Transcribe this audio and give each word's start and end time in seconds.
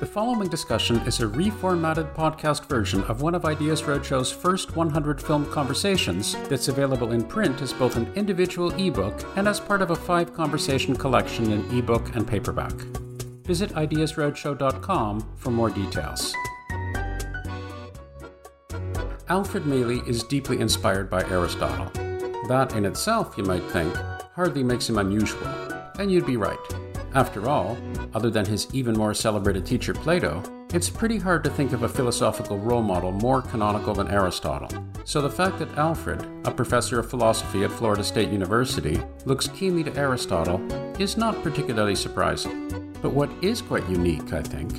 The 0.00 0.06
following 0.06 0.48
discussion 0.48 0.96
is 1.06 1.20
a 1.20 1.26
reformatted 1.26 2.12
podcast 2.16 2.66
version 2.68 3.04
of 3.04 3.22
one 3.22 3.32
of 3.32 3.44
Ideas 3.44 3.82
Roadshow's 3.82 4.32
first 4.32 4.74
100 4.74 5.22
film 5.22 5.46
conversations 5.52 6.34
that's 6.48 6.66
available 6.66 7.12
in 7.12 7.22
print 7.22 7.62
as 7.62 7.72
both 7.72 7.94
an 7.94 8.12
individual 8.16 8.72
ebook 8.72 9.24
and 9.36 9.46
as 9.46 9.60
part 9.60 9.82
of 9.82 9.92
a 9.92 9.96
five 9.96 10.34
conversation 10.34 10.96
collection 10.96 11.52
in 11.52 11.78
ebook 11.78 12.12
and 12.16 12.26
paperback. 12.26 12.72
Visit 13.44 13.70
ideasroadshow.com 13.70 15.32
for 15.36 15.50
more 15.52 15.70
details. 15.70 16.34
Alfred 19.28 19.64
Mele 19.64 20.06
is 20.08 20.24
deeply 20.24 20.58
inspired 20.58 21.08
by 21.08 21.22
Aristotle. 21.30 21.88
That 22.48 22.74
in 22.74 22.84
itself, 22.84 23.38
you 23.38 23.44
might 23.44 23.64
think, 23.70 23.94
hardly 24.34 24.64
makes 24.64 24.88
him 24.88 24.98
unusual. 24.98 25.46
And 26.00 26.10
you'd 26.10 26.26
be 26.26 26.36
right. 26.36 26.58
After 27.14 27.48
all, 27.48 27.78
other 28.12 28.28
than 28.28 28.44
his 28.44 28.66
even 28.74 28.96
more 28.96 29.14
celebrated 29.14 29.64
teacher 29.64 29.94
Plato, 29.94 30.42
it's 30.74 30.90
pretty 30.90 31.16
hard 31.16 31.44
to 31.44 31.50
think 31.50 31.72
of 31.72 31.84
a 31.84 31.88
philosophical 31.88 32.58
role 32.58 32.82
model 32.82 33.12
more 33.12 33.40
canonical 33.40 33.94
than 33.94 34.10
Aristotle. 34.10 34.68
So 35.04 35.20
the 35.20 35.30
fact 35.30 35.60
that 35.60 35.78
Alfred, 35.78 36.26
a 36.44 36.50
professor 36.50 36.98
of 36.98 37.08
philosophy 37.08 37.62
at 37.62 37.70
Florida 37.70 38.02
State 38.02 38.30
University, 38.30 39.00
looks 39.26 39.46
keenly 39.46 39.84
to 39.84 39.96
Aristotle 39.96 40.60
is 41.00 41.16
not 41.16 41.40
particularly 41.44 41.94
surprising. 41.94 42.92
But 43.00 43.12
what 43.12 43.30
is 43.42 43.62
quite 43.62 43.88
unique, 43.88 44.32
I 44.32 44.42
think, 44.42 44.72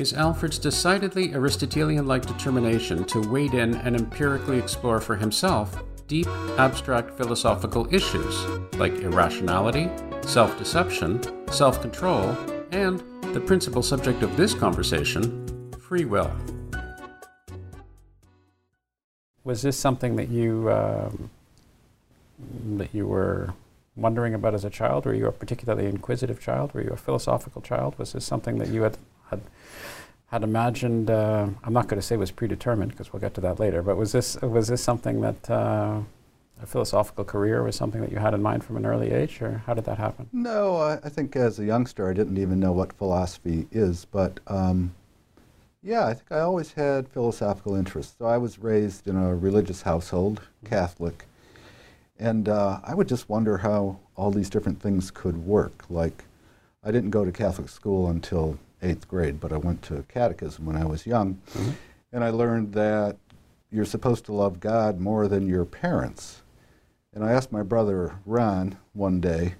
is 0.00 0.14
Alfred's 0.14 0.58
decidedly 0.58 1.34
Aristotelian 1.34 2.06
like 2.06 2.24
determination 2.24 3.04
to 3.04 3.20
wade 3.28 3.52
in 3.52 3.74
and 3.74 3.96
empirically 3.96 4.58
explore 4.58 5.00
for 5.00 5.16
himself 5.16 5.82
deep, 6.12 6.28
abstract 6.58 7.16
philosophical 7.16 7.88
issues 7.94 8.44
like 8.76 8.92
irrationality, 8.96 9.88
self 10.20 10.58
deception, 10.58 11.18
self 11.50 11.80
control, 11.80 12.36
and 12.70 13.02
the 13.32 13.40
principal 13.40 13.82
subject 13.82 14.22
of 14.22 14.36
this 14.36 14.52
conversation 14.52 15.72
free 15.80 16.04
will. 16.04 16.30
Was 19.44 19.62
this 19.62 19.78
something 19.78 20.16
that 20.16 20.28
you 20.28 20.70
um, 20.70 21.30
that 22.76 22.94
you 22.94 23.06
were 23.06 23.54
wondering 23.96 24.34
about 24.34 24.52
as 24.52 24.66
a 24.66 24.70
child? 24.70 25.06
Were 25.06 25.14
you 25.14 25.28
a 25.28 25.32
particularly 25.32 25.86
inquisitive 25.86 26.38
child? 26.40 26.74
Were 26.74 26.82
you 26.82 26.90
a 26.90 27.02
philosophical 27.06 27.62
child? 27.62 27.98
Was 27.98 28.12
this 28.12 28.26
something 28.26 28.58
that 28.58 28.68
you 28.68 28.82
had 28.82 28.98
had, 29.30 29.40
had 30.32 30.42
imagined? 30.42 31.10
Uh, 31.10 31.46
I'm 31.62 31.74
not 31.74 31.88
going 31.88 32.00
to 32.00 32.06
say 32.06 32.16
was 32.16 32.30
predetermined 32.30 32.92
because 32.92 33.12
we'll 33.12 33.20
get 33.20 33.34
to 33.34 33.40
that 33.42 33.60
later. 33.60 33.82
But 33.82 33.96
was 33.98 34.12
this 34.12 34.40
was 34.40 34.68
this 34.68 34.82
something 34.82 35.20
that 35.20 35.50
uh, 35.50 36.00
a 36.60 36.66
philosophical 36.66 37.24
career 37.24 37.62
was 37.62 37.76
something 37.76 38.00
that 38.00 38.10
you 38.10 38.18
had 38.18 38.32
in 38.32 38.42
mind 38.42 38.64
from 38.64 38.78
an 38.78 38.86
early 38.86 39.12
age, 39.12 39.42
or 39.42 39.62
how 39.66 39.74
did 39.74 39.84
that 39.84 39.98
happen? 39.98 40.28
No, 40.32 40.76
I, 40.76 40.94
I 41.04 41.10
think 41.10 41.36
as 41.36 41.58
a 41.58 41.64
youngster 41.64 42.08
I 42.08 42.14
didn't 42.14 42.38
even 42.38 42.58
know 42.58 42.72
what 42.72 42.94
philosophy 42.94 43.66
is, 43.70 44.06
but 44.06 44.40
um, 44.46 44.94
yeah, 45.82 46.06
I 46.06 46.14
think 46.14 46.32
I 46.32 46.40
always 46.40 46.72
had 46.72 47.08
philosophical 47.08 47.74
interests. 47.74 48.14
So 48.18 48.24
I 48.24 48.38
was 48.38 48.58
raised 48.58 49.06
in 49.08 49.16
a 49.16 49.36
religious 49.36 49.82
household, 49.82 50.40
Catholic, 50.64 51.26
and 52.18 52.48
uh, 52.48 52.80
I 52.82 52.94
would 52.94 53.08
just 53.08 53.28
wonder 53.28 53.58
how 53.58 53.98
all 54.16 54.30
these 54.30 54.48
different 54.48 54.80
things 54.80 55.10
could 55.10 55.44
work. 55.44 55.84
Like, 55.90 56.24
I 56.82 56.90
didn't 56.90 57.10
go 57.10 57.24
to 57.24 57.32
Catholic 57.32 57.68
school 57.68 58.08
until 58.08 58.58
eighth 58.82 59.08
grade, 59.08 59.40
but 59.40 59.52
I 59.52 59.56
went 59.56 59.82
to 59.82 60.04
catechism 60.08 60.66
when 60.66 60.76
I 60.76 60.84
was 60.84 61.06
young, 61.06 61.34
mm-hmm. 61.52 61.70
and 62.12 62.24
I 62.24 62.30
learned 62.30 62.72
that 62.74 63.16
you're 63.70 63.84
supposed 63.84 64.26
to 64.26 64.32
love 64.32 64.60
God 64.60 65.00
more 65.00 65.28
than 65.28 65.48
your 65.48 65.64
parents. 65.64 66.42
And 67.14 67.24
I 67.24 67.32
asked 67.32 67.52
my 67.52 67.62
brother 67.62 68.18
Ron 68.26 68.76
one 68.92 69.20
day, 69.20 69.54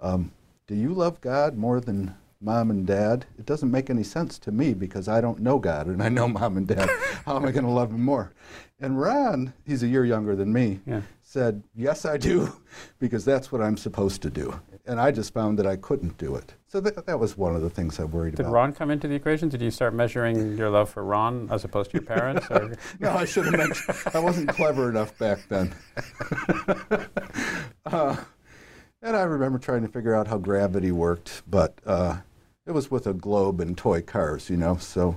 um, 0.00 0.32
Do 0.66 0.74
you 0.74 0.92
love 0.92 1.20
God 1.20 1.56
more 1.56 1.80
than 1.80 2.14
mom 2.40 2.70
and 2.70 2.86
dad? 2.86 3.26
It 3.38 3.46
doesn't 3.46 3.70
make 3.70 3.90
any 3.90 4.02
sense 4.02 4.38
to 4.40 4.52
me 4.52 4.74
because 4.74 5.08
I 5.08 5.20
don't 5.20 5.40
know 5.40 5.58
God 5.58 5.86
and 5.86 6.02
I 6.02 6.08
know 6.08 6.28
mom 6.40 6.56
and 6.56 6.66
dad. 6.66 6.88
How 7.24 7.36
am 7.36 7.44
I 7.44 7.52
going 7.52 7.64
to 7.64 7.70
love 7.70 7.90
him 7.90 8.02
more? 8.02 8.32
And 8.80 9.00
Ron, 9.00 9.52
he's 9.64 9.82
a 9.82 9.88
year 9.88 10.04
younger 10.04 10.34
than 10.34 10.52
me, 10.52 10.80
yeah. 10.86 11.02
said, 11.22 11.62
Yes, 11.74 12.04
I 12.04 12.16
do, 12.16 12.52
because 12.98 13.24
that's 13.24 13.52
what 13.52 13.60
I'm 13.60 13.76
supposed 13.76 14.22
to 14.22 14.30
do 14.30 14.60
and 14.86 15.00
I 15.00 15.10
just 15.10 15.32
found 15.32 15.58
that 15.58 15.66
I 15.66 15.76
couldn't 15.76 16.16
do 16.18 16.34
it. 16.36 16.54
So 16.68 16.80
that, 16.80 17.06
that 17.06 17.18
was 17.18 17.36
one 17.36 17.54
of 17.54 17.62
the 17.62 17.70
things 17.70 17.98
I 18.00 18.04
worried 18.04 18.32
Did 18.32 18.40
about. 18.40 18.50
Did 18.50 18.54
Ron 18.54 18.72
come 18.72 18.90
into 18.90 19.08
the 19.08 19.14
equation? 19.14 19.48
Did 19.48 19.60
you 19.60 19.70
start 19.70 19.94
measuring 19.94 20.56
your 20.56 20.70
love 20.70 20.90
for 20.90 21.04
Ron 21.04 21.48
as 21.50 21.64
opposed 21.64 21.90
to 21.90 21.98
your 21.98 22.06
parents? 22.06 22.48
no, 23.00 23.10
I 23.10 23.24
should 23.24 23.46
have 23.46 23.56
mentioned. 23.56 23.96
I 24.14 24.18
wasn't 24.18 24.48
clever 24.50 24.88
enough 24.88 25.16
back 25.18 25.38
then. 25.48 25.74
uh, 27.86 28.16
and 29.02 29.16
I 29.16 29.22
remember 29.22 29.58
trying 29.58 29.82
to 29.82 29.88
figure 29.88 30.14
out 30.14 30.26
how 30.26 30.38
gravity 30.38 30.92
worked, 30.92 31.42
but 31.48 31.78
uh, 31.86 32.18
it 32.66 32.72
was 32.72 32.90
with 32.90 33.06
a 33.06 33.14
globe 33.14 33.60
and 33.60 33.76
toy 33.76 34.02
cars, 34.02 34.50
you 34.50 34.56
know. 34.56 34.76
So 34.76 35.16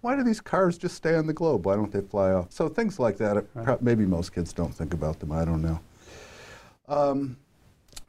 why 0.00 0.16
do 0.16 0.22
these 0.22 0.40
cars 0.40 0.78
just 0.78 0.94
stay 0.94 1.14
on 1.14 1.26
the 1.26 1.32
globe? 1.32 1.66
Why 1.66 1.76
don't 1.76 1.92
they 1.92 2.00
fly 2.00 2.32
off? 2.32 2.52
So 2.52 2.68
things 2.68 2.98
like 2.98 3.16
that. 3.18 3.44
Right. 3.54 3.82
Maybe 3.82 4.06
most 4.06 4.32
kids 4.32 4.52
don't 4.52 4.74
think 4.74 4.94
about 4.94 5.20
them. 5.20 5.32
I 5.32 5.44
don't 5.44 5.62
know. 5.62 5.80
Um, 6.88 7.36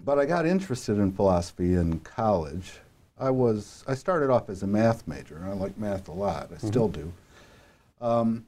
but 0.04 0.20
I 0.20 0.26
got 0.26 0.46
interested 0.46 0.98
in 0.98 1.12
philosophy 1.12 1.76
in 1.76 2.00
college. 2.00 2.74
I 3.18 3.30
was 3.30 3.84
I 3.88 3.96
started 3.96 4.30
off 4.30 4.50
as 4.50 4.64
a 4.64 4.68
math 4.68 5.08
major, 5.08 5.36
and 5.36 5.46
I 5.46 5.54
like 5.54 5.78
math 5.78 6.08
a 6.08 6.14
lot. 6.14 6.50
I 6.52 6.56
mm-hmm. 6.56 6.68
still 6.68 6.88
do. 6.88 7.12
Um, 8.02 8.46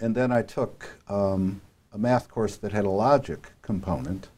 and 0.00 0.14
then 0.14 0.32
I 0.32 0.42
took 0.42 0.88
um, 1.08 1.60
a 1.92 1.98
math 1.98 2.28
course 2.28 2.56
that 2.56 2.72
had 2.72 2.84
a 2.84 2.90
logic 2.90 3.52
component, 3.62 4.28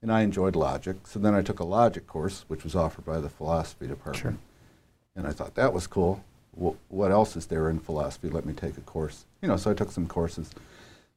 and 0.00 0.12
I 0.12 0.22
enjoyed 0.22 0.54
logic. 0.54 0.96
So 1.04 1.18
then 1.18 1.34
I 1.34 1.42
took 1.42 1.58
a 1.58 1.64
logic 1.64 2.06
course, 2.06 2.44
which 2.46 2.62
was 2.62 2.76
offered 2.76 3.04
by 3.04 3.18
the 3.18 3.28
philosophy 3.28 3.88
department, 3.88 4.38
sure. 4.38 4.38
and 5.16 5.26
I 5.26 5.32
thought 5.32 5.56
that 5.56 5.72
was 5.72 5.88
cool. 5.88 6.22
W- 6.54 6.76
what 6.88 7.10
else 7.10 7.34
is 7.34 7.46
there 7.46 7.70
in 7.70 7.80
philosophy? 7.80 8.28
Let 8.28 8.46
me 8.46 8.52
take 8.52 8.76
a 8.78 8.82
course. 8.82 9.24
You 9.40 9.48
know, 9.48 9.56
so 9.56 9.72
I 9.72 9.74
took 9.74 9.90
some 9.90 10.06
courses. 10.06 10.50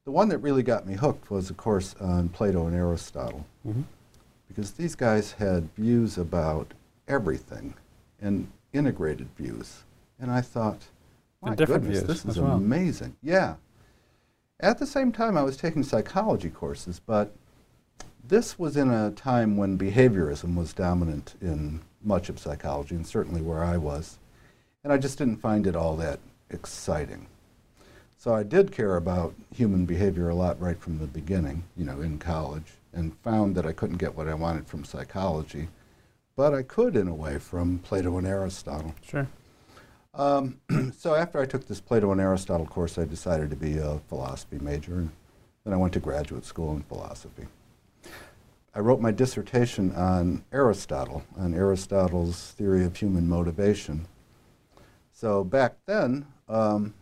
The 0.04 0.10
one 0.10 0.28
that 0.30 0.38
really 0.38 0.62
got 0.62 0.86
me 0.86 0.94
hooked 0.94 1.30
was 1.30 1.50
a 1.50 1.54
course 1.54 1.94
on 2.00 2.28
Plato 2.30 2.66
and 2.66 2.74
Aristotle. 2.74 3.46
Mm-hmm 3.66 3.82
because 4.48 4.72
these 4.72 4.94
guys 4.94 5.32
had 5.32 5.68
views 5.74 6.18
about 6.18 6.72
everything 7.08 7.74
and 8.20 8.48
integrated 8.72 9.28
views. 9.36 9.82
And 10.18 10.30
I 10.30 10.40
thought, 10.40 10.82
my 11.42 11.54
goodness, 11.54 12.02
this 12.02 12.24
is 12.24 12.38
well. 12.38 12.52
amazing. 12.52 13.16
Yeah. 13.22 13.56
At 14.60 14.78
the 14.78 14.86
same 14.86 15.12
time, 15.12 15.36
I 15.36 15.42
was 15.42 15.56
taking 15.56 15.82
psychology 15.82 16.48
courses, 16.48 17.00
but 17.04 17.32
this 18.26 18.58
was 18.58 18.76
in 18.76 18.90
a 18.90 19.10
time 19.12 19.56
when 19.56 19.78
behaviorism 19.78 20.54
was 20.56 20.72
dominant 20.72 21.34
in 21.40 21.80
much 22.02 22.28
of 22.28 22.38
psychology, 22.38 22.94
and 22.94 23.06
certainly 23.06 23.42
where 23.42 23.62
I 23.62 23.76
was. 23.76 24.18
And 24.82 24.92
I 24.92 24.96
just 24.96 25.18
didn't 25.18 25.36
find 25.36 25.66
it 25.66 25.76
all 25.76 25.96
that 25.96 26.20
exciting. 26.50 27.26
So 28.16 28.34
I 28.34 28.42
did 28.42 28.72
care 28.72 28.96
about 28.96 29.34
human 29.54 29.84
behavior 29.84 30.28
a 30.28 30.34
lot 30.34 30.60
right 30.60 30.78
from 30.80 30.98
the 30.98 31.06
beginning, 31.06 31.64
you 31.76 31.84
know, 31.84 32.00
in 32.00 32.18
college 32.18 32.72
and 32.96 33.16
found 33.18 33.54
that 33.54 33.66
I 33.66 33.72
couldn't 33.72 33.98
get 33.98 34.16
what 34.16 34.26
I 34.26 34.34
wanted 34.34 34.66
from 34.66 34.84
psychology, 34.84 35.68
but 36.34 36.54
I 36.54 36.62
could 36.62 36.96
in 36.96 37.06
a 37.06 37.14
way 37.14 37.38
from 37.38 37.78
Plato 37.80 38.16
and 38.16 38.26
Aristotle. 38.26 38.94
Sure. 39.06 39.28
Um, 40.14 40.60
so 40.96 41.14
after 41.14 41.38
I 41.40 41.46
took 41.46 41.68
this 41.68 41.80
Plato 41.80 42.10
and 42.10 42.20
Aristotle 42.20 42.66
course, 42.66 42.98
I 42.98 43.04
decided 43.04 43.50
to 43.50 43.56
be 43.56 43.76
a 43.76 44.00
philosophy 44.08 44.58
major, 44.58 44.94
and 44.94 45.10
then 45.64 45.74
I 45.74 45.76
went 45.76 45.92
to 45.92 46.00
graduate 46.00 46.46
school 46.46 46.74
in 46.74 46.82
philosophy. 46.82 47.44
I 48.74 48.80
wrote 48.80 49.00
my 49.00 49.10
dissertation 49.10 49.94
on 49.94 50.44
Aristotle, 50.52 51.22
on 51.38 51.54
Aristotle's 51.54 52.52
theory 52.52 52.84
of 52.84 52.96
human 52.96 53.28
motivation. 53.28 54.06
So 55.12 55.44
back 55.44 55.76
then, 55.86 56.26
um, 56.48 56.94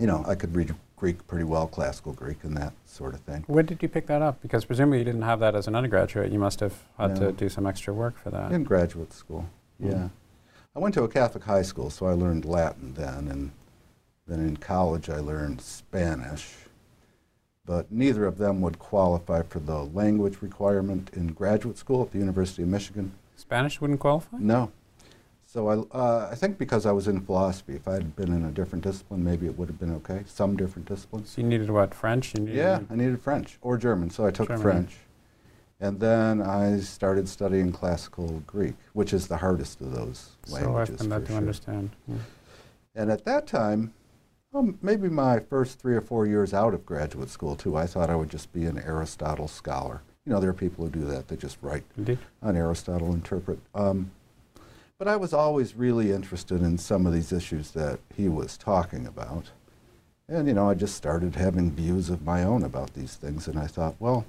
you 0.00 0.06
know, 0.06 0.24
I 0.26 0.34
could 0.34 0.54
read 0.54 0.74
Greek 0.98 1.26
pretty 1.26 1.44
well, 1.44 1.66
classical 1.66 2.12
Greek 2.12 2.42
and 2.42 2.56
that 2.56 2.72
sort 2.86 3.14
of 3.14 3.20
thing. 3.20 3.44
When 3.46 3.66
did 3.66 3.82
you 3.82 3.88
pick 3.88 4.06
that 4.08 4.22
up? 4.22 4.42
Because 4.42 4.64
presumably 4.64 4.98
you 4.98 5.04
didn't 5.04 5.22
have 5.22 5.40
that 5.40 5.54
as 5.54 5.66
an 5.68 5.74
undergraduate. 5.74 6.32
You 6.32 6.38
must 6.38 6.60
have 6.60 6.74
had 6.98 7.18
no. 7.18 7.26
to 7.26 7.32
do 7.32 7.48
some 7.48 7.66
extra 7.66 7.94
work 7.94 8.18
for 8.18 8.30
that. 8.30 8.52
In 8.52 8.64
graduate 8.64 9.12
school, 9.12 9.48
mm. 9.82 9.92
yeah. 9.92 10.08
I 10.74 10.80
went 10.80 10.94
to 10.94 11.02
a 11.04 11.08
Catholic 11.08 11.44
high 11.44 11.62
school, 11.62 11.90
so 11.90 12.06
I 12.06 12.12
learned 12.12 12.44
Latin 12.44 12.94
then, 12.94 13.28
and 13.28 13.50
then 14.26 14.40
in 14.40 14.56
college 14.56 15.08
I 15.08 15.18
learned 15.18 15.60
Spanish. 15.60 16.54
But 17.64 17.90
neither 17.92 18.24
of 18.24 18.38
them 18.38 18.60
would 18.62 18.78
qualify 18.78 19.42
for 19.42 19.58
the 19.58 19.82
language 19.84 20.40
requirement 20.40 21.10
in 21.12 21.28
graduate 21.28 21.78
school 21.78 22.02
at 22.02 22.12
the 22.12 22.18
University 22.18 22.62
of 22.62 22.68
Michigan. 22.68 23.12
Spanish 23.36 23.80
wouldn't 23.80 24.00
qualify? 24.00 24.38
No. 24.38 24.72
So 25.50 25.68
I, 25.68 25.96
uh, 25.96 26.28
I 26.30 26.34
think 26.34 26.58
because 26.58 26.84
I 26.84 26.92
was 26.92 27.08
in 27.08 27.22
philosophy, 27.22 27.74
if 27.74 27.88
I 27.88 27.94
had 27.94 28.14
been 28.14 28.34
in 28.34 28.44
a 28.44 28.50
different 28.50 28.84
discipline, 28.84 29.24
maybe 29.24 29.46
it 29.46 29.56
would 29.56 29.68
have 29.68 29.80
been 29.80 29.94
okay. 29.94 30.22
Some 30.26 30.58
different 30.58 30.86
disciplines. 30.86 31.30
So 31.30 31.40
you 31.40 31.46
needed 31.48 31.70
what? 31.70 31.94
French? 31.94 32.34
Needed 32.34 32.54
Yeah, 32.54 32.80
I 32.90 32.94
needed 32.94 33.18
French 33.22 33.56
or 33.62 33.78
German, 33.78 34.10
so 34.10 34.26
I 34.26 34.30
took 34.30 34.48
German. 34.48 34.62
French. 34.62 34.96
And 35.80 35.98
then 35.98 36.42
I 36.42 36.80
started 36.80 37.26
studying 37.30 37.72
classical 37.72 38.42
Greek, 38.46 38.74
which 38.92 39.14
is 39.14 39.26
the 39.26 39.38
hardest 39.38 39.80
of 39.80 39.92
those 39.92 40.32
So 40.44 40.54
languages. 40.56 40.96
I've 40.96 40.98
been 40.98 41.08
that 41.08 41.20
for 41.20 41.26
to 41.26 41.32
sure. 41.32 41.36
understand. 41.38 41.90
Hmm. 42.04 42.16
And 42.94 43.10
at 43.10 43.24
that 43.24 43.46
time, 43.46 43.94
well, 44.52 44.74
maybe 44.82 45.08
my 45.08 45.38
first 45.38 45.78
three 45.78 45.94
or 45.94 46.02
four 46.02 46.26
years 46.26 46.52
out 46.52 46.74
of 46.74 46.84
graduate 46.84 47.30
school, 47.30 47.56
too, 47.56 47.74
I 47.74 47.86
thought 47.86 48.10
I 48.10 48.16
would 48.16 48.28
just 48.28 48.52
be 48.52 48.66
an 48.66 48.76
Aristotle 48.78 49.48
scholar. 49.48 50.02
You 50.26 50.32
know, 50.34 50.40
there 50.40 50.50
are 50.50 50.54
people 50.54 50.84
who 50.84 50.90
do 50.90 51.06
that, 51.06 51.28
they 51.28 51.36
just 51.36 51.56
write 51.62 51.84
Indeed. 51.96 52.18
on 52.42 52.54
Aristotle, 52.54 53.14
interpret. 53.14 53.60
Um, 53.74 54.10
but 54.98 55.06
I 55.06 55.16
was 55.16 55.32
always 55.32 55.76
really 55.76 56.10
interested 56.10 56.60
in 56.60 56.76
some 56.76 57.06
of 57.06 57.12
these 57.12 57.32
issues 57.32 57.70
that 57.70 58.00
he 58.16 58.28
was 58.28 58.56
talking 58.58 59.06
about. 59.06 59.50
And, 60.28 60.48
you 60.48 60.54
know, 60.54 60.68
I 60.68 60.74
just 60.74 60.96
started 60.96 61.36
having 61.36 61.70
views 61.70 62.10
of 62.10 62.24
my 62.24 62.42
own 62.42 62.64
about 62.64 62.94
these 62.94 63.14
things, 63.14 63.46
and 63.46 63.58
I 63.58 63.66
thought, 63.68 63.94
well, 64.00 64.26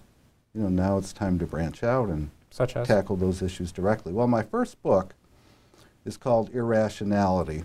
you 0.53 0.61
know, 0.61 0.69
now 0.69 0.97
it's 0.97 1.11
time 1.11 1.39
to 1.39 1.47
branch 1.47 1.83
out 1.83 2.07
and 2.09 2.29
Such 2.51 2.75
as? 2.75 2.87
tackle 2.87 3.15
those 3.15 3.41
issues 3.41 3.71
directly. 3.71 4.13
Well, 4.13 4.27
my 4.27 4.43
first 4.43 4.81
book 4.83 5.15
is 6.05 6.17
called 6.17 6.51
Irrationality, 6.53 7.63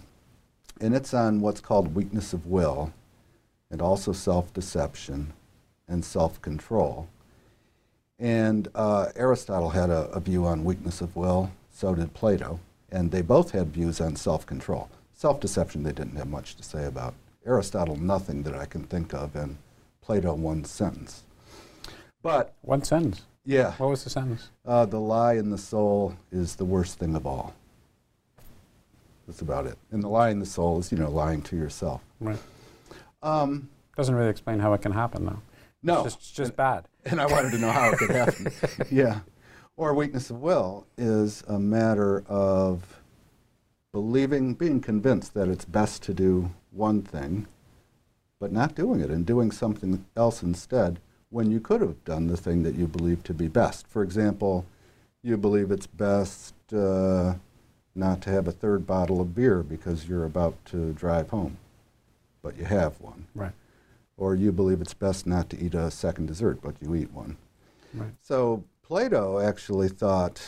and 0.80 0.94
it's 0.94 1.14
on 1.14 1.42
what's 1.42 1.60
called 1.60 1.94
weakness 1.94 2.32
of 2.32 2.46
will, 2.46 2.92
and 3.70 3.80
also 3.82 4.12
self 4.12 4.52
deception 4.52 5.32
and 5.86 6.04
self 6.04 6.40
control. 6.40 7.08
And 8.18 8.68
uh, 8.74 9.08
Aristotle 9.14 9.70
had 9.70 9.90
a, 9.90 10.08
a 10.10 10.20
view 10.20 10.46
on 10.46 10.64
weakness 10.64 11.00
of 11.00 11.14
will, 11.14 11.50
so 11.70 11.94
did 11.94 12.14
Plato, 12.14 12.58
and 12.94 13.10
they 13.10 13.20
both 13.22 13.50
had 13.50 13.68
views 13.74 14.00
on 14.00 14.14
self 14.16 14.46
control. 14.46 14.88
Self 15.12 15.40
deception, 15.40 15.82
they 15.82 15.92
didn't 15.92 16.16
have 16.16 16.28
much 16.28 16.54
to 16.56 16.62
say 16.62 16.86
about. 16.86 17.14
Aristotle, 17.44 17.96
nothing 17.96 18.44
that 18.44 18.54
I 18.54 18.64
can 18.64 18.84
think 18.84 19.12
of, 19.12 19.34
and 19.36 19.58
Plato, 20.00 20.32
one 20.34 20.64
sentence. 20.64 21.24
But, 22.22 22.54
One 22.62 22.82
sentence. 22.82 23.22
yeah. 23.44 23.72
What 23.72 23.90
was 23.90 24.04
the 24.04 24.08
sentence? 24.10 24.48
Uh, 24.64 24.86
the 24.86 24.98
lie 24.98 25.34
in 25.34 25.50
the 25.50 25.58
soul 25.58 26.16
is 26.32 26.56
the 26.56 26.64
worst 26.64 26.98
thing 26.98 27.14
of 27.14 27.26
all. 27.26 27.54
That's 29.26 29.42
about 29.42 29.66
it. 29.66 29.76
And 29.90 30.02
the 30.02 30.08
lie 30.08 30.30
in 30.30 30.38
the 30.38 30.46
soul 30.46 30.78
is, 30.78 30.90
you 30.90 30.96
know, 30.96 31.10
lying 31.10 31.42
to 31.42 31.56
yourself. 31.56 32.02
Right. 32.20 32.38
Um, 33.22 33.68
Doesn't 33.96 34.14
really 34.14 34.30
explain 34.30 34.58
how 34.60 34.72
it 34.72 34.80
can 34.80 34.92
happen, 34.92 35.26
though. 35.26 35.42
no. 35.82 36.04
It's 36.04 36.14
just, 36.14 36.18
it's 36.18 36.30
just 36.32 36.56
bad. 36.56 36.86
and 37.04 37.20
I 37.20 37.26
wanted 37.26 37.50
to 37.52 37.58
know 37.58 37.70
how 37.70 37.90
it 37.90 37.98
could 37.98 38.10
happen. 38.10 38.52
yeah. 38.90 39.20
Or 39.76 39.92
weakness 39.92 40.30
of 40.30 40.40
will 40.40 40.86
is 40.96 41.42
a 41.48 41.58
matter 41.58 42.22
of 42.28 43.00
believing, 43.92 44.54
being 44.54 44.80
convinced 44.80 45.34
that 45.34 45.48
it's 45.48 45.64
best 45.64 46.02
to 46.04 46.14
do 46.14 46.50
one 46.70 47.02
thing, 47.02 47.48
but 48.38 48.52
not 48.52 48.76
doing 48.76 49.00
it 49.00 49.10
and 49.10 49.26
doing 49.26 49.50
something 49.50 50.04
else 50.16 50.42
instead 50.44 51.00
when 51.30 51.50
you 51.50 51.58
could 51.58 51.80
have 51.80 52.04
done 52.04 52.28
the 52.28 52.36
thing 52.36 52.62
that 52.62 52.76
you 52.76 52.86
believe 52.86 53.24
to 53.24 53.34
be 53.34 53.48
best. 53.48 53.88
For 53.88 54.04
example, 54.04 54.64
you 55.24 55.36
believe 55.36 55.72
it's 55.72 55.88
best 55.88 56.54
uh, 56.72 57.34
not 57.96 58.20
to 58.22 58.30
have 58.30 58.46
a 58.46 58.52
third 58.52 58.86
bottle 58.86 59.20
of 59.20 59.34
beer 59.34 59.64
because 59.64 60.08
you're 60.08 60.24
about 60.24 60.54
to 60.66 60.92
drive 60.92 61.30
home, 61.30 61.56
but 62.42 62.56
you 62.56 62.64
have 62.64 63.00
one. 63.00 63.26
Right. 63.34 63.52
Or 64.16 64.36
you 64.36 64.52
believe 64.52 64.80
it's 64.80 64.94
best 64.94 65.26
not 65.26 65.50
to 65.50 65.58
eat 65.58 65.74
a 65.74 65.90
second 65.90 66.26
dessert, 66.26 66.60
but 66.62 66.76
you 66.80 66.94
eat 66.94 67.10
one. 67.10 67.36
Right. 67.92 68.12
So 68.22 68.62
Plato 68.84 69.40
actually 69.40 69.88
thought 69.88 70.42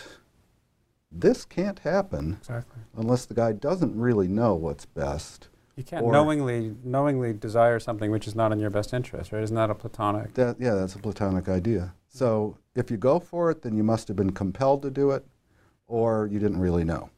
this 1.10 1.44
can't 1.44 1.78
happen 1.80 2.36
Exactly. 2.40 2.82
unless 2.96 3.24
the 3.24 3.34
guy 3.34 3.52
doesn't 3.52 3.98
really 3.98 4.28
know 4.28 4.54
what's 4.54 4.84
best. 4.84 5.48
You 5.76 5.84
can't 5.84 6.06
knowingly 6.06 6.74
knowingly 6.84 7.32
desire 7.32 7.78
something 7.80 8.10
which 8.10 8.26
is 8.26 8.34
not 8.34 8.52
in 8.52 8.58
your 8.58 8.70
best 8.70 8.94
interest, 8.94 9.32
right? 9.32 9.42
Isn't 9.42 9.56
that 9.56 9.70
a 9.70 9.74
platonic? 9.74 10.34
That, 10.34 10.56
yeah, 10.58 10.74
that's 10.74 10.94
a 10.94 10.98
Platonic 10.98 11.48
idea. 11.48 11.94
So 12.08 12.56
if 12.74 12.90
you 12.90 12.96
go 12.96 13.18
for 13.18 13.50
it, 13.50 13.62
then 13.62 13.76
you 13.76 13.82
must 13.82 14.08
have 14.08 14.16
been 14.16 14.32
compelled 14.32 14.82
to 14.82 14.90
do 14.90 15.10
it, 15.10 15.26
or 15.86 16.28
you 16.30 16.38
didn't 16.38 16.60
really 16.60 16.84
know. 16.84 17.10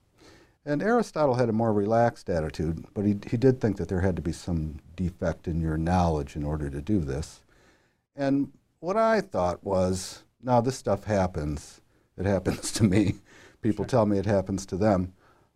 And 0.64 0.82
Aristotle 0.82 1.36
had 1.36 1.48
a 1.48 1.52
more 1.52 1.72
relaxed 1.72 2.28
attitude, 2.28 2.84
but 2.94 3.04
he, 3.04 3.16
he 3.30 3.36
did 3.36 3.60
think 3.60 3.76
that 3.76 3.88
there 3.88 4.00
had 4.00 4.16
to 4.16 4.22
be 4.22 4.32
some 4.32 4.80
defect 4.96 5.48
in 5.48 5.60
your 5.60 5.76
knowledge 5.78 6.34
in 6.36 6.44
order 6.44 6.68
to 6.68 6.80
do 6.80 7.00
this. 7.00 7.40
And 8.16 8.52
what 8.80 8.96
I 8.96 9.20
thought 9.20 9.62
was, 9.64 10.24
now 10.42 10.60
this 10.60 10.76
stuff 10.76 11.04
happens. 11.04 11.80
It 12.16 12.26
happens 12.26 12.72
to 12.72 12.84
me. 12.84 13.14
People 13.62 13.84
tell 13.84 14.06
me 14.06 14.18
it 14.18 14.26
happens 14.26 14.66
to 14.66 14.76
them. 14.76 15.12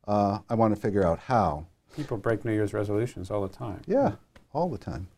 Uh, 0.07 0.41
I 0.49 0.55
want 0.55 0.75
to 0.75 0.81
figure 0.81 1.07
out 1.07 1.19
how. 1.19 1.67
People 1.97 2.17
break 2.17 2.45
New 2.45 2.53
Year's 2.53 2.75
resolutions 2.75 3.31
all 3.31 3.47
the 3.47 3.55
time. 3.55 3.81
Yeah, 3.87 4.13
all 4.53 4.69
the 4.69 4.79
time. 4.79 5.09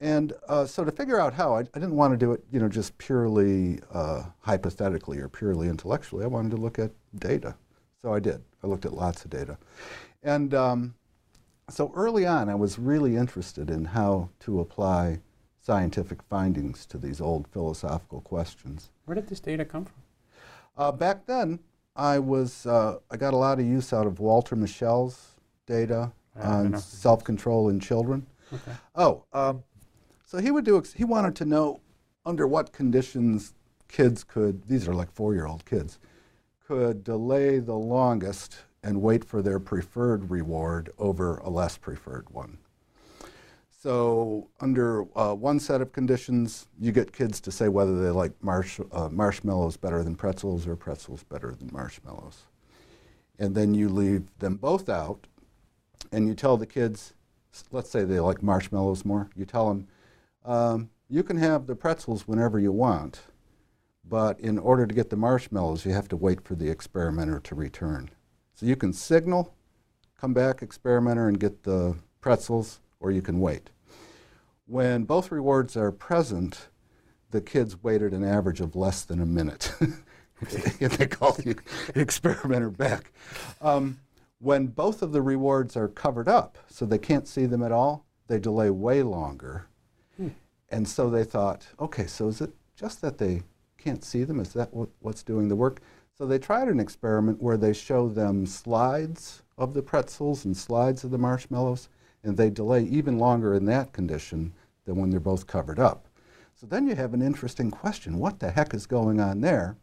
And 0.00 0.34
uh, 0.48 0.66
so 0.66 0.84
to 0.84 0.92
figure 0.92 1.18
out 1.18 1.32
how, 1.32 1.56
I, 1.56 1.60
I 1.60 1.78
didn't 1.78 1.96
want 1.96 2.12
to 2.12 2.18
do 2.18 2.32
it, 2.32 2.44
you 2.52 2.60
know, 2.60 2.68
just 2.68 2.96
purely 2.98 3.80
uh, 3.92 4.24
hypothetically 4.40 5.18
or 5.18 5.28
purely 5.28 5.68
intellectually. 5.68 6.24
I 6.24 6.26
wanted 6.26 6.50
to 6.50 6.58
look 6.58 6.78
at 6.78 6.90
data. 7.18 7.54
So 8.02 8.12
I 8.12 8.20
did. 8.20 8.42
I 8.62 8.66
looked 8.66 8.84
at 8.84 8.92
lots 8.92 9.24
of 9.24 9.30
data. 9.30 9.56
And 10.22 10.52
um, 10.52 10.94
so 11.70 11.92
early 11.94 12.26
on, 12.26 12.48
I 12.50 12.54
was 12.54 12.78
really 12.78 13.16
interested 13.16 13.70
in 13.70 13.86
how 13.86 14.28
to 14.40 14.60
apply 14.60 15.20
scientific 15.76 16.22
findings 16.22 16.86
to 16.86 16.96
these 16.96 17.20
old 17.20 17.48
philosophical 17.48 18.20
questions. 18.20 18.90
Where 19.04 19.16
did 19.16 19.26
this 19.26 19.40
data 19.40 19.64
come 19.64 19.84
from? 19.84 19.94
Uh, 20.78 20.92
back 20.92 21.26
then, 21.26 21.58
I 21.96 22.20
was 22.20 22.66
uh, 22.66 22.98
I 23.10 23.16
got 23.16 23.34
a 23.34 23.36
lot 23.36 23.58
of 23.58 23.66
use 23.66 23.92
out 23.92 24.06
of 24.06 24.20
Walter 24.20 24.54
Mischel's 24.54 25.34
data 25.66 26.12
on 26.40 26.78
self-control 26.78 27.70
in 27.70 27.80
children. 27.80 28.26
Okay. 28.52 28.72
Oh, 28.94 29.24
um, 29.32 29.64
so 30.24 30.38
he 30.38 30.50
would 30.52 30.64
do. 30.64 30.78
ex- 30.78 30.92
He 30.92 31.04
wanted 31.04 31.34
to 31.36 31.44
know 31.44 31.80
under 32.24 32.46
what 32.46 32.72
conditions 32.72 33.54
kids 33.88 34.22
could. 34.22 34.68
These 34.68 34.86
are 34.86 34.94
like 34.94 35.10
four-year-old 35.10 35.64
kids 35.64 35.98
could 36.64 37.02
delay 37.02 37.58
the 37.58 37.74
longest 37.74 38.58
and 38.82 39.00
wait 39.02 39.24
for 39.24 39.40
their 39.42 39.58
preferred 39.58 40.30
reward 40.30 40.90
over 40.98 41.38
a 41.38 41.48
less 41.48 41.76
preferred 41.78 42.28
one. 42.30 42.58
So, 43.78 44.48
under 44.58 45.02
uh, 45.16 45.34
one 45.34 45.60
set 45.60 45.82
of 45.82 45.92
conditions, 45.92 46.66
you 46.80 46.92
get 46.92 47.12
kids 47.12 47.40
to 47.40 47.52
say 47.52 47.68
whether 47.68 48.02
they 48.02 48.08
like 48.08 48.32
marsh, 48.42 48.80
uh, 48.90 49.10
marshmallows 49.10 49.76
better 49.76 50.02
than 50.02 50.16
pretzels 50.16 50.66
or 50.66 50.76
pretzels 50.76 51.24
better 51.24 51.54
than 51.54 51.68
marshmallows. 51.72 52.44
And 53.38 53.54
then 53.54 53.74
you 53.74 53.90
leave 53.90 54.24
them 54.38 54.56
both 54.56 54.88
out, 54.88 55.26
and 56.10 56.26
you 56.26 56.34
tell 56.34 56.56
the 56.56 56.66
kids, 56.66 57.12
let's 57.70 57.90
say 57.90 58.04
they 58.04 58.18
like 58.18 58.42
marshmallows 58.42 59.04
more, 59.04 59.28
you 59.36 59.44
tell 59.44 59.68
them, 59.68 59.88
um, 60.46 60.90
you 61.08 61.22
can 61.22 61.36
have 61.36 61.66
the 61.66 61.76
pretzels 61.76 62.26
whenever 62.26 62.58
you 62.58 62.72
want, 62.72 63.20
but 64.08 64.40
in 64.40 64.58
order 64.58 64.86
to 64.86 64.94
get 64.94 65.10
the 65.10 65.16
marshmallows, 65.16 65.84
you 65.84 65.92
have 65.92 66.08
to 66.08 66.16
wait 66.16 66.40
for 66.40 66.54
the 66.54 66.70
experimenter 66.70 67.40
to 67.40 67.54
return. 67.54 68.10
So 68.54 68.64
you 68.64 68.74
can 68.74 68.94
signal, 68.94 69.54
come 70.18 70.32
back, 70.32 70.62
experimenter, 70.62 71.28
and 71.28 71.38
get 71.38 71.62
the 71.62 71.94
pretzels, 72.22 72.80
or 73.00 73.10
you 73.10 73.20
can 73.20 73.38
wait. 73.40 73.70
When 74.66 75.04
both 75.04 75.30
rewards 75.30 75.76
are 75.76 75.92
present, 75.92 76.68
the 77.30 77.40
kids 77.40 77.82
waited 77.82 78.12
an 78.12 78.24
average 78.24 78.60
of 78.60 78.74
less 78.74 79.04
than 79.04 79.20
a 79.20 79.26
minute. 79.26 79.72
they 80.80 81.06
call 81.06 81.32
the 81.32 81.56
experimenter 81.94 82.70
back. 82.70 83.12
Um, 83.60 84.00
when 84.38 84.66
both 84.66 85.02
of 85.02 85.12
the 85.12 85.22
rewards 85.22 85.76
are 85.76 85.88
covered 85.88 86.28
up, 86.28 86.58
so 86.68 86.84
they 86.84 86.98
can't 86.98 87.26
see 87.26 87.46
them 87.46 87.62
at 87.62 87.72
all, 87.72 88.04
they 88.26 88.38
delay 88.38 88.70
way 88.70 89.02
longer. 89.02 89.66
And 90.68 90.88
so 90.88 91.08
they 91.08 91.24
thought, 91.24 91.66
okay, 91.78 92.06
so 92.06 92.28
is 92.28 92.40
it 92.40 92.52
just 92.74 93.00
that 93.00 93.18
they 93.18 93.42
can't 93.78 94.04
see 94.04 94.24
them? 94.24 94.40
Is 94.40 94.52
that 94.54 94.74
what, 94.74 94.88
what's 95.00 95.22
doing 95.22 95.48
the 95.48 95.56
work? 95.56 95.80
So 96.18 96.26
they 96.26 96.38
tried 96.38 96.68
an 96.68 96.80
experiment 96.80 97.42
where 97.42 97.56
they 97.56 97.72
show 97.72 98.08
them 98.08 98.46
slides 98.46 99.42
of 99.58 99.74
the 99.74 99.82
pretzels 99.82 100.44
and 100.44 100.56
slides 100.56 101.04
of 101.04 101.10
the 101.10 101.18
marshmallows, 101.18 101.88
and 102.22 102.36
they 102.36 102.50
delay 102.50 102.82
even 102.84 103.18
longer 103.18 103.54
in 103.54 103.64
that 103.66 103.92
condition 103.92 104.52
than 104.84 104.96
when 104.96 105.10
they're 105.10 105.20
both 105.20 105.46
covered 105.46 105.78
up. 105.78 106.08
So 106.54 106.66
then 106.66 106.86
you 106.86 106.94
have 106.94 107.12
an 107.14 107.22
interesting 107.22 107.70
question 107.70 108.18
what 108.18 108.40
the 108.40 108.50
heck 108.50 108.72
is 108.74 108.86
going 108.86 109.20
on 109.20 109.40
there? 109.40 109.76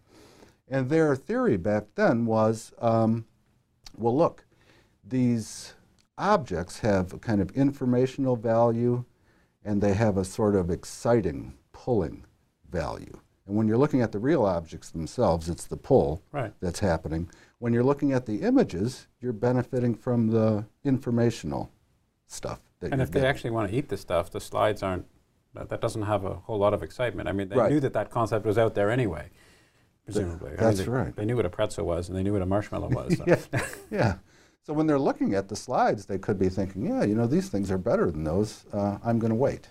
And 0.68 0.90
their 0.90 1.16
theory 1.16 1.58
back 1.58 1.84
then 1.96 2.26
was 2.26 2.74
um, 2.80 3.26
well, 3.98 4.16
look, 4.18 4.46
these 5.04 5.74
objects 6.18 6.80
have 6.80 7.14
a 7.14 7.20
kind 7.20 7.42
of 7.42 7.52
informational 7.52 8.36
value 8.36 9.04
and 9.64 9.82
they 9.82 9.94
have 9.94 10.18
a 10.18 10.26
sort 10.26 10.56
of 10.56 10.70
exciting, 10.70 11.54
pulling 11.72 12.26
value. 12.70 13.20
And 13.46 13.56
when 13.58 13.68
you're 13.68 13.78
looking 13.78 14.02
at 14.02 14.12
the 14.12 14.20
real 14.20 14.46
objects 14.46 14.90
themselves, 14.90 15.50
it's 15.50 15.68
the 15.68 15.78
pull 15.78 16.22
Right. 16.32 16.54
that's 16.60 16.80
happening. 16.80 17.30
When 17.60 17.74
you're 17.74 17.84
looking 17.84 18.14
at 18.14 18.26
the 18.26 18.42
images, 18.42 19.08
you're 19.20 19.34
benefiting 19.34 19.96
from 19.96 20.28
the 20.28 20.66
informational 20.84 21.72
stuff. 22.34 22.60
That 22.80 22.92
And 22.92 23.02
if 23.02 23.12
they 23.12 23.26
actually 23.26 23.52
want 23.52 23.70
to 23.72 23.76
eat 23.78 23.90
the 23.90 23.98
stuff, 23.98 24.30
the 24.32 24.40
slides 24.42 24.84
aren't. 24.84 25.06
That, 25.54 25.70
that 25.70 25.82
doesn't 25.82 26.02
have 26.02 26.26
a 26.26 26.34
whole 26.34 26.58
lot 26.58 26.74
of 26.74 26.82
excitement. 26.82 27.30
I 27.30 27.32
mean, 27.32 27.48
they 27.50 27.56
Right. 27.56 27.72
knew 27.72 27.80
that 27.80 27.94
that 27.94 28.10
concept 28.10 28.44
was 28.46 28.58
out 28.58 28.74
there 28.74 28.90
anyway, 28.90 29.30
presumably. 30.04 30.48
I 30.48 30.52
mean, 30.52 30.60
that's 30.60 30.80
they, 30.80 30.86
right. 30.86 31.16
They 31.16 31.26
knew 31.26 31.36
what 31.36 31.46
a 31.46 31.50
pretzel 31.50 31.86
was, 31.86 32.10
and 32.10 32.18
they 32.18 32.24
knew 32.24 32.34
what 32.34 32.42
a 32.42 32.46
marshmallow 32.48 32.90
was. 32.90 33.18
so. 33.18 33.24
yeah, 33.28 33.66
yeah. 33.92 34.16
So 34.66 34.74
when 34.74 34.88
they're 34.88 34.98
looking 35.00 35.36
at 35.36 35.50
the 35.50 35.56
slides, 35.56 36.06
they 36.08 36.18
could 36.18 36.40
be 36.40 36.50
thinking, 36.50 36.86
yeah, 36.88 37.04
you 37.04 37.14
know, 37.16 37.28
these 37.28 37.50
things 37.50 37.70
are 37.70 37.78
better 37.78 38.10
than 38.10 38.24
those. 38.24 38.66
Uh, 38.74 38.98
I'm 39.04 39.20
going 39.20 39.30
to 39.30 39.36
wait. 39.36 39.70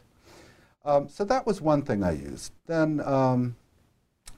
Um, 0.84 1.08
so 1.08 1.24
that 1.24 1.46
was 1.46 1.60
one 1.60 1.82
thing 1.82 2.02
I 2.04 2.12
used. 2.12 2.52
Then, 2.66 3.00
um, 3.00 3.56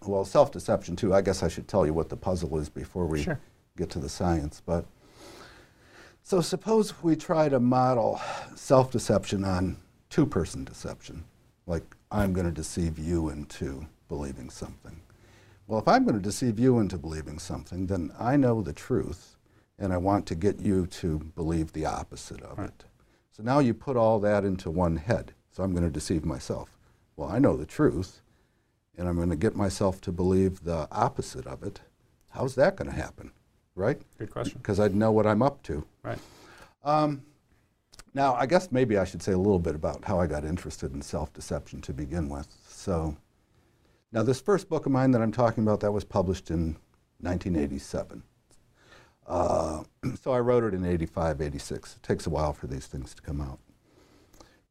well, 0.07 0.25
self 0.25 0.51
deception, 0.53 0.97
too. 0.97 1.13
I 1.13 1.21
guess 1.23 1.43
I 1.43 1.49
should 1.49 1.69
tell 1.69 1.85
you 1.85 1.93
what 1.93 2.09
the 2.09 2.17
puzzle 2.17 2.57
is 2.59 2.69
before 2.69 3.07
we 3.07 3.23
Sure. 3.23 3.41
get 3.77 3.91
to 3.91 3.99
the 3.99 4.09
science. 4.09 4.63
But 4.65 4.85
so 6.27 6.41
suppose 6.41 7.03
we 7.03 7.17
try 7.17 7.51
to 7.51 7.61
model 7.61 8.19
self 8.57 8.91
deception 8.91 9.45
on 9.45 9.77
two 10.09 10.25
person 10.25 10.65
deception, 10.65 11.23
like 11.67 11.85
I'm 12.11 12.33
going 12.33 12.47
to 12.47 12.53
deceive 12.53 12.99
you 12.99 13.29
into 13.29 13.87
believing 14.09 14.49
something. 14.49 15.01
Well, 15.67 15.79
if 15.79 15.87
I'm 15.87 16.05
going 16.05 16.17
to 16.17 16.23
deceive 16.23 16.59
you 16.59 16.79
into 16.79 16.97
believing 16.97 17.39
something, 17.39 17.87
then 17.87 18.11
I 18.19 18.37
know 18.39 18.63
the 18.63 18.73
truth, 18.73 19.37
and 19.79 19.93
I 19.93 19.99
want 19.99 20.25
to 20.27 20.35
get 20.35 20.61
you 20.61 20.87
to 20.87 21.19
believe 21.37 21.73
the 21.73 21.85
opposite 21.85 22.41
of 22.43 22.59
Right. 22.59 22.69
it. 22.71 22.85
So 23.31 23.43
now 23.43 23.59
you 23.59 23.75
put 23.75 23.97
all 23.97 24.19
that 24.21 24.45
into 24.45 24.71
one 24.71 24.97
head. 24.97 25.35
So 25.51 25.63
I'm 25.63 25.73
going 25.73 25.85
to 25.85 25.91
deceive 25.91 26.25
myself. 26.25 26.79
Well, 27.17 27.29
I 27.29 27.39
know 27.39 27.57
the 27.57 27.67
truth, 27.67 28.23
and 28.97 29.07
I'm 29.07 29.17
going 29.17 29.29
to 29.31 29.37
get 29.37 29.57
myself 29.57 30.01
to 30.03 30.13
believe 30.13 30.65
the 30.65 30.89
opposite 30.91 31.47
of 31.47 31.63
it. 31.63 31.81
How's 32.31 32.55
that 32.55 32.77
going 32.77 32.91
to 32.91 32.97
happen? 32.97 33.33
Right? 33.75 34.01
Good 34.19 34.31
question. 34.31 34.59
Because 34.59 34.81
I'd 34.81 34.95
know 34.95 35.13
what 35.13 35.27
I'm 35.27 35.43
up 35.43 35.63
to. 35.65 35.85
Right. 36.03 36.19
Now, 38.15 38.35
I 38.35 38.47
guess 38.47 38.71
maybe 38.71 38.97
I 38.97 39.05
should 39.05 39.23
say 39.23 39.33
a 39.33 39.39
little 39.39 39.59
bit 39.59 39.75
about 39.75 40.05
how 40.05 40.21
I 40.21 40.29
got 40.29 40.45
interested 40.45 40.95
in 40.95 41.03
self 41.03 41.33
deception 41.33 41.81
to 41.83 41.93
begin 41.93 42.29
with. 42.29 42.47
So, 42.69 43.17
now 44.13 44.23
this 44.23 44.41
first 44.41 44.69
book 44.69 44.87
of 44.87 44.93
mine 44.93 45.11
that 45.11 45.21
I'm 45.21 45.33
talking 45.33 45.65
about, 45.65 45.81
that 45.81 45.91
was 45.91 46.05
published 46.05 46.51
in 46.51 46.77
1987. 47.21 48.23
Uh, 49.27 49.83
so 50.23 50.31
I 50.33 50.39
wrote 50.39 50.63
it 50.63 50.75
in 50.75 50.85
85, 50.85 51.41
86. 51.41 51.97
It 51.97 52.03
takes 52.05 52.27
a 52.27 52.31
while 52.31 52.53
for 52.53 52.69
these 52.69 52.87
things 52.87 53.15
to 53.15 53.23
come 53.23 53.41
out. 53.41 53.59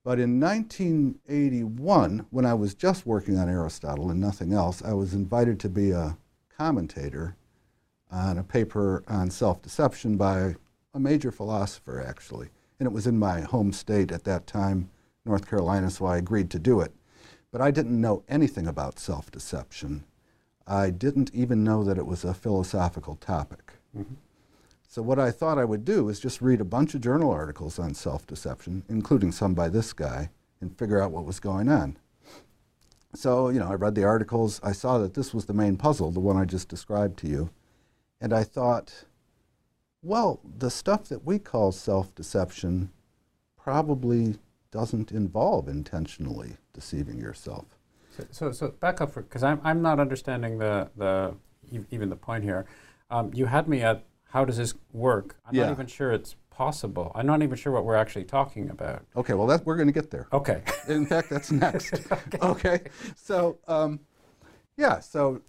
But 0.06 0.20
in 0.20 0.40
1981, 0.40 2.28
when 2.30 2.46
I 2.46 2.54
was 2.54 2.74
just 2.74 3.06
working 3.06 3.38
on 3.38 3.50
Aristotle 3.50 4.10
and 4.10 4.22
nothing 4.22 4.54
else, 4.54 4.82
I 4.82 4.94
was 4.94 5.14
invited 5.14 5.60
to 5.62 5.70
be 5.70 5.92
a 5.92 6.18
commentator 6.58 7.36
on 8.14 8.38
a 8.38 8.44
paper 8.44 9.04
on 9.08 9.30
self 9.30 9.62
deception 9.62 10.16
by 10.16 10.56
a 10.94 11.00
major 11.00 11.32
philosopher, 11.32 12.02
actually. 12.02 12.50
And 12.80 12.88
it 12.88 12.94
was 12.94 13.08
in 13.08 13.18
my 13.18 13.42
home 13.42 13.74
state 13.74 14.12
at 14.12 14.24
that 14.26 14.46
time, 14.46 14.90
North 15.26 15.50
Carolina, 15.50 15.90
so 15.90 16.06
I 16.06 16.18
agreed 16.18 16.50
to 16.52 16.60
do 16.60 16.80
it. 16.82 16.94
But 17.52 17.62
I 17.62 17.72
didn't 17.72 18.00
know 18.00 18.24
anything 18.30 18.68
about 18.68 19.00
self 19.00 19.32
deception. 19.32 20.04
I 20.68 20.92
didn't 20.92 21.32
even 21.34 21.64
know 21.64 21.84
that 21.84 21.98
it 21.98 22.06
was 22.06 22.24
a 22.24 22.34
philosophical 22.34 23.16
topic. 23.16 23.74
Mm-hmm. 23.98 24.14
So, 24.88 25.02
what 25.02 25.20
I 25.20 25.32
thought 25.32 25.58
I 25.58 25.66
would 25.66 25.84
do 25.84 26.08
is 26.10 26.20
just 26.20 26.42
read 26.42 26.62
a 26.62 26.66
bunch 26.66 26.94
of 26.94 27.02
journal 27.02 27.32
articles 27.32 27.80
on 27.80 27.96
self 27.96 28.28
deception, 28.28 28.84
including 28.88 29.32
some 29.32 29.56
by 29.56 29.70
this 29.70 29.92
guy, 29.92 30.30
and 30.62 30.78
figure 30.78 31.02
out 31.02 31.12
what 31.12 31.26
was 31.26 31.40
going 31.40 31.68
on. 31.68 31.98
So, 33.16 33.50
you 33.50 33.60
know, 33.60 33.68
I 33.68 33.74
read 33.74 33.96
the 33.96 34.04
articles. 34.04 34.60
I 34.64 34.72
saw 34.72 34.98
that 35.00 35.14
this 35.14 35.34
was 35.34 35.46
the 35.46 35.54
main 35.54 35.78
puzzle, 35.78 36.12
the 36.12 36.20
one 36.20 36.38
I 36.38 36.46
just 36.46 36.68
described 36.68 37.18
to 37.20 37.28
you. 37.28 37.50
And 38.24 38.32
I 38.32 38.46
thought, 38.46 39.04
well, 40.02 40.40
the 40.58 40.72
stuff 40.72 41.10
that 41.10 41.26
we 41.26 41.40
call 41.40 41.74
self 41.74 42.16
deception 42.16 42.90
probably 43.62 44.38
doesn't 44.72 45.12
involve 45.12 45.68
intentionally 45.68 46.54
deceiving 46.74 47.20
yourself. 47.20 47.66
So, 48.16 48.26
so, 48.32 48.52
so 48.54 48.68
back 48.80 49.02
up 49.02 49.14
because 49.14 49.44
I'm, 49.44 49.60
I'm 49.66 49.82
not 49.82 50.00
understanding 50.00 50.58
the, 50.58 50.90
the 50.96 51.36
even 51.92 52.10
the 52.10 52.16
point 52.16 52.46
here. 52.46 52.66
Um, 53.12 53.30
you 53.34 53.46
had 53.46 53.68
me 53.68 53.82
at 53.82 54.06
how 54.30 54.46
does 54.46 54.56
this 54.56 54.74
work? 54.94 55.36
I'm 55.46 55.54
Yeah. 55.54 55.66
not 55.66 55.72
even 55.74 55.88
sure 55.88 56.14
it's 56.14 56.38
possible. 56.50 57.12
I'm 57.16 57.26
not 57.28 57.42
even 57.44 57.58
sure 57.58 57.74
what 57.74 57.84
we're 57.84 57.96
actually 57.96 58.24
talking 58.24 58.70
about. 58.70 59.06
Okay, 59.18 59.34
well, 59.34 59.48
that, 59.48 59.66
we're 59.66 59.76
going 59.76 59.88
to 59.88 59.94
get 59.94 60.12
there. 60.12 60.28
Okay. 60.32 60.62
In 60.88 61.06
fact, 61.06 61.30
that's 61.30 61.52
next. 61.52 61.94
okay. 62.42 62.84
So, 63.18 63.58
um, 63.68 64.00
yeah. 64.78 65.00
So, 65.02 65.42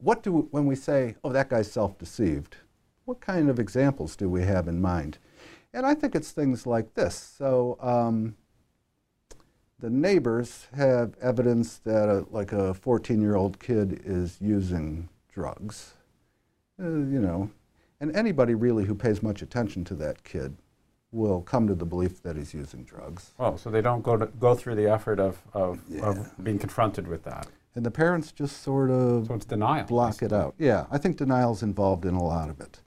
what 0.00 0.22
do 0.22 0.48
when 0.50 0.66
we 0.66 0.74
say, 0.74 1.16
"Oh, 1.24 1.30
that 1.32 1.48
guy's 1.50 1.70
self-deceived"? 1.70 2.56
What 3.04 3.20
kind 3.20 3.48
of 3.50 3.58
examples 3.58 4.16
do 4.16 4.28
we 4.28 4.42
have 4.42 4.68
in 4.68 4.80
mind? 4.80 5.18
And 5.72 5.86
I 5.86 5.94
think 5.94 6.14
it's 6.14 6.30
things 6.32 6.66
like 6.66 6.94
this. 6.94 7.14
So, 7.14 7.76
um, 7.80 8.36
the 9.78 9.90
neighbors 9.90 10.66
have 10.74 11.14
evidence 11.22 11.78
that, 11.78 12.08
a, 12.08 12.26
like 12.30 12.52
a 12.52 12.74
14-year-old 12.74 13.58
kid 13.60 14.02
is 14.04 14.36
using 14.40 15.08
drugs. 15.32 15.94
Uh, 16.78 16.84
you 16.88 17.20
know, 17.20 17.50
and 18.00 18.14
anybody 18.16 18.54
really 18.54 18.84
who 18.84 18.94
pays 18.94 19.22
much 19.22 19.42
attention 19.42 19.84
to 19.84 19.94
that 19.94 20.22
kid 20.24 20.56
will 21.12 21.40
come 21.42 21.66
to 21.66 21.74
the 21.74 21.84
belief 21.86 22.22
that 22.22 22.36
he's 22.36 22.54
using 22.54 22.84
drugs. 22.84 23.32
Well, 23.38 23.56
so 23.58 23.70
they 23.70 23.80
don't 23.80 24.02
go 24.02 24.16
to, 24.16 24.26
go 24.26 24.54
through 24.54 24.76
the 24.76 24.86
effort 24.90 25.18
of, 25.18 25.40
of, 25.52 25.80
Yeah. 25.88 26.08
of 26.10 26.44
being 26.44 26.58
confronted 26.58 27.08
with 27.08 27.24
that. 27.24 27.46
And 27.74 27.86
the 27.86 27.90
parents 27.90 28.32
just 28.32 28.62
sort 28.62 28.90
of 28.90 29.26
So 29.28 29.34
it's 29.34 29.44
denial. 29.46 29.86
block 29.86 30.22
it 30.22 30.32
out. 30.32 30.54
Yeah, 30.58 30.86
I 30.90 30.98
think 30.98 31.16
denial's 31.16 31.62
involved 31.62 32.04
in 32.04 32.14
a 32.14 32.22
lot 32.22 32.50
of 32.50 32.60
it. 32.60 32.80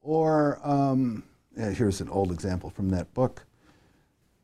Or 0.00 0.60
um, 0.62 1.24
yeah, 1.56 1.70
here's 1.70 2.00
an 2.00 2.08
old 2.08 2.30
example 2.32 2.70
from 2.70 2.90
that 2.90 3.12
book. 3.14 3.44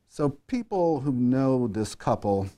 So 0.08 0.30
people 0.46 1.00
who 1.00 1.12
know 1.12 1.68
this 1.68 1.94
couple 1.94 2.48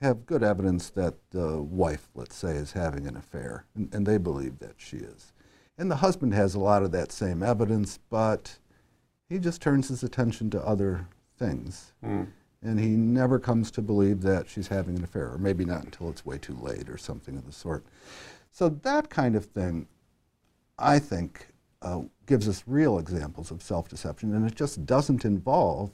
have 0.00 0.26
good 0.26 0.42
evidence 0.42 0.90
that 0.90 1.14
the 1.30 1.60
wife, 1.62 2.08
let's 2.14 2.34
say, 2.36 2.52
is 2.56 2.72
having 2.72 3.06
an 3.06 3.16
affair, 3.16 3.64
and, 3.74 3.92
and 3.94 4.06
they 4.06 4.18
believe 4.18 4.58
that 4.58 4.74
she 4.76 4.96
is. 4.98 5.32
And 5.78 5.90
the 5.90 5.96
husband 5.96 6.34
has 6.34 6.54
a 6.54 6.60
lot 6.60 6.82
of 6.82 6.92
that 6.92 7.10
same 7.12 7.42
evidence, 7.42 7.98
but 8.10 8.58
he 9.28 9.38
just 9.38 9.60
turns 9.62 9.88
his 9.88 10.02
attention 10.02 10.50
to 10.50 10.64
other 10.66 11.08
things. 11.36 11.92
Mm. 12.04 12.28
And 12.64 12.80
he 12.80 12.88
never 12.88 13.38
comes 13.38 13.70
to 13.72 13.82
believe 13.82 14.22
that 14.22 14.48
she's 14.48 14.68
having 14.68 14.96
an 14.96 15.04
affair, 15.04 15.30
or 15.30 15.38
maybe 15.38 15.64
not 15.66 15.84
until 15.84 16.08
it's 16.08 16.24
way 16.24 16.38
too 16.38 16.56
late 16.60 16.88
or 16.88 16.96
something 16.96 17.36
of 17.36 17.44
the 17.44 17.52
sort. 17.52 17.84
So 18.50 18.70
that 18.70 19.10
kind 19.10 19.36
of 19.36 19.44
thing, 19.44 19.86
I 20.78 20.98
think, 20.98 21.48
uh, 21.82 22.02
gives 22.26 22.48
us 22.48 22.64
real 22.66 22.98
examples 22.98 23.50
of 23.50 23.62
self-deception, 23.62 24.34
and 24.34 24.46
it 24.46 24.54
just 24.54 24.86
doesn't 24.86 25.26
involve 25.26 25.90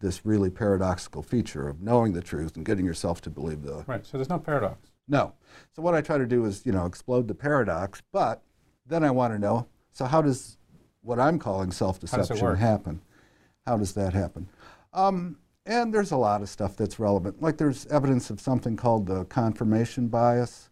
this 0.00 0.26
really 0.26 0.50
paradoxical 0.50 1.22
feature 1.22 1.68
of 1.68 1.80
knowing 1.80 2.12
the 2.12 2.22
truth 2.22 2.56
and 2.56 2.64
getting 2.64 2.84
yourself 2.86 3.20
to 3.20 3.30
believe 3.30 3.62
the 3.62 3.84
Right. 3.86 4.04
So 4.04 4.16
there's 4.16 4.30
no 4.30 4.38
paradox. 4.38 4.90
no. 5.06 5.34
So 5.76 5.82
what 5.82 5.94
I 5.94 6.00
try 6.00 6.18
to 6.18 6.26
do 6.26 6.44
is, 6.46 6.64
you 6.64 6.72
know, 6.72 6.86
explode 6.86 7.28
the 7.28 7.34
paradox, 7.34 8.02
but 8.10 8.42
then 8.86 9.04
I 9.04 9.10
want 9.10 9.32
to 9.34 9.38
know, 9.38 9.68
so 9.92 10.06
how 10.06 10.22
does 10.22 10.56
what 11.02 11.20
I'm 11.20 11.38
calling 11.38 11.70
self-deception 11.70 12.56
happen? 12.56 13.00
How 13.66 13.76
does 13.76 13.92
that 13.92 14.12
happen? 14.14 14.48
Um, 14.92 15.36
and 15.70 15.94
there's 15.94 16.10
a 16.10 16.16
lot 16.16 16.42
of 16.42 16.48
stuff 16.48 16.76
that's 16.76 16.98
relevant. 16.98 17.40
Like 17.40 17.56
there's 17.56 17.86
evidence 17.86 18.28
of 18.28 18.40
something 18.40 18.76
called 18.76 19.06
the 19.06 19.24
confirmation 19.26 20.08
bias. 20.08 20.68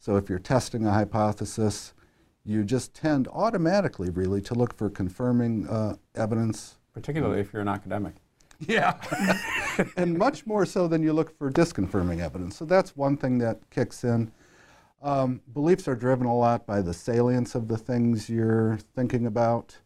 So 0.00 0.16
if 0.16 0.28
you're 0.28 0.40
testing 0.40 0.84
a 0.84 0.92
hypothesis, 0.92 1.94
you 2.44 2.64
just 2.64 2.92
tend 2.92 3.28
automatically, 3.28 4.10
really, 4.10 4.42
to 4.42 4.54
look 4.54 4.76
for 4.76 4.90
confirming 4.90 5.68
uh, 5.68 5.94
evidence 6.16 6.78
Particularly 6.92 7.40
if 7.40 7.52
you're 7.52 7.62
an 7.62 7.68
academic. 7.68 8.14
yeah. 8.58 9.00
and 9.96 10.18
much 10.18 10.44
more 10.46 10.66
so 10.66 10.88
than 10.88 11.00
you 11.04 11.12
look 11.12 11.38
for 11.38 11.48
disconfirming 11.48 12.20
evidence. 12.20 12.56
So 12.56 12.64
that's 12.64 12.96
one 12.96 13.16
thing 13.16 13.38
that 13.38 13.70
kicks 13.70 14.02
in. 14.02 14.32
Um, 15.00 15.40
beliefs 15.54 15.86
are 15.86 15.94
driven 15.94 16.26
a 16.26 16.36
lot 16.36 16.66
by 16.66 16.82
the 16.82 16.92
salience 16.92 17.54
of 17.54 17.68
the 17.68 17.78
things 17.78 18.28
you're 18.28 18.78
thinking 18.96 19.26
about. 19.26 19.76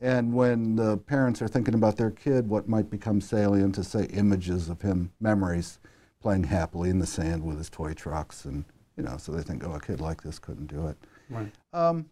And 0.00 0.34
when 0.34 0.76
the 0.76 0.98
parents 0.98 1.40
are 1.40 1.48
thinking 1.48 1.74
about 1.74 1.96
their 1.96 2.10
kid, 2.10 2.48
what 2.48 2.68
might 2.68 2.90
become 2.90 3.20
salient 3.20 3.78
is, 3.78 3.88
say, 3.88 4.04
images 4.06 4.68
of 4.68 4.82
him, 4.82 5.12
memories, 5.20 5.78
playing 6.20 6.44
happily 6.44 6.90
in 6.90 6.98
the 6.98 7.06
sand 7.06 7.42
with 7.42 7.58
his 7.58 7.70
toy 7.70 7.94
trucks. 7.94 8.44
And, 8.44 8.64
you 8.96 9.02
know, 9.04 9.16
so 9.16 9.32
they 9.32 9.42
think, 9.42 9.64
oh, 9.64 9.72
a 9.72 9.80
kid 9.80 10.00
like 10.00 10.22
this 10.22 10.38
couldn't 10.38 10.66
do 10.66 10.88
it. 10.88 10.96
Right. 11.30 11.52
Um, 11.72 12.06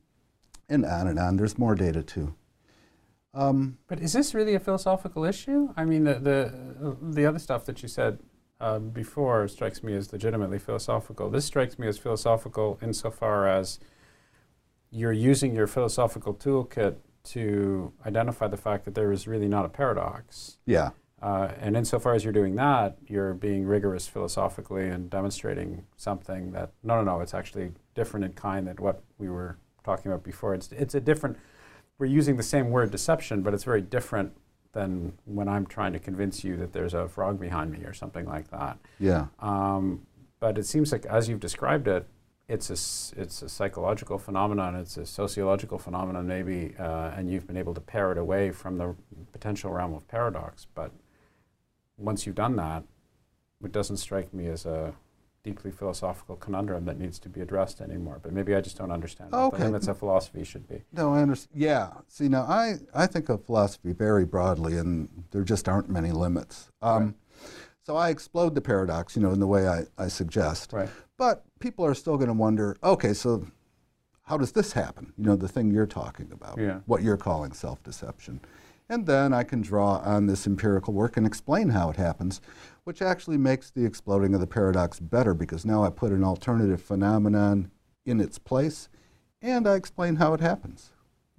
and 0.68 0.86
on 0.86 1.06
and 1.08 1.18
on. 1.18 1.36
There's 1.36 1.58
more 1.58 1.74
data, 1.74 2.02
too. 2.02 2.34
Um, 3.34 3.78
But 3.88 4.00
is 4.00 4.12
this 4.12 4.34
really 4.34 4.54
a 4.54 4.60
philosophical 4.60 5.24
issue? 5.24 5.72
I 5.76 5.84
mean, 5.84 6.04
the 6.04 6.14
the, 6.14 6.96
the 7.00 7.26
other 7.26 7.38
stuff 7.38 7.64
that 7.64 7.82
you 7.82 7.88
said 7.88 8.18
uh, 8.60 8.78
before 8.78 9.48
strikes 9.48 9.82
me 9.82 9.94
as 9.94 10.12
legitimately 10.12 10.58
philosophical. 10.58 11.30
This 11.30 11.46
strikes 11.46 11.78
me 11.78 11.88
as 11.88 11.98
philosophical 11.98 12.78
insofar 12.82 13.48
as 13.48 13.80
you're 14.90 15.12
using 15.12 15.54
your 15.54 15.66
philosophical 15.66 16.34
toolkit 16.34 16.96
to 17.24 17.92
identify 18.06 18.48
the 18.48 18.56
fact 18.56 18.84
that 18.84 18.94
there 18.94 19.12
is 19.12 19.26
really 19.26 19.48
not 19.48 19.64
a 19.64 19.68
paradox. 19.68 20.58
yeah. 20.66 20.90
Uh, 21.22 21.52
and 21.60 21.76
insofar 21.76 22.14
as 22.14 22.24
you're 22.24 22.32
doing 22.32 22.56
that, 22.56 22.98
you're 23.06 23.32
being 23.32 23.64
rigorous 23.64 24.08
philosophically 24.08 24.88
and 24.88 25.08
demonstrating 25.08 25.84
something 25.96 26.50
that 26.50 26.72
no, 26.82 26.96
no, 26.96 27.04
no, 27.04 27.20
it's 27.20 27.32
actually 27.32 27.70
different 27.94 28.26
in 28.26 28.32
kind 28.32 28.66
than 28.66 28.76
what 28.78 29.04
we 29.18 29.30
were 29.30 29.56
talking 29.84 30.10
about 30.10 30.24
before. 30.24 30.52
It's 30.52 30.72
it's 30.72 30.96
a 30.96 31.00
different. 31.00 31.36
We're 31.98 32.06
using 32.06 32.36
the 32.36 32.42
same 32.42 32.70
word 32.70 32.90
deception, 32.90 33.42
but 33.42 33.54
it's 33.54 33.62
very 33.62 33.82
different 33.82 34.32
than 34.72 35.12
when 35.24 35.48
I'm 35.48 35.64
trying 35.64 35.92
to 35.92 36.00
convince 36.00 36.42
you 36.42 36.56
that 36.56 36.72
there's 36.72 36.94
a 36.94 37.06
frog 37.06 37.38
behind 37.38 37.70
me 37.70 37.84
or 37.84 37.92
something 37.92 38.26
like 38.26 38.50
that. 38.50 38.78
Yeah. 38.98 39.26
Um, 39.38 40.06
but 40.40 40.58
it 40.58 40.66
seems 40.66 40.90
like, 40.90 41.06
as 41.06 41.28
you've 41.28 41.38
described 41.38 41.86
it, 41.86 42.08
it's 42.52 42.68
a 42.70 43.20
it's 43.20 43.40
a 43.42 43.48
psychological 43.48 44.18
phenomenon, 44.18 44.74
it's 44.76 44.96
a 44.98 45.06
sociological 45.06 45.78
phenomenon, 45.78 46.26
maybe, 46.26 46.74
uh, 46.78 47.10
and 47.16 47.30
you've 47.30 47.46
been 47.46 47.56
able 47.56 47.72
to 47.74 47.80
pare 47.80 48.12
it 48.12 48.18
away 48.18 48.50
from 48.50 48.76
the 48.76 48.94
potential 49.32 49.70
realm 49.72 49.94
of 49.94 50.06
paradox. 50.06 50.66
But 50.74 50.92
once 51.96 52.26
you've 52.26 52.34
done 52.34 52.56
that, 52.56 52.84
it 53.64 53.72
doesn't 53.72 53.96
strike 53.96 54.34
me 54.34 54.48
as 54.48 54.66
a 54.66 54.92
deeply 55.42 55.70
philosophical 55.72 56.36
conundrum 56.36 56.84
that 56.84 56.98
needs 56.98 57.18
to 57.18 57.28
be 57.28 57.40
addressed 57.40 57.80
anymore. 57.80 58.20
But 58.22 58.32
maybe 58.32 58.54
I 58.54 58.60
just 58.60 58.76
don't 58.76 58.92
understand 58.92 59.32
what 59.32 59.40
Okay. 59.44 59.58
the 59.58 59.64
limits 59.64 59.88
of 59.88 59.98
philosophy 59.98 60.44
should 60.44 60.68
be. 60.68 60.82
No, 60.92 61.14
I 61.14 61.22
understand. 61.22 61.60
Yeah. 61.60 61.88
See, 62.06 62.28
now 62.28 62.42
I, 62.42 62.74
I 62.94 63.06
think 63.06 63.28
of 63.30 63.44
philosophy 63.46 63.92
very 63.92 64.24
broadly, 64.26 64.76
and 64.76 65.08
there 65.30 65.42
just 65.42 65.68
aren't 65.68 65.88
many 65.88 66.12
limits. 66.12 66.70
Um, 66.82 67.14
So 67.84 67.96
I 67.96 68.10
explode 68.10 68.54
the 68.54 68.60
paradox, 68.60 69.16
you 69.16 69.22
know, 69.22 69.30
in 69.32 69.40
the 69.40 69.46
way 69.46 69.66
I, 69.66 69.82
I 69.98 70.08
suggest. 70.08 70.72
Right. 70.72 70.88
But 71.16 71.44
people 71.58 71.84
are 71.84 71.94
still 71.94 72.16
going 72.16 72.28
to 72.28 72.34
wonder 72.34 72.76
okay, 72.82 73.12
so 73.12 73.46
how 74.22 74.38
does 74.38 74.52
this 74.52 74.72
happen? 74.72 75.12
You 75.18 75.24
know, 75.24 75.36
the 75.36 75.48
thing 75.48 75.70
you're 75.70 75.86
talking 75.86 76.30
about, 76.32 76.58
Yeah. 76.58 76.80
what 76.86 77.02
you're 77.02 77.16
calling 77.16 77.52
self 77.52 77.82
deception. 77.82 78.40
And 78.88 79.06
then 79.06 79.32
I 79.32 79.42
can 79.42 79.62
draw 79.62 79.98
on 79.98 80.26
this 80.26 80.46
empirical 80.46 80.92
work 80.92 81.16
and 81.16 81.26
explain 81.26 81.70
how 81.70 81.88
it 81.90 81.96
happens, 81.96 82.40
which 82.84 83.00
actually 83.00 83.38
makes 83.38 83.70
the 83.70 83.84
exploding 83.84 84.34
of 84.34 84.40
the 84.40 84.46
paradox 84.46 85.00
better 85.00 85.34
because 85.34 85.64
now 85.64 85.82
I 85.82 85.90
put 85.90 86.12
an 86.12 86.22
alternative 86.22 86.80
phenomenon 86.82 87.70
in 88.04 88.20
its 88.20 88.38
place 88.38 88.88
and 89.40 89.66
I 89.66 89.74
explain 89.74 90.16
how 90.16 90.34
it 90.34 90.40
happens. 90.40 90.90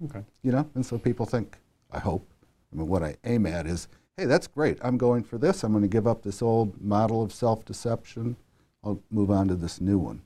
Okay. 0.04 0.24
You 0.42 0.52
know, 0.52 0.68
and 0.74 0.84
so 0.84 0.98
people 0.98 1.26
think, 1.26 1.58
I 1.90 2.00
hope, 2.00 2.28
I 2.72 2.76
mean, 2.76 2.88
what 2.88 3.02
I 3.02 3.16
aim 3.24 3.46
at 3.46 3.66
is, 3.66 3.88
hey, 4.16 4.26
that's 4.26 4.46
great. 4.46 4.78
I'm 4.82 4.96
going 4.96 5.24
for 5.24 5.38
this. 5.38 5.64
I'm 5.64 5.72
going 5.72 5.82
to 5.82 5.88
give 5.88 6.06
up 6.06 6.22
this 6.22 6.42
old 6.42 6.80
model 6.80 7.22
of 7.22 7.32
self 7.32 7.64
deception. 7.64 8.36
I'll 8.82 9.02
move 9.10 9.30
on 9.30 9.48
to 9.48 9.54
this 9.54 9.80
new 9.80 9.98
one. 9.98 10.22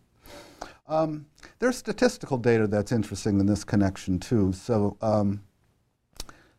Um, 0.86 1.26
there's 1.58 1.76
statistical 1.76 2.38
data 2.38 2.66
that's 2.66 2.92
interesting 2.92 3.40
in 3.40 3.46
this 3.46 3.64
connection, 3.64 4.18
too. 4.18 4.52
So 4.52 4.96
um, 5.00 5.42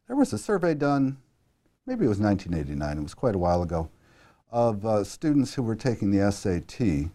there 0.08 0.16
was 0.16 0.34
a 0.34 0.38
survey 0.38 0.76
done, 0.76 1.18
maybe 1.86 2.06
it 2.06 2.10
was 2.10 2.20
1989, 2.20 2.98
it 2.98 3.02
was 3.02 3.14
quite 3.14 3.36
a 3.36 3.40
while 3.40 3.64
ago, 3.64 3.90
of 4.52 4.86
uh, 4.86 5.04
students 5.04 5.54
who 5.54 5.64
were 5.64 5.76
taking 5.76 6.12
the 6.12 6.32
SAT, 6.32 7.10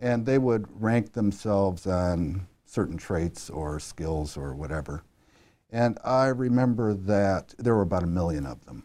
and 0.00 0.26
they 0.26 0.38
would 0.38 0.66
rank 0.82 1.12
themselves 1.12 1.86
on 1.86 2.46
certain 2.64 2.96
traits 2.96 3.48
or 3.48 3.80
skills 3.80 4.36
or 4.36 4.54
whatever. 4.54 5.04
And 5.70 5.98
I 6.04 6.26
remember 6.26 6.92
that 6.94 7.54
there 7.58 7.74
were 7.74 7.82
about 7.82 8.02
a 8.02 8.08
million 8.08 8.46
of 8.46 8.64
them. 8.66 8.84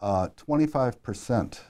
Uh, 0.00 0.28
25% 0.36 1.60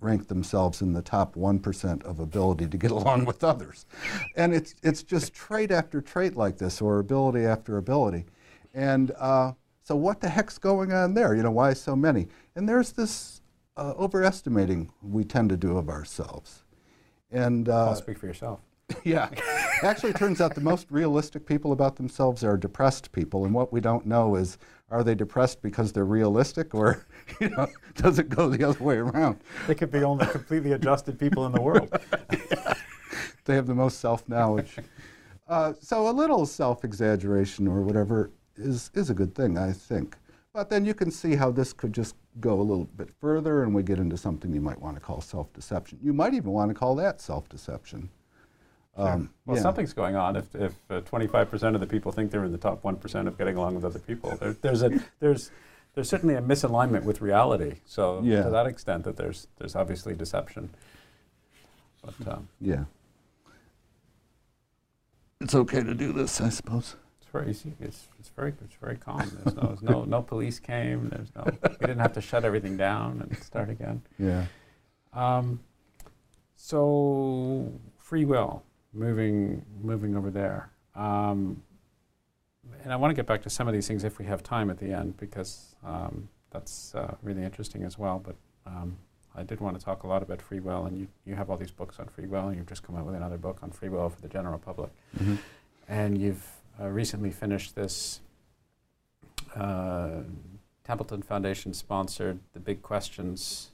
rank 0.00 0.28
themselves 0.28 0.82
in 0.82 0.92
the 0.92 1.02
top 1.02 1.34
1% 1.34 2.02
of 2.04 2.20
ability 2.20 2.66
to 2.66 2.76
get 2.76 2.90
along 2.98 3.24
with 3.24 3.42
others. 3.42 3.86
And 4.36 4.54
it's, 4.54 4.74
it's 4.82 5.02
just 5.02 5.32
trait 5.32 5.70
after 5.70 6.00
trait 6.00 6.36
like 6.36 6.58
this, 6.58 6.80
or 6.80 6.98
ability 6.98 7.44
after 7.44 7.78
ability. 7.78 8.26
And 8.74 9.12
uh, 9.18 9.52
so, 9.82 9.96
what 9.96 10.20
the 10.20 10.28
heck's 10.28 10.58
going 10.58 10.92
on 10.92 11.14
there? 11.14 11.34
You 11.34 11.42
know, 11.42 11.50
why 11.50 11.72
so 11.72 11.94
many? 11.94 12.28
And 12.56 12.68
there's 12.68 12.92
this 12.92 13.42
uh, 13.76 13.94
overestimating 13.98 14.90
we 15.02 15.24
tend 15.24 15.50
to 15.50 15.56
do 15.56 15.76
of 15.76 15.88
ourselves. 15.88 16.64
And 17.30 17.68
uh, 17.68 17.88
I'll 17.88 17.96
speak 17.96 18.18
for 18.18 18.26
yourself. 18.26 18.60
yeah. 19.04 19.28
Actually, 19.82 20.10
it 20.10 20.16
turns 20.16 20.40
out 20.40 20.54
the 20.54 20.60
most 20.60 20.86
realistic 20.90 21.46
people 21.46 21.72
about 21.72 21.96
themselves 21.96 22.44
are 22.44 22.56
depressed 22.56 23.10
people. 23.12 23.44
And 23.44 23.54
what 23.54 23.72
we 23.72 23.80
don't 23.80 24.06
know 24.06 24.36
is 24.36 24.58
are 24.90 25.02
they 25.02 25.14
depressed 25.14 25.62
because 25.62 25.92
they're 25.92 26.04
realistic 26.04 26.74
or 26.74 27.06
you 27.40 27.50
know, 27.50 27.68
does 27.96 28.18
it 28.18 28.28
go 28.28 28.48
the 28.48 28.68
other 28.68 28.82
way 28.82 28.96
around? 28.96 29.38
They 29.66 29.74
could 29.74 29.90
be 29.90 30.02
only 30.02 30.26
completely 30.26 30.72
adjusted 30.72 31.18
people 31.18 31.46
in 31.46 31.52
the 31.52 31.60
world. 31.60 31.90
They 33.44 33.54
have 33.54 33.66
the 33.66 33.74
most 33.74 34.00
self 34.00 34.28
knowledge. 34.28 34.76
Uh, 35.48 35.72
so 35.80 36.08
a 36.08 36.12
little 36.12 36.46
self 36.46 36.84
exaggeration 36.84 37.66
or 37.66 37.82
whatever 37.82 38.30
is, 38.56 38.90
is 38.94 39.10
a 39.10 39.14
good 39.14 39.34
thing, 39.34 39.58
I 39.58 39.72
think. 39.72 40.16
But 40.54 40.70
then 40.70 40.84
you 40.84 40.94
can 40.94 41.10
see 41.10 41.34
how 41.34 41.50
this 41.50 41.72
could 41.72 41.92
just 41.92 42.14
go 42.40 42.60
a 42.60 42.62
little 42.62 42.84
bit 42.96 43.10
further 43.20 43.62
and 43.62 43.74
we 43.74 43.82
get 43.82 43.98
into 43.98 44.16
something 44.16 44.52
you 44.52 44.60
might 44.60 44.80
want 44.80 44.96
to 44.96 45.00
call 45.00 45.20
self 45.20 45.52
deception. 45.52 45.98
You 46.02 46.12
might 46.12 46.34
even 46.34 46.52
want 46.52 46.70
to 46.70 46.74
call 46.74 46.94
that 46.96 47.20
self 47.20 47.48
deception. 47.48 48.10
Um, 48.96 49.30
Well, 49.46 49.56
yeah. 49.56 49.62
something's 49.62 49.94
going 49.94 50.16
on 50.16 50.36
if, 50.36 50.54
if 50.54 50.74
uh, 50.90 51.00
25% 51.00 51.74
of 51.74 51.80
the 51.80 51.86
people 51.86 52.12
think 52.12 52.30
they're 52.30 52.44
in 52.44 52.52
the 52.52 52.58
top 52.58 52.82
1% 52.82 53.26
of 53.26 53.38
getting 53.38 53.56
along 53.56 53.74
with 53.74 53.86
other 53.86 53.98
people. 53.98 54.36
There, 54.36 54.52
there's, 54.52 54.82
a, 54.82 55.00
there's, 55.18 55.50
there's 55.94 56.08
certainly 56.08 56.34
a 56.34 56.40
misalignment 56.40 57.04
with 57.04 57.20
reality. 57.20 57.76
So, 57.84 58.20
Yeah. 58.22 58.44
to 58.44 58.50
that 58.50 58.66
extent, 58.66 59.04
that 59.04 59.16
there's, 59.16 59.48
there's 59.58 59.76
obviously 59.76 60.14
deception. 60.14 60.70
But 62.02 62.28
um, 62.28 62.48
Yeah. 62.60 62.84
It's 65.40 65.54
okay 65.54 65.82
to 65.82 65.94
do 65.94 66.12
this, 66.12 66.40
I 66.40 66.48
suppose. 66.50 66.94
it's 67.20 67.30
very 67.30 67.50
easy. 67.50 67.74
It's, 67.80 68.08
it's, 68.20 68.28
very, 68.30 68.54
it's 68.64 68.76
very 68.76 68.96
calm. 68.96 69.28
There's 69.42 69.56
no, 69.56 69.62
there's 69.62 69.82
no, 69.82 70.04
no 70.04 70.22
police 70.22 70.60
came. 70.60 71.08
There's 71.08 71.32
no, 71.34 71.44
we 71.62 71.86
didn't 71.86 71.98
have 71.98 72.12
to 72.14 72.20
shut 72.20 72.44
everything 72.44 72.76
down 72.76 73.20
and 73.28 73.36
start 73.42 73.68
again. 73.68 74.02
Yeah. 74.18 74.46
Um, 75.12 75.60
so 76.56 77.72
free 77.98 78.24
will, 78.24 78.62
moving 78.92 79.64
moving 79.82 80.16
over 80.16 80.30
there, 80.30 80.70
um, 80.94 81.60
and 82.82 82.92
I 82.92 82.96
want 82.96 83.10
to 83.10 83.14
get 83.14 83.26
back 83.26 83.42
to 83.42 83.50
some 83.50 83.68
of 83.68 83.74
these 83.74 83.86
things 83.88 84.04
if 84.04 84.18
we 84.18 84.24
have 84.26 84.42
time 84.42 84.70
at 84.70 84.78
the 84.78 84.92
end 84.92 85.16
because 85.18 85.74
um, 85.84 86.28
that's 86.50 86.94
uh, 86.94 87.14
really 87.22 87.42
interesting 87.42 87.82
as 87.84 87.98
well. 87.98 88.18
But 88.24 88.36
um, 88.66 88.96
I 89.34 89.42
did 89.42 89.60
want 89.60 89.78
to 89.78 89.84
talk 89.84 90.02
a 90.02 90.06
lot 90.06 90.22
about 90.22 90.40
free 90.42 90.60
will, 90.60 90.84
and 90.86 90.96
you 90.98 91.08
you 91.24 91.34
have 91.34 91.50
all 91.50 91.56
these 91.56 91.70
books 91.70 91.98
on 91.98 92.06
free 92.08 92.26
will, 92.26 92.48
and 92.48 92.56
you've 92.56 92.66
just 92.68 92.82
come 92.82 92.96
out 92.96 93.06
with 93.06 93.14
another 93.14 93.38
book 93.38 93.58
on 93.62 93.70
free 93.70 93.88
will 93.88 94.08
for 94.10 94.20
the 94.20 94.28
general 94.28 94.58
public, 94.58 94.90
Mhm. 95.18 95.38
and 95.88 96.18
you've 96.18 96.46
uh, 96.80 96.88
recently 96.88 97.30
finished 97.30 97.74
this. 97.74 98.20
Uh, 99.54 100.22
Templeton 100.84 101.22
Foundation 101.22 101.74
sponsored 101.74 102.40
the 102.54 102.60
Big 102.60 102.82
Questions 102.82 103.70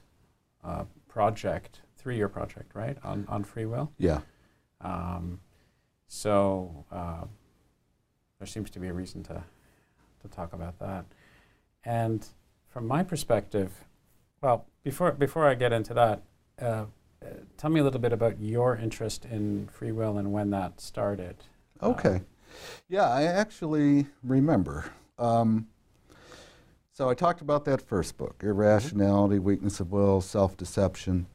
uh, 0.63 0.83
project, 1.07 1.79
three-year 1.97 2.29
project, 2.29 2.75
right, 2.75 2.97
on, 3.03 3.25
on 3.29 3.43
free 3.43 3.65
will. 3.65 3.91
Yeah. 3.97 4.19
Um, 4.81 5.39
so 6.07 6.85
uh, 6.91 7.23
there 8.39 8.47
seems 8.47 8.69
to 8.71 8.79
be 8.79 8.87
a 8.87 8.93
reason 8.93 9.21
to, 9.23 9.43
to 10.21 10.27
talk 10.29 10.53
about 10.53 10.79
that. 10.79 11.05
And 11.83 12.25
from 12.67 12.87
my 12.87 13.03
perspective, 13.03 13.85
well, 14.41 14.65
before, 14.83 15.11
before 15.11 15.47
I 15.47 15.55
get 15.55 15.73
into 15.73 15.93
that, 15.93 16.23
uh, 16.61 16.85
uh, 17.21 17.25
tell 17.57 17.69
me 17.69 17.81
a 17.81 17.83
little 17.83 17.99
bit 17.99 18.13
about 18.13 18.39
your 18.39 18.77
interest 18.77 19.25
in 19.25 19.67
free 19.67 19.91
will 19.91 20.17
and 20.17 20.31
when 20.31 20.49
that 20.51 20.79
started. 20.79 21.35
Uh, 21.81 21.89
Okay. 21.89 22.21
Yeah, 22.87 23.07
I 23.07 23.23
actually 23.23 24.07
remember. 24.23 24.85
Um, 25.17 25.67
so 26.93 27.09
I 27.09 27.13
talked 27.13 27.41
about 27.41 27.65
that 27.65 27.81
first 27.81 28.17
book 28.17 28.41
Irrationality, 28.43 29.37
Weakness 29.39 29.79
of 29.79 29.91
Will, 29.91 30.21
Self 30.21 30.57
Deception. 30.57 31.27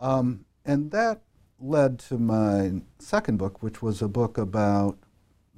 Um, 0.00 0.44
and 0.64 0.90
that 0.90 1.20
led 1.60 1.98
to 2.00 2.18
my 2.18 2.82
second 2.98 3.36
book, 3.38 3.62
which 3.62 3.82
was 3.82 4.00
a 4.02 4.08
book 4.08 4.38
about 4.38 4.98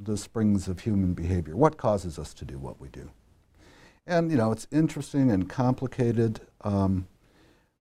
the 0.02 0.16
springs 0.16 0.66
of 0.68 0.80
human 0.80 1.14
behavior. 1.14 1.56
What 1.56 1.76
causes 1.76 2.18
us 2.18 2.32
to 2.34 2.44
do 2.44 2.58
what 2.58 2.80
we 2.80 2.88
do? 2.88 3.10
And, 4.06 4.30
you 4.30 4.36
know, 4.36 4.50
it's 4.50 4.66
interesting 4.72 5.30
and 5.30 5.48
complicated, 5.48 6.40
um, 6.62 7.06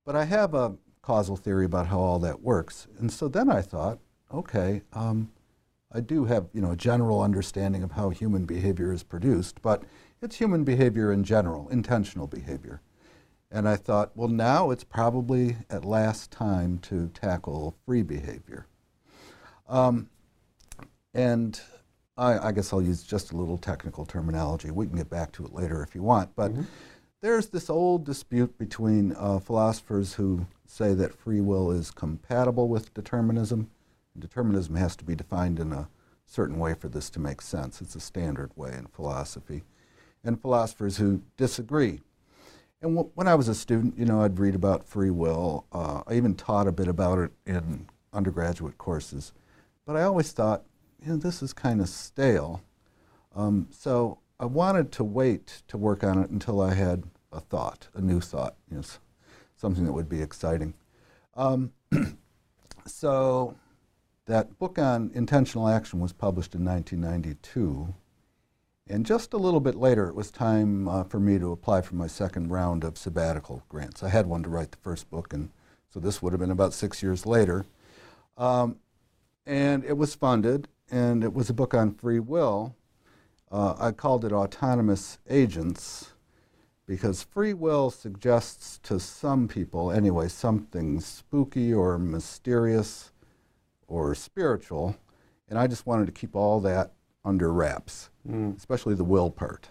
but 0.06 0.16
I 0.16 0.26
have 0.26 0.54
a 0.54 0.76
causal 1.02 1.38
theory 1.38 1.66
about 1.66 1.88
how 1.88 2.00
all 2.00 2.20
that 2.20 2.42
works. 2.42 2.88
And 3.00 3.12
so 3.12 3.28
then 3.28 3.50
I 3.50 3.62
thought, 3.62 4.00
okay, 4.32 4.82
um, 4.94 5.32
I 5.92 6.02
do 6.02 6.26
have, 6.26 6.50
you 6.54 6.62
know, 6.62 6.72
a 6.72 6.76
general 6.76 7.22
understanding 7.22 7.82
of 7.82 7.94
how 7.94 8.10
human 8.10 8.46
behavior 8.46 8.94
is 8.94 9.02
produced, 9.02 9.62
but 9.62 9.84
it's 10.22 10.36
human 10.36 10.64
behavior 10.64 11.12
in 11.12 11.24
general, 11.24 11.68
intentional 11.70 12.28
behavior. 12.28 12.82
And 13.50 13.68
I 13.68 13.76
thought, 13.76 14.12
well, 14.16 14.28
now 14.28 14.70
it's 14.70 14.84
probably 14.84 15.58
at 15.70 15.84
last 15.84 16.30
time 16.30 16.78
to 16.80 17.10
tackle 17.10 17.76
free 17.86 18.04
behavior. 18.04 18.68
Um, 19.68 20.10
and 21.14 21.60
I, 22.20 22.50
I 22.50 22.52
guess 22.52 22.74
I'll 22.74 22.82
use 22.82 23.04
just 23.04 23.32
a 23.32 23.38
little 23.38 23.58
technical 23.58 24.06
terminology. 24.06 24.72
We 24.72 24.86
can 24.88 24.98
get 24.98 25.10
back 25.10 25.32
to 25.34 25.46
it 25.46 25.54
later 25.54 25.82
if 25.82 25.96
you 25.96 26.04
want. 26.04 26.36
But 26.36 26.52
there's 27.22 27.48
this 27.48 27.70
old 27.70 28.06
dispute 28.06 28.58
between 28.58 29.16
uh, 29.18 29.40
philosophers 29.40 30.14
who 30.14 30.46
say 30.66 30.94
that 30.94 31.18
free 31.18 31.42
will 31.42 31.72
is 31.72 31.92
compatible 31.92 32.68
with 32.68 32.94
determinism. 32.94 33.70
Determinism 34.18 34.76
has 34.76 34.96
to 34.98 35.06
be 35.06 35.16
defined 35.16 35.60
in 35.60 35.72
a 35.72 35.88
certain 36.26 36.60
way 36.60 36.74
for 36.74 36.90
this 36.90 37.10
to 37.12 37.20
make 37.20 37.42
sense. 37.42 37.82
It's 37.82 37.96
a 37.96 38.00
standard 38.00 38.52
way 38.56 38.74
in 38.74 38.88
philosophy. 38.88 39.64
And 40.24 40.42
philosophers 40.42 40.98
who 40.98 41.22
disagree. 41.38 42.02
And 42.82 42.96
w- 42.96 43.12
when 43.16 43.28
I 43.28 43.36
was 43.36 43.48
a 43.48 43.56
student, 43.56 43.98
you 43.98 44.06
know, 44.06 44.22
I'd 44.22 44.40
read 44.40 44.56
about 44.56 44.86
free 44.86 45.10
will. 45.10 45.66
Uh, 45.72 46.04
I 46.06 46.16
even 46.16 46.36
taught 46.36 46.68
a 46.68 46.72
bit 46.74 46.88
about 46.88 47.20
it 47.20 47.32
in 47.46 47.88
undergraduate 48.12 48.78
courses. 48.78 49.32
But 49.86 49.96
I 49.96 50.04
always 50.04 50.32
thought, 50.32 50.64
you 51.02 51.12
know, 51.12 51.18
this 51.18 51.42
is 51.42 51.54
kind 51.54 51.82
of 51.82 51.90
stale. 51.90 52.62
Um, 53.36 53.68
so 53.72 54.20
I 54.40 54.46
wanted 54.46 54.92
to 54.94 55.04
wait 55.04 55.64
to 55.68 55.78
work 55.78 56.04
on 56.04 56.22
it 56.22 56.30
until 56.30 56.62
I 56.62 56.74
had 56.74 57.04
a 57.32 57.40
thought, 57.40 57.88
a 57.94 58.02
new 58.02 58.20
thought, 58.20 58.56
you 58.70 58.78
know, 58.78 58.84
something 59.56 59.86
that 59.86 59.94
would 59.94 60.10
be 60.10 60.22
exciting. 60.22 60.74
Um, 61.36 61.72
so 62.86 63.56
that 64.26 64.58
book 64.60 64.78
on 64.78 65.12
intentional 65.14 65.68
action 65.68 66.00
was 66.00 66.14
published 66.14 66.56
in 66.56 66.64
1992. 66.64 67.94
And 68.88 69.06
just 69.06 69.34
a 69.34 69.38
little 69.38 69.60
bit 69.60 69.76
later, 69.76 70.08
it 70.08 70.16
was 70.16 70.32
time 70.32 70.88
uh, 70.88 71.04
for 71.04 71.20
me 71.20 71.38
to 71.38 71.52
apply 71.52 71.82
for 71.82 71.96
my 71.96 72.08
second 72.08 72.50
round 72.50 72.84
of 72.84 72.98
sabbatical 72.98 73.64
grants. 73.70 74.02
I 74.02 74.10
had 74.10 74.26
one 74.26 74.42
to 74.44 74.50
write 74.50 74.72
the 74.72 74.78
first 74.78 75.10
book, 75.12 75.32
and 75.32 75.50
so 75.90 76.00
this 76.00 76.22
would 76.22 76.34
have 76.34 76.40
been 76.40 76.50
about 76.50 76.74
six 76.74 77.04
years 77.04 77.26
later. 77.26 77.66
Um, 78.36 78.78
and 79.46 79.84
it 79.84 79.98
was 79.98 80.16
funded, 80.16 80.68
and 80.92 81.24
it 81.24 81.34
was 81.34 81.50
a 81.50 81.54
book 81.54 81.74
on 81.74 81.94
free 81.94 82.20
will. 82.20 82.76
Uh, 83.52 83.76
I 83.80 83.92
called 83.92 84.26
it 84.26 84.32
Autonomous 84.32 85.18
Agents 85.30 86.12
because 86.86 87.22
free 87.22 87.54
will 87.54 87.92
suggests 87.92 88.80
to 88.84 89.00
some 89.00 89.48
people, 89.48 89.92
anyway, 89.92 90.28
something 90.28 91.00
spooky 91.00 91.74
or 91.74 92.00
mysterious 92.00 93.12
or 93.88 94.16
spiritual, 94.16 94.96
and 95.48 95.58
I 95.60 95.68
just 95.68 95.86
wanted 95.86 96.08
to 96.08 96.12
keep 96.12 96.36
all 96.36 96.60
that 96.62 96.94
under 97.26 97.52
wraps, 97.54 98.10
mm. 98.28 98.56
especially 98.58 98.96
the 98.96 99.04
will 99.04 99.30
part. 99.30 99.70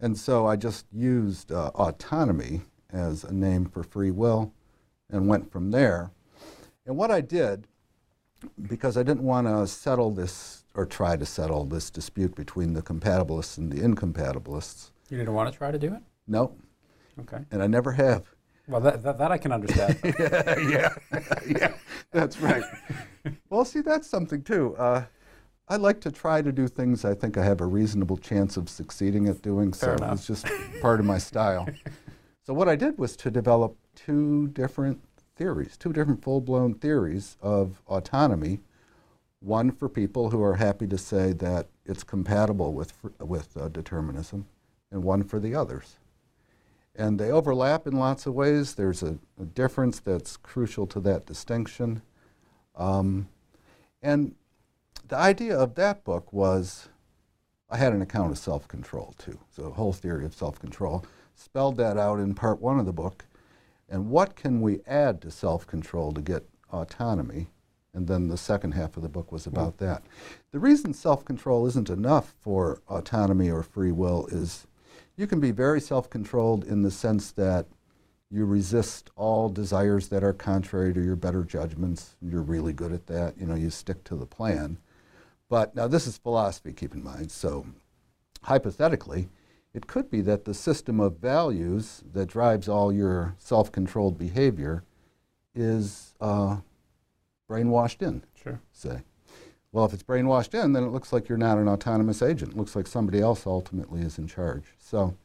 And 0.00 0.18
so 0.18 0.46
I 0.46 0.56
just 0.56 0.86
used 0.92 1.52
uh, 1.52 1.70
autonomy 1.74 2.62
as 2.90 3.24
a 3.24 3.32
name 3.32 3.66
for 3.66 3.82
free 3.82 4.10
will 4.10 4.52
and 5.08 5.28
went 5.28 5.50
from 5.50 5.70
there. 5.70 6.10
And 6.84 6.96
what 6.96 7.10
I 7.10 7.20
did, 7.20 7.66
because 8.68 8.96
I 8.96 9.02
didn't 9.02 9.22
want 9.22 9.46
to 9.46 9.66
settle 9.66 10.10
this 10.10 10.64
or 10.74 10.86
try 10.86 11.16
to 11.16 11.26
settle 11.26 11.64
this 11.64 11.90
dispute 11.90 12.34
between 12.34 12.72
the 12.72 12.82
compatibilists 12.82 13.58
and 13.58 13.70
the 13.70 13.80
incompatibilists. 13.80 14.90
You 15.10 15.18
didn't 15.18 15.34
want 15.34 15.52
to 15.52 15.56
try 15.56 15.70
to 15.70 15.78
do 15.78 15.94
it? 15.94 16.02
No. 16.26 16.56
Okay. 17.20 17.44
And 17.50 17.62
I 17.62 17.66
never 17.66 17.92
have. 17.92 18.24
Well, 18.68 18.80
that, 18.80 19.02
that, 19.02 19.18
that 19.18 19.32
I 19.32 19.38
can 19.38 19.52
understand. 19.52 19.98
yeah, 20.18 20.58
yeah, 20.58 20.94
yeah, 21.46 21.74
that's 22.10 22.38
right. 22.38 22.62
well, 23.50 23.64
see, 23.64 23.80
that's 23.80 24.06
something 24.06 24.42
too. 24.42 24.76
Uh, 24.76 25.04
I 25.68 25.76
like 25.76 26.00
to 26.02 26.10
try 26.10 26.42
to 26.42 26.52
do 26.52 26.68
things 26.68 27.04
I 27.04 27.14
think 27.14 27.36
I 27.36 27.44
have 27.44 27.60
a 27.60 27.66
reasonable 27.66 28.16
chance 28.16 28.56
of 28.56 28.68
succeeding 28.68 29.28
at 29.28 29.42
doing. 29.42 29.72
Fair 29.72 29.98
so 29.98 30.04
enough. 30.04 30.18
it's 30.18 30.26
just 30.26 30.46
part 30.80 31.00
of 31.00 31.06
my 31.06 31.18
style. 31.18 31.68
So 32.44 32.52
what 32.52 32.68
I 32.68 32.74
did 32.74 32.98
was 32.98 33.14
to 33.18 33.30
develop 33.30 33.76
two 33.94 34.48
different 34.48 35.00
theories, 35.36 35.76
two 35.76 35.92
different 35.92 36.22
full-blown 36.22 36.74
theories 36.74 37.36
of 37.40 37.82
autonomy. 37.86 38.60
One 39.40 39.70
for 39.70 39.88
people 39.88 40.30
who 40.30 40.42
are 40.42 40.54
happy 40.54 40.86
to 40.86 40.98
say 40.98 41.32
that 41.34 41.66
it's 41.84 42.04
compatible 42.04 42.72
with 42.72 42.92
with 43.18 43.56
uh, 43.56 43.68
determinism, 43.68 44.46
and 44.90 45.02
one 45.02 45.24
for 45.24 45.40
the 45.40 45.54
others. 45.54 45.96
And 46.94 47.18
they 47.18 47.30
overlap 47.30 47.86
in 47.86 47.94
lots 47.94 48.26
of 48.26 48.34
ways. 48.34 48.74
There's 48.74 49.02
a, 49.02 49.18
a 49.40 49.44
difference 49.44 49.98
that's 49.98 50.36
crucial 50.36 50.86
to 50.88 51.00
that 51.00 51.26
distinction. 51.26 52.02
Um, 52.76 53.28
and 54.02 54.34
the 55.08 55.16
idea 55.16 55.58
of 55.58 55.74
that 55.74 56.04
book 56.04 56.32
was 56.32 56.88
I 57.70 57.78
had 57.78 57.94
an 57.94 58.02
account 58.02 58.30
of 58.30 58.38
self 58.38 58.68
control 58.68 59.14
too. 59.18 59.38
So, 59.50 59.64
a 59.64 59.70
whole 59.70 59.92
theory 59.92 60.24
of 60.24 60.34
self 60.34 60.58
control. 60.58 61.04
Spelled 61.34 61.78
that 61.78 61.96
out 61.96 62.18
in 62.18 62.34
part 62.34 62.60
one 62.60 62.78
of 62.78 62.86
the 62.86 62.92
book. 62.92 63.24
And 63.88 64.10
what 64.10 64.36
can 64.36 64.60
we 64.60 64.80
add 64.86 65.20
to 65.22 65.30
self 65.30 65.66
control 65.66 66.12
to 66.12 66.20
get 66.20 66.48
autonomy? 66.72 67.48
And 67.94 68.06
then 68.06 68.28
the 68.28 68.38
second 68.38 68.72
half 68.72 68.96
of 68.96 69.02
the 69.02 69.08
book 69.08 69.30
was 69.30 69.46
about 69.46 69.76
that. 69.78 70.02
The 70.50 70.58
reason 70.58 70.94
self 70.94 71.24
control 71.24 71.66
isn't 71.66 71.90
enough 71.90 72.34
for 72.40 72.80
autonomy 72.88 73.50
or 73.50 73.62
free 73.62 73.92
will 73.92 74.26
is 74.28 74.66
you 75.16 75.26
can 75.26 75.40
be 75.40 75.50
very 75.50 75.80
self 75.80 76.08
controlled 76.08 76.64
in 76.64 76.82
the 76.82 76.90
sense 76.90 77.32
that 77.32 77.66
you 78.30 78.46
resist 78.46 79.10
all 79.14 79.50
desires 79.50 80.08
that 80.08 80.24
are 80.24 80.32
contrary 80.32 80.94
to 80.94 81.02
your 81.02 81.16
better 81.16 81.44
judgments. 81.44 82.16
You're 82.22 82.40
really 82.40 82.72
good 82.72 82.92
at 82.92 83.06
that. 83.08 83.36
You 83.38 83.46
know, 83.46 83.54
you 83.54 83.68
stick 83.68 84.02
to 84.04 84.16
the 84.16 84.24
plan. 84.24 84.78
But 85.50 85.76
now 85.76 85.86
this 85.86 86.06
is 86.06 86.16
philosophy, 86.16 86.72
keep 86.72 86.94
in 86.94 87.04
mind. 87.04 87.30
So 87.30 87.66
hypothetically, 88.42 89.28
it 89.74 89.86
could 89.86 90.10
be 90.10 90.20
that 90.22 90.44
the 90.44 90.54
system 90.54 91.00
of 91.00 91.18
values 91.18 92.02
that 92.12 92.26
drives 92.26 92.68
all 92.68 92.92
your 92.92 93.34
self 93.38 93.72
controlled 93.72 94.18
behavior 94.18 94.84
is 95.54 96.14
uh, 96.20 96.58
brainwashed 97.48 98.06
in, 98.06 98.22
sure. 98.34 98.60
say. 98.72 99.02
Well, 99.72 99.86
if 99.86 99.94
it's 99.94 100.02
brainwashed 100.02 100.52
in, 100.52 100.74
then 100.74 100.82
it 100.82 100.90
looks 100.90 101.12
like 101.12 101.28
you're 101.28 101.38
not 101.38 101.56
an 101.56 101.68
autonomous 101.68 102.20
agent. 102.20 102.52
It 102.52 102.56
looks 102.58 102.76
like 102.76 102.86
somebody 102.86 103.20
else 103.20 103.46
ultimately 103.46 104.02
is 104.02 104.18
in 104.18 104.26
charge. 104.26 104.64
So, 104.78 105.16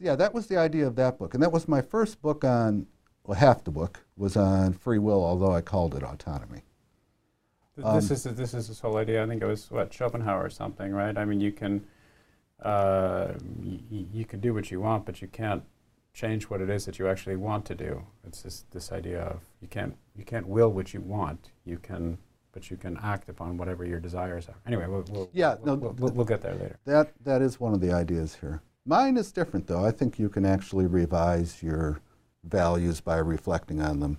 yeah, 0.00 0.16
that 0.16 0.34
was 0.34 0.48
the 0.48 0.56
idea 0.56 0.84
of 0.84 0.96
that 0.96 1.16
book. 1.16 1.34
And 1.34 1.42
that 1.42 1.52
was 1.52 1.68
my 1.68 1.80
first 1.80 2.20
book 2.20 2.44
on, 2.44 2.88
well, 3.24 3.38
half 3.38 3.62
the 3.62 3.70
book 3.70 4.00
was 4.16 4.36
on 4.36 4.72
free 4.72 4.98
will, 4.98 5.24
although 5.24 5.52
I 5.52 5.60
called 5.60 5.94
it 5.94 6.02
autonomy. 6.02 6.62
This 7.76 7.86
Um, 7.86 7.94
this 7.94 8.10
is 8.10 8.22
this 8.24 8.52
is 8.52 8.68
this 8.68 8.80
whole 8.80 8.96
idea. 8.96 9.22
I 9.22 9.26
think 9.26 9.42
it 9.42 9.46
was 9.46 9.70
what 9.70 9.94
Schopenhauer 9.94 10.44
or 10.44 10.50
something, 10.50 10.92
right? 10.92 11.16
I 11.16 11.24
mean, 11.24 11.40
you 11.40 11.52
can 11.52 11.86
uh, 12.62 13.34
y- 13.62 13.80
you 13.90 14.24
can 14.24 14.40
do 14.40 14.54
what 14.54 14.70
you 14.70 14.80
want, 14.80 15.06
but 15.06 15.20
you 15.22 15.28
can't 15.28 15.62
change 16.14 16.44
what 16.44 16.60
it 16.60 16.68
is 16.68 16.84
that 16.84 16.98
you 16.98 17.08
actually 17.08 17.36
want 17.36 17.64
to 17.66 17.74
do. 17.74 18.02
It's 18.26 18.42
this 18.42 18.64
this 18.70 18.92
idea 18.92 19.22
of 19.22 19.40
you 19.60 19.68
can't 19.68 19.96
you 20.16 20.24
can't 20.24 20.46
will 20.46 20.70
what 20.70 20.94
you 20.94 21.00
want. 21.00 21.50
You 21.64 21.78
can, 21.78 22.18
but 22.52 22.70
you 22.70 22.76
can 22.76 22.98
act 23.02 23.28
upon 23.28 23.56
whatever 23.56 23.84
your 23.84 24.00
desires 24.00 24.48
are. 24.48 24.56
Anyway, 24.66 24.86
we'll, 24.86 25.04
we'll 25.10 25.30
yeah, 25.32 25.56
we'll, 25.60 25.76
no, 25.76 25.94
we'll, 25.98 26.12
we'll, 26.12 26.24
get 26.26 26.42
there 26.42 26.54
later. 26.54 26.78
That 26.84 27.12
that 27.24 27.42
is 27.42 27.60
one 27.60 27.72
of 27.72 27.80
the 27.80 27.92
ideas 27.92 28.36
here. 28.40 28.62
Mine 28.84 29.16
is 29.16 29.30
different, 29.32 29.66
though. 29.66 29.84
I 29.84 29.90
think 29.90 30.18
you 30.18 30.28
can 30.28 30.44
actually 30.44 30.86
revise 30.86 31.62
your 31.62 32.00
values 32.44 33.00
by 33.00 33.18
reflecting 33.18 33.80
on 33.80 34.00
them. 34.00 34.18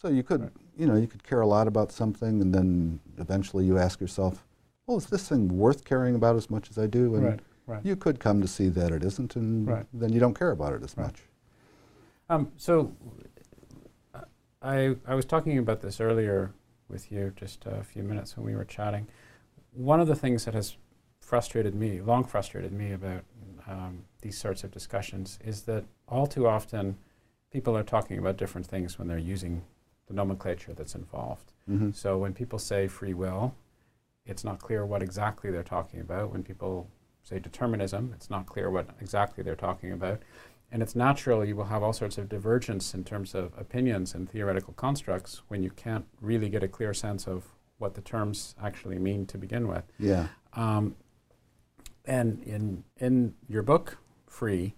So 0.00 0.08
you 0.08 0.22
could. 0.22 0.42
Right 0.42 0.50
you 0.76 0.86
know, 0.86 0.96
you 0.96 1.06
could 1.06 1.24
care 1.24 1.40
a 1.40 1.46
lot 1.46 1.66
about 1.66 1.90
something, 1.90 2.40
and 2.40 2.54
then 2.54 3.00
eventually 3.18 3.64
you 3.64 3.78
ask 3.78 4.00
yourself, 4.00 4.44
well, 4.86 4.98
is 4.98 5.06
this 5.06 5.28
thing 5.28 5.48
worth 5.48 5.84
caring 5.84 6.14
about 6.14 6.36
as 6.36 6.50
much 6.50 6.70
as 6.70 6.78
I 6.78 6.86
do? 6.86 7.14
And 7.16 7.24
right, 7.24 7.40
right. 7.66 7.84
you 7.84 7.96
could 7.96 8.18
come 8.20 8.40
to 8.40 8.48
see 8.48 8.68
that 8.68 8.92
it 8.92 9.02
isn't, 9.04 9.36
and 9.36 9.66
right. 9.66 9.86
then 9.92 10.12
you 10.12 10.20
don't 10.20 10.34
care 10.34 10.50
about 10.50 10.72
it 10.72 10.82
as 10.82 10.96
right. 10.96 11.06
much. 11.06 11.22
Um, 12.28 12.52
so, 12.56 12.92
I, 14.62 14.96
I 15.06 15.14
was 15.14 15.24
talking 15.24 15.58
about 15.58 15.80
this 15.80 16.00
earlier 16.00 16.52
with 16.88 17.12
you 17.12 17.32
just 17.36 17.66
a 17.66 17.82
few 17.84 18.02
minutes 18.02 18.36
when 18.36 18.46
we 18.46 18.54
were 18.54 18.64
chatting. 18.64 19.06
One 19.72 20.00
of 20.00 20.08
the 20.08 20.16
things 20.16 20.44
that 20.44 20.54
has 20.54 20.76
frustrated 21.20 21.74
me, 21.74 22.00
long 22.00 22.24
frustrated 22.24 22.72
me 22.72 22.92
about 22.92 23.24
um, 23.68 24.04
these 24.22 24.38
sorts 24.38 24.64
of 24.64 24.70
discussions, 24.70 25.38
is 25.44 25.62
that 25.62 25.84
all 26.08 26.26
too 26.26 26.46
often 26.46 26.96
people 27.52 27.76
are 27.76 27.82
talking 27.82 28.18
about 28.18 28.36
different 28.36 28.66
things 28.66 28.98
when 28.98 29.08
they're 29.08 29.18
using 29.18 29.62
the 30.06 30.14
nomenclature 30.14 30.72
that's 30.72 30.94
involved. 30.94 31.52
Mm-hmm. 31.68 31.90
So 31.92 32.18
when 32.18 32.32
people 32.32 32.58
say 32.58 32.86
free 32.86 33.14
will, 33.14 33.54
it's 34.24 34.44
not 34.44 34.60
clear 34.60 34.84
what 34.84 35.02
exactly 35.02 35.50
they're 35.50 35.62
talking 35.62 36.00
about. 36.00 36.32
When 36.32 36.42
people 36.42 36.88
say 37.26 37.40
determinism, 37.40 38.12
it's 38.14 38.30
not 38.30 38.46
clear 38.46 38.70
what 38.70 38.88
exactly 39.00 39.42
they're 39.42 39.56
talking 39.56 39.90
about. 39.90 40.22
And 40.70 40.82
it's 40.82 40.94
natural 40.94 41.44
you 41.44 41.56
will 41.56 41.64
have 41.64 41.82
all 41.82 41.92
sorts 41.92 42.18
of 42.18 42.28
divergence 42.28 42.94
in 42.94 43.02
terms 43.02 43.34
of 43.34 43.52
opinions 43.58 44.14
and 44.14 44.30
theoretical 44.30 44.74
constructs 44.74 45.42
when 45.48 45.62
you 45.62 45.70
can't 45.70 46.06
really 46.20 46.48
get 46.48 46.62
a 46.62 46.68
clear 46.68 46.94
sense 46.94 47.26
of 47.26 47.44
what 47.78 47.94
the 47.94 48.00
terms 48.00 48.54
actually 48.62 48.98
mean 48.98 49.26
to 49.26 49.38
begin 49.38 49.66
with. 49.66 49.84
Yeah. 49.98 50.28
Um, 50.54 50.96
and 52.04 52.42
in 52.44 52.84
in 52.98 53.34
your 53.48 53.62
book, 53.62 53.98
Free, 54.28 54.74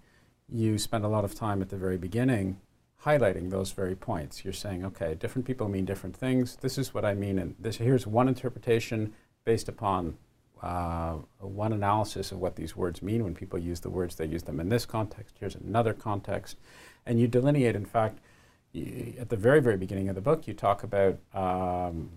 you 0.48 0.78
spend 0.78 1.04
a 1.04 1.08
lot 1.08 1.24
of 1.24 1.34
time 1.34 1.60
at 1.60 1.68
the 1.68 1.76
very 1.76 1.98
beginning 1.98 2.60
highlighting 3.04 3.50
those 3.50 3.70
very 3.72 3.94
points. 3.94 4.44
You're 4.44 4.52
saying, 4.52 4.84
okay, 4.84 5.14
different 5.14 5.46
people 5.46 5.68
mean 5.68 5.84
different 5.84 6.16
things. 6.16 6.56
This 6.56 6.78
is 6.78 6.92
what 6.92 7.04
I 7.04 7.14
mean, 7.14 7.38
and 7.38 7.54
this 7.58 7.76
here's 7.76 8.06
one 8.06 8.28
interpretation 8.28 9.14
based 9.44 9.68
upon 9.68 10.16
uh, 10.62 11.16
one 11.38 11.72
analysis 11.72 12.32
of 12.32 12.38
what 12.38 12.56
these 12.56 12.76
words 12.76 13.02
mean. 13.02 13.24
When 13.24 13.34
people 13.34 13.58
use 13.58 13.80
the 13.80 13.90
words, 13.90 14.16
they 14.16 14.26
use 14.26 14.42
them 14.42 14.60
in 14.60 14.68
this 14.68 14.86
context. 14.86 15.36
Here's 15.38 15.54
another 15.54 15.92
context, 15.92 16.56
and 17.06 17.20
you 17.20 17.28
delineate. 17.28 17.76
In 17.76 17.84
fact, 17.84 18.18
y- 18.74 19.14
at 19.18 19.28
the 19.28 19.36
very 19.36 19.60
very 19.60 19.76
beginning 19.76 20.08
of 20.08 20.14
the 20.14 20.20
book, 20.20 20.46
you 20.46 20.54
talk 20.54 20.82
about 20.82 21.18
um, 21.34 22.10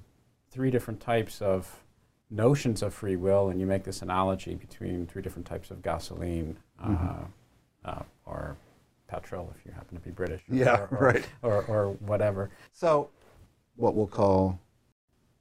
three 0.49 0.71
different 0.71 0.99
types 0.99 1.41
of 1.41 1.83
notions 2.29 2.81
of 2.81 2.93
free 2.93 3.15
will, 3.15 3.49
and 3.49 3.59
you 3.59 3.65
make 3.65 3.83
this 3.83 4.01
analogy 4.01 4.55
between 4.55 5.05
three 5.05 5.21
different 5.21 5.45
types 5.45 5.69
of 5.69 5.81
gasoline, 5.81 6.57
mm-hmm. 6.83 7.23
uh, 7.85 8.03
or 8.25 8.57
petrol 9.07 9.53
if 9.57 9.65
you 9.65 9.71
happen 9.73 9.95
to 9.97 10.03
be 10.03 10.11
British. 10.11 10.41
Or, 10.49 10.55
yeah, 10.55 10.79
or, 10.79 10.87
or, 10.91 11.05
right. 11.05 11.29
Or, 11.41 11.63
or 11.65 11.91
whatever. 11.99 12.49
So, 12.71 13.09
what 13.75 13.95
we'll 13.95 14.07
call 14.07 14.59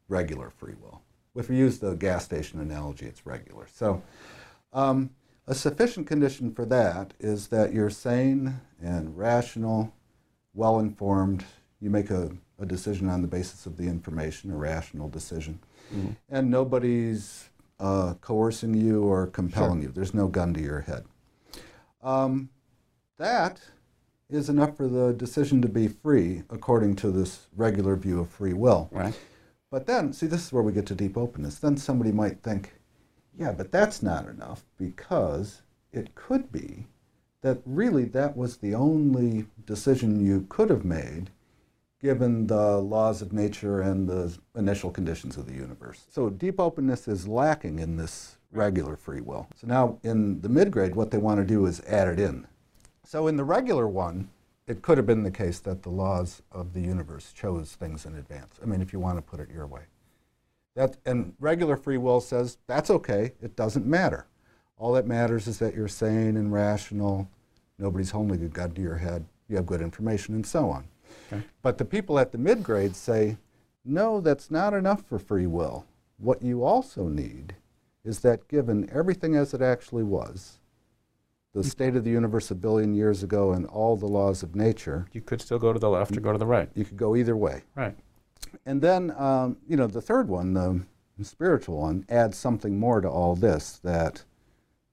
regular 0.09 0.51
free 0.51 0.75
will. 0.83 1.01
If 1.35 1.49
we 1.49 1.57
use 1.57 1.79
the 1.79 1.95
gas 1.95 2.25
station 2.25 2.61
analogy, 2.61 3.07
it's 3.07 3.25
regular. 3.25 3.67
So, 3.73 4.03
um, 4.73 5.11
a 5.47 5.55
sufficient 5.55 6.07
condition 6.07 6.53
for 6.53 6.65
that 6.67 7.15
is 7.19 7.49
that 7.49 7.73
you're 7.73 7.91
sane 7.91 8.61
and 8.81 9.17
rational, 9.17 9.93
well 10.55 10.79
informed. 10.79 11.45
You 11.81 11.91
make 11.91 12.11
a, 12.11 12.31
a 12.59 12.67
decision 12.67 13.09
on 13.09 13.23
the 13.23 13.29
basis 13.29 13.67
of 13.67 13.77
the 13.77 13.85
information, 13.85 14.51
a 14.51 14.57
rational 14.57 15.09
decision. 15.09 15.59
Mm-hmm. 15.95 16.11
And 16.29 16.51
nobody's 16.51 17.49
uh, 17.81 18.15
coercing 18.21 18.75
you 18.75 19.03
or 19.03 19.27
compelling 19.29 19.81
sure. 19.81 19.89
you. 19.89 19.93
There's 19.93 20.15
no 20.15 20.29
gun 20.29 20.55
to 20.55 20.61
your 20.61 20.83
head. 20.83 21.05
Um, 22.03 22.51
that 23.19 23.61
is 24.29 24.49
enough 24.49 24.77
for 24.77 24.87
the 24.87 25.13
decision 25.13 25.61
to 25.63 25.69
be 25.69 25.89
free, 25.89 26.43
according 26.51 26.97
to 26.97 27.11
this 27.11 27.47
regular 27.57 27.97
view 27.97 28.21
of 28.21 28.29
free 28.29 28.53
will. 28.53 28.89
Right. 28.93 29.19
But 29.71 29.87
then, 29.87 30.13
see, 30.13 30.27
this 30.27 30.45
is 30.45 30.53
where 30.53 30.63
we 30.63 30.73
get 30.73 30.87
to 30.87 30.95
deep 30.95 31.17
openness. 31.17 31.59
Then 31.59 31.77
somebody 31.77 32.11
might 32.13 32.43
think, 32.43 32.75
yeah, 33.39 33.53
but 33.53 33.71
that's 33.71 34.03
not 34.03 34.27
enough 34.27 34.65
because 34.77 35.63
it 35.93 36.15
could 36.15 36.51
be 36.51 36.87
that 37.43 37.61
really 37.65 38.05
that 38.05 38.37
was 38.37 38.57
the 38.57 38.75
only 38.75 39.47
decision 39.65 40.25
you 40.25 40.47
could 40.49 40.71
have 40.71 40.85
made 40.85 41.31
given 42.01 42.47
the 42.47 42.79
laws 42.79 43.23
of 43.23 43.33
nature 43.33 43.81
and 43.81 44.09
the 44.09 44.37
initial 44.57 44.91
conditions 44.91 45.37
of 45.37 45.47
the 45.47 45.55
universe. 45.55 46.07
So 46.11 46.31
deep 46.31 46.59
openness 46.59 47.07
is 47.07 47.29
lacking 47.29 47.79
in 47.79 47.97
this 47.97 48.39
regular 48.53 48.97
free 48.97 49.21
will. 49.21 49.47
So 49.55 49.67
now 49.67 49.99
in 50.03 50.41
the 50.41 50.49
mid-grade, 50.49 50.97
what 50.97 51.11
they 51.11 51.19
want 51.19 51.41
to 51.41 51.47
do 51.47 51.67
is 51.67 51.81
add 51.87 52.09
it 52.09 52.19
in. 52.19 52.47
So 53.05 53.27
in 53.27 53.37
the 53.37 53.45
regular 53.45 53.87
one, 53.87 54.31
it 54.71 54.83
could 54.83 54.99
have 54.99 55.07
been 55.07 55.25
the 55.25 55.33
case 55.33 55.59
that 55.59 55.83
the 55.83 55.91
laws 55.91 56.43
of 56.53 56.75
the 56.75 56.81
universe 56.81 57.33
chose 57.33 57.73
things 57.73 58.07
in 58.07 58.15
advance. 58.15 58.61
I 58.63 58.67
mean, 58.67 58.81
if 58.81 58.93
you 58.93 59.01
want 59.01 59.19
to 59.19 59.23
put 59.23 59.41
it 59.41 59.51
your 59.51 59.67
way. 59.67 59.83
That, 60.77 60.97
and 61.05 61.35
regular 61.41 61.77
free 61.77 61.99
will 61.99 62.21
says 62.21 62.57
that's 62.69 62.89
okay, 62.89 63.33
it 63.43 63.57
doesn't 63.57 63.85
matter. 63.85 64.29
All 64.79 64.93
that 64.93 65.09
matters 65.09 65.49
is 65.49 65.59
that 65.59 65.75
you're 65.75 65.89
sane 65.89 66.37
and 66.37 66.53
rational, 66.53 67.29
nobody's 67.81 68.13
holding 68.13 68.45
a 68.45 68.49
gun 68.49 68.71
to 68.71 68.81
your 68.81 68.99
head, 68.99 69.25
you 69.49 69.57
have 69.57 69.67
good 69.67 69.83
information, 69.83 70.37
and 70.37 70.47
so 70.47 70.71
on. 70.71 70.85
Okay. 71.33 71.43
But 71.63 71.77
the 71.77 71.85
people 71.85 72.21
at 72.21 72.31
the 72.31 72.39
mid 72.39 72.63
grade 72.63 72.95
say, 72.95 73.39
no, 73.85 74.21
that's 74.21 74.53
not 74.53 74.73
enough 74.73 75.03
for 75.03 75.19
free 75.19 75.49
will. 75.49 75.85
What 76.17 76.43
you 76.43 76.63
also 76.63 77.09
need 77.09 77.57
is 78.05 78.21
that 78.21 78.47
given 78.47 78.89
everything 78.93 79.35
as 79.35 79.53
it 79.53 79.63
actually 79.63 80.05
was, 80.05 80.60
the 81.53 81.65
state 81.65 81.97
of 81.97 82.05
the 82.05 82.11
universe 82.11 82.51
a 82.51 82.55
billion 82.55 82.95
years 82.95 83.23
ago 83.23 83.53
and 83.53 83.67
all 83.67 83.97
the 83.97 84.07
laws 84.07 84.43
of 84.43 84.55
nature. 84.55 85.07
You 85.13 85.21
could 85.21 85.41
still 85.41 85.59
go 85.59 85.73
to 85.73 85.79
the 85.79 85.91
left 85.91 86.17
or 86.17 86.21
go 86.21 86.33
to 86.33 86.39
the 86.39 86.47
right. 86.47 86.69
You 86.75 86.85
could 86.85 86.97
go 86.97 87.17
either 87.17 87.37
way. 87.37 87.63
Right. 87.75 87.97
And 88.67 88.81
then, 88.81 89.13
um, 89.19 89.57
you 89.69 89.77
know, 89.77 89.87
the 89.87 90.01
third 90.01 90.29
one, 90.29 90.55
the 90.55 90.81
spiritual 91.25 91.79
one, 91.79 92.05
adds 92.09 92.39
something 92.39 92.79
more 92.79 93.01
to 93.01 93.09
all 93.09 93.35
this 93.35 93.81
that 93.83 94.25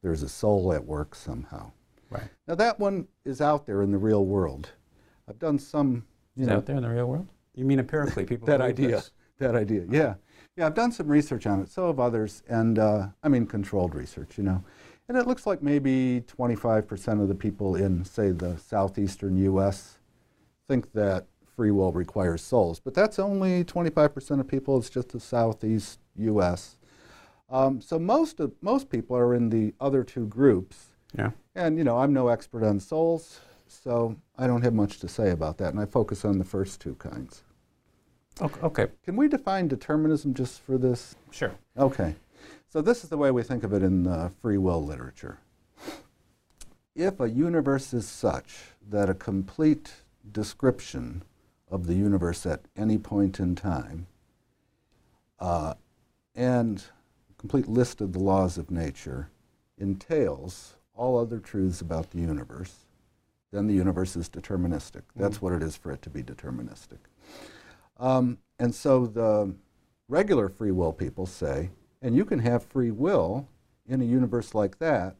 there's 0.01 0.23
a 0.23 0.29
soul 0.29 0.73
at 0.73 0.85
work 0.85 1.15
somehow. 1.15 1.71
Right. 2.09 2.29
Now, 2.47 2.55
that 2.55 2.79
one 2.79 3.07
is 3.25 3.41
out 3.41 3.65
there 3.65 3.81
in 3.81 3.91
the 3.91 3.97
real 3.97 4.25
world. 4.25 4.71
I've 5.29 5.39
done 5.39 5.59
some. 5.59 6.05
You 6.35 6.43
is 6.43 6.49
know, 6.49 6.57
out 6.57 6.65
there 6.65 6.77
in 6.77 6.83
the 6.83 6.89
real 6.89 7.07
world? 7.07 7.27
You 7.53 7.65
mean 7.65 7.79
empirically, 7.79 8.25
people 8.25 8.45
that 8.47 8.61
idea. 8.61 8.91
This? 8.91 9.11
That 9.39 9.55
idea, 9.55 9.83
yeah. 9.89 10.15
Yeah, 10.55 10.65
I've 10.65 10.73
done 10.73 10.91
some 10.91 11.07
research 11.07 11.45
on 11.45 11.61
it. 11.61 11.69
So 11.69 11.87
have 11.87 11.99
others, 11.99 12.41
and 12.47 12.79
uh, 12.79 13.07
I 13.21 13.29
mean 13.29 13.45
controlled 13.45 13.93
research, 13.93 14.37
you 14.37 14.43
know. 14.43 14.63
And 15.07 15.17
it 15.17 15.25
looks 15.25 15.47
like 15.47 15.61
maybe 15.63 16.23
25% 16.37 17.21
of 17.21 17.27
the 17.27 17.35
people 17.35 17.75
in, 17.75 18.03
say, 18.03 18.31
the 18.31 18.57
southeastern 18.57 19.37
U.S. 19.37 19.99
think 20.67 20.91
that 20.93 21.27
free 21.55 21.71
will 21.71 21.93
requires 21.93 22.41
souls. 22.41 22.79
But 22.79 22.93
that's 22.93 23.17
only 23.17 23.63
25% 23.63 24.39
of 24.39 24.47
people. 24.47 24.77
It's 24.77 24.89
just 24.89 25.09
the 25.09 25.19
southeast 25.19 25.99
U.S. 26.17 26.77
Um, 27.49 27.79
so 27.79 27.97
most 27.97 28.39
of 28.39 28.51
most 28.61 28.89
people 28.89 29.15
are 29.15 29.33
in 29.33 29.49
the 29.49 29.73
other 29.79 30.03
two 30.03 30.27
groups. 30.27 30.87
Yeah. 31.17 31.31
And 31.55 31.77
you 31.77 31.83
know, 31.83 31.97
I'm 31.97 32.13
no 32.13 32.27
expert 32.27 32.63
on 32.63 32.79
souls, 32.79 33.39
so 33.67 34.17
I 34.37 34.45
don't 34.45 34.61
have 34.61 34.73
much 34.73 34.99
to 34.99 35.07
say 35.07 35.31
about 35.31 35.57
that. 35.59 35.69
And 35.69 35.79
I 35.79 35.85
focus 35.85 36.25
on 36.25 36.37
the 36.37 36.45
first 36.45 36.81
two 36.81 36.95
kinds. 36.95 37.43
Okay. 38.41 38.87
Can 39.03 39.15
we 39.15 39.27
define 39.27 39.67
determinism 39.67 40.33
just 40.33 40.61
for 40.61 40.77
this? 40.77 41.15
Sure. 41.31 41.55
Okay. 41.77 42.15
So 42.69 42.81
this 42.81 43.03
is 43.03 43.09
the 43.09 43.17
way 43.17 43.31
we 43.31 43.43
think 43.43 43.63
of 43.63 43.71
it 43.71 43.81
in 43.81 44.03
the 44.03 44.31
free 44.41 44.57
will 44.57 44.83
literature. 44.83 45.39
If 46.95 47.19
a 47.19 47.29
universe 47.29 47.93
is 47.93 48.07
such 48.07 48.57
that 48.89 49.09
a 49.09 49.13
complete 49.13 49.93
description 50.29 51.23
of 51.71 51.87
the 51.87 51.93
universe 51.93 52.45
at 52.45 52.61
any 52.75 52.97
point 52.97 53.39
in 53.39 53.55
time 53.55 54.07
uh, 55.39 55.75
and 56.35 56.83
a 57.29 57.33
complete 57.39 57.69
list 57.69 58.01
of 58.01 58.11
the 58.11 58.19
laws 58.19 58.57
of 58.57 58.69
nature 58.69 59.29
entails 59.77 60.75
all 60.93 61.17
other 61.17 61.39
truths 61.39 61.79
about 61.79 62.11
the 62.11 62.19
universe, 62.19 62.85
then 63.51 63.67
the 63.67 63.73
universe 63.73 64.15
is 64.15 64.27
deterministic. 64.27 65.03
That's 65.15 65.37
mm. 65.37 65.41
what 65.43 65.53
it 65.53 65.63
is 65.63 65.77
for 65.77 65.91
it 65.91 66.01
to 66.01 66.09
be 66.09 66.23
deterministic. 66.23 66.97
Um, 67.97 68.39
and 68.59 68.73
so 68.75 69.05
the 69.05 69.53
regular 70.09 70.49
free 70.49 70.71
will 70.71 70.91
people 70.91 71.25
say, 71.25 71.69
and 72.01 72.15
you 72.15 72.25
can 72.25 72.39
have 72.39 72.63
free 72.63 72.91
will 72.91 73.47
in 73.87 74.01
a 74.01 74.05
universe 74.05 74.53
like 74.53 74.79
that 74.79 75.15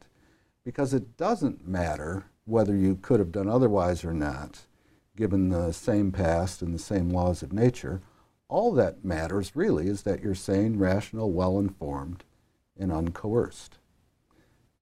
because 0.64 0.92
it 0.92 1.16
doesn't 1.16 1.66
matter 1.66 2.26
whether 2.44 2.76
you 2.76 2.96
could 2.96 3.20
have 3.20 3.32
done 3.32 3.48
otherwise 3.48 4.04
or 4.04 4.12
not, 4.12 4.60
given 5.16 5.48
the 5.48 5.72
same 5.72 6.12
past 6.12 6.62
and 6.62 6.74
the 6.74 6.78
same 6.78 7.10
laws 7.10 7.42
of 7.42 7.52
nature. 7.52 8.00
All 8.48 8.72
that 8.72 9.04
matters 9.04 9.54
really 9.54 9.88
is 9.88 10.02
that 10.02 10.22
you're 10.22 10.34
sane, 10.34 10.78
rational, 10.78 11.32
well 11.32 11.58
informed, 11.58 12.24
and 12.78 12.90
uncoerced. 12.90 13.70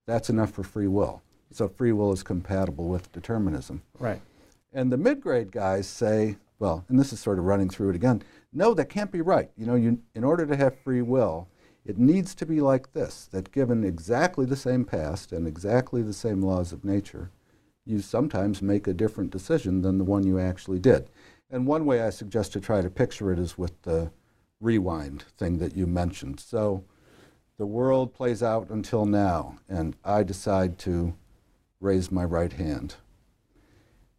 That's 0.05 0.29
enough 0.29 0.51
for 0.51 0.63
free 0.63 0.87
will. 0.87 1.21
So 1.51 1.67
free 1.67 1.91
will 1.91 2.11
is 2.13 2.23
compatible 2.23 2.87
with 2.87 3.11
determinism. 3.11 3.81
Right. 3.99 4.21
And 4.73 4.91
the 4.91 4.97
mid 4.97 5.21
grade 5.21 5.51
guys 5.51 5.87
say, 5.87 6.37
well, 6.59 6.85
and 6.87 6.99
this 6.99 7.11
is 7.13 7.19
sort 7.19 7.39
of 7.39 7.45
running 7.45 7.69
through 7.69 7.89
it 7.89 7.95
again. 7.95 8.23
No, 8.53 8.73
that 8.73 8.89
can't 8.89 9.11
be 9.11 9.21
right. 9.21 9.49
You 9.57 9.65
know, 9.65 9.75
you, 9.75 9.99
in 10.15 10.23
order 10.23 10.45
to 10.45 10.55
have 10.55 10.79
free 10.79 11.01
will, 11.01 11.47
it 11.87 11.97
needs 11.97 12.35
to 12.35 12.45
be 12.45 12.59
like 12.59 12.91
this 12.91 13.29
that 13.31 13.53
given 13.53 13.85
exactly 13.85 14.45
the 14.45 14.57
same 14.57 14.83
past 14.83 15.31
and 15.31 15.47
exactly 15.47 16.01
the 16.01 16.11
same 16.11 16.41
laws 16.41 16.73
of 16.73 16.83
nature, 16.83 17.31
you 17.85 18.01
sometimes 18.01 18.61
make 18.61 18.87
a 18.87 18.93
different 18.93 19.31
decision 19.31 19.81
than 19.81 19.97
the 19.97 20.03
one 20.03 20.27
you 20.27 20.37
actually 20.37 20.79
did. 20.79 21.09
And 21.49 21.65
one 21.65 21.85
way 21.85 22.01
I 22.01 22.09
suggest 22.09 22.51
to 22.53 22.59
try 22.59 22.81
to 22.81 22.89
picture 22.89 23.31
it 23.31 23.39
is 23.39 23.57
with 23.57 23.81
the 23.83 24.11
rewind 24.59 25.23
thing 25.37 25.59
that 25.59 25.77
you 25.77 25.87
mentioned. 25.87 26.41
So 26.41 26.83
the 27.57 27.65
world 27.65 28.13
plays 28.13 28.43
out 28.43 28.69
until 28.69 29.05
now, 29.05 29.57
and 29.69 29.95
I 30.03 30.23
decide 30.23 30.77
to 30.79 31.15
raise 31.79 32.11
my 32.11 32.25
right 32.25 32.51
hand. 32.51 32.95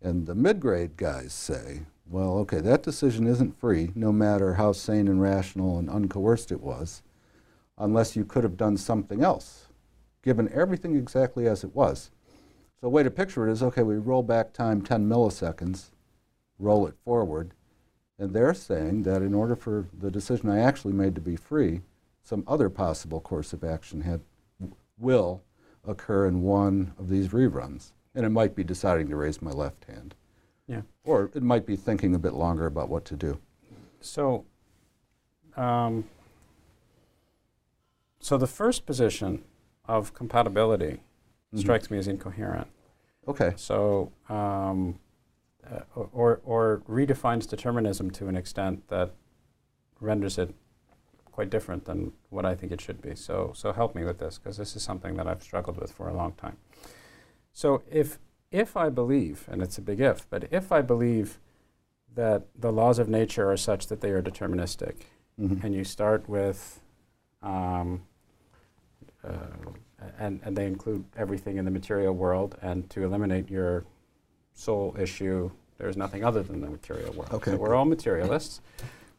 And 0.01 0.27
the 0.27 0.35
mid 0.35 0.59
grade 0.59 0.97
guys 0.97 1.35
say, 1.35 1.83
well, 2.09 2.39
okay, 2.39 2.61
that 2.61 2.83
decision 2.83 3.27
isn't 3.27 3.61
free, 3.61 3.93
no 3.95 4.11
matter 4.11 4.55
how 4.55 4.73
sane 4.73 5.07
and 5.07 5.21
rational 5.21 5.79
and 5.79 5.91
uncoerced 5.91 6.51
it 6.51 6.63
was 6.63 7.03
unless 7.79 8.17
you 8.17 8.25
could 8.25 8.45
have 8.45 8.57
done 8.57 8.77
something 8.77 9.23
else, 9.23 9.69
given 10.23 10.51
everything 10.53 10.97
exactly 10.97 11.47
as 11.47 11.65
it 11.65 11.75
was. 11.75 12.11
So 12.81 12.87
a 12.87 12.91
way 12.91 13.03
to 13.03 13.11
picture 13.11 13.49
it 13.49 13.53
is, 13.53 13.63
okay, 13.63 13.83
we 13.83 13.97
roll 13.97 14.23
back 14.23 14.53
time 14.53 14.83
10 14.83 15.09
milliseconds, 15.09 15.91
roll 16.59 16.87
it 16.87 16.95
forward, 17.05 17.53
and 18.19 18.33
they're 18.33 18.55
saying 18.55 19.05
that 19.05 19.23
in 19.23 19.35
order 19.35 19.55
for 19.55 19.87
the 19.97 20.11
decision 20.11 20.51
I 20.51 20.59
actually 20.59 20.93
made 20.93 21.15
to 21.15 21.21
be 21.21 21.37
free, 21.37 21.83
some 22.23 22.45
other 22.47 22.69
possible 22.69 23.21
course 23.21 23.53
of 23.53 23.65
action 23.65 24.03
had 24.03 24.21
will 24.99 25.43
occur 25.87 26.27
in 26.27 26.43
one 26.43 26.93
of 26.99 27.09
these 27.09 27.29
reruns. 27.29 27.93
And 28.15 28.27
it 28.27 28.31
might 28.31 28.57
be 28.57 28.65
deciding 28.65 29.09
to 29.09 29.17
raise 29.17 29.41
my 29.41 29.53
left 29.53 29.85
hand. 29.85 30.15
Yeah. 30.67 30.83
Or 31.05 31.31
it 31.35 31.43
might 31.43 31.67
be 31.67 31.77
thinking 31.77 32.15
a 32.15 32.19
bit 32.19 32.35
longer 32.35 32.67
about 32.67 32.89
what 32.89 33.05
to 33.07 33.17
do. 33.17 33.39
So, 34.01 34.45
um, 35.57 36.05
so 38.21 38.37
the 38.37 38.47
first 38.47 38.87
position 38.87 39.45
of 39.87 40.15
compatibility 40.15 41.01
mm-hmm. 41.53 41.59
strikes 41.59 41.91
me 41.91 41.99
as 41.99 42.09
incoherent. 42.09 42.69
Okay. 43.27 43.53
So, 43.57 44.13
um, 44.29 44.99
uh, 45.71 45.81
or, 45.95 46.41
or 46.45 46.83
redefines 46.89 47.49
determinism 47.49 48.11
to 48.13 48.29
an 48.29 48.37
extent 48.37 48.89
that 48.89 49.13
renders 50.01 50.39
it 50.39 50.55
quite 51.31 51.51
different 51.51 51.85
than 51.85 52.13
what 52.31 52.45
I 52.47 52.55
think 52.55 52.73
it 52.73 52.81
should 52.81 53.03
be. 53.03 53.15
So, 53.15 53.53
so 53.55 53.73
help 53.73 53.95
me 53.95 54.05
with 54.05 54.19
this 54.19 54.39
because 54.39 54.57
this 54.57 54.75
is 54.75 54.83
something 54.83 55.15
that 55.17 55.27
I've 55.29 55.43
struggled 55.43 55.79
with 55.79 55.93
for 55.93 56.09
a 56.09 56.15
long 56.15 56.33
time. 56.33 56.57
So, 57.53 57.83
if 57.91 58.19
if 58.51 58.79
I 58.79 58.89
believe, 58.89 59.47
and 59.51 59.61
it's 59.61 59.77
a 59.77 59.83
big 59.83 60.01
if, 60.01 60.29
but 60.31 60.49
if 60.51 60.73
I 60.73 60.81
believe 60.81 61.39
that 62.15 62.47
the 62.59 62.73
laws 62.73 62.99
of 62.99 63.09
nature 63.09 63.51
are 63.51 63.59
such 63.59 63.89
that 63.89 64.01
they 64.01 64.11
are 64.11 64.23
deterministic, 64.23 64.95
mm-hmm. 65.39 65.65
and 65.65 65.75
you 65.75 65.85
start 65.85 66.29
with 66.29 66.81
um, 67.43 68.03
and, 70.19 70.41
and 70.45 70.57
they 70.57 70.67
include 70.67 71.05
everything 71.17 71.57
in 71.57 71.65
the 71.65 71.71
material 71.71 72.15
world. 72.15 72.57
And 72.63 72.89
to 72.91 73.05
eliminate 73.05 73.51
your 73.51 73.85
soul 74.55 74.95
issue, 74.99 75.51
there's 75.79 75.97
nothing 75.97 76.25
other 76.25 76.43
than 76.43 76.61
the 76.61 76.71
material 76.71 77.13
world. 77.13 77.33
Okay. 77.33 77.53
So 77.53 77.57
we're 77.57 77.75
all 77.75 77.85
materialists. 77.85 78.61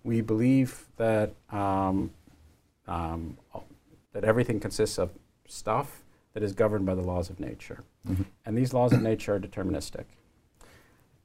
We 0.04 0.22
believe 0.22 0.86
that 0.98 1.34
um, 1.52 2.12
um, 2.88 3.38
that 4.14 4.24
everything 4.24 4.60
consists 4.60 4.98
of 4.98 5.12
stuff 5.48 6.04
that 6.34 6.44
is 6.44 6.54
governed 6.54 6.86
by 6.86 6.96
the 6.96 7.02
laws 7.02 7.30
of 7.30 7.40
nature, 7.40 7.84
mm-hmm. 8.08 8.24
and 8.46 8.58
these 8.58 8.74
laws 8.74 8.94
of 8.94 9.02
nature 9.02 9.36
are 9.36 9.40
deterministic. 9.40 10.06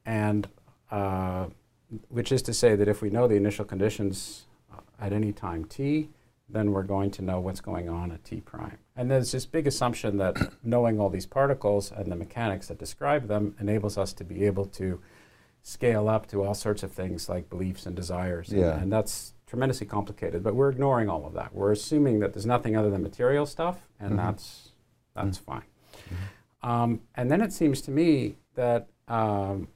And 0.05 0.49
uh, 0.91 1.47
which 2.09 2.33
is 2.33 2.43
to 2.43 2.53
say 2.53 2.77
that 2.77 2.89
if 2.89 3.01
we 3.01 3.11
know 3.11 3.27
the 3.29 3.37
initial 3.37 3.65
conditions 3.65 4.45
uh, 4.73 4.81
at 5.01 5.13
any 5.13 5.33
time 5.33 5.65
t, 5.65 6.11
then 6.55 6.73
we're 6.73 6.83
going 6.83 7.11
to 7.13 7.23
know 7.23 7.41
what's 7.41 7.61
going 7.61 7.89
on 7.89 8.13
at 8.13 8.25
T 8.25 8.41
prime. 8.41 8.79
And 8.97 9.11
there's 9.11 9.33
this 9.33 9.47
big 9.47 9.67
assumption 9.67 10.19
that 10.19 10.37
knowing 10.65 11.01
all 11.01 11.11
these 11.11 11.27
particles 11.27 11.93
and 11.93 12.11
the 12.11 12.17
mechanics 12.17 12.69
that 12.69 12.79
describe 12.79 13.29
them 13.29 13.55
enables 13.61 13.99
us 13.99 14.13
to 14.15 14.25
be 14.25 14.45
able 14.45 14.67
to 14.67 15.01
scale 15.63 16.09
up 16.09 16.27
to 16.29 16.43
all 16.43 16.55
sorts 16.55 16.83
of 16.83 16.93
things 16.93 17.29
like 17.29 17.49
beliefs 17.51 17.87
and 17.87 17.97
desires. 17.97 18.51
Yeah. 18.53 18.73
And, 18.73 18.83
and 18.83 18.93
that's 18.93 19.35
tremendously 19.47 19.87
complicated, 19.87 20.43
but 20.43 20.55
we're 20.55 20.71
ignoring 20.71 21.09
all 21.09 21.27
of 21.27 21.33
that. 21.35 21.55
We're 21.55 21.73
assuming 21.73 22.21
that 22.21 22.33
there's 22.33 22.47
nothing 22.47 22.77
other 22.77 22.91
than 22.91 23.03
material 23.03 23.47
stuff, 23.47 23.79
and 23.99 24.19
that's 24.19 24.71
that's 25.15 25.39
fine. 25.39 25.65
Um, 26.63 27.01
and 27.15 27.31
then 27.31 27.41
it 27.41 27.53
seems 27.53 27.81
to 27.83 27.91
me 27.91 28.37
that 28.55 28.89
um, 29.07 29.69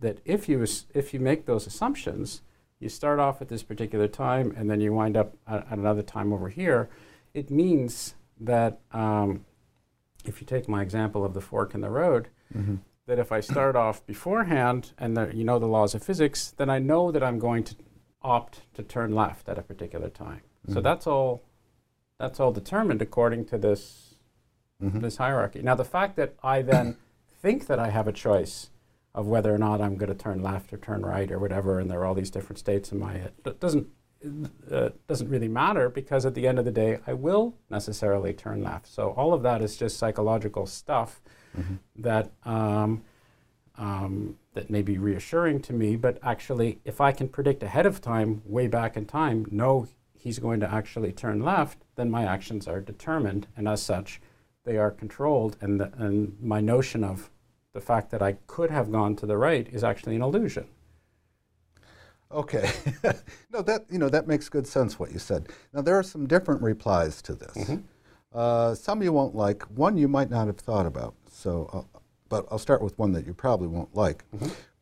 that 0.00 0.18
if 0.24 0.48
you 0.48 0.64
if 0.94 1.14
you 1.14 1.20
make 1.20 1.46
those 1.46 1.66
assumptions, 1.66 2.42
you 2.80 2.88
start 2.88 3.18
off 3.18 3.40
at 3.42 3.48
this 3.48 3.62
particular 3.62 4.08
time, 4.08 4.52
and 4.56 4.70
then 4.70 4.80
you 4.80 4.92
wind 4.92 5.16
up 5.16 5.36
at, 5.46 5.66
at 5.70 5.78
another 5.78 6.02
time 6.02 6.32
over 6.32 6.48
here. 6.48 6.88
It 7.34 7.50
means 7.50 8.14
that 8.40 8.80
um, 8.92 9.44
if 10.24 10.40
you 10.40 10.46
take 10.46 10.68
my 10.68 10.82
example 10.82 11.24
of 11.24 11.34
the 11.34 11.40
fork 11.40 11.74
in 11.74 11.80
the 11.80 11.90
road, 11.90 12.28
mm-hmm. 12.54 12.76
that 13.06 13.18
if 13.18 13.32
I 13.32 13.40
start 13.40 13.76
off 13.76 14.04
beforehand 14.06 14.92
and 14.98 15.16
the, 15.16 15.34
you 15.34 15.44
know 15.44 15.58
the 15.58 15.66
laws 15.66 15.94
of 15.94 16.02
physics, 16.02 16.54
then 16.56 16.70
I 16.70 16.78
know 16.78 17.10
that 17.10 17.22
I'm 17.22 17.38
going 17.38 17.64
to 17.64 17.76
opt 18.22 18.62
to 18.74 18.82
turn 18.82 19.14
left 19.14 19.48
at 19.48 19.58
a 19.58 19.62
particular 19.62 20.08
time. 20.08 20.42
So 20.66 20.74
mm-hmm. 20.74 20.82
that's 20.82 21.06
all. 21.06 21.42
That's 22.18 22.40
all 22.40 22.50
determined 22.50 23.00
according 23.00 23.44
to 23.46 23.58
this 23.58 24.16
mm-hmm. 24.82 25.00
this 25.00 25.16
hierarchy. 25.16 25.62
Now 25.62 25.74
the 25.74 25.84
fact 25.84 26.16
that 26.16 26.34
I 26.42 26.62
then 26.62 26.96
think 27.40 27.66
that 27.66 27.78
I 27.78 27.90
have 27.90 28.08
a 28.08 28.12
choice 28.12 28.70
of 29.18 29.26
whether 29.26 29.52
or 29.52 29.58
not 29.58 29.80
I'm 29.80 29.96
going 29.96 30.14
to 30.16 30.22
turn 30.26 30.40
left 30.42 30.72
or 30.72 30.76
turn 30.76 31.02
right 31.04 31.30
or 31.32 31.40
whatever, 31.40 31.80
and 31.80 31.90
there 31.90 32.00
are 32.00 32.06
all 32.06 32.14
these 32.14 32.30
different 32.30 32.58
states 32.60 32.92
in 32.92 33.00
my 33.00 33.14
head, 33.14 33.32
that 33.42 33.58
doesn't 33.58 33.88
uh, 34.70 34.90
doesn't 35.06 35.28
really 35.28 35.48
matter 35.48 35.88
because 35.88 36.26
at 36.26 36.34
the 36.34 36.46
end 36.46 36.58
of 36.58 36.64
the 36.64 36.70
day, 36.70 36.98
I 37.06 37.14
will 37.14 37.54
necessarily 37.68 38.32
turn 38.32 38.62
left. 38.62 38.86
So 38.86 39.10
all 39.10 39.32
of 39.32 39.42
that 39.42 39.60
is 39.60 39.76
just 39.76 39.96
psychological 39.96 40.66
stuff 40.66 41.20
that 41.96 42.30
um, 42.44 43.02
um, 43.76 44.38
that 44.54 44.70
may 44.70 44.82
be 44.82 44.98
reassuring 44.98 45.62
to 45.62 45.72
me. 45.72 45.96
But 45.96 46.18
actually, 46.22 46.78
if 46.84 47.00
I 47.00 47.10
can 47.10 47.28
predict 47.28 47.62
ahead 47.64 47.86
of 47.86 48.00
time, 48.00 48.42
way 48.44 48.68
back 48.68 48.96
in 48.96 49.04
time, 49.04 49.46
no, 49.50 49.88
he's 50.14 50.38
going 50.38 50.60
to 50.60 50.72
actually 50.72 51.12
turn 51.12 51.42
left, 51.42 51.78
then 51.96 52.08
my 52.10 52.24
actions 52.24 52.68
are 52.68 52.80
determined, 52.80 53.48
and 53.56 53.66
as 53.68 53.82
such, 53.82 54.20
they 54.64 54.76
are 54.76 54.92
controlled. 54.92 55.56
And 55.60 55.80
the, 55.80 55.92
and 55.96 56.36
my 56.40 56.60
notion 56.60 57.02
of 57.02 57.30
the 57.74 57.80
fact 57.80 58.10
that 58.10 58.22
I 58.22 58.32
could 58.46 58.70
have 58.70 58.90
gone 58.90 59.16
to 59.16 59.26
the 59.26 59.36
right 59.36 59.68
is 59.68 59.84
actually 59.84 60.16
an 60.16 60.22
illusion. 60.22 60.68
Okay. 62.30 62.70
no, 63.50 63.62
that 63.62 63.86
you 63.90 63.98
know 63.98 64.08
that 64.08 64.26
makes 64.26 64.48
good 64.48 64.66
sense 64.66 64.98
what 64.98 65.12
you 65.12 65.18
said. 65.18 65.48
Now 65.72 65.80
there 65.82 65.98
are 65.98 66.02
some 66.02 66.26
different 66.26 66.62
replies 66.62 67.22
to 67.22 67.34
this. 67.34 67.70
Uh, 68.32 68.74
some 68.74 69.02
you 69.02 69.12
won't 69.12 69.34
like. 69.34 69.62
One 69.64 69.96
you 69.96 70.08
might 70.08 70.30
not 70.30 70.46
have 70.46 70.58
thought 70.58 70.86
about. 70.86 71.14
So, 71.30 71.70
uh, 71.72 71.98
but 72.28 72.46
I'll 72.50 72.58
start 72.58 72.82
with 72.82 72.98
one 72.98 73.12
that 73.12 73.26
you 73.26 73.32
probably 73.32 73.68
won't 73.68 73.94
like. 73.94 74.24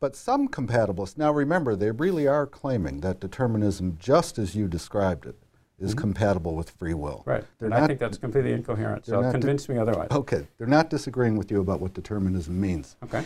But 0.01 0.16
some 0.16 0.49
compatibilists. 0.49 1.16
Now 1.16 1.33
remember, 1.33 1.77
they 1.77 1.90
really 1.90 2.27
are 2.27 2.46
claiming 2.46 3.01
that 3.01 3.20
determinism, 3.20 3.96
just 4.01 4.38
as 4.38 4.57
you 4.57 4.66
described 4.68 5.27
it, 5.27 5.37
is 5.78 5.94
compatible 5.94 6.54
with 6.54 6.70
free 6.70 6.94
will. 6.94 7.22
Right. 7.26 7.44
They're 7.58 7.66
and 7.66 7.74
I 7.74 7.86
think 7.86 7.98
that's 7.98 8.18
completely 8.18 8.52
incoherent. 8.52 9.06
So 9.06 9.20
not 9.20 9.32
convince 9.32 9.68
me 9.68 9.78
otherwise. 9.78 10.08
Okay. 10.10 10.46
They're 10.58 10.66
not 10.66 10.88
disagreeing 10.88 11.36
with 11.36 11.50
you 11.50 11.60
about 11.60 11.80
what 11.80 11.92
determinism 11.92 12.58
means. 12.58 12.96
Okay. 13.04 13.24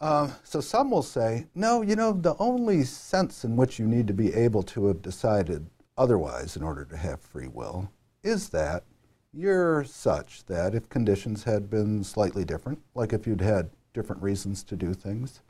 Uh, 0.00 0.30
so 0.42 0.60
some 0.60 0.90
will 0.90 1.02
say, 1.02 1.46
no, 1.54 1.82
you 1.82 1.96
know, 1.96 2.12
the 2.12 2.36
only 2.38 2.84
sense 2.84 3.44
in 3.44 3.56
which 3.56 3.78
you 3.78 3.86
need 3.86 4.06
to 4.06 4.12
be 4.12 4.34
able 4.34 4.62
to 4.62 4.86
have 4.86 5.00
decided 5.00 5.66
otherwise 5.96 6.56
in 6.56 6.62
order 6.62 6.84
to 6.84 6.96
have 6.96 7.20
free 7.20 7.48
will 7.48 7.90
is 8.22 8.50
that 8.50 8.84
you're 9.32 9.84
such 9.84 10.44
that 10.46 10.74
if 10.74 10.88
conditions 10.88 11.44
had 11.44 11.70
been 11.70 12.02
slightly 12.02 12.44
different, 12.44 12.80
like 12.94 13.12
if 13.12 13.26
you'd 13.26 13.40
had 13.40 13.70
different 13.94 14.20
reasons 14.22 14.62
to 14.64 14.76
do 14.76 14.92
things, 14.92 15.42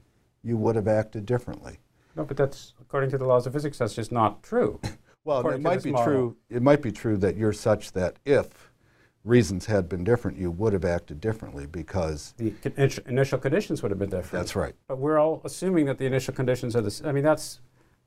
you 0.42 0.56
would 0.56 0.76
have 0.76 0.86
acted 0.86 1.26
differently. 1.26 1.78
No, 2.14 2.24
but 2.24 2.36
that's 2.36 2.74
according 2.80 3.10
to 3.10 3.18
the 3.18 3.24
laws 3.24 3.46
of 3.46 3.52
physics. 3.52 3.78
That's 3.78 3.94
just 3.94 4.12
not 4.12 4.42
true. 4.42 4.80
Well, 5.26 5.48
it 5.48 5.60
might 5.60 5.82
be 5.82 5.90
model. 5.90 6.06
true. 6.06 6.36
It 6.48 6.62
might 6.62 6.80
be 6.80 6.92
true 6.92 7.16
that 7.18 7.36
you're 7.36 7.52
such 7.52 7.92
that 7.92 8.16
if 8.24 8.70
reasons 9.24 9.66
had 9.66 9.88
been 9.88 10.04
different, 10.04 10.38
you 10.38 10.52
would 10.52 10.72
have 10.72 10.84
acted 10.84 11.20
differently 11.20 11.66
because 11.66 12.32
the 12.36 12.52
con- 12.52 12.90
initial 13.08 13.38
conditions 13.38 13.82
would 13.82 13.90
have 13.90 13.98
been 13.98 14.08
different. 14.08 14.44
that's 14.44 14.54
right. 14.54 14.74
But 14.86 14.98
we're 14.98 15.18
all 15.18 15.42
assuming 15.44 15.86
that 15.86 15.98
the 15.98 16.06
initial 16.06 16.32
conditions 16.32 16.76
are 16.76 16.80
the. 16.80 17.02
I 17.04 17.10
mean, 17.10 17.24
that's 17.24 17.60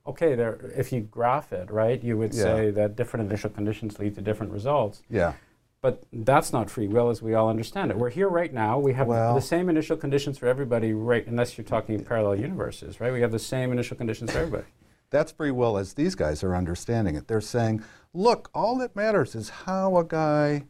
okay. 0.08 0.34
There, 0.34 0.72
if 0.78 0.94
you 0.94 1.02
graph 1.02 1.52
it, 1.52 1.70
right, 1.70 2.02
you 2.02 2.18
would 2.18 2.34
Yeah. 2.34 2.44
say 2.44 2.72
that 2.72 2.96
different 2.96 3.28
initial 3.30 3.50
conditions 3.50 4.00
lead 4.00 4.16
to 4.16 4.22
different 4.22 4.54
results. 4.54 5.04
Yeah. 5.10 5.34
But 5.82 6.04
that's 6.12 6.52
not 6.54 6.70
free 6.70 6.88
will, 6.88 7.10
as 7.10 7.22
we 7.22 7.34
all 7.34 7.50
understand 7.50 7.92
it. 7.92 7.98
We're 7.98 8.10
here 8.10 8.28
right 8.30 8.54
now. 8.54 8.80
We 8.80 8.94
have 8.94 9.08
Well- 9.08 9.36
the 9.36 9.42
same 9.42 9.68
initial 9.70 9.98
conditions 9.98 10.38
for 10.38 10.48
everybody, 10.48 10.94
right? 10.94 11.26
Unless 11.28 11.58
you're 11.58 11.66
talking 11.66 12.02
parallel 12.04 12.36
universes, 12.38 13.00
right? 13.02 13.12
We 13.12 13.20
have 13.22 13.32
the 13.32 13.40
same 13.40 13.72
initial 13.74 13.98
conditions 13.98 14.32
for 14.32 14.40
everybody. 14.40 14.66
That's 15.10 15.32
free 15.32 15.52
will 15.52 15.78
as 15.78 15.94
these 15.94 16.16
guys 16.16 16.44
are 16.44 16.56
understanding 16.56 17.16
it. 17.16 17.28
They're 17.28 17.42
saying, 17.42 17.84
look, 18.14 18.50
all 18.54 18.78
that 18.78 18.96
matters 18.96 19.36
is 19.36 19.50
how 19.50 19.98
a 19.98 20.04
guy 20.04 20.66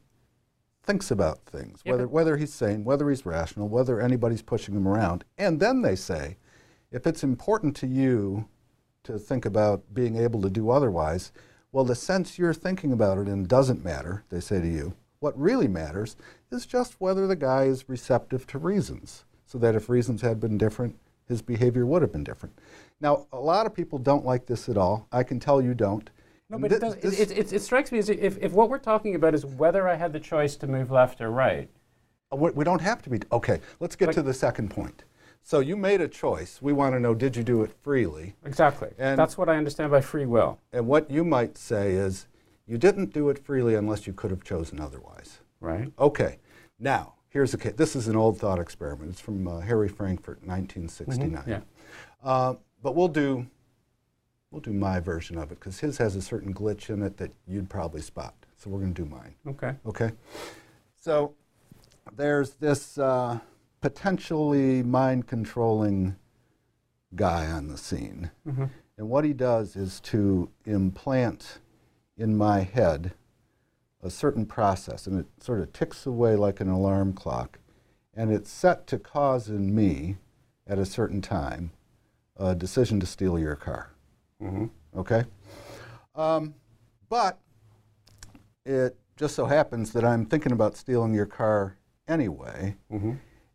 thinks 0.83 1.11
about 1.11 1.45
things, 1.45 1.81
Yeah, 1.83 1.91
whether, 1.91 2.07
whether 2.07 2.37
he's 2.37 2.53
sane, 2.53 2.83
whether 2.83 3.09
he's 3.09 3.25
rational, 3.25 3.67
whether 3.67 3.99
anybody's 3.99 4.41
pushing 4.41 4.75
him 4.75 4.87
around. 4.87 5.23
And 5.37 5.59
then 5.59 5.81
they 5.81 5.95
say, 5.95 6.37
if 6.91 7.05
it's 7.05 7.23
important 7.23 7.75
to 7.77 7.87
you 7.87 8.47
to 9.03 9.19
think 9.19 9.45
about 9.45 9.93
being 9.93 10.17
able 10.17 10.41
to 10.41 10.49
do 10.49 10.69
otherwise, 10.69 11.31
well, 11.71 11.85
the 11.85 11.95
sense 11.95 12.39
you're 12.39 12.53
thinking 12.53 12.91
about 12.91 13.19
it 13.19 13.27
in 13.27 13.45
doesn't 13.45 13.83
matter, 13.83 14.23
they 14.29 14.39
say 14.39 14.59
to 14.59 14.67
you. 14.67 14.95
What 15.19 15.39
really 15.39 15.67
matters 15.67 16.15
is 16.51 16.65
just 16.65 16.95
whether 16.99 17.27
the 17.27 17.35
guy 17.35 17.65
is 17.65 17.89
receptive 17.89 18.47
to 18.47 18.57
reasons, 18.57 19.25
so 19.45 19.57
that 19.59 19.75
if 19.75 19.89
reasons 19.89 20.21
had 20.21 20.39
been 20.39 20.57
different, 20.57 20.97
his 21.29 21.41
behavior 21.41 21.85
would 21.85 22.01
have 22.01 22.11
been 22.11 22.23
different. 22.25 22.57
Now, 22.99 23.27
a 23.31 23.39
lot 23.39 23.65
of 23.65 23.73
people 23.73 23.97
don't 23.99 24.25
like 24.25 24.45
this 24.47 24.67
at 24.67 24.75
all. 24.77 25.07
I 25.13 25.23
can 25.23 25.39
tell 25.39 25.61
you 25.61 25.73
don't. 25.73 26.09
No, 26.49 26.57
but 26.57 26.71
thi- 26.71 26.87
it, 26.87 27.01
this- 27.01 27.19
it, 27.19 27.31
it, 27.31 27.53
it 27.53 27.61
strikes 27.61 27.91
me 27.91 27.99
as 27.99 28.09
if, 28.09 28.37
if 28.41 28.51
what 28.51 28.69
we're 28.69 28.79
talking 28.79 29.15
about 29.15 29.33
is 29.35 29.45
whether 29.45 29.87
I 29.87 29.95
had 29.95 30.11
the 30.11 30.19
choice 30.19 30.55
to 30.57 30.67
move 30.67 30.91
left 30.91 31.21
or 31.21 31.29
right. 31.31 31.69
Uh, 32.33 32.35
we 32.35 32.49
we 32.51 32.63
don't 32.65 32.81
have 32.81 33.01
to 33.03 33.09
be. 33.09 33.19
Okay, 33.31 33.61
let's 33.79 33.95
get 33.95 34.07
But- 34.07 34.15
to 34.15 34.21
the 34.23 34.33
second 34.33 34.69
point. 34.69 35.03
So 35.41 35.61
you 35.61 35.77
made 35.77 36.01
a 36.01 36.07
choice. 36.07 36.61
We 36.61 36.73
want 36.73 36.93
to 36.95 36.99
know 36.99 37.15
did 37.15 37.35
you 37.37 37.43
do 37.43 37.63
it 37.63 37.71
freely? 37.81 38.35
Exactly. 38.43 38.89
And- 38.97 39.17
That's 39.17 39.37
what 39.37 39.47
I 39.47 39.55
understand 39.55 39.89
by 39.91 40.01
free 40.01 40.25
will. 40.25 40.59
And 40.73 40.85
what 40.87 41.09
you 41.09 41.23
might 41.23 41.57
say 41.57 41.93
is 41.93 42.27
you 42.67 42.77
didn't 42.77 43.13
do 43.13 43.29
it 43.29 43.39
freely 43.39 43.75
unless 43.75 44.05
you 44.05 44.13
could 44.13 44.31
have 44.31 44.43
chosen 44.43 44.79
otherwise. 44.81 45.39
Right. 45.61 45.91
Okay, 45.97 46.39
now 46.79 47.13
here's 47.29 47.53
a 47.53 47.57
case. 47.57 47.73
This 47.77 47.95
is 47.95 48.07
an 48.07 48.15
old 48.15 48.37
thought 48.37 48.59
experiment. 48.59 49.11
It's 49.11 49.21
from 49.21 49.47
uh, 49.47 49.59
Harry 49.61 49.87
Frankfurt, 49.87 50.39
1969. 50.45 51.43
Yeah. 51.47 51.61
Uh, 52.23 52.55
but 52.81 52.95
we'll 52.95 53.07
do 53.07 53.47
we'll 54.51 54.61
do 54.61 54.73
my 54.73 54.99
version 54.99 55.37
of 55.37 55.51
it 55.51 55.59
because 55.59 55.79
his 55.79 55.97
has 55.99 56.15
a 56.15 56.21
certain 56.21 56.53
glitch 56.53 56.89
in 56.89 57.03
it 57.03 57.17
that 57.17 57.31
you'd 57.47 57.69
probably 57.69 58.01
spot. 58.01 58.33
So 58.57 58.69
we're 58.69 58.79
going 58.79 58.93
to 58.93 59.03
do 59.03 59.09
mine. 59.09 59.35
Okay. 59.47 59.75
Okay. 59.85 60.11
So 60.95 61.35
there's 62.15 62.55
this 62.55 62.97
uh, 62.97 63.39
potentially 63.79 64.83
mind 64.83 65.27
controlling 65.27 66.15
guy 67.15 67.47
on 67.47 67.67
the 67.67 67.77
scene. 67.77 68.31
And 68.97 69.09
what 69.09 69.23
he 69.23 69.33
does 69.33 69.75
is 69.75 69.99
to 70.01 70.49
implant 70.65 71.59
in 72.17 72.35
my 72.35 72.61
head 72.61 73.13
a 74.01 74.09
certain 74.09 74.45
process, 74.45 75.07
and 75.07 75.19
it 75.19 75.25
sort 75.41 75.59
of 75.59 75.73
ticks 75.73 76.05
away 76.05 76.35
like 76.35 76.59
an 76.59 76.69
alarm 76.69 77.13
clock. 77.13 77.59
And 78.13 78.31
it's 78.31 78.49
set 78.51 78.87
to 78.87 78.97
cause 78.99 79.49
in 79.49 79.73
me, 79.75 80.17
at 80.67 80.77
a 80.77 80.85
certain 80.85 81.21
time, 81.21 81.71
a 82.37 82.53
decision 82.55 82.99
to 82.99 83.05
steal 83.05 83.37
your 83.39 83.55
car. 83.55 83.91
Okay? 84.95 85.23
Um, 86.15 86.53
but 87.09 87.39
it 88.65 88.97
just 89.17 89.35
so 89.35 89.45
happens 89.45 89.91
that 89.93 90.05
I'm 90.05 90.25
thinking 90.25 90.51
about 90.51 90.77
stealing 90.77 91.13
your 91.13 91.25
car 91.25 91.75
anyway, 92.07 92.75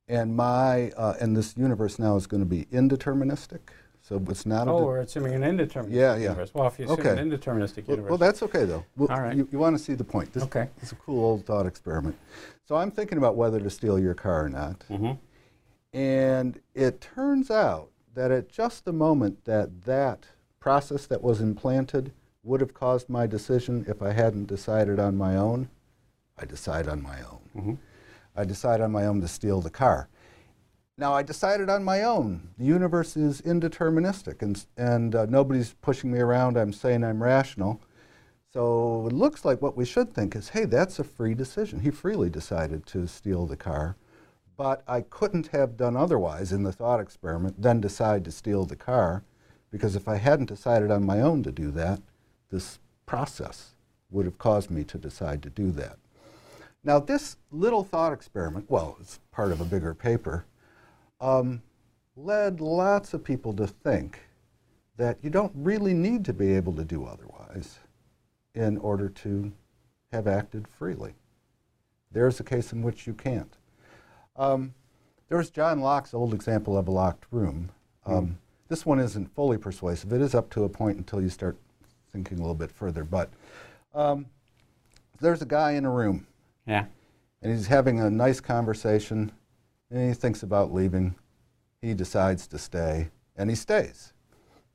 and 0.09 0.37
my 0.37 0.91
uh, 0.97 1.15
and 1.21 1.37
this 1.37 1.57
universe 1.57 1.99
now 1.99 2.17
is 2.17 2.27
going 2.27 2.43
to 2.43 2.49
be 2.49 2.67
indeterministic, 2.67 3.61
so 4.07 4.23
it's 4.29 4.45
not. 4.45 4.69
a 4.69 4.71
Oh, 4.71 4.85
we're 4.85 4.99
assuming 5.01 5.33
an 5.35 5.43
indeterministic 5.43 5.87
Yeah, 5.91 6.15
yeah. 6.17 6.23
universe. 6.25 6.53
Well, 6.53 6.67
if 6.69 6.79
you 6.79 6.85
assume 6.85 7.01
Okay. 7.01 7.19
an 7.19 7.31
indeterministic 7.31 7.89
universe. 7.89 8.11
well, 8.11 8.19
that's 8.19 8.43
okay 8.43 8.65
though. 8.67 8.85
Well, 8.97 9.11
All 9.11 9.21
right. 9.23 9.35
You, 9.35 9.49
you 9.51 9.59
want 9.59 9.77
to 9.79 9.83
see 9.83 9.95
the 9.95 10.05
point? 10.05 10.31
This, 10.33 10.43
Okay. 10.43 10.69
It's 10.83 10.93
a 10.93 10.97
cool 10.97 11.25
old 11.25 11.47
thought 11.47 11.65
experiment. 11.67 12.17
So 12.67 12.77
I'm 12.77 12.91
thinking 12.91 13.17
about 13.17 13.35
whether 13.35 13.59
to 13.61 13.71
steal 13.71 13.99
your 13.99 14.15
car 14.15 14.45
or 14.45 14.49
not, 14.51 14.85
Mhm. 14.91 15.19
and 15.95 16.61
it 16.75 17.01
turns 17.01 17.51
out 17.51 17.89
that 18.15 18.31
at 18.31 18.49
just 18.51 18.85
the 18.85 18.93
moment 18.93 19.45
that 19.47 19.83
that 19.85 20.27
process 20.61 21.07
that 21.07 21.23
was 21.23 21.41
implanted 21.41 22.13
would 22.43 22.61
have 22.61 22.75
caused 22.75 23.09
my 23.09 23.27
decision 23.27 23.87
if 23.89 24.03
I 24.03 24.13
hadn't 24.13 24.47
decided 24.47 25.01
on 25.01 25.17
my 25.17 25.35
own, 25.37 25.71
I 26.39 26.45
decide 26.45 26.89
on 26.89 27.03
my 27.03 27.21
own. 27.23 27.79
I 28.37 28.45
decide 28.45 28.81
on 28.83 28.93
my 28.93 29.07
own 29.07 29.21
to 29.23 29.29
steal 29.29 29.61
the 29.63 29.71
car. 29.71 30.09
Now, 30.97 31.13
I 31.13 31.25
decided 31.25 31.69
on 31.69 31.83
my 31.83 32.03
own. 32.03 32.51
The 32.57 32.65
universe 32.65 33.17
is 33.17 33.43
indeterministic, 33.43 34.43
and, 34.43 34.65
and 34.77 35.15
uh, 35.15 35.27
nobody's 35.27 35.75
pushing 35.83 36.13
me 36.13 36.21
around. 36.21 36.57
I'm 36.57 36.73
saying 36.73 37.03
I'm 37.03 37.21
rational. 37.21 37.81
So 38.53 39.09
it 39.09 39.13
looks 39.13 39.45
like 39.45 39.61
what 39.61 39.77
we 39.77 39.85
should 39.85 40.15
think 40.15 40.37
is 40.37 40.51
hey, 40.51 40.65
that's 40.65 41.01
a 41.01 41.05
free 41.05 41.35
decision. 41.35 41.81
He 41.81 41.91
freely 41.91 42.31
decided 42.31 42.87
to 42.87 43.09
steal 43.09 43.47
the 43.47 43.57
car. 43.57 43.97
But 44.57 44.85
I 44.87 45.01
couldn't 45.01 45.49
have 45.49 45.77
done 45.77 45.97
otherwise 45.97 46.53
in 46.53 46.63
the 46.63 46.71
thought 46.71 47.01
experiment 47.01 47.61
than 47.61 47.81
decide 47.81 48.25
to 48.25 48.31
steal 48.31 48.65
the 48.65 48.77
car 48.77 49.25
Because 49.73 49.97
if 49.97 50.07
I 50.07 50.19
hadn't 50.19 50.47
decided 50.47 50.93
on 50.93 51.05
my 51.05 51.21
own 51.21 51.43
to 51.43 51.51
do 51.51 51.73
that, 51.73 52.01
this 52.53 52.79
process 53.07 53.75
would 54.13 54.27
have 54.27 54.39
caused 54.39 54.71
me 54.71 54.85
to 54.85 54.97
decide 54.99 55.43
to 55.43 55.51
do 55.51 55.73
that. 55.73 55.99
Now, 56.85 57.01
this 57.01 57.37
little 57.51 57.83
thought 57.83 58.13
experiment, 58.13 58.71
well, 58.71 58.97
it's 59.01 59.19
part 59.33 59.51
of 59.51 59.61
a 59.61 59.65
bigger 59.65 59.93
paper, 59.93 60.45
um, 61.25 61.63
led 62.17 62.61
lots 62.61 63.15
of 63.15 63.25
people 63.25 63.53
to 63.55 63.67
think 63.67 64.21
that 64.97 65.19
you 65.23 65.31
don't 65.31 65.53
really 65.55 65.95
need 65.95 66.25
to 66.27 66.33
be 66.33 66.53
able 66.53 66.73
to 66.75 66.85
do 66.85 67.05
otherwise 67.05 67.79
in 68.55 68.77
order 68.79 69.09
to 69.09 69.51
have 70.13 70.27
acted 70.29 70.69
freely. 70.69 71.15
There's 72.13 72.39
a 72.39 72.45
case 72.45 72.73
in 72.73 72.83
which 72.83 73.07
you 73.07 73.15
can't. 73.15 73.57
Um, 74.37 74.75
there 75.29 75.39
was 75.39 75.51
John 75.51 75.81
Locke's 75.81 76.15
old 76.15 76.35
example 76.35 76.77
of 76.77 76.87
a 76.87 76.91
locked 76.93 77.25
room. 77.31 77.71
Um, 78.07 78.39
This 78.69 78.87
one 78.87 78.99
isn't 79.01 79.35
fully 79.35 79.59
persuasive. 79.59 80.13
It 80.13 80.21
is 80.21 80.35
up 80.35 80.51
to 80.51 80.65
a 80.65 80.69
point 80.69 80.97
until 80.99 81.21
you 81.23 81.29
start 81.29 81.57
thinking 82.13 82.39
a 82.39 82.41
little 82.41 82.55
bit 82.55 82.71
further. 82.71 83.03
But 83.05 83.31
um, 83.95 84.27
there's 85.21 85.43
a 85.43 85.47
guy 85.47 85.73
in 85.73 85.85
a 85.85 85.91
room, 85.91 86.27
Yeah. 86.67 86.87
and 87.43 87.53
he's 87.53 87.67
having 87.67 87.99
a 88.01 88.11
nice 88.11 88.41
conversation, 88.41 89.33
and 89.95 90.09
he 90.09 90.15
thinks 90.15 90.43
about 90.43 90.75
leaving. 90.75 91.15
He 91.81 91.95
decides 91.95 92.49
to 92.49 92.59
stay, 92.59 93.11
and 93.37 93.49
he 93.49 93.55
stays. 93.55 94.13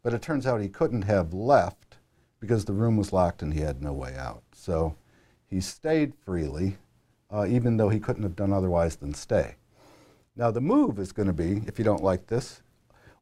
But 0.01 0.13
it 0.13 0.21
turns 0.21 0.47
out 0.47 0.61
he 0.61 0.69
couldn't 0.69 1.01
have 1.01 1.33
left 1.33 1.97
because 2.39 2.63
the 2.63 2.73
room 2.73 2.95
was 2.95 3.11
locked 3.11 3.41
and 3.41 3.53
he 3.53 3.59
had 3.59 3.81
no 3.81 3.91
way 3.91 4.15
out. 4.15 4.43
So 4.53 4.95
he 5.45 5.59
stayed 5.59 6.13
freely, 6.23 6.77
uh, 7.29 7.45
even 7.47 7.75
though 7.75 7.89
he 7.89 7.99
couldn't 7.99 8.23
have 8.23 8.37
done 8.37 8.53
otherwise 8.53 8.95
than 8.95 9.13
stay. 9.13 9.55
Now, 10.37 10.51
the 10.51 10.61
move 10.61 10.97
is 10.99 11.11
going 11.11 11.27
to 11.27 11.33
be, 11.33 11.63
if 11.67 11.77
you 11.77 11.83
don't 11.83 12.03
like 12.03 12.27
this, 12.27 12.61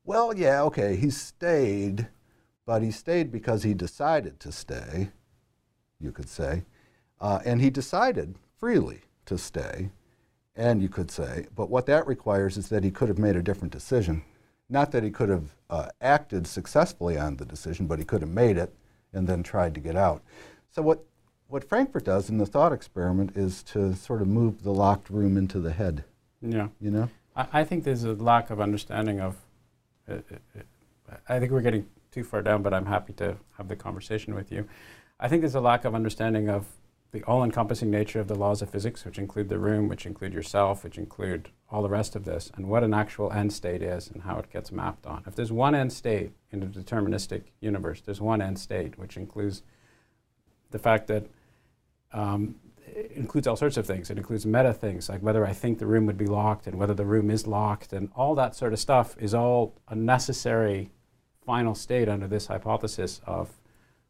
well, 0.06 0.38
yeah, 0.38 0.62
okay, 0.64 0.96
he 0.96 1.10
stayed, 1.10 2.10
but 2.68 2.84
he 2.84 2.92
stayed 2.92 3.32
because 3.32 3.64
he 3.64 3.74
decided 3.74 4.40
to 4.42 4.52
stay, 4.52 5.10
you 6.00 6.12
could 6.12 6.30
say. 6.30 6.64
Uh, 7.20 7.40
and 7.44 7.60
he 7.60 7.72
decided 7.72 8.36
freely 8.60 9.02
to 9.26 9.40
stay, 9.40 9.90
and 10.58 10.82
you 10.82 10.90
could 10.90 11.12
say, 11.12 11.46
but 11.56 11.70
what 11.70 11.86
that 11.86 12.08
requires 12.08 12.58
is 12.58 12.68
that 12.70 12.84
he 12.84 12.92
could 12.92 13.08
have 13.08 13.20
made 13.20 13.36
a 13.36 13.44
different 13.44 13.72
decision. 13.72 14.24
Not 14.70 14.92
that 14.92 15.04
he 15.04 15.12
could 15.12 15.30
have 15.30 15.56
uh, 15.70 15.90
acted 16.02 16.48
successfully 16.48 17.18
on 17.18 17.38
the 17.38 17.46
decision, 17.46 17.86
but 17.88 18.00
he 18.00 18.06
could 18.06 18.22
have 18.22 18.32
made 18.32 18.58
it 18.58 18.74
and 19.14 19.28
then 19.28 19.44
tried 19.44 19.74
to 19.76 19.80
get 19.80 19.96
out. 19.96 20.22
So, 20.72 20.82
what, 20.82 21.04
what 21.48 21.64
Frankfurt 21.64 22.04
does 22.04 22.30
in 22.30 22.40
the 22.40 22.46
thought 22.46 22.74
experiment 22.74 23.38
is 23.38 23.64
to 23.64 23.96
sort 23.96 24.22
of 24.22 24.28
move 24.28 24.64
the 24.64 24.74
locked 24.74 25.10
room 25.10 25.38
into 25.38 25.60
the 25.60 25.72
head, 25.72 26.04
Yeah. 26.42 26.68
you 26.82 26.92
know? 26.92 27.10
I, 27.36 27.48
I 27.54 27.64
think 27.64 27.84
there's 27.86 28.04
a 28.04 28.14
lack 28.14 28.50
of 28.50 28.60
understanding 28.60 29.22
of. 29.22 29.38
Uh, 30.10 30.16
uh, 30.16 30.60
uh, 31.10 31.16
I 31.30 31.40
think 31.40 31.52
we're 31.52 31.62
getting 31.62 31.88
too 32.12 32.24
far 32.24 32.42
down, 32.42 32.64
but 32.64 32.74
I'm 32.74 32.86
happy 32.88 33.14
to 33.14 33.38
have 33.58 33.70
the 33.70 33.76
conversation 33.76 34.34
with 34.36 34.52
you. 34.52 34.68
I 35.20 35.28
think 35.30 35.42
there's 35.42 35.56
a 35.56 35.62
lack 35.62 35.86
of 35.86 35.96
understanding 35.96 36.50
of 36.50 36.66
the 37.12 37.24
all-encompassing 37.24 37.90
nature 37.90 38.20
of 38.20 38.28
the 38.28 38.36
laws 38.36 38.62
of 38.62 38.70
physics, 38.70 39.06
which 39.06 39.18
include 39.18 39.50
the 39.50 39.60
room, 39.60 39.88
which 39.88 40.06
include 40.06 40.34
yourself, 40.34 40.84
which 40.84 40.98
include 40.98 41.50
all 41.72 41.82
the 41.82 41.90
rest 41.90 42.16
of 42.16 42.26
this, 42.26 42.52
and 42.56 42.68
what 42.68 42.84
an 42.84 42.94
actual 42.94 43.32
end 43.32 43.54
state 43.54 43.82
is 43.82 44.10
and 44.10 44.24
how 44.24 44.38
it 44.38 44.52
gets 44.52 44.72
mapped 44.72 45.06
on. 45.06 45.24
If 45.26 45.36
there's 45.36 45.52
one 45.52 45.74
end 45.74 45.94
state 45.94 46.32
in 46.52 46.62
a 46.64 46.66
deterministic 46.66 47.44
universe, 47.62 48.02
there's 48.02 48.22
one 48.22 48.42
end 48.42 48.60
state, 48.60 48.98
which 48.98 49.18
includes 49.18 49.64
the 50.72 50.80
fact 50.80 51.08
that 51.08 51.26
um, 52.12 52.56
it 52.86 53.12
includes 53.16 53.48
all 53.48 53.56
sorts 53.56 53.78
of 53.78 53.86
things. 53.86 54.10
It 54.10 54.18
includes 54.18 54.46
meta 54.46 54.74
things, 54.74 55.10
like 55.10 55.22
whether 55.22 55.46
I 55.46 55.54
think 55.54 55.80
the 55.80 55.86
room 55.86 56.06
would 56.06 56.18
be 56.18 56.26
locked 56.26 56.68
and 56.68 56.78
whether 56.78 56.94
the 56.94 57.06
room 57.06 57.30
is 57.30 57.48
locked, 57.48 57.94
and 57.94 58.10
all 58.16 58.36
that 58.36 58.56
sort 58.56 58.74
of 58.74 58.80
stuff 58.80 59.16
is 59.18 59.34
all 59.34 59.76
a 59.88 59.96
necessary 59.96 60.92
final 61.46 61.76
state 61.76 62.10
under 62.10 62.28
this 62.28 62.48
hypothesis 62.48 63.22
of 63.26 63.60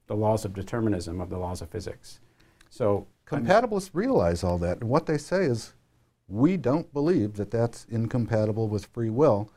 the 0.08 0.16
laws 0.16 0.45
of 0.45 0.54
determinism, 0.54 1.22
of 1.22 1.30
the 1.30 1.38
laws 1.38 1.62
of 1.62 1.70
physics. 1.70 2.20
So, 2.70 3.07
Compatibilists 3.26 3.89
realize 3.93 4.43
all 4.43 4.57
that, 4.59 4.80
and 4.80 4.89
what 4.89 5.05
they 5.05 5.18
say 5.18 5.43
is, 5.43 5.74
we 6.30 6.55
don't 6.57 6.91
believe 6.93 7.34
that 7.36 7.51
that's 7.51 7.86
incompatible 7.89 8.68
with 8.70 8.86
free 8.88 9.09
will 9.09 9.49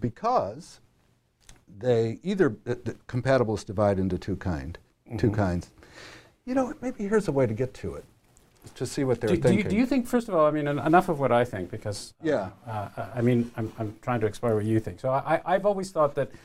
because 0.00 0.80
they 1.78 2.18
either 2.22 2.56
uh, 2.66 2.74
the 2.84 2.96
compatibilists 3.08 3.64
divide 3.64 3.98
into 3.98 4.18
two 4.18 4.36
kind, 4.36 4.78
two 5.18 5.30
kinds. 5.30 5.70
You 6.44 6.54
know, 6.54 6.74
maybe 6.82 7.06
here's 7.08 7.28
a 7.28 7.32
way 7.32 7.46
to 7.46 7.54
get 7.54 7.72
to 7.74 7.94
it, 7.94 8.04
to 8.74 8.86
see 8.86 9.04
what 9.04 9.20
they're 9.20 9.30
do, 9.30 9.36
do, 9.36 9.48
you, 9.48 9.54
thinking. 9.54 9.70
do 9.70 9.76
you 9.76 9.86
think, 9.86 10.06
first 10.06 10.28
of 10.28 10.34
all, 10.34 10.44
I 10.46 10.50
mean, 10.50 10.68
en- 10.68 10.78
enough 10.78 11.08
of 11.08 11.18
what 11.20 11.32
I 11.32 11.44
think, 11.46 11.70
because 11.70 12.12
uh, 12.22 12.26
Yeah. 12.28 12.50
uh, 12.66 12.88
I 13.14 13.22
mean, 13.22 13.50
I'm, 13.56 13.72
I'm 13.78 13.96
trying 14.02 14.20
to 14.20 14.26
explore 14.26 14.54
what 14.54 14.64
you 14.66 14.80
think. 14.80 15.00
So 15.00 15.08
I, 15.10 15.40
I've 15.46 15.64
always 15.64 15.90
thought 15.90 16.14
that 16.16 16.30
th- 16.30 16.40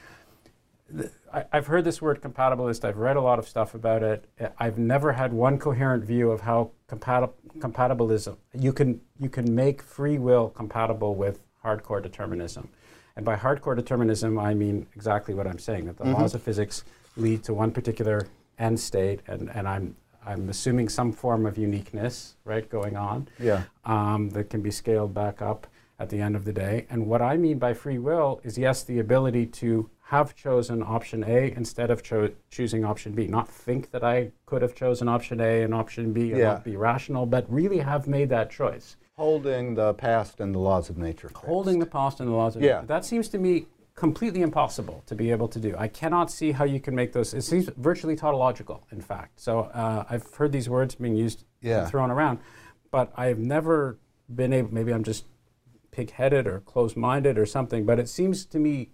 I, 1.34 1.46
I've 1.52 1.68
heard 1.68 1.84
this 1.84 2.02
word 2.02 2.22
compatibilist. 2.22 2.84
I've 2.84 2.98
read 2.98 3.16
a 3.16 3.22
lot 3.22 3.40
of 3.40 3.48
stuff 3.48 3.74
about 3.74 4.04
it. 4.04 4.26
I've 4.58 4.78
never 4.78 5.14
had 5.14 5.34
one 5.34 5.60
coherent 5.60 6.04
view 6.04 6.32
of 6.32 6.42
how 6.42 6.72
compatib- 6.88 7.34
compatibilism 7.60 8.38
you 8.54 8.74
can 8.74 9.02
you 9.20 9.30
can 9.30 9.54
make 9.54 9.82
free 9.82 10.18
will 10.18 10.50
compatible 10.50 11.16
with 11.16 11.44
hardcore 11.64 12.02
determinism. 12.02 12.70
And 13.16 13.26
by 13.26 13.36
hardcore 13.36 13.76
determinism, 13.76 14.40
I 14.40 14.54
mean 14.54 14.88
exactly 14.96 15.34
what 15.34 15.46
I'm 15.46 15.60
saying 15.60 15.86
that 15.88 15.98
the 15.98 16.06
laws 16.06 16.36
of 16.36 16.42
physics 16.42 16.84
lead 17.18 17.44
to 17.44 17.54
one 17.54 17.72
particular 17.72 18.28
end 18.58 18.80
state, 18.80 19.22
and, 19.28 19.50
and 19.54 19.68
I'm 19.68 19.96
I'm 20.26 20.50
assuming 20.50 20.90
some 20.90 21.12
form 21.12 21.46
of 21.46 21.58
uniqueness, 21.58 22.36
right, 22.44 22.70
going 22.70 22.98
on 22.98 23.28
yeah. 23.40 23.64
um, 23.86 24.30
that 24.32 24.50
can 24.50 24.62
be 24.62 24.70
scaled 24.70 25.14
back 25.14 25.42
up 25.42 25.66
at 25.98 26.10
the 26.10 26.20
end 26.20 26.36
of 26.36 26.46
the 26.46 26.54
day. 26.54 26.86
And 26.90 27.08
what 27.08 27.22
I 27.22 27.38
mean 27.38 27.58
by 27.58 27.74
free 27.74 27.98
will 27.98 28.40
is 28.44 28.58
yes, 28.58 28.84
the 28.84 29.00
ability 29.00 29.46
to 29.48 29.90
have 30.10 30.36
chosen 30.36 30.82
option 30.82 31.24
A 31.24 31.54
instead 31.56 31.92
of 31.92 32.02
cho- 32.02 32.32
choosing 32.50 32.84
option 32.84 33.12
B. 33.14 33.28
Not 33.28 33.48
think 33.48 33.92
that 33.92 34.04
I 34.04 34.32
could 34.48 34.64
have 34.64 34.74
chosen 34.74 35.08
option 35.08 35.40
A 35.40 35.62
and 35.62 35.72
option 35.72 36.14
B 36.14 36.32
and 36.32 36.40
Yeah. 36.40 36.54
not 36.54 36.64
be 36.64 36.76
rational, 36.76 37.28
but 37.28 37.46
really 37.48 37.78
have 37.78 38.08
made 38.08 38.30
that 38.30 38.50
choice. 38.50 38.98
Holding 39.18 39.76
the 39.76 39.94
past 39.94 40.40
and 40.40 40.56
the 40.56 40.58
laws 40.58 40.90
of 40.90 40.98
nature. 40.98 41.30
Holding 41.36 41.78
the 41.78 41.86
past 41.86 42.20
and 42.20 42.28
the 42.28 42.34
laws 42.34 42.56
of 42.56 42.64
Yeah. 42.64 42.82
That 42.88 43.06
seems 43.06 43.30
to 43.30 43.38
me 43.38 43.68
completely 43.94 44.42
impossible 44.42 45.04
to 45.06 45.14
be 45.14 45.30
able 45.30 45.48
to 45.48 45.60
do. 45.60 45.76
I 45.78 45.88
cannot 45.88 46.32
see 46.32 46.54
how 46.54 46.64
you 46.66 46.80
can 46.80 46.96
make 46.96 47.14
those. 47.14 47.36
It 47.36 47.44
seems 47.44 47.70
virtually 47.78 48.16
tautological, 48.16 48.88
in 48.92 49.02
fact. 49.02 49.40
So 49.40 49.60
uh, 49.60 50.06
I've 50.10 50.26
heard 50.34 50.52
these 50.52 50.68
words 50.70 50.96
being 50.96 51.16
used 51.18 51.44
Yeah. 51.62 51.82
and 51.82 51.88
thrown 51.88 52.10
around, 52.10 52.40
but 52.90 53.12
I've 53.16 53.38
never 53.38 54.00
been 54.34 54.54
able. 54.54 54.74
Maybe 54.74 54.92
I'm 54.92 55.04
just 55.04 55.26
pig-headed 55.92 56.48
or 56.48 56.62
close 56.62 56.96
minded 56.96 57.38
or 57.38 57.46
something. 57.46 57.86
But 57.86 58.00
it 58.00 58.10
seems 58.10 58.44
to 58.48 58.58
me 58.58 58.90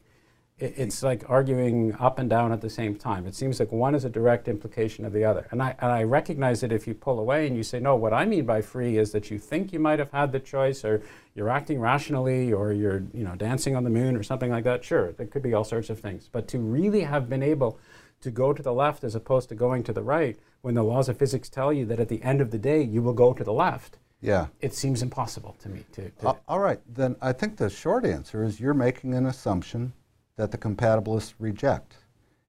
it's 0.57 1.03
like 1.03 1.29
arguing 1.29 1.93
up 1.95 2.17
and 2.17 2.29
down 2.29 2.53
at 2.53 2.61
the 2.61 2.69
same 2.69 2.95
time. 2.95 3.27
It 3.27 3.35
seems 3.35 3.59
like 3.59 3.73
one 3.73 3.93
is 3.93 4.05
a 4.05 4.09
direct 4.09 4.47
implication 4.47 5.03
of 5.03 5.11
the 5.11 5.25
other. 5.25 5.45
And 5.51 5.61
I, 5.61 5.75
and 5.79 5.91
I 5.91 6.03
recognize 6.03 6.61
that 6.61 6.71
if 6.71 6.87
you 6.87 6.93
pull 6.93 7.19
away 7.19 7.45
and 7.45 7.57
you 7.57 7.63
say, 7.63 7.79
no, 7.81 7.97
what 7.97 8.13
I 8.13 8.23
mean 8.23 8.45
by 8.45 8.61
free 8.61 8.97
is 8.97 9.11
that 9.11 9.29
you 9.29 9.37
think 9.37 9.73
you 9.73 9.79
might 9.79 9.99
have 9.99 10.11
had 10.11 10.31
the 10.31 10.39
choice 10.39 10.85
or 10.85 11.01
you're 11.33 11.49
acting 11.49 11.81
rationally 11.81 12.53
or 12.53 12.71
you're 12.71 13.03
you 13.13 13.25
know, 13.25 13.35
dancing 13.35 13.75
on 13.75 13.83
the 13.83 13.89
moon 13.89 14.15
or 14.15 14.23
something 14.23 14.49
like 14.49 14.63
that, 14.63 14.85
sure, 14.85 15.11
there 15.11 15.27
could 15.27 15.43
be 15.43 15.53
all 15.53 15.65
sorts 15.65 15.89
of 15.89 15.99
things. 15.99 16.29
But 16.31 16.47
to 16.49 16.59
really 16.59 17.01
have 17.01 17.27
been 17.27 17.43
able 17.43 17.77
to 18.21 18.31
go 18.31 18.53
to 18.53 18.63
the 18.63 18.73
left 18.73 19.03
as 19.03 19.13
opposed 19.13 19.49
to 19.49 19.55
going 19.55 19.83
to 19.83 19.93
the 19.93 20.03
right 20.03 20.39
when 20.61 20.73
the 20.73 20.83
laws 20.83 21.09
of 21.09 21.17
physics 21.17 21.49
tell 21.49 21.73
you 21.73 21.85
that 21.87 21.99
at 21.99 22.07
the 22.07 22.23
end 22.23 22.39
of 22.39 22.51
the 22.51 22.57
day 22.57 22.81
you 22.81 23.01
will 23.01 23.13
go 23.13 23.33
to 23.33 23.43
the 23.43 23.51
left, 23.53 23.97
Yeah. 24.21 24.47
it 24.61 24.73
seems 24.73 25.01
impossible 25.01 25.57
to 25.59 25.67
me 25.67 25.83
to, 25.91 26.09
to 26.11 26.29
Uh, 26.29 26.33
all 26.47 26.59
right, 26.59 26.79
then 26.87 27.17
I 27.21 27.33
think 27.33 27.57
the 27.57 27.69
short 27.69 28.05
answer 28.05 28.41
is 28.41 28.61
you're 28.61 28.73
making 28.73 29.13
an 29.15 29.25
assumption 29.25 29.91
that 30.35 30.51
the 30.51 30.57
compatibilists 30.57 31.33
reject. 31.39 31.95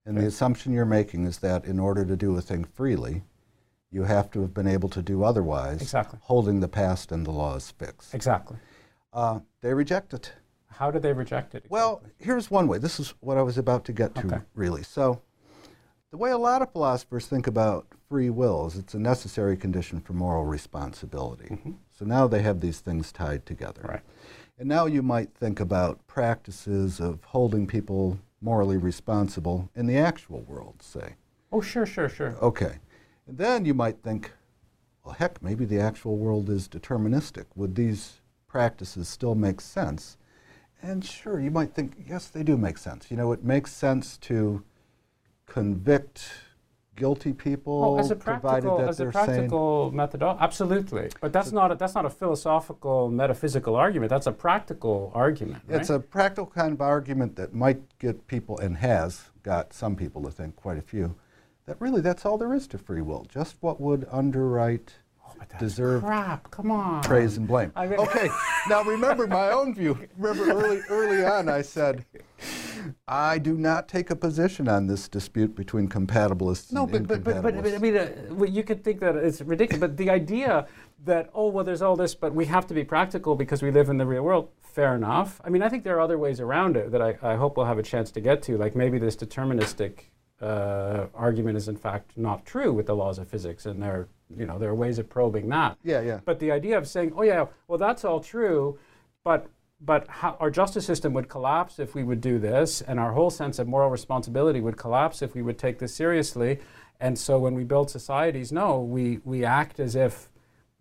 And 0.05 0.17
the 0.17 0.27
assumption 0.27 0.73
you're 0.73 0.85
making 0.85 1.25
is 1.25 1.39
that 1.39 1.65
in 1.65 1.81
order 1.81 2.05
to 2.05 2.17
do 2.17 2.37
a 2.37 2.41
thing 2.41 2.65
freely, 2.65 3.25
you 3.91 4.05
have 4.05 4.31
to 4.33 4.41
have 4.43 4.55
been 4.55 4.69
able 4.69 4.89
to 4.91 5.03
do 5.03 5.25
otherwise, 5.25 5.83
Exactly. 5.83 6.19
holding 6.23 6.61
the 6.61 6.69
past 6.69 7.11
and 7.11 7.27
the 7.27 7.33
laws 7.33 7.73
fixed. 7.73 8.15
exactly. 8.15 8.57
Uh, 9.13 9.41
they 9.63 9.75
reject 9.75 10.15
it. 10.15 10.33
How 10.69 10.91
do 10.91 10.99
they 11.01 11.13
reject 11.13 11.55
it? 11.55 11.65
Well, 11.71 12.03
here's 12.19 12.51
one 12.51 12.69
way. 12.69 12.79
This 12.79 13.01
is 13.01 13.15
what 13.21 13.37
I 13.39 13.43
was 13.43 13.59
about 13.59 13.85
to 13.87 13.93
get 13.93 14.15
to, 14.17 14.27
Okay. 14.27 14.41
really. 14.55 14.83
So, 14.83 15.23
the 16.11 16.19
way 16.19 16.31
a 16.31 16.39
lot 16.39 16.63
of 16.63 16.71
philosophers 16.73 17.27
think 17.27 17.47
about 17.47 17.87
free 18.09 18.31
wills. 18.31 18.77
It's 18.77 18.95
a 18.95 18.99
necessary 18.99 19.57
condition 19.57 20.01
for 20.01 20.13
moral 20.13 20.45
responsibility. 20.45 21.49
Mm-hmm. 21.51 21.73
So 21.93 22.05
now 22.05 22.27
they 22.27 22.43
have 22.43 22.61
these 22.61 22.81
things 22.81 23.13
tied 23.13 23.47
together. 23.47 23.83
Right. 23.85 24.03
And 24.59 24.69
now 24.69 24.87
you 24.87 25.03
might 25.03 25.35
think 25.35 25.61
about 25.61 26.07
practices 26.07 27.01
of 27.01 27.23
holding 27.25 27.67
people 27.67 28.19
morally 28.41 28.77
responsible 28.77 29.69
in 29.75 29.87
the 29.87 29.99
actual 29.99 30.43
world, 30.43 30.77
say. 30.81 31.17
Oh, 31.53 31.61
sure, 31.61 31.87
sure, 31.87 32.09
sure. 32.09 32.37
Okay. 32.41 32.79
And 33.27 33.39
then 33.39 33.65
you 33.65 33.75
might 33.75 34.03
think, 34.03 34.33
well, 35.05 35.15
heck, 35.15 35.43
maybe 35.43 35.65
the 35.65 35.81
actual 35.81 36.17
world 36.17 36.49
is 36.49 36.69
deterministic. 36.69 37.45
Would 37.55 37.75
these 37.75 38.21
practices 38.49 39.09
still 39.09 39.35
make 39.35 39.61
sense? 39.61 40.17
And 40.83 41.05
sure, 41.05 41.41
you 41.41 41.51
might 41.51 41.75
think, 41.75 41.95
yes, 42.07 42.29
they 42.29 42.43
do 42.43 42.57
make 42.57 42.79
sense. 42.79 43.11
You 43.11 43.17
know, 43.17 43.33
it 43.33 43.43
makes 43.43 43.73
sense 43.73 44.17
to 44.19 44.63
convict 45.47 46.31
guilty 46.97 47.33
people, 47.33 47.83
Oh, 47.85 47.99
as 47.99 48.11
a 48.11 48.17
provided 48.17 48.69
practical, 48.69 48.79
that 48.79 48.89
as 48.89 49.01
a 49.01 49.07
practical 49.07 49.91
method, 49.93 50.23
oh, 50.23 50.37
absolutely. 50.41 51.11
But 51.21 51.33
that's 51.33 51.53
not 51.53 51.71
a, 51.71 51.75
that's 51.77 51.95
not 51.95 52.05
a 52.05 52.11
philosophical, 52.11 53.11
metaphysical 53.11 53.77
argument. 53.77 54.11
That's 54.11 54.27
a 54.27 54.33
practical 54.33 55.13
argument. 55.15 55.63
Right? 55.67 55.81
It's 55.81 55.91
a 55.91 56.01
practical 56.01 56.47
kind 56.47 56.73
of 56.73 56.81
argument 56.81 57.37
that 57.37 57.55
might 57.55 57.99
get 57.99 58.27
people, 58.27 58.59
and 58.59 58.79
has 58.79 59.31
got 59.43 59.73
some 59.73 59.95
people 59.95 60.23
to 60.25 60.31
think, 60.31 60.57
quite 60.57 60.79
a 60.79 60.83
few, 60.83 61.15
that 61.67 61.77
really 61.81 62.01
that's 62.01 62.25
all 62.25 62.39
there 62.39 62.55
is 62.55 62.67
to 62.69 62.79
free 62.79 63.03
will, 63.03 63.27
just 63.29 63.57
what 63.61 63.81
would 63.81 64.07
underwrite 64.11 64.95
deserve 65.59 66.03
crap. 66.03 66.51
Come 66.51 66.71
on. 66.71 67.03
praise 67.03 67.37
and 67.37 67.47
blame. 67.47 67.73
I 67.77 67.87
mean- 67.87 67.99
okay, 68.01 68.29
now 68.69 68.83
remember 68.83 69.27
my 69.27 69.51
own 69.51 69.75
view. 69.75 69.99
Remember 70.17 70.51
early, 70.53 70.81
early 70.89 71.25
on, 71.25 71.49
I 71.49 71.63
said, 71.63 72.05
I 73.09 73.39
do 73.39 73.57
not 73.57 73.89
take 73.89 74.11
a 74.11 74.17
position 74.17 74.69
on 74.69 74.87
this 74.87 75.09
dispute 75.09 75.55
between 75.57 75.89
compatibilists 75.89 76.73
No, 76.73 76.83
and 76.85 76.93
but 76.93 77.07
but, 77.07 77.25
but, 77.25 77.43
but, 77.43 77.63
but 77.63 77.75
I 77.75 77.79
mean, 77.79 77.97
uh, 77.97 78.11
well, 78.31 78.49
you 78.49 78.63
could 78.63 78.85
think 78.85 79.01
that 79.01 79.17
it's 79.17 79.41
ridiculous, 79.41 79.81
but 79.81 79.97
the 79.97 80.11
idea 80.11 80.67
that 81.05 81.31
oh 81.35 81.49
well, 81.49 81.65
there's 81.65 81.83
all 81.83 81.97
this, 81.97 82.15
but 82.15 82.35
we 82.35 82.47
have 82.47 82.67
to 82.67 82.75
be 82.75 82.85
practical 82.85 83.35
because 83.35 83.63
we 83.63 83.71
live 83.71 83.89
in 83.89 83.97
the 83.99 84.07
real 84.07 84.23
world. 84.23 84.51
Fair 84.61 84.95
enough. 84.95 85.41
I 85.45 85.49
mean, 85.49 85.63
I 85.63 85.69
think 85.69 85.85
there 85.85 85.97
are 85.97 86.01
other 86.01 86.19
ways 86.19 86.39
around 86.41 86.77
it 86.77 86.91
that 86.91 87.01
I, 87.01 87.17
I 87.23 87.37
hope 87.37 87.57
we'll 87.57 87.67
have 87.67 87.79
a 87.79 87.83
chance 87.83 88.11
to 88.13 88.21
get 88.21 88.43
to. 88.43 88.59
Like 88.59 88.77
maybe 88.77 88.99
this 88.99 89.17
deterministic 89.17 90.11
uh, 90.41 91.07
argument 91.15 91.57
is 91.57 91.69
in 91.69 91.77
fact 91.77 92.17
not 92.17 92.45
true 92.45 92.73
with 92.73 92.87
the 92.87 92.95
laws 92.95 93.19
of 93.19 93.29
physics, 93.29 93.67
and 93.67 93.83
there 93.83 94.09
you 94.35 94.47
know 94.47 94.59
there 94.59 94.71
are 94.71 94.75
ways 94.75 94.99
of 94.99 95.09
probing 95.09 95.49
that. 95.51 95.77
yeah, 95.83 96.01
yeah. 96.01 96.21
But 96.25 96.39
the 96.39 96.51
idea 96.51 96.79
of 96.79 96.89
saying, 96.89 97.13
oh 97.17 97.23
yeah, 97.23 97.47
well 97.69 97.79
that's 97.79 98.05
all 98.05 98.21
true, 98.21 98.79
but 99.25 99.49
but 99.81 100.09
how, 100.09 100.37
our 100.41 100.51
justice 100.51 100.87
system 100.87 101.13
would 101.13 101.29
collapse 101.29 101.79
if 101.79 101.95
we 101.95 102.03
would 102.03 102.21
do 102.21 102.39
this, 102.39 102.81
and 102.81 102.99
our 102.99 103.13
whole 103.13 103.31
sense 103.31 103.59
of 103.59 103.69
moral 103.69 103.91
responsibility 103.91 104.61
would 104.61 104.77
collapse 104.77 105.23
if 105.23 105.35
we 105.35 105.43
would 105.43 105.59
take 105.59 105.79
this 105.79 105.95
seriously. 105.95 106.61
And 106.99 107.19
so 107.19 107.39
when 107.39 107.55
we 107.55 107.65
build 107.65 107.91
societies, 107.91 108.53
no, 108.53 108.81
we, 108.81 109.21
we 109.25 109.45
act 109.45 109.79
as 109.79 109.95
if 109.95 110.31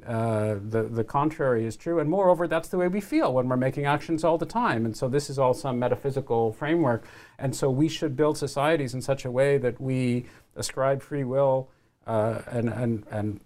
uh, 0.06 0.56
the, 0.70 0.84
the 0.84 1.04
contrary 1.04 1.66
is 1.66 1.76
true. 1.76 2.00
And 2.00 2.10
moreover, 2.10 2.48
that's 2.48 2.70
the 2.70 2.78
way 2.78 2.88
we 2.88 3.02
feel 3.02 3.34
when 3.34 3.50
we're 3.50 3.58
making 3.58 3.86
actions 3.86 4.24
all 4.24 4.38
the 4.38 4.46
time. 4.46 4.86
And 4.86 4.96
so 4.96 5.10
this 5.10 5.30
is 5.30 5.38
all 5.38 5.54
some 5.54 5.78
metaphysical 5.78 6.54
framework. 6.54 7.06
And 7.38 7.56
so 7.56 7.70
we 7.70 7.90
should 7.90 8.16
build 8.16 8.38
societies 8.38 8.94
in 8.94 9.02
such 9.02 9.26
a 9.26 9.32
way 9.32 9.58
that 9.58 9.80
we 9.82 10.26
ascribe 10.56 11.02
free 11.02 11.24
will 11.24 11.70
uh, 12.08 12.42
and, 12.48 12.70
and, 12.70 13.04
and 13.12 13.40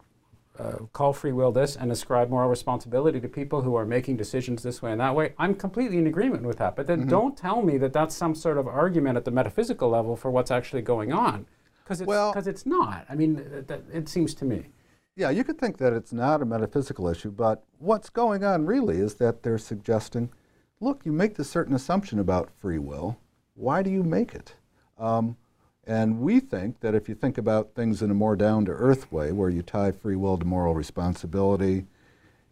uh, 0.58 0.78
call 0.92 1.14
free 1.14 1.32
will 1.32 1.52
this 1.52 1.76
and 1.76 1.92
ascribe 1.92 2.30
moral 2.30 2.50
responsibility 2.50 3.20
to 3.20 3.28
people 3.30 3.62
who 3.62 3.76
are 3.76 3.86
making 3.86 4.18
decisions 4.18 4.62
this 4.62 4.82
way 4.82 4.92
and 4.92 5.00
that 5.00 5.16
way. 5.16 5.34
I'm 5.38 5.56
completely 5.56 5.98
in 5.98 6.08
agreement 6.08 6.44
with 6.44 6.58
that. 6.58 6.76
But 6.76 6.88
then 6.88 7.08
don't 7.08 7.38
tell 7.38 7.62
me 7.62 7.78
that 7.78 7.94
that's 7.94 8.14
some 8.14 8.36
sort 8.36 8.58
of 8.58 8.68
argument 8.68 9.16
at 9.18 9.26
the 9.26 9.32
metaphysical 9.32 9.90
level 9.90 10.16
for 10.16 10.30
what's 10.30 10.52
actually 10.52 10.82
going 10.82 11.14
on. 11.14 11.46
Because 11.84 12.02
it's, 12.02 12.08
Well- 12.08 12.34
it's 12.36 12.66
not. 12.66 13.06
I 13.10 13.16
mean, 13.16 13.38
th- 13.38 13.68
th- 13.68 13.82
it 13.94 14.10
seems 14.10 14.34
to 14.36 14.46
me. 14.46 14.66
Yeah, 15.16 15.30
you 15.32 15.44
could 15.44 15.58
think 15.58 15.78
that 15.78 15.92
it's 15.94 16.14
not 16.14 16.42
a 16.42 16.46
metaphysical 16.46 17.08
issue, 17.08 17.32
but 17.32 17.64
what's 17.80 18.10
going 18.10 18.44
on 18.44 18.66
really 18.66 18.98
is 18.98 19.16
that 19.16 19.44
they're 19.44 19.58
suggesting 19.58 20.30
look, 20.82 21.06
you 21.06 21.12
make 21.12 21.36
this 21.36 21.50
certain 21.50 21.76
assumption 21.76 22.20
about 22.20 22.50
free 22.50 22.80
will. 22.80 23.18
Why 23.56 23.84
do 23.84 23.90
you 23.90 24.04
make 24.04 24.34
it? 24.34 24.54
Um, 24.98 25.36
and 25.90 26.20
we 26.20 26.40
think 26.40 26.82
that 26.82 26.94
if 26.94 27.10
you 27.10 27.16
think 27.16 27.40
about 27.40 27.74
things 27.74 28.04
in 28.04 28.12
a 28.12 28.14
more 28.14 28.36
down 28.36 28.64
to 28.66 28.72
earth 28.72 29.12
way, 29.12 29.32
where 29.32 29.50
you 29.50 29.64
tie 29.64 29.92
free 29.92 30.16
will 30.16 30.38
to 30.38 30.46
moral 30.46 30.76
responsibility, 30.76 31.88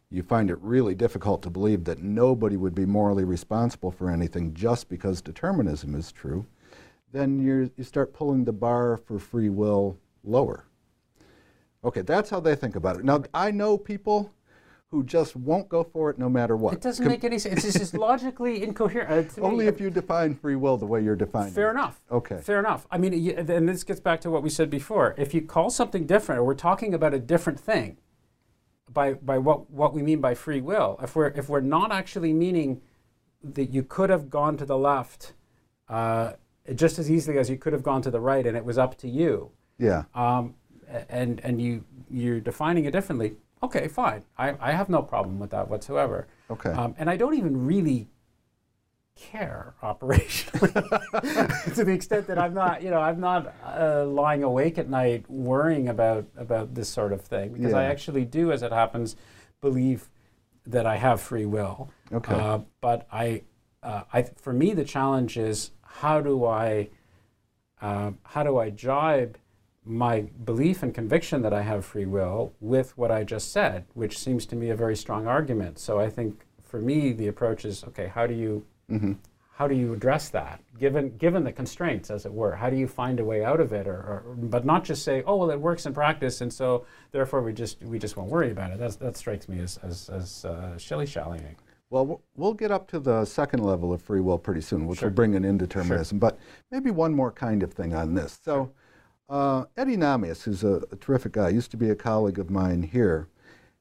you 0.10 0.24
find 0.24 0.50
it 0.50 0.58
really 0.60 0.96
difficult 0.96 1.44
to 1.44 1.52
believe 1.52 1.84
that 1.84 2.02
nobody 2.02 2.58
would 2.58 2.74
be 2.74 2.88
morally 2.88 3.24
responsible 3.24 3.92
for 3.92 4.10
anything 4.10 4.56
just 4.56 4.90
because 4.90 5.22
determinism 5.22 5.94
is 5.94 6.12
true, 6.12 6.48
then 7.12 7.38
you 7.38 7.70
you 7.78 7.84
start 7.84 8.12
pulling 8.12 8.44
the 8.44 8.52
bar 8.52 8.98
for 8.98 9.20
free 9.20 9.50
will 9.50 10.00
lower. 10.24 10.66
Okay, 11.84 12.02
that's 12.02 12.32
how 12.32 12.40
they 12.40 12.56
think 12.56 12.76
about 12.76 12.98
it. 12.98 13.06
Now, 13.06 13.24
I 13.36 13.52
know 13.52 13.78
people 13.78 14.34
who 14.92 15.04
just 15.04 15.36
won't 15.36 15.68
go 15.68 15.84
for 15.84 16.10
it 16.10 16.18
no 16.18 16.30
matter 16.30 16.56
what. 16.56 16.74
It 16.74 16.82
doesn't 16.82 17.04
Com- 17.04 17.12
make 17.12 17.24
any 17.24 17.40
sense. 17.40 17.66
It's 17.66 17.78
just 17.78 17.94
logically 17.98 18.64
incoherent. 18.64 19.30
Uh, 19.30 19.34
to 19.36 19.42
me, 19.42 19.48
Only 19.48 19.68
if 19.68 19.82
you 19.82 19.90
define 19.90 20.34
free 20.34 20.56
will 20.56 20.78
the 20.78 20.86
way 20.86 21.04
you're 21.04 21.16
defining 21.16 21.52
Fair 21.54 21.66
it. 21.66 21.68
Fair 21.68 21.72
enough. 21.72 22.02
Okay. 22.10 22.40
Fair 22.42 22.60
enough. 22.60 22.88
I 22.90 22.98
mean, 22.98 23.14
and 23.38 23.68
this 23.68 23.84
gets 23.84 24.00
back 24.00 24.22
to 24.22 24.30
what 24.32 24.44
we 24.44 24.50
said 24.50 24.70
before. 24.70 25.14
If 25.18 25.34
you 25.34 25.42
call 25.42 25.70
something 25.70 26.06
different, 26.06 26.40
or 26.40 26.46
we're 26.46 26.54
talking 26.54 26.94
about 26.94 27.14
a 27.14 27.20
different 27.20 27.60
thing, 27.60 27.98
by 28.92 29.14
by 29.16 29.38
what 29.38 29.70
what 29.70 29.94
we 29.94 30.02
mean 30.02 30.22
by 30.22 30.34
free 30.34 30.62
will, 30.62 30.98
if 31.04 31.16
we're 31.18 31.28
if 31.28 31.50
we're 31.50 31.60
not 31.60 31.92
actually 31.92 32.32
meaning 32.32 32.80
that 33.44 33.74
you 33.74 33.84
could 33.84 34.10
have 34.10 34.30
gone 34.30 34.56
to 34.58 34.66
the 34.66 34.78
left 34.78 35.34
uh, 35.90 36.34
just 36.76 36.98
as 36.98 37.12
easily 37.12 37.38
as 37.38 37.50
you 37.50 37.58
could 37.58 37.74
have 37.74 37.84
gone 37.84 38.02
to 38.02 38.10
the 38.10 38.22
right, 38.22 38.48
and 38.48 38.56
it 38.56 38.64
was 38.64 38.78
up 38.78 38.96
to 39.00 39.10
you, 39.10 39.52
Yeah. 39.78 40.04
um, 40.16 40.56
and 41.10 41.42
and 41.44 41.62
you 41.62 41.84
you're 42.10 42.40
defining 42.40 42.86
it 42.86 42.92
differently. 42.92 43.36
Okay, 43.64 43.88
fine. 43.88 44.24
I, 44.38 44.56
I 44.60 44.72
have 44.72 44.90
no 44.90 45.02
problem 45.02 45.40
with 45.40 45.50
that 45.52 45.70
whatsoever. 45.70 46.28
Okay. 46.50 46.70
Um, 46.70 46.96
and 46.98 47.10
I 47.10 47.18
don't 47.18 47.36
even 47.36 47.66
really 47.66 48.08
care 49.16 49.74
operationally 49.84 50.74
to 51.76 51.84
the 51.84 51.92
extent 51.92 52.28
that 52.28 52.38
I'm 52.38 52.54
not, 52.54 52.84
you 52.84 52.92
know, 52.92 53.02
I'm 53.02 53.20
not 53.20 53.54
uh, 53.66 54.06
lying 54.06 54.44
awake 54.44 54.78
at 54.78 54.90
night 54.90 55.30
worrying 55.30 55.90
about 55.90 56.28
about 56.38 56.76
this 56.76 56.88
sort 56.88 57.12
of 57.12 57.22
thing 57.22 57.54
because 57.54 57.74
I 57.74 57.86
actually 57.86 58.26
do, 58.26 58.52
as 58.52 58.62
it 58.62 58.72
happens, 58.72 59.16
believe 59.60 60.10
that 60.68 60.86
I 60.86 60.98
have 60.98 61.22
free 61.22 61.46
will. 61.46 61.90
Okay. 62.12 62.34
Uh, 62.34 62.60
but 62.82 63.08
I, 63.12 63.44
uh, 63.82 64.04
I, 64.14 64.24
for 64.24 64.54
me, 64.54 64.74
the 64.74 64.84
challenge 64.84 65.38
is 65.38 65.72
how 65.82 66.22
do 66.22 66.46
I, 66.46 66.90
um, 67.82 68.20
how 68.24 68.44
do 68.44 68.58
I 68.58 68.70
jibe 68.70 69.38
my 69.88 70.22
belief 70.44 70.84
and 70.84 70.94
conviction 70.94 71.42
that 71.42 71.54
I 71.54 71.62
have 71.62 71.86
free 71.86 72.06
will 72.06 72.54
with 72.60 72.98
what 72.98 73.10
I 73.12 73.24
just 73.24 73.52
said, 73.52 73.86
which 73.94 74.18
seems 74.20 74.46
to 74.48 74.56
me 74.56 74.70
a 74.70 74.76
very 74.76 74.96
strong 74.96 75.28
argument. 75.28 75.80
So 75.80 76.00
I 76.00 76.10
think 76.10 76.42
for 76.64 76.80
me, 76.80 77.14
the 77.14 77.28
approach 77.28 77.64
is 77.66 77.84
okay. 77.86 78.08
How 78.08 78.28
do 78.28 78.34
you, 78.34 78.66
Mm-hmm. 78.92 79.14
how 79.56 79.68
do 79.68 79.76
you 79.76 79.94
address 79.94 80.30
that, 80.30 80.62
given 80.80 81.18
given 81.18 81.44
the 81.44 81.52
constraints, 81.52 82.10
as 82.10 82.26
it 82.26 82.32
were? 82.34 82.56
How 82.56 82.70
do 82.70 82.78
you 82.78 82.88
find 82.88 83.20
a 83.20 83.26
way 83.26 83.44
out 83.44 83.60
of 83.60 83.74
it, 83.74 83.86
or, 83.88 83.98
or 83.98 84.24
but 84.38 84.66
not 84.66 84.86
just 84.86 85.04
say, 85.04 85.24
oh 85.26 85.36
well, 85.38 85.52
it 85.52 85.60
works 85.60 85.86
in 85.86 85.94
practice, 85.94 86.40
and 86.40 86.52
so 86.54 86.86
therefore 87.12 87.42
we 87.42 87.52
just 87.54 87.82
we 87.84 88.00
just 88.00 88.16
won't 88.16 88.30
worry 88.30 88.52
about 88.52 88.72
it. 88.72 88.80
That's, 88.80 88.96
that 88.98 89.18
strikes 89.18 89.50
me 89.50 89.60
as 89.60 89.78
as, 89.84 90.10
as 90.10 90.46
uh, 90.46 90.78
shilly 90.78 91.06
shallying. 91.06 91.56
Well, 91.90 92.22
we'll 92.36 92.54
get 92.54 92.72
up 92.72 92.88
to 92.92 93.00
the 93.00 93.24
second 93.26 93.62
level 93.64 93.92
of 93.94 94.02
free 94.02 94.20
will 94.22 94.38
pretty 94.38 94.62
soon, 94.62 94.88
which 94.88 95.00
Sure. 95.00 95.10
will 95.10 95.16
bring 95.16 95.34
in 95.36 95.44
indeterminism. 95.44 96.20
But 96.20 96.38
maybe 96.72 96.92
one 96.92 97.14
more 97.14 97.32
kind 97.32 97.64
of 97.64 97.74
thing 97.74 97.94
on 97.96 98.14
this. 98.14 98.40
So, 98.44 98.72
uh, 99.30 99.66
Eddy 99.76 99.98
Nahmias, 99.98 100.44
who's 100.44 100.64
a, 100.64 100.82
a 100.92 100.96
terrific 100.96 101.34
guy, 101.34 101.50
used 101.50 101.72
to 101.72 101.78
be 101.78 101.90
a 101.90 101.96
colleague 101.96 102.40
of 102.40 102.50
mine 102.50 102.84
here, 102.84 103.28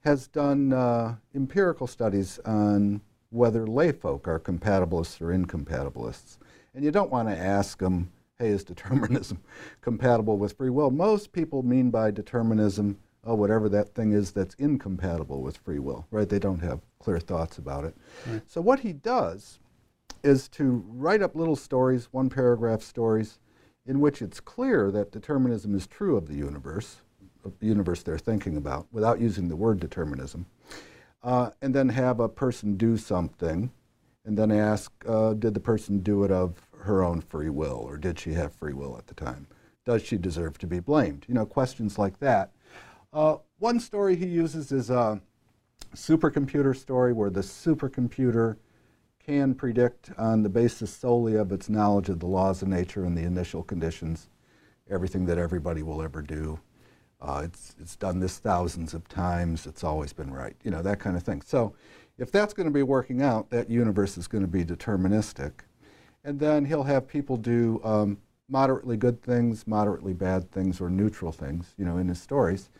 has 0.01 0.26
done 0.28 0.72
uh, 0.72 1.16
empirical 1.34 1.86
studies 1.86 2.38
on 2.44 3.01
whether 3.30 3.66
layfolk 3.66 4.26
are 4.26 4.38
compatibilists 4.38 5.20
or 5.20 5.26
incompatibilists. 5.26 6.38
And 6.74 6.84
you 6.84 6.90
don't 6.90 7.11
want 7.11 7.28
to 7.28 7.36
ask 7.36 7.78
them, 7.78 8.12
hey, 8.38 8.49
is 8.49 8.64
determinism 8.64 9.40
compatible 9.80 10.38
with 10.38 10.57
free 10.57 10.70
will? 10.70 10.90
Most 10.90 11.32
people 11.32 11.62
mean 11.62 11.90
by 11.90 12.11
determinism, 12.11 12.99
oh, 13.24 13.34
whatever 13.34 13.68
that 13.68 13.94
thing 13.94 14.12
is 14.12 14.30
that's 14.32 14.55
incompatible 14.55 15.42
with 15.42 15.57
free 15.59 15.78
will, 15.78 16.07
right? 16.11 16.28
They 16.28 16.38
don't 16.38 16.62
have 16.62 16.80
clear 16.99 17.18
thoughts 17.18 17.59
about 17.59 17.84
it. 17.84 17.97
So 18.47 18.61
what 18.61 18.80
he 18.80 18.92
does 18.92 19.59
is 20.22 20.49
to 20.49 20.84
write 20.88 21.22
up 21.22 21.34
little 21.36 21.57
stories, 21.57 22.09
one 22.11 22.28
paragraph 22.28 22.82
stories, 22.82 23.38
in 23.87 24.01
which 24.01 24.20
it's 24.20 24.41
clear 24.41 24.91
that 24.91 25.12
determinism 25.12 25.74
is 25.74 25.87
true 25.87 26.16
of 26.16 26.26
the 26.26 26.34
universe, 26.34 26.97
of 27.45 27.59
the 27.61 27.66
universe 27.66 28.03
they're 28.03 28.18
thinking 28.18 28.57
about, 28.57 28.87
without 28.93 29.20
using 29.20 29.49
the 29.49 29.57
word 29.57 29.78
determinism, 29.78 30.47
uh, 31.22 31.51
and 31.62 31.74
then 31.74 31.89
have 31.89 32.20
a 32.20 32.28
person 32.28 32.76
do 32.76 32.97
something, 32.97 33.70
and 34.24 34.37
then 34.37 34.51
ask, 34.51 34.93
uh, 35.09 35.34
did 35.34 35.55
the 35.55 35.61
person 35.61 36.01
do 36.01 36.24
it 36.24 36.30
of 36.30 36.55
her 36.80 37.05
own 37.05 37.20
free 37.20 37.51
will, 37.51 37.84
or 37.89 37.97
did 37.97 38.18
she 38.18 38.32
have 38.32 38.53
free 38.53 38.72
will 38.72 38.97
at 38.99 39.07
the 39.07 39.14
time? 39.14 39.47
Does 39.84 40.03
she 40.03 40.18
deserve 40.18 40.59
to 40.59 40.66
be 40.66 40.80
blamed? 40.80 41.24
You 41.28 41.34
know, 41.34 41.47
questions 41.47 41.97
like 41.99 42.18
that. 42.18 42.53
Uh, 43.12 43.37
one 43.59 43.78
story 43.80 44.16
he 44.16 44.26
uses 44.26 44.72
is 44.72 44.91
a 44.91 45.20
supercomputer 45.95 46.76
story 46.76 47.12
where 47.12 47.30
the 47.30 47.41
supercomputer 47.41 48.57
can 49.27 49.55
predict 49.55 50.11
on 50.16 50.43
the 50.43 50.49
basis 50.49 50.95
solely 50.95 51.35
of 51.35 51.51
its 51.51 51.68
knowledge 51.68 52.09
of 52.09 52.20
the 52.20 52.27
laws 52.27 52.62
of 52.62 52.68
nature 52.68 53.05
and 53.05 53.18
the 53.18 53.22
initial 53.22 53.62
conditions 53.62 54.29
everything 54.89 55.27
that 55.27 55.39
everybody 55.39 55.83
will 55.83 56.01
ever 56.01 56.22
do. 56.22 56.61
Uh, 57.20 57.43
it's, 57.45 57.74
it's 57.81 57.97
done 57.97 58.20
this 58.20 58.39
thousands 58.39 58.95
of 58.95 59.09
times. 59.09 59.66
It's 59.66 59.83
always 59.83 60.12
been 60.12 60.33
right. 60.33 60.55
You 60.62 60.70
know, 60.70 60.83
that 60.83 61.01
kind 61.01 61.16
of 61.16 61.24
thing. 61.24 61.43
So 61.43 61.74
if 62.18 62.31
that's 62.31 62.55
going 62.55 62.68
to 62.68 62.72
be 62.72 62.85
working 62.85 63.20
out, 63.20 63.51
that 63.51 63.68
universe 63.68 64.16
is 64.16 64.29
going 64.29 64.45
to 64.45 64.49
be 64.49 64.64
deterministic. 64.64 65.53
And 66.24 66.39
then 66.39 66.64
he'll 66.64 66.85
have 66.85 67.09
people 67.09 67.37
do 67.37 67.81
um, 67.83 68.18
moderately 68.49 68.97
good 68.97 69.22
things, 69.22 69.66
moderately 69.66 70.12
bad 70.12 70.51
things, 70.51 70.81
or 70.81 70.89
neutral 70.89 71.33
things, 71.33 71.74
you 71.77 71.85
know, 71.85 71.99
in 71.99 72.09
his 72.09 72.20
stories. 72.20 72.70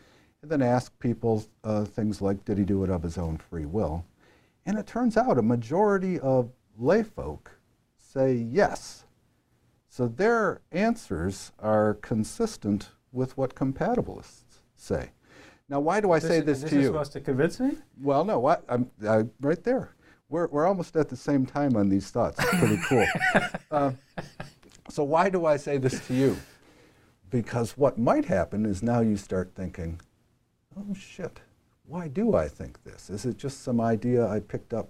And 0.41 0.51
then 0.51 0.61
ask 0.61 0.97
people 0.99 1.45
uh, 1.63 1.83
things 1.83 2.21
like, 2.21 2.45
did 2.45 2.57
he 2.57 2.63
do 2.63 2.83
it 2.83 2.89
of 2.89 3.03
his 3.03 3.17
own 3.17 3.37
free 3.37 3.65
will? 3.65 4.05
And 4.67 4.77
it 4.77 4.85
turns 4.85 5.15
out 5.15 5.37
a 5.37 5.41
majority 5.41 6.19
of 6.19 6.51
layfolk 6.79 7.47
say 7.97 8.33
yes. 8.33 9.05
So 9.87 10.09
their 10.09 10.61
answers 10.73 11.53
are 11.57 11.93
consistent 11.95 12.89
with 13.13 13.37
what 13.37 13.55
compatibilists 13.55 14.59
say. 14.75 15.11
Now, 15.69 15.79
why 15.79 16.01
do 16.01 16.11
I 16.11 16.19
say 16.19 16.41
this, 16.41 16.61
this 16.61 16.69
to 16.69 16.75
is 16.77 16.81
you? 16.81 16.87
supposed 16.87 17.13
to 17.13 17.21
convince 17.21 17.61
me. 17.61 17.77
Well, 18.01 18.25
no, 18.25 18.45
i 18.45 19.23
right 19.39 19.63
there. 19.63 19.95
We're, 20.29 20.47
we're 20.47 20.67
almost 20.67 20.97
at 20.97 21.07
the 21.07 21.15
same 21.15 21.45
time 21.45 21.77
on 21.77 21.87
these 21.87 22.09
thoughts. 22.11 22.37
It's 22.39 22.59
pretty 22.59 22.79
cool. 22.89 23.07
uh, 23.71 23.91
So, 24.89 25.03
why 25.03 25.29
do 25.29 25.45
I 25.45 25.57
say 25.57 25.77
this 25.77 26.05
to 26.07 26.13
you? 26.13 26.37
Because 27.29 27.77
what 27.77 27.97
might 27.97 28.25
happen 28.25 28.65
is 28.65 28.83
now 28.83 28.99
you 28.99 29.17
start 29.17 29.51
thinking, 29.55 29.99
oh 30.77 30.93
shit, 30.93 31.41
why 31.87 32.07
do 32.07 32.35
I 32.35 32.47
think 32.47 32.83
this? 32.83 33.09
Is 33.09 33.25
it 33.25 33.37
just 33.37 33.63
some 33.63 33.79
idea 33.79 34.27
I 34.27 34.39
picked 34.41 34.73
up, 34.73 34.89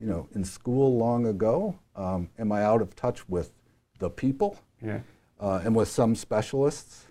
you 0.00 0.06
know, 0.06 0.26
in 0.34 0.42
school 0.44 0.96
long 0.96 1.26
ago? 1.26 1.78
Um, 1.94 2.30
am 2.38 2.50
I 2.50 2.64
out 2.64 2.80
of 2.82 2.96
touch 2.96 3.28
with 3.28 3.52
the 3.98 4.10
people 4.10 4.58
Yeah. 4.82 5.00
uh, 5.38 5.60
and 5.64 5.76
with 5.76 5.88
some 5.88 6.14
specialists? 6.14 7.06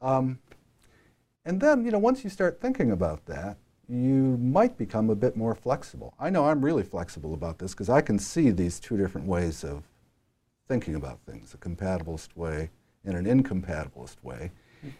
Um, 0.00 0.38
and 1.44 1.60
then, 1.60 1.84
you 1.84 1.90
know, 1.90 1.98
once 1.98 2.24
you 2.24 2.30
start 2.30 2.60
thinking 2.60 2.90
about 2.90 3.26
that, 3.26 3.58
you 3.88 4.38
might 4.38 4.78
become 4.78 5.10
a 5.10 5.14
bit 5.14 5.36
more 5.36 5.54
flexible. 5.54 6.14
I 6.18 6.30
know 6.30 6.46
I'm 6.46 6.64
really 6.64 6.82
flexible 6.84 7.34
about 7.34 7.58
this 7.58 7.72
because 7.72 7.88
I 7.88 8.00
can 8.00 8.18
see 8.18 8.50
these 8.50 8.80
two 8.80 8.96
different 8.96 9.26
ways 9.26 9.64
of 9.64 9.82
thinking 10.68 10.94
about 10.94 11.18
things 11.26 11.52
a 11.52 11.58
compatibilist 11.58 12.36
way 12.36 12.70
and 13.04 13.16
an 13.16 13.26
incompatibilist 13.26 14.22
way. 14.22 14.52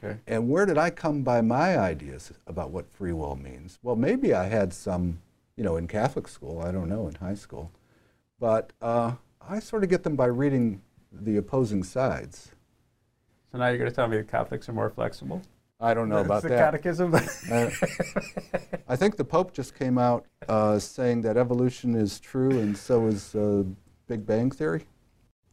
Okay. 0.02 0.18
And 0.26 0.48
where 0.48 0.66
did 0.66 0.78
I 0.78 0.90
come 0.90 1.22
by 1.22 1.40
my 1.40 1.78
ideas 1.78 2.32
about 2.46 2.70
what 2.70 2.90
free 2.90 3.12
will 3.12 3.36
means? 3.36 3.78
Well, 3.82 3.96
maybe 3.96 4.34
I 4.34 4.44
had 4.44 4.72
some, 4.72 5.20
you 5.56 5.64
know, 5.64 5.76
in 5.76 5.86
Catholic 5.86 6.28
school, 6.28 6.60
I 6.60 6.70
don't 6.70 6.88
know, 6.88 7.08
in 7.08 7.14
high 7.14 7.34
school. 7.34 7.70
But 8.38 8.72
uh, 8.80 9.12
I 9.46 9.60
sort 9.60 9.82
of 9.82 9.90
get 9.90 10.02
them 10.02 10.16
by 10.16 10.26
reading 10.26 10.82
the 11.12 11.36
opposing 11.36 11.82
sides. 11.82 12.52
So 13.52 13.58
now 13.58 13.68
you're 13.68 13.78
going 13.78 13.90
to 13.90 13.94
tell 13.94 14.08
me 14.08 14.16
that 14.16 14.28
Catholics 14.28 14.68
are 14.68 14.72
more 14.72 14.90
flexible? 14.90 15.42
I 15.80 15.94
don't 15.94 16.10
know 16.10 16.18
about 16.18 16.42
the 16.42 16.50
that. 16.50 16.58
catechism. 16.58 17.14
Uh, 17.14 17.20
I 18.88 18.96
think 18.96 19.16
the 19.16 19.24
Pope 19.24 19.54
just 19.54 19.74
came 19.74 19.96
out 19.96 20.26
uh, 20.46 20.78
saying 20.78 21.22
that 21.22 21.38
evolution 21.38 21.94
is 21.94 22.20
true 22.20 22.50
and 22.50 22.76
so 22.76 23.06
is 23.06 23.34
uh, 23.34 23.64
Big 24.06 24.26
Bang 24.26 24.50
Theory. 24.50 24.84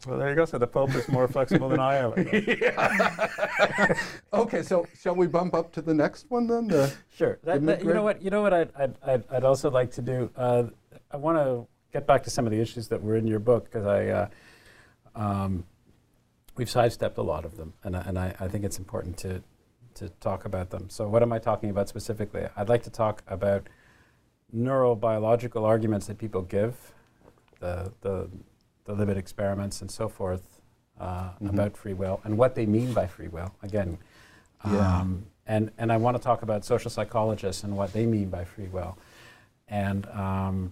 Well, 0.06 0.18
there 0.20 0.30
you 0.30 0.36
go. 0.36 0.46
So 0.46 0.58
the 0.58 0.68
Pope 0.68 0.94
is 0.96 1.08
more 1.10 1.28
flexible 1.28 1.70
than 1.70 1.80
I 1.80 1.96
am. 1.96 2.14
Okay, 4.34 4.62
so 4.62 4.86
shall 5.00 5.16
we 5.16 5.28
bump 5.28 5.54
up 5.54 5.72
to 5.74 5.82
the 5.82 5.94
next 5.94 6.30
one 6.30 6.48
then? 6.48 6.68
The- 6.68 6.94
Sure. 7.10 7.40
That, 7.44 7.56
Give 7.56 7.66
that- 7.66 7.84
you 7.84 7.94
know 7.94 8.04
what? 8.04 8.22
You 8.22 8.30
know 8.30 8.42
what? 8.42 8.54
I'd, 8.54 8.72
I'd, 8.78 8.96
I'd, 9.06 9.24
I'd 9.32 9.44
also 9.44 9.72
like 9.72 9.92
to 9.92 10.02
do. 10.02 10.30
Uh, 10.36 10.64
I 11.12 11.18
want 11.18 11.38
to 11.38 11.66
get 11.92 12.06
back 12.06 12.24
to 12.24 12.30
some 12.30 12.46
of 12.46 12.52
the 12.52 12.60
issues 12.60 12.88
that 12.90 13.02
were 13.02 13.16
in 13.16 13.26
your 13.26 13.40
book 13.40 13.66
because 13.66 13.86
I, 13.88 14.08
uh, 14.08 14.28
um, 15.16 15.64
we've 16.56 16.70
sidestepped 16.70 17.18
a 17.18 17.24
lot 17.24 17.46
of 17.46 17.58
them, 17.58 17.74
and 17.84 17.96
I, 17.98 18.02
and 18.02 18.20
I, 18.20 18.36
I 18.40 18.48
think 18.48 18.64
it's 18.66 18.78
important 18.78 19.18
to 19.20 19.42
to 19.96 20.10
talk 20.20 20.46
about 20.46 20.70
them. 20.70 20.90
So, 20.92 21.08
what 21.08 21.24
am 21.24 21.34
I 21.34 21.40
talking 21.40 21.72
about 21.72 21.90
specifically? 21.90 22.44
I'd 22.56 22.70
like 22.70 22.84
to 22.84 22.92
talk 22.92 23.24
about 23.28 23.68
neurobiological 24.56 25.64
arguments 25.64 26.06
that 26.08 26.18
people 26.20 26.42
give, 26.44 26.76
the 27.60 27.92
the, 28.02 28.30
the 28.88 28.96
Libet 28.96 29.18
experiments 29.18 29.82
and 29.82 29.92
so 29.92 30.08
forth 30.08 30.62
uh, 31.00 31.30
Mhm. 31.42 31.50
about 31.50 31.78
free 31.78 31.94
will 31.94 32.20
and 32.24 32.38
what 32.40 32.56
they 32.56 32.66
mean 32.66 32.92
by 32.94 33.06
free 33.06 33.28
will. 33.28 33.52
Again. 33.62 34.00
Yeah. 34.66 35.00
Um, 35.02 35.28
and, 35.46 35.72
and 35.78 35.92
I 35.92 35.98
want 35.98 36.18
to 36.18 36.24
talk 36.24 36.42
about 36.42 36.66
social 36.66 36.90
psychologists 36.90 37.64
and 37.64 37.78
what 37.78 37.94
they 37.94 38.06
mean 38.08 38.30
by 38.30 38.44
free 38.46 38.68
will. 38.68 38.98
And, 39.68 40.08
um, 40.08 40.72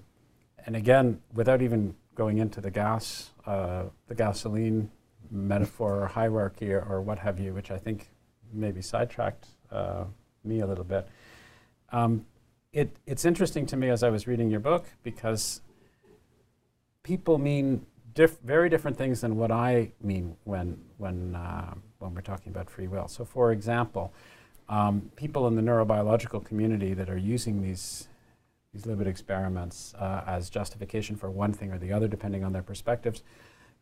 and 0.66 0.76
again, 0.76 1.22
without 1.34 1.62
even 1.62 1.96
going 2.16 2.40
into 2.40 2.60
the 2.60 2.72
gas, 2.72 3.30
uh, 3.46 3.84
the 4.08 4.16
gasoline 4.16 4.90
metaphor 5.30 6.02
or 6.02 6.08
hierarchy 6.08 6.74
or, 6.74 6.82
or 6.82 7.02
what 7.02 7.20
have 7.20 7.40
you, 7.40 7.54
which 7.54 7.70
I 7.70 7.78
think 7.78 8.10
maybe 8.52 8.82
sidetracked 8.82 9.48
uh, 9.72 10.06
me 10.44 10.62
a 10.62 10.66
little 10.66 10.84
bit. 10.84 11.08
Um, 11.92 12.26
it, 12.74 12.96
it's 13.06 13.26
interesting 13.26 13.66
to 13.68 13.78
me 13.78 13.90
as 13.90 14.02
I 14.02 14.10
was 14.10 14.26
reading 14.28 14.50
your 14.50 14.60
book 14.60 14.86
because 15.04 15.62
people 17.04 17.38
mean 17.38 17.86
diff- 18.16 18.40
very 18.42 18.70
different 18.70 18.98
things 18.98 19.22
than 19.22 19.38
what 19.38 19.52
I 19.52 19.92
mean 20.02 20.36
when, 20.46 20.82
when, 20.98 21.36
uh, 21.36 21.76
when 22.00 22.16
we're 22.16 22.22
talking 22.22 22.52
about 22.52 22.70
free 22.70 22.88
will. 22.88 23.08
So, 23.08 23.24
for 23.24 23.52
example, 23.52 24.12
um, 24.68 25.12
people 25.16 25.48
in 25.48 25.56
the 25.56 25.62
neurobiological 25.62 26.44
community 26.44 26.94
that 26.96 27.10
are 27.10 27.18
using 27.18 27.62
these 27.62 28.08
these 28.74 28.84
Libet 28.84 29.08
experiments 29.08 29.94
uh, 29.98 30.22
as 30.28 30.50
justification 30.50 31.16
for 31.16 31.32
one 31.32 31.54
thing 31.54 31.72
or 31.72 31.78
the 31.78 31.94
other, 31.94 32.10
depending 32.10 32.44
on 32.44 32.52
their 32.52 32.62
perspectives, 32.62 33.24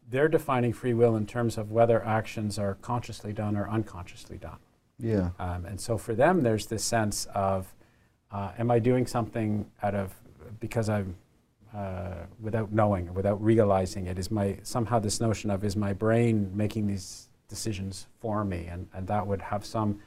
they're 0.07 0.27
defining 0.27 0.71
free 0.71 0.93
will 0.93 1.15
in 1.15 1.25
terms 1.25 1.57
of 1.57 1.71
whether 1.71 2.05
actions 2.05 2.59
are 2.59 2.75
consciously 2.75 3.33
done 3.33 3.57
or 3.57 3.67
unconsciously 3.67 4.37
done. 4.37 4.59
yeah. 4.99 5.29
Um, 5.39 5.65
and 5.65 5.81
so 5.81 5.97
for 5.97 6.13
them, 6.13 6.43
there's 6.43 6.67
this 6.67 6.83
sense 6.83 7.25
of, 7.33 7.73
uh, 8.31 8.51
am 8.59 8.69
I 8.69 8.77
doing 8.77 9.07
something 9.07 9.65
out 9.81 9.95
of 9.95 10.13
because 10.59 10.89
I'm 10.89 11.15
uh, 11.75 12.25
without 12.39 12.71
knowing, 12.71 13.13
without 13.13 13.41
realizing 13.43 14.07
it? 14.07 14.19
Is 14.19 14.29
my 14.31 14.57
somehow 14.63 14.99
this 14.99 15.19
notion 15.19 15.49
of 15.49 15.63
is 15.63 15.75
my 15.75 15.93
brain 15.93 16.51
making 16.53 16.87
these 16.87 17.29
decisions 17.47 18.07
for 18.19 18.43
me, 18.45 18.67
and 18.67 18.87
and 18.93 19.07
that 19.07 19.25
would 19.25 19.41
have 19.41 19.65
some 19.65 19.99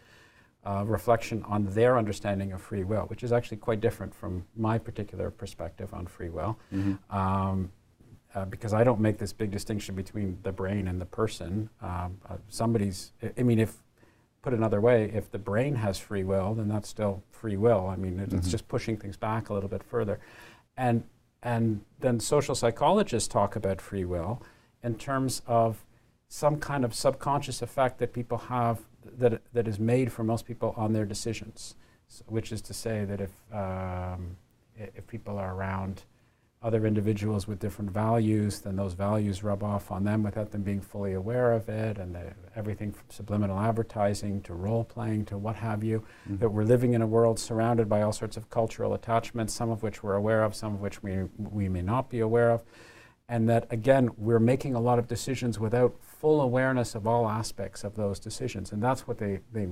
uh, 0.65 0.85
reflection 0.87 1.43
on 1.45 1.65
their 1.67 1.97
understanding 1.97 2.53
of 2.53 2.61
free 2.61 2.83
will, 2.85 3.03
which 3.03 3.23
is 3.23 3.33
actually 3.33 3.57
quite 3.57 3.81
different 3.81 4.13
from 4.15 4.45
my 4.57 4.79
particular 4.79 5.31
perspective 5.31 5.95
on 5.95 6.07
free 6.07 6.29
will 6.29 6.59
Mhm. 6.73 6.99
um, 7.15 7.71
uh, 8.35 8.45
because 8.47 8.75
I 8.75 8.83
don't 8.83 9.01
make 9.01 9.17
this 9.19 9.33
big 9.33 9.51
distinction 9.53 9.95
between 9.95 10.39
the 10.43 10.51
brain 10.53 10.89
and 10.89 11.01
the 11.01 11.07
person. 11.07 11.71
Um, 11.81 12.19
uh, 12.29 12.39
somebody's, 12.49 13.13
I- 13.39 13.43
mean, 13.45 13.61
if 13.61 13.81
put 14.43 14.53
another 14.55 14.81
way, 14.81 15.05
if 15.15 15.31
the 15.31 15.39
brain 15.39 15.77
has 15.77 15.99
free 15.99 16.25
will, 16.25 16.55
then 16.55 16.67
that's 16.69 16.89
still 16.89 17.23
free 17.31 17.57
will. 17.57 17.87
I 17.89 17.95
mean, 17.97 18.19
it, 18.19 18.33
it's 18.33 18.49
Mhm. 18.49 18.51
just 18.51 18.67
pushing 18.69 18.97
things 18.97 19.17
back 19.17 19.49
a 19.51 19.55
little 19.55 19.69
bit 19.71 19.83
further, 19.85 20.19
and 20.77 21.05
and 21.47 21.81
then 22.01 22.19
social 22.19 22.57
psychologists 22.57 23.29
talk 23.29 23.55
about 23.55 23.81
free 23.81 24.05
will 24.05 24.43
in 24.83 24.97
terms 24.97 25.43
of 25.47 25.85
some 26.29 26.59
kind 26.59 26.85
of 26.85 26.93
subconscious 26.93 27.63
effect 27.63 27.99
that 27.99 28.13
people 28.13 28.37
have 28.37 28.81
that 29.19 29.41
that 29.53 29.69
is 29.69 29.79
made 29.79 30.11
for 30.11 30.25
most 30.25 30.45
people 30.45 30.75
on 30.77 30.93
their 30.93 31.05
decisions, 31.05 31.77
S 32.11 32.25
which 32.27 32.51
is 32.51 32.61
to 32.63 32.75
say 32.75 33.05
that 33.05 33.21
if 33.21 33.35
um, 33.53 34.37
if 34.77 35.07
people 35.07 35.39
are 35.39 35.55
around 35.55 36.03
other 36.63 36.87
individuals 36.87 37.47
with 37.47 37.59
different 37.59 37.91
values, 37.91 38.61
then 38.61 38.77
those 38.77 38.95
values 38.95 39.43
rub 39.45 39.63
off 39.63 39.91
on 39.93 40.05
them 40.05 40.23
without 40.23 40.51
them 40.51 40.63
being 40.63 40.81
fully 40.81 41.13
aware 41.13 41.53
of 41.53 41.69
it, 41.69 41.99
and 41.99 42.15
the, 42.15 42.33
everything 42.57 42.91
from 42.91 43.05
subliminal 43.09 43.59
advertising 43.59 44.41
to 44.43 44.55
role 44.55 44.83
playing 44.83 45.25
to 45.27 45.37
what 45.39 45.55
have 45.57 45.85
you. 45.85 46.03
Mhm. 46.29 46.39
That 46.41 46.49
we're 46.51 46.65
living 46.65 46.95
in 46.95 47.03
a 47.03 47.07
world 47.07 47.39
surrounded 47.39 47.89
by 47.89 48.03
all 48.03 48.13
sorts 48.13 48.37
of 48.37 48.49
cultural 48.51 48.95
attachments, 48.95 49.53
some 49.53 49.71
of 49.71 49.83
which 49.83 50.03
we're 50.03 50.15
aware 50.17 50.43
of, 50.43 50.55
some 50.55 50.75
of 50.75 50.81
which 50.81 51.03
we, 51.03 51.29
we 51.39 51.69
may 51.69 51.83
not 51.83 52.09
be 52.09 52.21
aware 52.21 52.51
of. 52.51 52.65
And 53.29 53.49
that, 53.49 53.67
again, 53.71 54.11
we're 54.17 54.39
making 54.41 54.75
a 54.75 54.81
lot 54.81 54.99
of 54.99 55.07
decisions 55.07 55.61
without 55.61 55.95
full 56.01 56.41
awareness 56.41 56.95
of 56.95 57.07
all 57.07 57.29
aspects 57.29 57.85
of 57.85 57.95
those 57.97 58.19
decisions. 58.19 58.73
And 58.73 58.83
that's 58.83 59.07
what 59.07 59.19
they, 59.19 59.41
they 59.53 59.69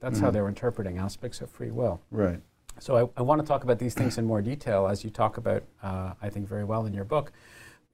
that's 0.00 0.18
how 0.18 0.30
Mhm. 0.30 0.32
they're 0.32 0.48
interpreting 0.48 0.98
aspects 0.98 1.40
of 1.40 1.48
free 1.50 1.70
will. 1.70 2.00
Right. 2.10 2.40
So 2.78 2.96
I, 3.16 3.20
I 3.20 3.22
want 3.22 3.40
to 3.40 3.46
talk 3.46 3.62
about 3.64 3.78
these 3.78 3.94
things 3.94 4.18
in 4.18 4.24
more 4.24 4.42
detail 4.42 4.88
as 4.88 5.04
you 5.04 5.10
talk 5.10 5.36
about, 5.36 5.62
uh, 5.82 6.14
I 6.20 6.28
think, 6.30 6.48
very 6.48 6.64
well 6.64 6.84
in 6.86 6.92
your 6.94 7.04
book. 7.04 7.32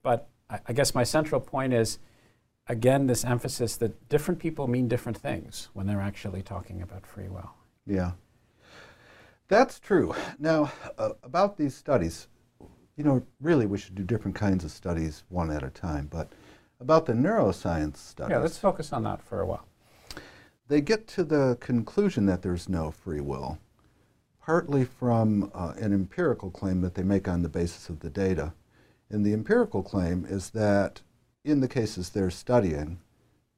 But 0.02 0.28
I, 0.48 0.60
I 0.68 0.72
guess 0.72 0.94
my 0.94 1.04
central 1.04 1.40
point 1.40 1.72
is, 1.74 1.98
again, 2.68 3.06
this 3.06 3.24
emphasis 3.24 3.76
that 3.78 4.08
different 4.08 4.40
people 4.40 4.66
mean 4.66 4.88
different 4.88 5.18
things 5.18 5.68
when 5.74 5.86
they're 5.86 6.00
actually 6.00 6.42
talking 6.42 6.80
about 6.80 7.06
free 7.06 7.28
will. 7.28 7.50
Yeah. 7.86 8.12
That's 9.48 9.78
true. 9.80 10.14
Now, 10.38 10.72
uh, 10.98 11.10
about 11.22 11.56
these 11.56 11.74
studies, 11.74 12.28
you 12.96 13.04
know, 13.04 13.22
really 13.40 13.66
we 13.66 13.78
should 13.78 13.94
do 13.94 14.02
different 14.04 14.36
kinds 14.36 14.64
of 14.64 14.70
studies 14.70 15.24
one 15.28 15.50
at 15.50 15.62
a 15.62 15.70
time, 15.70 16.08
but 16.10 16.32
about 16.80 17.06
the 17.06 17.12
neuroscience 17.12 17.96
studies, 17.96 18.30
Yeah, 18.32 18.38
let's 18.38 18.58
focus 18.58 18.92
on 18.92 19.02
that 19.04 19.22
for 19.22 19.40
a 19.40 19.46
while. 19.46 19.64
they 20.68 20.80
get 20.82 21.06
to 21.08 21.24
the 21.24 21.56
conclusion 21.60 22.26
that 22.26 22.42
there's 22.42 22.68
no 22.68 22.90
free 22.90 23.20
will, 23.20 23.58
partly 24.48 24.82
from 24.82 25.50
uh, 25.54 25.74
an 25.76 25.92
empirical 25.92 26.50
claim 26.50 26.80
that 26.80 26.94
they 26.94 27.02
make 27.02 27.28
on 27.28 27.42
the 27.42 27.50
basis 27.50 27.90
of 27.90 28.00
the 28.00 28.08
data. 28.08 28.54
And 29.10 29.22
the 29.22 29.34
empirical 29.34 29.82
claim 29.82 30.24
is 30.26 30.48
that 30.50 31.02
in 31.44 31.60
the 31.60 31.68
cases 31.68 32.08
they're 32.08 32.30
studying, 32.30 32.98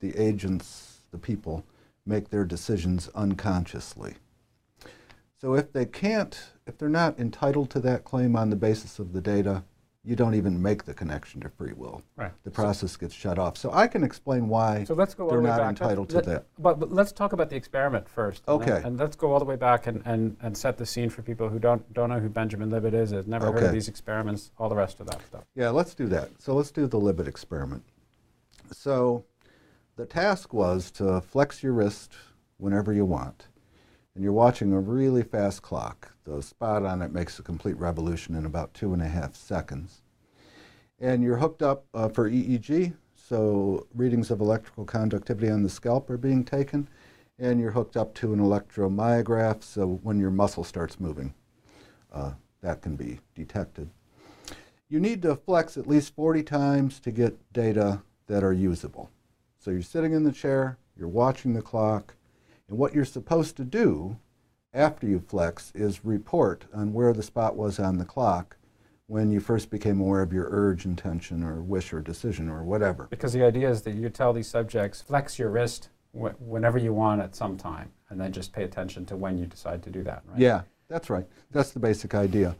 the 0.00 0.16
agents, 0.16 1.02
the 1.12 1.18
people, 1.18 1.62
make 2.04 2.30
their 2.30 2.44
decisions 2.44 3.08
unconsciously. 3.14 4.14
So 5.40 5.54
if 5.54 5.72
they 5.72 5.86
can't, 5.86 6.36
if 6.66 6.76
they're 6.76 6.88
not 6.88 7.20
entitled 7.20 7.70
to 7.70 7.80
that 7.82 8.02
claim 8.02 8.34
on 8.34 8.50
the 8.50 8.56
basis 8.56 8.98
of 8.98 9.12
the 9.12 9.20
data, 9.20 9.62
you 10.02 10.16
don't 10.16 10.34
even 10.34 10.60
make 10.62 10.84
the 10.84 10.94
connection 10.94 11.42
to 11.42 11.48
free 11.50 11.74
will. 11.74 12.02
Right. 12.16 12.32
The 12.44 12.50
process 12.50 12.96
gets 12.96 13.14
shut 13.14 13.38
off. 13.38 13.58
So 13.58 13.70
I 13.70 13.86
can 13.86 14.02
explain 14.02 14.48
why 14.48 14.84
So 14.84 14.94
let's 14.94 15.12
go 15.12 15.24
all 15.24 15.30
they're 15.30 15.38
the 15.40 15.44
way 15.44 15.50
not 15.50 15.58
back. 15.58 15.68
entitled 15.68 16.12
Let- 16.12 16.24
to 16.24 16.30
that. 16.30 16.46
But, 16.58 16.80
but 16.80 16.90
let's 16.90 17.12
talk 17.12 17.34
about 17.34 17.50
the 17.50 17.56
experiment 17.56 18.08
first. 18.08 18.42
and 18.48 18.62
Okay. 18.62 18.80
And, 18.82 18.98
let's 18.98 19.14
go 19.14 19.30
all 19.32 19.38
the 19.38 19.44
way 19.44 19.56
back 19.56 19.86
and, 19.86 20.02
and, 20.06 20.36
and 20.40 20.56
set 20.56 20.78
the 20.78 20.86
scene 20.86 21.10
for 21.10 21.20
people 21.20 21.50
who 21.50 21.58
don't, 21.58 21.92
don't 21.92 22.08
know 22.08 22.18
who 22.18 22.30
Benjamin 22.30 22.70
Libet 22.70 22.94
is, 22.94 23.10
has 23.10 23.26
never 23.26 23.52
heard 23.52 23.62
of 23.64 23.72
these 23.72 23.88
experiments, 23.88 24.52
all 24.58 24.70
the 24.70 24.76
rest 24.76 25.00
of 25.00 25.06
that 25.06 25.20
stuff. 25.26 25.44
Yeah, 25.54 25.68
let's 25.68 25.94
do 25.94 26.06
that. 26.06 26.30
So 26.38 26.54
let's 26.54 26.70
do 26.70 26.86
the 26.86 26.98
Libet 26.98 27.28
experiment. 27.28 27.82
So 28.72 29.24
the 29.96 30.06
task 30.06 30.54
was 30.54 30.90
to 30.92 31.20
flex 31.20 31.62
your 31.62 31.74
wrist 31.74 32.14
whenever 32.56 32.92
you 32.92 33.04
want. 33.04 33.48
And 34.14 34.24
you're 34.24 34.32
watching 34.32 34.72
a 34.72 34.80
really 34.80 35.22
fast 35.22 35.62
clock. 35.62 36.12
The 36.24 36.42
spot 36.42 36.84
on 36.84 37.00
it 37.02 37.12
makes 37.12 37.38
a 37.38 37.42
complete 37.42 37.78
revolution 37.78 38.34
in 38.34 38.44
about 38.44 38.74
two 38.74 38.92
and 38.92 39.00
a 39.00 39.08
half 39.08 39.36
seconds. 39.36 40.02
And 40.98 41.22
you're 41.22 41.36
hooked 41.36 41.62
up 41.62 41.86
uh, 41.94 42.08
for 42.08 42.28
EEG, 42.28 42.94
so 43.14 43.86
readings 43.94 44.30
of 44.30 44.40
electrical 44.40 44.84
conductivity 44.84 45.48
on 45.48 45.62
the 45.62 45.68
scalp 45.68 46.10
are 46.10 46.18
being 46.18 46.44
taken, 46.44 46.88
and 47.38 47.60
you're 47.60 47.70
hooked 47.70 47.96
up 47.96 48.12
to 48.14 48.32
an 48.32 48.40
electromyograph, 48.40 49.62
so 49.62 50.00
when 50.02 50.18
your 50.18 50.30
muscle 50.30 50.64
starts 50.64 51.00
moving, 51.00 51.32
uh, 52.12 52.32
that 52.60 52.82
can 52.82 52.96
be 52.96 53.20
detected. 53.34 53.88
You 54.88 54.98
need 54.98 55.22
to 55.22 55.36
flex 55.36 55.76
at 55.76 55.86
least 55.86 56.14
40 56.16 56.42
times 56.42 56.98
to 57.00 57.12
get 57.12 57.52
data 57.52 58.02
that 58.26 58.42
are 58.42 58.52
usable. 58.52 59.08
So 59.60 59.70
you're 59.70 59.82
sitting 59.82 60.12
in 60.12 60.24
the 60.24 60.32
chair, 60.32 60.78
you're 60.96 61.08
watching 61.08 61.52
the 61.52 61.62
clock, 61.62 62.14
and 62.70 62.78
what 62.78 62.94
you're 62.94 63.04
supposed 63.04 63.56
to 63.56 63.64
do 63.64 64.16
after 64.72 65.06
you 65.06 65.18
flex 65.18 65.72
is 65.74 66.04
report 66.04 66.64
on 66.72 66.92
where 66.92 67.12
the 67.12 67.22
spot 67.22 67.56
was 67.56 67.80
on 67.80 67.98
the 67.98 68.04
clock 68.04 68.56
when 69.08 69.32
you 69.32 69.40
first 69.40 69.70
became 69.70 70.00
aware 70.00 70.22
of 70.22 70.32
your 70.32 70.46
urge, 70.50 70.84
intention, 70.84 71.42
or 71.42 71.60
wish 71.60 71.92
or 71.92 72.00
decision 72.00 72.48
or 72.48 72.62
whatever. 72.62 73.08
Because 73.10 73.32
the 73.32 73.42
idea 73.42 73.68
is 73.68 73.82
that 73.82 73.96
you 73.96 74.08
tell 74.08 74.32
these 74.32 74.46
subjects, 74.46 75.02
flex 75.02 75.36
your 75.36 75.50
wrist 75.50 75.88
wh- 76.12 76.40
whenever 76.40 76.78
you 76.78 76.92
want 76.92 77.20
at 77.20 77.34
some 77.34 77.56
time, 77.56 77.90
and 78.08 78.20
then 78.20 78.30
just 78.30 78.52
pay 78.52 78.62
attention 78.62 79.04
to 79.06 79.16
when 79.16 79.36
you 79.36 79.46
decide 79.46 79.82
to 79.82 79.90
do 79.90 80.04
that, 80.04 80.22
right? 80.26 80.38
Yeah, 80.38 80.62
that's 80.86 81.10
right. 81.10 81.26
That's 81.50 81.72
the 81.72 81.80
basic 81.80 82.14
idea. 82.14 82.54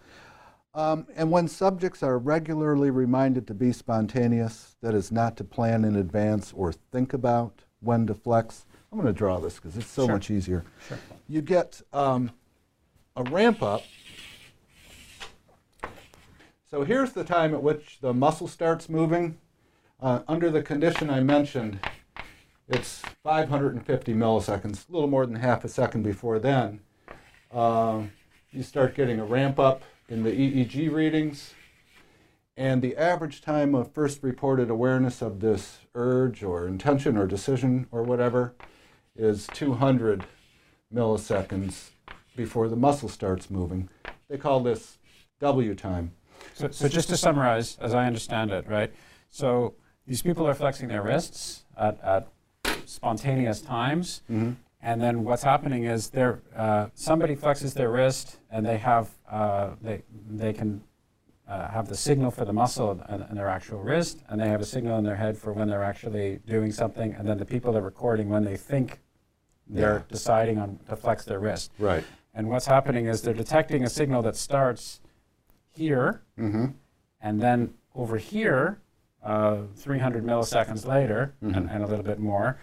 Um, 0.75 1.07
and 1.15 1.31
when 1.31 1.47
subjects 1.47 2.03
are 2.03 2.19
regularly 2.19 2.91
reminded 2.91 3.47
to 3.47 3.55
be 3.55 3.73
spontaneous, 3.73 4.77
that 4.83 4.95
is, 4.95 5.13
not 5.13 5.37
to 5.37 5.45
plan 5.45 5.85
in 5.85 5.95
advance 5.95 6.53
or 6.57 6.73
think 6.73 7.13
about 7.13 7.63
when 7.79 8.09
to 8.09 8.15
flex, 8.15 8.67
I'm 8.93 8.99
going 8.99 9.13
to 9.13 9.17
draw 9.17 9.39
this 9.39 9.55
because 9.57 9.77
it's 9.77 9.87
so 9.87 10.07
Sure. 10.07 10.15
much 10.15 10.31
easier. 10.31 10.65
Sure. 10.89 10.99
You 11.29 11.43
get 11.43 11.81
um, 11.93 12.33
a 13.15 13.23
ramp 13.23 13.63
up. 13.63 13.83
So 16.69 16.83
here's 16.85 17.13
the 17.13 17.25
time 17.25 17.55
at 17.55 17.63
which 17.63 17.99
the 18.01 18.13
muscle 18.13 18.49
starts 18.49 18.89
moving. 18.89 19.39
Uh, 20.01 20.21
under 20.27 20.51
the 20.51 20.63
condition 20.63 21.11
I 21.11 21.21
mentioned, 21.21 21.79
it's 22.69 23.03
550 23.23 24.15
milliseconds, 24.15 24.89
a 24.89 24.93
little 24.93 25.09
more 25.09 25.27
than 25.27 25.37
half 25.37 25.65
a 25.65 25.69
second 25.69 26.03
before 26.03 26.39
then. 26.39 26.81
Um, 27.53 28.13
you 28.51 28.63
start 28.63 28.95
getting 28.95 29.21
a 29.21 29.25
ramp 29.25 29.59
up 29.59 29.83
in 30.09 30.23
the 30.25 30.31
EEG 30.31 30.93
readings. 30.93 31.55
And 32.57 32.83
the 32.83 32.97
average 32.97 33.41
time 33.41 33.75
of 33.75 33.93
first 33.93 34.23
reported 34.23 34.69
awareness 34.69 35.23
of 35.23 35.41
this 35.41 35.79
urge 35.95 36.43
or 36.43 36.67
intention 36.67 37.17
or 37.17 37.27
decision 37.27 37.87
or 37.91 38.03
whatever 38.03 38.55
is 39.17 39.47
200 39.55 40.25
milliseconds 40.95 41.91
before 42.37 42.69
the 42.69 42.77
muscle 42.77 43.09
starts 43.09 43.51
moving. 43.51 43.89
They 44.29 44.37
call 44.39 44.61
this 44.61 44.99
W 45.41 45.75
time. 45.75 46.13
So, 46.55 46.71
so 46.71 46.89
just 46.89 47.09
to 47.11 47.17
summarize, 47.17 47.77
as 47.81 47.95
I 47.95 48.07
understand 48.07 48.51
it, 48.51 48.67
right? 48.69 48.93
So 49.29 49.75
these 50.07 50.23
people 50.23 50.47
are 50.47 50.55
flexing 50.55 50.89
their 50.89 51.03
wrists 51.03 51.65
at, 51.77 52.03
at 52.03 52.29
spontaneous 52.87 53.61
times, 53.61 54.23
and 54.83 55.01
then 55.03 55.25
what's 55.25 55.43
happening 55.43 55.85
is 55.85 56.11
they're, 56.11 56.41
uh, 56.57 56.87
somebody 56.95 57.37
flexes 57.37 57.75
their 57.75 57.91
wrist, 57.91 58.39
and 58.51 58.65
they 58.65 58.79
have 58.79 59.11
uh, 59.31 59.71
they 59.83 60.03
they 60.29 60.53
can 60.53 60.83
uh, 61.51 61.69
have 61.69 61.89
the 61.89 61.97
signal 61.97 62.31
for 62.31 62.45
the 62.45 62.53
muscle 62.53 62.93
in, 63.09 63.23
in 63.29 63.35
their 63.35 63.49
actual 63.49 63.81
wrist, 63.81 64.23
and 64.29 64.41
they 64.41 64.49
have 64.49 64.61
a 64.61 64.65
signal 64.65 64.97
in 64.99 65.05
their 65.05 65.17
head 65.17 65.37
for 65.37 65.53
when 65.53 65.67
they're 65.69 65.83
actually 65.85 66.39
doing 66.47 66.71
something, 66.71 67.13
and 67.15 67.27
then 67.29 67.39
the 67.39 67.45
people 67.45 67.77
are 67.77 67.83
recording 67.83 68.29
when 68.29 68.45
they 68.45 68.57
think 68.57 69.01
they're 69.67 69.99
Yeah. 69.99 70.03
deciding 70.09 70.59
on 70.59 70.79
to 70.89 70.95
flex 70.97 71.25
their 71.25 71.41
wrist. 71.41 71.73
Right. 71.79 72.05
And 72.35 72.49
what's 72.49 72.67
happening 72.67 73.07
is 73.07 73.23
they're 73.23 73.35
detecting 73.35 73.83
a 73.85 73.89
signal 73.91 74.23
that 74.23 74.37
starts 74.37 75.01
here, 75.73 76.23
Mm-hmm. 76.39 76.67
and 77.21 77.41
then 77.41 77.75
over 77.95 78.17
here, 78.17 78.81
uh, 79.23 79.63
300 79.77 80.25
milliseconds 80.25 80.87
later, 80.87 81.35
and, 81.41 81.69
and 81.69 81.83
a 81.83 81.87
little 81.87 82.05
bit 82.05 82.19
more, 82.21 82.59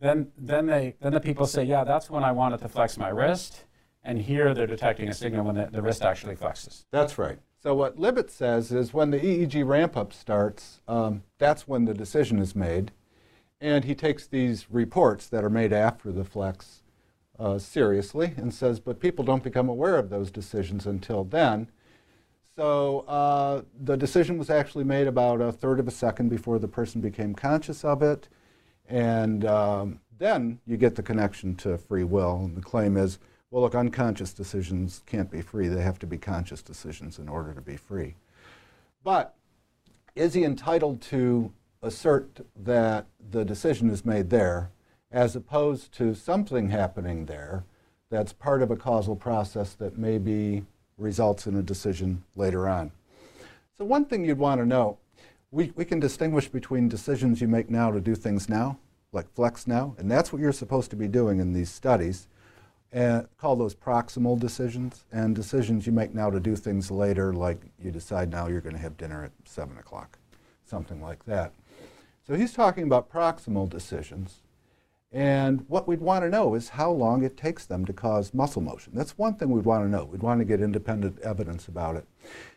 then 0.00 0.30
then 0.38 0.66
they 0.66 0.94
then 1.00 1.12
the 1.12 1.20
people 1.20 1.44
say, 1.46 1.64
yeah, 1.64 1.82
that's 1.84 2.08
when 2.08 2.22
I 2.22 2.30
wanted 2.32 2.60
to 2.60 2.68
flex 2.68 2.96
my 2.96 3.08
wrist, 3.08 3.64
and 4.04 4.20
here 4.20 4.54
they're 4.54 4.66
detecting 4.76 5.08
a 5.08 5.14
signal 5.14 5.44
when 5.44 5.56
the, 5.56 5.66
the 5.70 5.82
wrist 5.82 6.02
actually 6.02 6.36
flexes. 6.36 6.84
That's 6.92 7.18
right. 7.18 7.38
So 7.60 7.74
what 7.74 7.96
Libet 7.96 8.30
says 8.30 8.70
is 8.70 8.94
when 8.94 9.10
the 9.10 9.18
EEG 9.18 9.66
ramp 9.66 9.96
up 9.96 10.12
starts, 10.12 10.80
um, 10.86 11.24
that's 11.38 11.66
when 11.66 11.86
the 11.86 11.94
decision 11.94 12.38
is 12.38 12.54
made, 12.54 12.92
and 13.60 13.84
he 13.84 13.96
takes 13.96 14.28
these 14.28 14.70
reports 14.70 15.26
that 15.26 15.42
are 15.42 15.50
made 15.50 15.72
after 15.72 16.12
the 16.12 16.24
flex 16.24 16.82
uh, 17.36 17.58
seriously 17.58 18.32
and 18.36 18.54
says, 18.54 18.78
but 18.78 19.00
people 19.00 19.24
don't 19.24 19.42
become 19.42 19.68
aware 19.68 19.96
of 19.96 20.08
those 20.08 20.30
decisions 20.30 20.86
until 20.86 21.24
then. 21.24 21.68
So 22.54 23.00
uh, 23.00 23.62
the 23.80 23.96
decision 23.96 24.38
was 24.38 24.50
actually 24.50 24.84
made 24.84 25.08
about 25.08 25.40
a 25.40 25.50
third 25.50 25.80
of 25.80 25.88
a 25.88 25.92
second 25.92 26.28
before 26.28 26.60
the 26.60 26.68
person 26.68 27.00
became 27.00 27.34
conscious 27.34 27.84
of 27.84 28.02
it, 28.02 28.28
and 28.88 29.44
um, 29.44 30.00
then 30.18 30.60
you 30.64 30.76
get 30.76 30.94
the 30.94 31.02
connection 31.02 31.56
to 31.56 31.76
free 31.76 32.04
will. 32.04 32.36
And 32.44 32.56
the 32.56 32.62
claim 32.62 32.96
is, 32.96 33.18
well, 33.50 33.62
look, 33.62 33.74
unconscious 33.74 34.32
decisions 34.32 35.02
can't 35.06 35.30
be 35.30 35.40
free; 35.40 35.68
they 35.68 35.82
have 35.82 35.98
to 36.00 36.06
be 36.06 36.18
conscious 36.18 36.62
decisions 36.62 37.18
in 37.18 37.28
order 37.28 37.54
to 37.54 37.60
be 37.60 37.76
free. 37.76 38.14
But 39.02 39.34
is 40.14 40.34
he 40.34 40.44
entitled 40.44 41.00
to 41.02 41.52
assert 41.82 42.40
that 42.56 43.06
the 43.30 43.44
decision 43.44 43.88
is 43.90 44.04
made 44.04 44.30
there, 44.30 44.70
as 45.10 45.36
opposed 45.36 45.92
to 45.94 46.14
something 46.14 46.70
happening 46.70 47.26
there 47.26 47.64
that's 48.10 48.32
part 48.32 48.62
of 48.62 48.70
a 48.70 48.76
causal 48.76 49.16
process 49.16 49.74
that 49.74 49.96
maybe 49.96 50.64
results 50.96 51.46
in 51.46 51.56
a 51.56 51.62
decision 51.62 52.24
later 52.36 52.68
on? 52.68 52.90
So, 53.78 53.84
one 53.84 54.04
thing 54.04 54.24
you'd 54.24 54.38
want 54.38 54.60
to 54.60 54.66
know 54.66 54.98
we, 55.50 55.72
we 55.74 55.84
can 55.84 56.00
distinguish 56.00 56.48
between 56.48 56.88
decisions 56.88 57.40
you 57.40 57.48
make 57.48 57.70
now 57.70 57.90
to 57.90 58.00
do 58.00 58.14
things 58.14 58.48
now, 58.48 58.78
like 59.12 59.32
flex 59.32 59.66
now, 59.66 59.94
and 59.98 60.10
that's 60.10 60.32
what 60.32 60.42
you're 60.42 60.52
supposed 60.52 60.90
to 60.90 60.96
be 60.96 61.08
doing 61.08 61.40
in 61.40 61.52
these 61.52 61.70
studies. 61.70 62.28
And 62.90 63.28
call 63.36 63.54
those 63.54 63.74
proximal 63.74 64.38
decisions, 64.38 65.04
and 65.12 65.34
decisions 65.34 65.86
you 65.86 65.92
make 65.92 66.14
now 66.14 66.30
to 66.30 66.40
do 66.40 66.56
things 66.56 66.90
later, 66.90 67.34
like 67.34 67.60
you 67.78 67.90
decide 67.90 68.30
now 68.30 68.46
you're 68.46 68.62
going 68.62 68.76
to 68.76 68.80
have 68.80 68.96
dinner 68.96 69.24
at 69.24 69.32
7 69.44 69.76
o'clock, 69.76 70.18
something 70.64 71.02
like 71.02 71.24
that. 71.26 71.52
So 72.26 72.34
he's 72.34 72.54
talking 72.54 72.84
about 72.84 73.10
proximal 73.10 73.68
decisions. 73.68 74.42
And 75.10 75.64
what 75.68 75.88
we'd 75.88 76.00
want 76.00 76.24
to 76.24 76.30
know 76.30 76.54
is 76.54 76.68
how 76.68 76.90
long 76.90 77.24
it 77.24 77.36
takes 77.36 77.64
them 77.64 77.86
to 77.86 77.92
cause 77.92 78.34
muscle 78.34 78.60
motion. 78.60 78.92
That's 78.94 79.16
one 79.16 79.34
thing 79.34 79.50
we'd 79.50 79.64
want 79.64 79.84
to 79.84 79.90
know. 79.90 80.04
We'd 80.04 80.22
want 80.22 80.40
to 80.40 80.44
get 80.44 80.60
independent 80.60 81.18
evidence 81.20 81.68
about 81.68 81.96
it. 81.96 82.06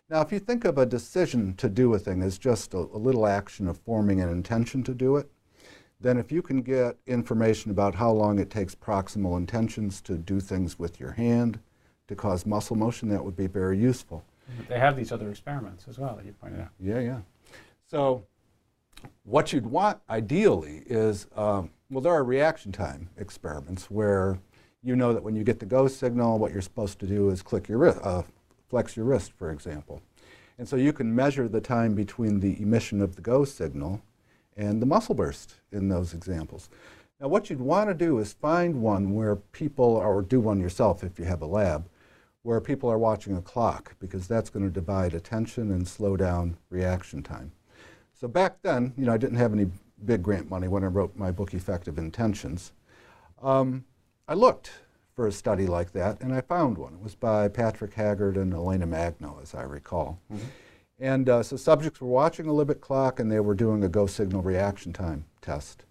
Now, 0.09 0.19
if 0.19 0.33
you 0.33 0.39
think 0.39 0.65
of 0.65 0.77
a 0.77 0.85
decision 0.85 1.55
to 1.55 1.69
do 1.69 1.93
a 1.93 1.99
thing 1.99 2.21
as 2.21 2.37
just 2.37 2.73
a, 2.73 2.79
a 2.79 2.99
little 2.99 3.25
action 3.25 3.69
of 3.69 3.77
forming 3.79 4.19
an 4.19 4.29
intention 4.29 4.83
to 4.83 4.93
do 4.93 5.15
it, 5.15 5.29
then 6.01 6.17
if 6.17 6.31
you 6.31 6.41
can 6.41 6.61
get 6.61 6.97
information 7.05 7.71
about 7.71 7.95
how 7.95 8.11
long 8.11 8.39
it 8.39 8.49
takes 8.49 8.73
proximal 8.73 9.37
intentions 9.37 10.01
to 10.01 10.17
do 10.17 10.39
things 10.39 10.79
with 10.79 10.99
your 10.99 11.11
hand 11.11 11.59
to 12.07 12.15
cause 12.15 12.45
muscle 12.45 12.75
motion, 12.75 13.09
that 13.09 13.23
would 13.23 13.35
be 13.35 13.47
very 13.47 13.77
useful. 13.77 14.23
But 14.57 14.67
they 14.67 14.79
have 14.79 14.97
these 14.97 15.11
other 15.11 15.29
experiments 15.29 15.85
as 15.87 15.97
well 15.97 16.15
that 16.15 16.25
you 16.25 16.33
pointed 16.33 16.61
out. 16.61 16.69
Yeah, 16.79 16.99
yeah. 16.99 17.19
So, 17.85 18.25
what 19.23 19.53
you'd 19.53 19.65
want 19.65 19.99
ideally 20.09 20.83
is 20.85 21.27
um, 21.35 21.69
well, 21.89 22.01
there 22.01 22.13
are 22.13 22.23
reaction 22.23 22.71
time 22.71 23.09
experiments 23.17 23.91
where 23.91 24.39
you 24.83 24.95
know 24.95 25.13
that 25.13 25.21
when 25.21 25.35
you 25.35 25.43
get 25.43 25.59
the 25.59 25.65
go 25.65 25.87
signal, 25.87 26.39
what 26.39 26.51
you're 26.51 26.61
supposed 26.61 26.99
to 26.99 27.05
do 27.05 27.29
is 27.29 27.41
click 27.41 27.67
your 27.67 27.77
wrist, 27.77 27.99
uh, 28.03 28.23
flex 28.69 28.95
your 28.95 29.05
wrist, 29.05 29.33
for 29.33 29.51
example. 29.51 30.01
And 30.57 30.67
so 30.67 30.75
you 30.75 30.93
can 30.93 31.13
measure 31.13 31.47
the 31.47 31.61
time 31.61 31.93
between 31.93 32.39
the 32.39 32.61
emission 32.61 33.01
of 33.01 33.15
the 33.15 33.21
go 33.21 33.45
signal 33.45 34.01
and 34.57 34.81
the 34.81 34.85
muscle 34.85 35.15
burst 35.15 35.55
in 35.71 35.89
those 35.89 36.13
examples. 36.13 36.69
Now, 37.19 37.27
what 37.27 37.49
you'd 37.49 37.61
want 37.61 37.89
to 37.89 37.93
do 37.93 38.17
is 38.17 38.33
find 38.33 38.81
one 38.81 39.13
where 39.13 39.35
people, 39.35 39.85
or 39.85 40.21
do 40.21 40.39
one 40.39 40.59
yourself 40.59 41.03
if 41.03 41.19
you 41.19 41.25
have 41.25 41.41
a 41.41 41.45
lab, 41.45 41.87
where 42.43 42.59
people 42.59 42.89
are 42.89 42.97
watching 42.97 43.37
a 43.37 43.41
clock, 43.41 43.95
because 43.99 44.27
that's 44.27 44.49
going 44.49 44.65
to 44.65 44.71
divide 44.71 45.13
attention 45.13 45.71
and 45.71 45.87
slow 45.87 46.17
down 46.17 46.57
reaction 46.69 47.21
time. 47.21 47.51
So 48.13 48.27
back 48.27 48.61
then, 48.63 48.93
you 48.97 49.05
know, 49.05 49.13
I 49.13 49.17
didn't 49.17 49.37
have 49.37 49.53
any 49.53 49.69
big 50.03 50.23
grant 50.23 50.49
money 50.49 50.67
when 50.67 50.83
I 50.83 50.87
wrote 50.87 51.15
my 51.15 51.31
book, 51.31 51.53
Effective 51.53 51.99
Intentions. 51.99 52.73
Um, 53.41 53.85
I 54.27 54.33
looked 54.33 54.71
for 55.15 55.27
a 55.27 55.31
study 55.31 55.67
like 55.67 55.91
that, 55.91 56.21
and 56.21 56.33
I 56.33 56.41
found 56.41 56.77
one. 56.77 56.93
It 56.93 57.01
was 57.01 57.13
by 57.13 57.47
Patrick 57.49 57.93
Haggard 57.93 58.37
and 58.37 58.53
Elena 58.53 58.87
Magno, 58.87 59.39
as 59.41 59.53
I 59.53 59.63
recall. 59.63 60.19
And 61.01 61.27
uh, 61.27 61.41
so 61.41 61.57
subjects 61.57 61.99
were 61.99 62.07
watching 62.07 62.47
a 62.47 62.51
Libet 62.51 62.79
clock, 62.79 63.19
and 63.19 63.31
they 63.31 63.39
were 63.39 63.55
doing 63.55 63.83
a 63.83 63.89
go 63.89 64.05
signal 64.05 64.43
reaction 64.43 64.93
time 64.93 65.25
test. 65.41 65.83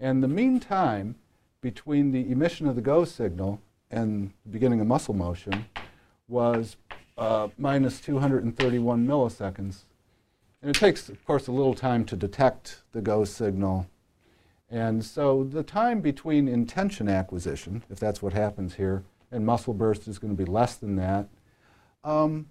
And 0.00 0.24
the 0.24 0.28
mean 0.28 0.58
time 0.58 1.14
between 1.60 2.10
the 2.10 2.30
emission 2.32 2.66
of 2.66 2.74
the 2.74 2.82
go 2.82 3.04
signal 3.04 3.60
and 3.92 4.32
the 4.44 4.50
beginning 4.50 4.80
of 4.80 4.88
muscle 4.88 5.14
motion 5.14 5.66
was 6.26 6.76
uh, 7.16 7.48
minus 7.58 8.00
231 8.00 9.06
milliseconds. 9.06 9.84
And 10.62 10.74
it 10.74 10.78
takes, 10.78 11.08
of 11.08 11.24
course, 11.24 11.46
a 11.46 11.52
little 11.52 11.74
time 11.74 12.04
to 12.06 12.16
detect 12.16 12.82
the 12.90 13.00
go 13.00 13.24
signal. 13.24 13.86
And 14.68 15.04
so 15.04 15.44
the 15.44 15.62
time 15.62 16.00
between 16.00 16.48
intention 16.48 17.08
acquisition, 17.08 17.84
if 17.88 18.00
that's 18.00 18.20
what 18.20 18.32
happens 18.32 18.74
here, 18.74 19.04
and 19.30 19.46
muscle 19.46 19.74
burst 19.74 20.08
is 20.08 20.18
going 20.18 20.36
to 20.36 20.44
be 20.44 20.50
less 20.50 20.74
than 20.74 20.96
that. 20.96 21.28
Um, 22.02 22.46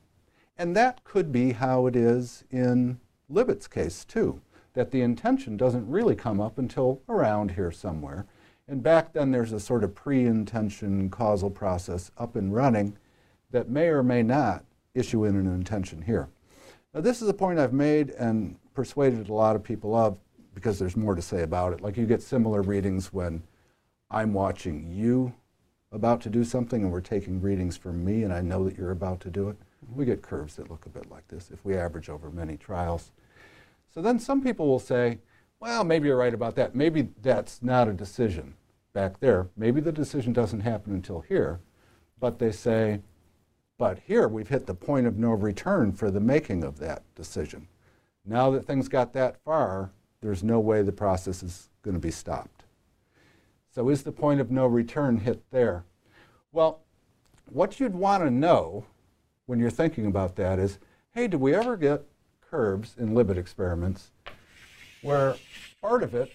and 0.59 0.75
that 0.75 1.03
could 1.05 1.31
be 1.31 1.53
how 1.53 1.87
it 1.87 1.95
is 1.95 2.43
in 2.51 2.99
Libet's 3.29 3.67
case, 3.67 4.03
too. 4.05 4.41
that 4.73 4.91
the 4.91 5.01
intention 5.01 5.57
doesn't 5.57 5.89
really 5.89 6.15
come 6.15 6.39
up 6.39 6.59
until 6.59 7.01
around 7.09 7.51
here 7.51 7.71
somewhere. 7.71 8.27
And 8.67 8.83
back 8.83 9.13
then, 9.13 9.31
there's 9.31 9.51
a 9.51 9.59
sort 9.59 9.83
of 9.83 9.95
pre 9.95 10.25
intention 10.25 11.09
causal 11.09 11.49
process 11.49 12.11
up 12.17 12.35
and 12.35 12.53
running 12.53 12.95
that 13.49 13.67
may 13.67 13.87
or 13.87 14.03
may 14.03 14.21
not 14.21 14.63
issue 14.93 15.25
in 15.25 15.35
an 15.35 15.47
intention 15.47 16.03
here. 16.03 16.29
Now, 16.93 17.01
this 17.01 17.21
is 17.21 17.27
a 17.27 17.33
point 17.33 17.57
I've 17.57 17.73
made 17.73 18.11
and 18.11 18.57
persuaded 18.75 19.29
a 19.29 19.33
lot 19.33 19.55
of 19.55 19.63
people 19.63 19.95
of 19.95 20.19
because 20.53 20.77
there's 20.77 20.95
more 20.95 21.15
to 21.15 21.21
say 21.21 21.41
about 21.41 21.73
it. 21.73 21.81
Like 21.81 21.97
you 21.97 22.05
get 22.05 22.21
similar 22.21 22.61
readings 22.61 23.11
when 23.11 23.41
I'm 24.11 24.33
watching 24.33 24.87
you 24.91 25.33
about 25.91 26.21
to 26.21 26.29
do 26.29 26.43
something 26.43 26.83
and 26.83 26.91
we're 26.91 27.01
taking 27.01 27.41
readings 27.41 27.75
from 27.75 28.05
me 28.05 28.23
and 28.23 28.31
I 28.31 28.41
know 28.41 28.63
that 28.65 28.77
you're 28.77 28.91
about 28.91 29.19
to 29.21 29.29
do 29.29 29.49
it. 29.49 29.57
We 29.95 30.05
get 30.05 30.21
curves 30.21 30.55
that 30.55 30.69
look 30.69 30.85
a 30.85 30.89
bit 30.89 31.09
like 31.09 31.27
this 31.27 31.51
if 31.51 31.63
we 31.63 31.75
average 31.75 32.09
over 32.09 32.29
many 32.29 32.57
trials. 32.57 33.11
So 33.93 34.01
then 34.01 34.19
some 34.19 34.41
people 34.41 34.67
will 34.67 34.79
say, 34.79 35.19
well, 35.59 35.83
maybe 35.83 36.07
you're 36.07 36.17
right 36.17 36.33
about 36.33 36.55
that. 36.55 36.75
Maybe 36.75 37.09
that's 37.21 37.61
not 37.61 37.87
a 37.87 37.93
decision 37.93 38.55
back 38.93 39.19
there. 39.19 39.47
Maybe 39.57 39.81
the 39.81 39.91
decision 39.91 40.33
doesn't 40.33 40.61
happen 40.61 40.93
until 40.93 41.21
here. 41.21 41.59
But 42.19 42.39
they 42.39 42.51
say, 42.51 43.01
but 43.77 43.99
here 44.05 44.27
we've 44.27 44.49
hit 44.49 44.65
the 44.67 44.73
point 44.73 45.07
of 45.07 45.17
no 45.17 45.31
return 45.31 45.93
for 45.93 46.11
the 46.11 46.19
making 46.19 46.63
of 46.63 46.79
that 46.79 47.03
decision. 47.15 47.67
Now 48.25 48.51
that 48.51 48.65
things 48.65 48.89
got 48.89 49.13
that 49.13 49.37
far, 49.43 49.91
there's 50.21 50.43
no 50.43 50.59
way 50.59 50.81
the 50.81 50.91
process 50.91 51.41
is 51.41 51.69
going 51.81 51.95
to 51.95 51.99
be 51.99 52.11
stopped. 52.11 52.65
So 53.73 53.89
is 53.89 54.03
the 54.03 54.11
point 54.11 54.41
of 54.41 54.51
no 54.51 54.65
return 54.65 55.19
hit 55.19 55.41
there? 55.51 55.85
Well, 56.51 56.81
what 57.49 57.79
you'd 57.79 57.95
want 57.95 58.23
to 58.23 58.29
know 58.29 58.85
when 59.49 59.59
you're 59.59 59.71
thinking 59.71 60.05
about 60.05 60.35
that 60.35 60.59
is, 60.59 60.77
hey, 61.15 61.27
did 61.27 61.39
we 61.39 61.55
ever 61.55 61.75
get 61.75 62.03
curves 62.39 62.93
in 62.99 63.15
Libet 63.15 63.35
experiments 63.35 64.11
where 65.01 65.35
part 65.81 66.03
of 66.03 66.13
it 66.13 66.31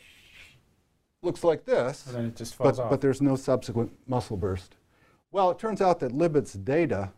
looks 1.22 1.44
like 1.44 1.64
this, 1.64 2.06
And 2.06 2.16
then 2.16 2.24
it 2.26 2.36
just 2.36 2.56
falls 2.56 2.78
but, 2.78 2.82
off. 2.82 2.90
but 2.90 3.00
there's 3.00 3.22
no 3.22 3.36
subsequent 3.36 3.92
muscle 4.08 4.36
burst? 4.36 4.74
Well, 5.30 5.52
it 5.52 5.60
turns 5.60 5.80
out 5.80 6.00
that 6.00 6.10
Libet's 6.10 6.54
data 6.54 7.12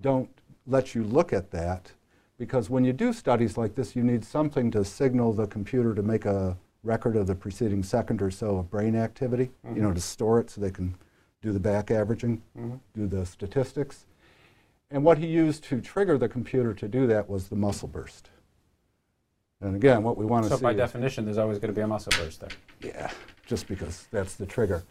don't 0.00 0.30
let 0.68 0.94
you 0.94 1.02
look 1.02 1.32
at 1.32 1.50
that 1.50 1.90
because 2.38 2.70
when 2.70 2.84
you 2.84 2.92
do 2.92 3.12
studies 3.12 3.58
like 3.58 3.74
this, 3.74 3.96
you 3.96 4.04
need 4.04 4.24
something 4.24 4.70
to 4.70 4.84
signal 4.84 5.32
the 5.32 5.48
computer 5.48 5.96
to 5.96 6.02
make 6.04 6.26
a 6.26 6.56
record 6.84 7.16
of 7.16 7.26
the 7.26 7.34
preceding 7.34 7.82
second 7.82 8.22
or 8.22 8.30
so 8.30 8.58
of 8.58 8.70
brain 8.70 8.94
activity, 8.94 9.50
you 9.64 9.70
mm-hmm. 9.70 9.82
know, 9.82 9.92
to 9.92 10.00
store 10.00 10.38
it 10.38 10.48
so 10.48 10.60
they 10.60 10.70
can 10.70 10.94
do 11.42 11.50
the 11.50 11.58
back 11.58 11.90
averaging, 11.90 12.40
mm-hmm. 12.56 12.76
do 12.94 13.08
the 13.08 13.26
statistics. 13.26 14.06
And 14.94 15.02
what 15.02 15.18
he 15.18 15.26
used 15.26 15.64
to 15.64 15.80
trigger 15.80 16.16
the 16.16 16.28
computer 16.28 16.72
to 16.72 16.86
do 16.86 17.08
that 17.08 17.28
was 17.28 17.48
the 17.48 17.56
muscle 17.56 17.88
burst. 17.88 18.30
And 19.60 19.74
again, 19.74 20.04
what 20.04 20.16
we 20.16 20.24
want 20.24 20.44
to 20.44 20.50
so 20.50 20.54
see 20.54 20.60
So 20.60 20.62
by 20.62 20.72
definition, 20.72 21.24
there's 21.24 21.36
always 21.36 21.58
going 21.58 21.74
to 21.74 21.74
be 21.74 21.80
a 21.80 21.86
muscle 21.86 22.12
burst 22.16 22.38
there. 22.38 22.50
yeah, 22.80 23.10
just 23.44 23.66
because 23.66 24.06
that's 24.12 24.36
the 24.36 24.46
trigger. 24.46 24.84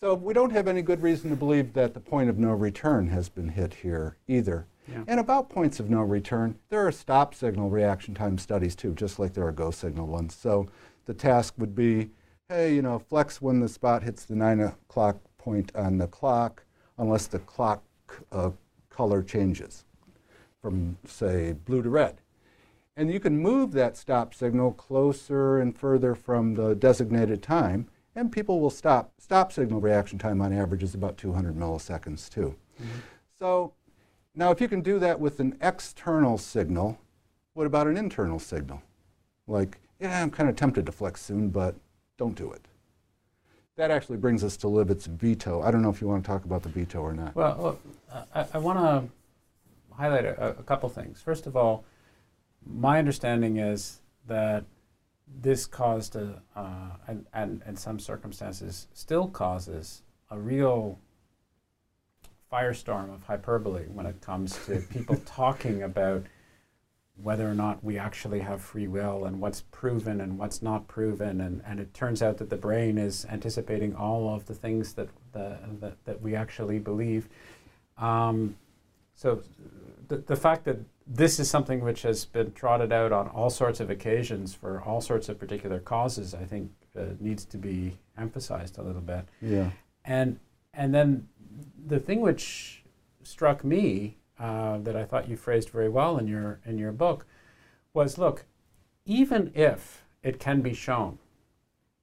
So 0.00 0.14
we 0.14 0.32
don't 0.32 0.52
have 0.52 0.68
any 0.68 0.80
good 0.80 1.02
reason 1.02 1.28
to 1.30 1.36
believe 1.36 1.72
that 1.72 1.92
the 1.92 1.98
point 1.98 2.30
of 2.30 2.38
no 2.38 2.52
return 2.52 3.08
has 3.08 3.28
been 3.28 3.48
hit 3.48 3.74
here 3.74 4.16
either. 4.28 4.68
Yeah. 4.86 5.02
And 5.08 5.18
about 5.18 5.50
points 5.50 5.80
of 5.80 5.90
no 5.90 6.02
return, 6.02 6.56
there 6.68 6.86
are 6.86 6.92
stop 6.92 7.34
signal 7.34 7.68
reaction 7.68 8.14
time 8.14 8.38
studies 8.38 8.76
too, 8.76 8.94
just 8.94 9.18
like 9.18 9.34
there 9.34 9.44
are 9.48 9.50
go 9.50 9.72
signal 9.72 10.06
ones. 10.06 10.36
So 10.36 10.68
the 11.06 11.14
task 11.14 11.54
would 11.58 11.74
be, 11.74 12.10
hey, 12.48 12.76
you 12.76 12.82
know, 12.82 13.00
flex 13.00 13.42
when 13.42 13.58
the 13.58 13.68
spot 13.68 14.04
hits 14.04 14.24
the 14.24 14.36
nine 14.36 14.60
o'clock 14.60 15.16
point 15.36 15.74
on 15.74 15.98
the 15.98 16.06
clock, 16.06 16.62
unless 16.96 17.26
the 17.26 17.40
clock 17.40 17.82
uh, 18.30 18.50
color 18.98 19.22
changes 19.22 19.84
from, 20.60 20.98
say, 21.06 21.52
blue 21.52 21.82
to 21.82 21.88
red. 21.88 22.20
And 22.96 23.12
you 23.12 23.20
can 23.20 23.38
move 23.38 23.70
that 23.70 23.96
stop 23.96 24.34
signal 24.34 24.72
closer 24.72 25.60
and 25.60 25.78
further 25.78 26.16
from 26.16 26.56
the 26.56 26.74
designated 26.74 27.40
time, 27.40 27.86
and 28.16 28.32
people 28.32 28.58
will 28.58 28.70
stop. 28.70 29.12
Stop 29.16 29.52
signal 29.52 29.80
reaction 29.80 30.18
time 30.18 30.42
on 30.42 30.52
average 30.52 30.82
is 30.82 30.96
about 30.96 31.16
200 31.16 31.54
milliseconds, 31.54 32.28
too. 32.28 32.56
Mm-hmm. 32.82 32.98
So 33.38 33.72
now, 34.34 34.50
if 34.50 34.60
you 34.60 34.66
can 34.66 34.80
do 34.80 34.98
that 34.98 35.20
with 35.20 35.38
an 35.38 35.56
external 35.60 36.36
signal, 36.36 36.98
what 37.54 37.68
about 37.68 37.86
an 37.86 37.96
internal 37.96 38.40
signal? 38.40 38.82
Like, 39.46 39.78
yeah, 40.00 40.20
I'm 40.20 40.32
kind 40.32 40.50
of 40.50 40.56
tempted 40.56 40.86
to 40.86 40.92
flex 40.92 41.22
soon, 41.22 41.50
but 41.50 41.76
don't 42.16 42.34
do 42.34 42.50
it. 42.50 42.66
That 43.78 43.92
actually 43.92 44.16
brings 44.16 44.42
us 44.42 44.56
to 44.56 44.66
Libet's 44.66 45.06
veto. 45.06 45.62
I 45.62 45.70
don't 45.70 45.82
know 45.82 45.88
if 45.88 46.00
you 46.00 46.08
want 46.08 46.24
to 46.24 46.26
talk 46.28 46.44
about 46.44 46.64
the 46.64 46.68
veto 46.68 46.98
or 46.98 47.14
not. 47.14 47.36
Well, 47.36 47.56
look, 47.60 47.80
I, 48.34 48.44
I 48.54 48.58
want 48.58 48.80
to 48.80 49.94
highlight 49.94 50.24
a, 50.24 50.48
a 50.58 50.64
couple 50.64 50.88
things. 50.88 51.22
First 51.22 51.46
of 51.46 51.56
all, 51.56 51.84
my 52.66 52.98
understanding 52.98 53.58
is 53.58 54.00
that 54.26 54.64
this 55.40 55.64
caused 55.64 56.16
a, 56.16 56.42
uh, 56.56 56.90
and, 57.06 57.26
and 57.32 57.62
in 57.68 57.76
some 57.76 58.00
circumstances 58.00 58.88
still 58.94 59.28
causes 59.28 60.02
a 60.28 60.40
real 60.40 60.98
firestorm 62.52 63.14
of 63.14 63.22
hyperbole 63.22 63.84
when 63.84 64.06
it 64.06 64.20
comes 64.20 64.58
to 64.66 64.80
people 64.90 65.14
talking 65.24 65.84
about 65.84 66.24
whether 67.22 67.48
or 67.48 67.54
not 67.54 67.82
we 67.82 67.98
actually 67.98 68.40
have 68.40 68.62
free 68.62 68.86
will 68.86 69.24
and 69.24 69.40
what's 69.40 69.62
proven 69.72 70.20
and 70.20 70.38
what's 70.38 70.62
not 70.62 70.86
proven. 70.86 71.40
And, 71.40 71.62
and 71.66 71.80
it 71.80 71.92
turns 71.92 72.22
out 72.22 72.38
that 72.38 72.50
the 72.50 72.56
brain 72.56 72.96
is 72.96 73.26
anticipating 73.28 73.94
all 73.94 74.34
of 74.34 74.46
the 74.46 74.54
things 74.54 74.94
that 74.94 75.08
the, 75.32 75.58
that, 75.80 76.04
that 76.04 76.22
we 76.22 76.34
actually 76.34 76.78
believe. 76.78 77.28
Um, 77.96 78.56
so 79.14 79.42
the, 80.06 80.18
the 80.18 80.36
fact 80.36 80.64
that 80.64 80.78
this 81.06 81.40
is 81.40 81.50
something 81.50 81.80
which 81.80 82.02
has 82.02 82.24
been 82.24 82.52
trotted 82.52 82.92
out 82.92 83.12
on 83.12 83.28
all 83.28 83.50
sorts 83.50 83.80
of 83.80 83.90
occasions 83.90 84.54
for 84.54 84.82
all 84.82 85.00
sorts 85.00 85.28
of 85.28 85.38
particular 85.38 85.80
causes 85.80 86.34
I 86.34 86.44
think 86.44 86.70
uh, 86.96 87.04
needs 87.18 87.44
to 87.46 87.56
be 87.56 87.96
emphasized 88.16 88.78
a 88.78 88.82
little 88.82 89.00
bit. 89.00 89.24
Yeah. 89.40 89.70
and 90.04 90.38
and 90.74 90.94
then 90.94 91.28
the 91.86 91.98
thing 91.98 92.20
which 92.20 92.84
struck 93.22 93.64
me 93.64 94.16
uh, 94.38 94.78
that 94.78 94.96
I 94.96 95.04
thought 95.04 95.28
you 95.28 95.36
phrased 95.36 95.70
very 95.70 95.88
well 95.88 96.18
in 96.18 96.26
your 96.26 96.60
in 96.64 96.78
your 96.78 96.92
book 96.92 97.26
was 97.92 98.18
look, 98.18 98.44
even 99.04 99.50
if 99.54 100.04
it 100.22 100.38
can 100.38 100.60
be 100.60 100.74
shown 100.74 101.18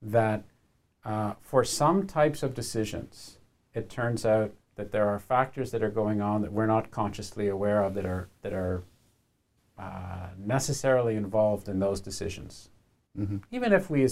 that 0.02 0.44
uh, 1.04 1.34
for 1.42 1.64
some 1.64 2.08
types 2.08 2.44
of 2.44 2.54
decisions, 2.54 3.38
it 3.74 3.90
turns 3.90 4.26
out 4.26 4.54
that 4.76 4.92
there 4.92 5.08
are 5.08 5.20
factors 5.20 5.72
that 5.72 5.84
are 5.84 5.90
going 5.90 6.22
on 6.22 6.42
that 6.42 6.52
we're 6.52 6.66
not 6.66 6.92
consciously 6.92 7.48
aware 7.48 7.84
of 7.84 7.94
that 7.94 8.06
are 8.06 8.30
that 8.42 8.54
are 8.54 8.84
uh, 9.78 10.30
necessarily 10.38 11.16
involved 11.16 11.68
in 11.70 11.80
those 11.80 12.00
decisions. 12.02 12.70
Mhm. 13.18 13.44
Even 13.52 13.72
if 13.72 13.90
we, 13.90 14.08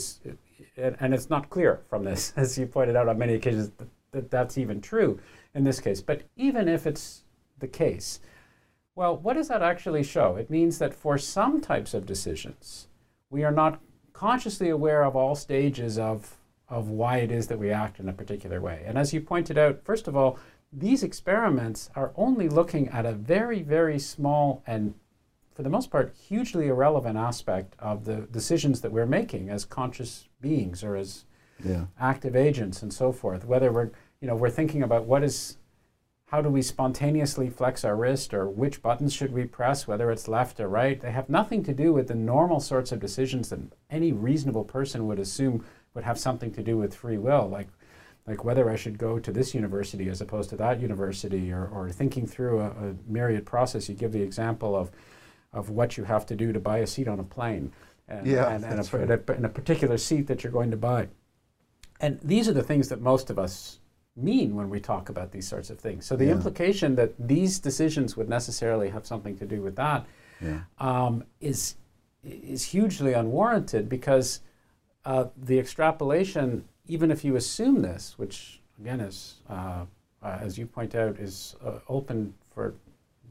and 0.78 1.14
it's 1.14 1.30
not 1.30 1.50
clear 1.50 1.82
from 1.90 2.04
this, 2.04 2.34
as 2.38 2.58
you 2.58 2.66
pointed 2.66 2.96
out 2.96 3.08
on 3.08 3.18
many 3.18 3.34
occasions, 3.34 3.72
that 4.12 4.30
that's 4.30 4.58
even 4.58 4.80
true 4.80 5.20
in 5.54 5.64
this 5.64 5.80
case. 5.80 6.02
But 6.02 6.24
even 6.36 6.68
if 6.68 6.86
it's 6.88 7.23
the 7.64 7.68
case, 7.68 8.20
well, 8.96 9.18
what 9.18 9.34
does 9.34 9.48
that 9.48 9.64
actually 9.64 10.04
show? 10.04 10.36
It 10.36 10.52
means 10.52 10.78
that 10.78 10.94
for 10.94 11.18
some 11.18 11.60
types 11.62 11.96
of 11.96 12.06
decisions, 12.06 12.88
we 13.32 13.44
are 13.44 13.52
not 13.52 13.80
consciously 14.12 14.70
aware 14.70 15.04
of 15.04 15.16
all 15.16 15.34
stages 15.34 15.98
of, 15.98 16.38
of 16.70 16.90
why 16.90 17.18
it 17.18 17.32
is 17.32 17.48
that 17.48 17.58
we 17.58 17.72
act 17.72 18.00
in 18.00 18.08
a 18.08 18.14
particular 18.14 18.62
way. 18.62 18.84
And 18.86 18.98
as 18.98 19.14
you 19.14 19.22
pointed 19.22 19.58
out, 19.58 19.82
first 19.84 20.08
of 20.08 20.16
all, 20.16 20.38
these 20.72 21.02
experiments 21.04 21.90
are 21.96 22.12
only 22.16 22.48
looking 22.50 22.88
at 22.90 23.06
a 23.06 23.14
very, 23.14 23.62
very 23.64 23.98
small 23.98 24.62
and, 24.68 24.94
for 25.56 25.64
the 25.64 25.70
most 25.70 25.90
part, 25.90 26.14
hugely 26.28 26.68
irrelevant 26.68 27.18
aspect 27.18 27.76
of 27.80 28.06
the 28.06 28.28
decisions 28.32 28.82
that 28.82 28.92
we're 28.92 29.06
making 29.08 29.50
as 29.50 29.66
conscious 29.66 30.28
beings 30.42 30.84
or 30.84 30.96
as 30.96 31.26
Yeah. 31.64 31.86
active 32.00 32.36
agents 32.36 32.82
and 32.84 32.92
so 32.94 33.12
forth. 33.12 33.46
Whether 33.46 33.72
we're, 33.72 33.92
you 34.20 34.28
know, 34.28 34.36
we're 34.36 34.50
thinking 34.50 34.84
about 34.84 35.06
what 35.06 35.24
is, 35.24 35.58
how 36.34 36.42
do 36.42 36.50
we 36.50 36.64
spontaneously 36.64 37.48
flex 37.48 37.86
our 37.86 37.96
wrist 37.96 38.34
or 38.34 38.50
which 38.50 38.82
buttons 38.82 39.14
should 39.14 39.32
we 39.32 39.46
press, 39.46 39.88
whether 39.88 40.10
it's 40.10 40.28
left 40.28 40.60
or 40.60 40.68
right. 40.68 41.00
They 41.00 41.12
have 41.12 41.30
nothing 41.30 41.62
to 41.66 41.76
do 41.76 41.94
with 41.94 42.08
the 42.08 42.16
normal 42.16 42.60
sorts 42.60 42.92
of 42.92 43.00
decisions 43.00 43.50
that 43.50 43.60
any 43.92 44.12
reasonable 44.12 44.64
person 44.64 45.06
would 45.06 45.20
assume 45.20 45.64
would 45.94 46.04
have 46.06 46.18
something 46.18 46.52
to 46.54 46.64
do 46.64 46.76
with 46.76 46.96
free 46.96 47.20
will, 47.20 47.48
like 47.48 47.68
like 48.26 48.44
whether 48.44 48.68
I 48.68 48.76
should 48.78 48.98
go 48.98 49.20
to 49.20 49.32
this 49.32 49.54
university 49.54 50.10
as 50.10 50.22
opposed 50.22 50.50
to 50.50 50.56
that 50.56 50.82
university, 50.82 51.52
or, 51.52 51.68
or 51.68 51.92
thinking 51.92 52.26
through 52.26 52.62
a, 52.62 52.68
a 52.70 52.96
myriad 53.08 53.46
process. 53.46 53.88
You 53.88 53.94
give 53.94 54.12
the 54.12 54.24
example 54.24 54.76
of, 54.76 54.90
of 55.52 55.70
what 55.70 55.98
you 55.98 56.04
have 56.06 56.26
to 56.26 56.36
do 56.36 56.52
to 56.52 56.60
buy 56.60 56.80
a 56.80 56.88
seat 56.88 57.08
on 57.08 57.20
a 57.20 57.24
plane, 57.24 57.72
and, 58.08 58.26
Yeah, 58.26 58.50
and, 58.50 58.66
and, 58.66 58.80
a, 58.80 58.84
right. 58.84 59.02
and 59.04 59.12
a- 59.12 59.34
and 59.36 59.46
a 59.46 59.50
particular 59.50 60.00
seat 60.00 60.26
that 60.28 60.44
you're 60.44 60.54
going 60.54 60.72
to 60.72 60.78
buy. 60.78 61.10
And 62.00 62.20
these 62.24 62.50
are 62.50 62.54
the 62.54 62.64
things 62.64 62.90
that 62.90 63.02
most 63.02 63.30
of 63.30 63.38
us 63.38 63.78
mean 64.16 64.56
when 64.56 64.70
we 64.70 64.80
talk 64.80 65.10
about 65.10 65.32
these 65.32 65.48
sorts 65.48 65.70
of 65.70 65.80
things. 65.80 66.06
So 66.06 66.16
the 66.16 66.26
Yeah. 66.26 66.34
implication 66.34 66.96
that 66.96 67.14
these 67.20 67.60
decisions 67.60 68.16
would 68.16 68.30
necessarily 68.30 68.90
have 68.90 69.06
something 69.06 69.36
to 69.38 69.46
do 69.46 69.62
with 69.62 69.76
that 69.76 70.06
Yeah. 70.42 70.62
um, 70.80 71.24
is 71.40 71.76
is 72.24 72.64
hugely 72.64 73.12
unwarranted 73.12 73.90
because 73.90 74.40
uh, 75.04 75.26
the 75.36 75.60
extrapolation, 75.60 76.64
even 76.88 77.12
if 77.12 77.26
you 77.26 77.36
assume 77.36 77.82
this, 77.82 78.18
which 78.18 78.62
again 78.80 79.02
is, 79.02 79.42
uh, 79.50 79.86
uh, 80.22 80.38
as 80.40 80.58
you 80.58 80.66
point 80.66 80.96
out, 80.96 81.18
is 81.20 81.58
uh, 81.66 81.80
open 81.90 82.34
for 82.54 82.76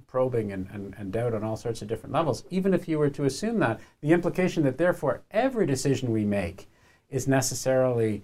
probing 0.07 0.53
and, 0.53 0.69
and, 0.75 0.95
and 0.99 1.11
doubt 1.11 1.33
on 1.33 1.43
all 1.43 1.57
sorts 1.57 1.81
of 1.81 1.89
different 1.89 2.13
levels. 2.13 2.45
Even 2.51 2.75
if 2.75 2.87
you 2.87 2.99
were 2.99 3.09
to 3.09 3.25
assume 3.25 3.59
that, 3.61 3.81
the 4.03 4.13
implication 4.13 4.63
that 4.65 4.77
therefore 4.77 5.23
every 5.31 5.65
decision 5.65 6.13
we 6.13 6.27
make 6.27 6.69
is 7.09 7.27
necessarily 7.27 8.23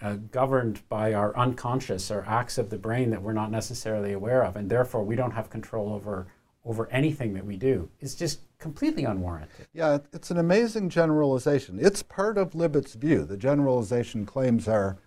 uh, 0.00 0.14
governed 0.30 0.80
by 0.88 1.14
our 1.14 1.36
unconscious 1.36 2.10
or 2.10 2.24
acts 2.26 2.58
of 2.58 2.70
the 2.70 2.78
brain 2.78 3.10
that 3.10 3.22
we're 3.22 3.32
not 3.32 3.50
necessarily 3.50 4.12
aware 4.12 4.42
of, 4.42 4.56
and 4.56 4.70
therefore 4.70 5.04
we 5.04 5.16
don't 5.16 5.32
have 5.32 5.50
control 5.50 5.92
over 5.92 6.26
over 6.64 6.90
anything 6.90 7.32
that 7.34 7.44
we 7.44 7.56
do 7.56 7.88
is 8.00 8.14
just 8.14 8.40
completely 8.58 9.04
unwarranted. 9.04 9.66
Yeah, 9.72 9.98
it's 10.12 10.30
an 10.30 10.36
amazing 10.36 10.90
generalization. 10.90 11.78
It's 11.80 12.02
part 12.02 12.36
of 12.36 12.54
Libet's 12.54 12.94
view. 12.94 13.24
The 13.24 13.36
generalization 13.36 14.26
claims 14.26 14.68
are 14.68 14.98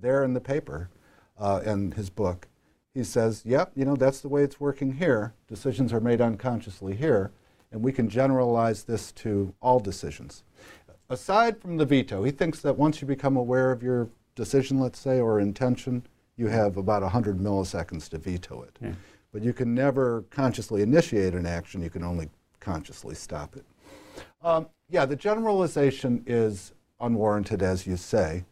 there 0.00 0.22
in 0.22 0.34
the 0.34 0.40
paper 0.40 0.90
uh, 1.38 1.62
in 1.64 1.92
his 1.92 2.10
book. 2.10 2.48
He 2.92 3.04
says, 3.04 3.42
yep, 3.46 3.72
you 3.74 3.84
know, 3.84 3.96
that's 3.96 4.20
the 4.20 4.28
way 4.28 4.42
it's 4.42 4.60
working 4.60 4.94
here. 4.94 5.34
Decisions 5.46 5.92
are 5.92 6.00
made 6.00 6.20
unconsciously 6.20 6.94
here, 6.94 7.30
and 7.72 7.82
we 7.82 7.92
can 7.92 8.08
generalize 8.08 8.84
this 8.84 9.12
to 9.12 9.54
all 9.62 9.80
decisions. 9.80 10.42
Aside 11.08 11.60
from 11.60 11.78
the 11.78 11.86
veto, 11.86 12.22
he 12.22 12.30
thinks 12.30 12.60
that 12.60 12.76
once 12.76 13.00
you 13.00 13.06
become 13.06 13.36
aware 13.36 13.70
of 13.70 13.82
your 13.82 14.10
decision, 14.38 14.78
let's 14.78 14.98
say, 14.98 15.20
or 15.20 15.40
intention, 15.40 16.02
you 16.36 16.46
have 16.46 16.76
about 16.78 17.02
100 17.02 17.38
milliseconds 17.38 18.08
to 18.08 18.18
veto 18.18 18.62
it. 18.62 18.78
Yeah. 18.80 18.92
But 19.32 19.42
you 19.42 19.52
can 19.52 19.74
never 19.74 20.22
consciously 20.30 20.80
initiate 20.80 21.34
an 21.34 21.44
action, 21.44 21.82
you 21.82 21.90
can 21.90 22.04
only 22.04 22.30
consciously 22.60 23.14
stop 23.14 23.56
it. 23.56 23.64
Um, 24.40 24.68
yeah, 24.88 25.04
the 25.04 25.16
generalization 25.16 26.22
is 26.26 26.72
unwarranted, 27.00 27.62
as 27.62 27.86
you 27.86 27.96
say. 27.96 28.44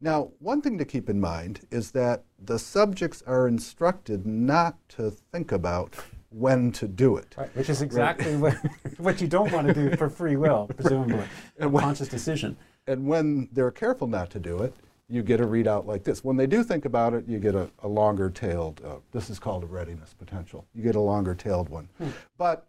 Now, 0.00 0.30
one 0.38 0.62
thing 0.62 0.78
to 0.78 0.84
keep 0.86 1.10
in 1.10 1.20
mind 1.20 1.60
is 1.70 1.90
that 1.90 2.24
the 2.42 2.58
subjects 2.58 3.22
are 3.26 3.46
instructed 3.46 4.26
not 4.26 4.76
to 4.96 5.10
think 5.10 5.52
about 5.52 5.94
when 6.30 6.72
to 6.72 6.88
do 6.88 7.16
it. 7.16 7.34
Right, 7.36 7.54
which 7.54 7.68
is 7.68 7.82
exactly 7.82 8.34
right. 8.36 8.56
what, 8.64 8.98
what 8.98 9.20
you 9.20 9.28
don't 9.28 9.52
want 9.52 9.66
to 9.66 9.74
do 9.74 9.94
for 9.96 10.08
free 10.08 10.36
will, 10.36 10.70
presumably, 10.76 11.26
and 11.58 11.70
when, 11.70 11.84
conscious 11.84 12.08
decision. 12.08 12.56
And 12.86 13.06
when 13.06 13.50
they're 13.52 13.70
careful 13.70 14.06
not 14.06 14.30
to 14.30 14.38
do 14.38 14.62
it, 14.62 14.74
you 15.10 15.22
get 15.22 15.40
a 15.40 15.46
readout 15.46 15.86
like 15.86 16.04
this. 16.04 16.22
When 16.22 16.36
they 16.36 16.46
do 16.46 16.62
think 16.62 16.84
about 16.84 17.14
it, 17.14 17.26
you 17.26 17.38
get 17.38 17.54
a, 17.54 17.68
a 17.82 17.88
longer 17.88 18.30
tailed, 18.30 18.80
uh, 18.84 18.96
this 19.10 19.28
is 19.28 19.38
called 19.38 19.64
a 19.64 19.66
readiness 19.66 20.14
potential. 20.14 20.64
You 20.74 20.82
get 20.82 20.94
a 20.94 21.00
longer 21.00 21.34
tailed 21.34 21.68
one. 21.68 21.88
Hmm. 21.98 22.10
But 22.38 22.66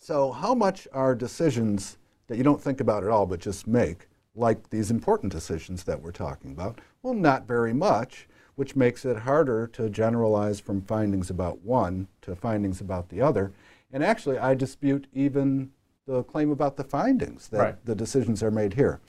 so, 0.00 0.32
how 0.32 0.54
much 0.54 0.88
are 0.92 1.14
decisions 1.14 1.98
that 2.28 2.36
you 2.38 2.42
don't 2.44 2.60
think 2.60 2.80
about 2.80 3.04
at 3.04 3.10
all 3.10 3.26
but 3.26 3.40
just 3.40 3.66
make, 3.66 4.08
like 4.34 4.70
these 4.70 4.90
important 4.90 5.32
decisions 5.32 5.84
that 5.84 6.00
we're 6.00 6.12
talking 6.12 6.52
about? 6.52 6.80
Well, 7.02 7.14
not 7.14 7.46
very 7.46 7.74
much, 7.74 8.28
which 8.54 8.74
makes 8.74 9.04
it 9.04 9.18
harder 9.18 9.66
to 9.68 9.90
generalize 9.90 10.60
from 10.60 10.80
findings 10.82 11.30
about 11.30 11.60
one 11.60 12.08
to 12.22 12.34
findings 12.34 12.80
about 12.80 13.08
the 13.08 13.20
other. 13.20 13.52
And 13.92 14.02
actually, 14.02 14.38
I 14.38 14.54
dispute 14.54 15.06
even 15.12 15.70
the 16.06 16.22
claim 16.24 16.50
about 16.50 16.76
the 16.76 16.84
findings 16.84 17.48
that 17.48 17.58
right. 17.58 17.84
the 17.84 17.94
decisions 17.94 18.42
are 18.42 18.50
made 18.50 18.74
here. 18.74 19.00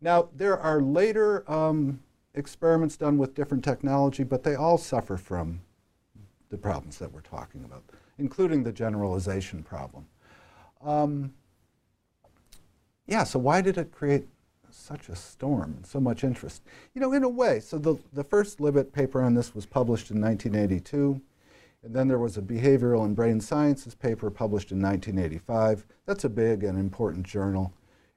Now, 0.00 0.28
there 0.34 0.58
are 0.58 0.80
later 0.80 1.50
um, 1.50 2.00
experiments 2.34 2.96
done 2.96 3.18
with 3.18 3.34
different 3.34 3.64
technology, 3.64 4.24
but 4.24 4.42
they 4.42 4.54
all 4.54 4.78
suffer 4.78 5.16
from 5.16 5.60
the 6.48 6.56
problems 6.56 6.98
that 6.98 7.12
we're 7.12 7.20
talking 7.20 7.64
about, 7.64 7.82
including 8.18 8.62
the 8.62 8.72
generalization 8.72 9.62
problem. 9.62 10.06
Um, 10.82 11.34
yeah, 13.06 13.24
so 13.24 13.38
why 13.38 13.60
did 13.60 13.76
it 13.76 13.92
create 13.92 14.26
such 14.70 15.08
a 15.08 15.16
storm 15.16 15.74
and 15.76 15.86
so 15.86 16.00
much 16.00 16.24
interest? 16.24 16.62
You 16.94 17.00
know, 17.00 17.12
in 17.12 17.22
a 17.22 17.28
way, 17.28 17.60
so 17.60 17.78
the, 17.78 17.96
the 18.12 18.24
first 18.24 18.58
Libet 18.58 18.92
paper 18.92 19.20
on 19.20 19.34
this 19.34 19.54
was 19.54 19.66
published 19.66 20.10
in 20.10 20.20
1982, 20.20 21.20
and 21.82 21.94
then 21.94 22.08
there 22.08 22.18
was 22.18 22.36
a 22.36 22.42
behavioral 22.42 23.04
and 23.04 23.16
brain 23.16 23.40
sciences 23.40 23.94
paper 23.94 24.30
published 24.30 24.70
in 24.70 24.80
1985. 24.80 25.84
That's 26.06 26.24
a 26.24 26.28
big 26.28 26.64
and 26.64 26.78
important 26.78 27.26
journal. 27.26 27.72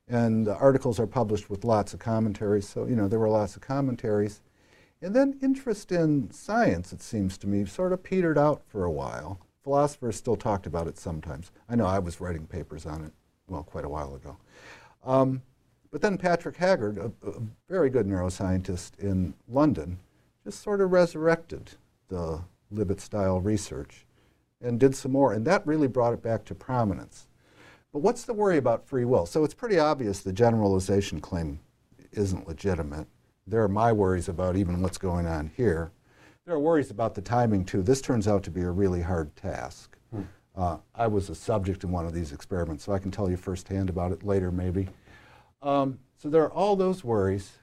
And 0.07 0.45
the 0.45 0.55
articles 0.55 0.99
are 0.99 1.07
published 1.07 1.49
with 1.49 1.63
lots 1.63 1.93
of 1.93 1.99
commentaries, 1.99 2.67
so, 2.67 2.85
you 2.85 2.95
know, 2.95 3.07
there 3.07 3.19
were 3.19 3.29
lots 3.29 3.55
of 3.55 3.61
commentaries. 3.61 4.41
And 5.01 5.15
then 5.15 5.37
interest 5.41 5.91
in 5.91 6.31
science, 6.31 6.93
it 6.93 7.01
seems 7.01 7.37
to 7.39 7.47
me, 7.47 7.65
sort 7.65 7.93
of 7.93 8.03
petered 8.03 8.37
out 8.37 8.63
for 8.65 8.85
a 8.85 8.91
while. 8.91 9.39
Philosophers 9.63 10.15
still 10.15 10.35
talked 10.35 10.65
about 10.65 10.87
it 10.87 10.97
sometimes. 10.97 11.51
I 11.69 11.75
know 11.75 11.85
I 11.85 11.99
was 11.99 12.21
writing 12.21 12.47
papers 12.47 12.85
on 12.85 13.03
it, 13.03 13.13
well, 13.47 13.63
quite 13.63 13.85
a 13.85 13.89
while 13.89 14.15
ago. 14.15 14.37
Um, 15.05 15.41
but 15.91 16.01
then 16.01 16.17
Patrick 16.17 16.57
Haggard, 16.57 16.97
a, 16.97 17.11
a, 17.27 17.41
very 17.69 17.89
good 17.89 18.07
neuroscientist 18.07 18.97
in 18.99 19.33
London, 19.47 19.99
just 20.43 20.61
sort 20.61 20.81
of 20.81 20.91
resurrected 20.91 21.71
the 22.07 22.41
Libet 22.73 22.99
style 22.99 23.39
research 23.39 24.05
and 24.59 24.79
did 24.79 24.95
some 24.95 25.11
more. 25.11 25.33
And 25.33 25.45
that 25.45 25.67
really 25.67 25.87
brought 25.87 26.13
it 26.13 26.23
back 26.23 26.45
to 26.45 26.55
prominence. 26.55 27.27
But 27.93 27.99
what's 27.99 28.23
the 28.23 28.33
worry 28.33 28.57
about 28.57 28.87
free 28.87 29.05
will? 29.05 29.27
So 29.27 29.43
it's 29.43 29.53
pretty 29.53 29.77
obvious 29.77 30.19
the 30.19 30.33
generalization 30.33 31.21
claim 31.21 31.59
isn't 32.11 32.47
legitimate. 32.47 33.07
There 33.45 33.61
are 33.61 33.69
my 33.69 33.91
worries 33.91 34.27
about 34.27 34.55
even 34.55 34.81
what's 34.81 34.97
going 34.97 35.27
on 35.27 35.51
here. 35.55 35.91
There 36.45 36.55
are 36.55 36.59
worries 36.59 36.89
about 36.89 37.13
the 37.13 37.21
timing, 37.21 37.65
too. 37.65 37.83
This 37.83 38.01
turns 38.01 38.27
out 38.27 38.41
to 38.43 38.51
be 38.51 38.61
a 38.61 38.71
really 38.71 39.01
hard 39.01 39.35
task. 39.35 39.95
Hmm. 40.09 40.21
Uh, 40.55 40.77
I 40.95 41.05
was 41.07 41.29
a 41.29 41.35
subject 41.35 41.83
in 41.83 41.91
one 41.91 42.05
of 42.05 42.13
these 42.13 42.31
experiments, 42.31 42.83
so 42.83 42.93
I 42.93 42.99
can 42.99 43.11
tell 43.11 43.29
you 43.29 43.37
firsthand 43.37 43.89
about 43.89 44.11
it 44.11 44.23
later, 44.23 44.51
maybe. 44.51 44.89
Um, 45.61 45.99
so 46.17 46.29
there 46.29 46.43
are 46.43 46.51
all 46.51 46.75
those 46.75 47.03
worries. 47.03 47.53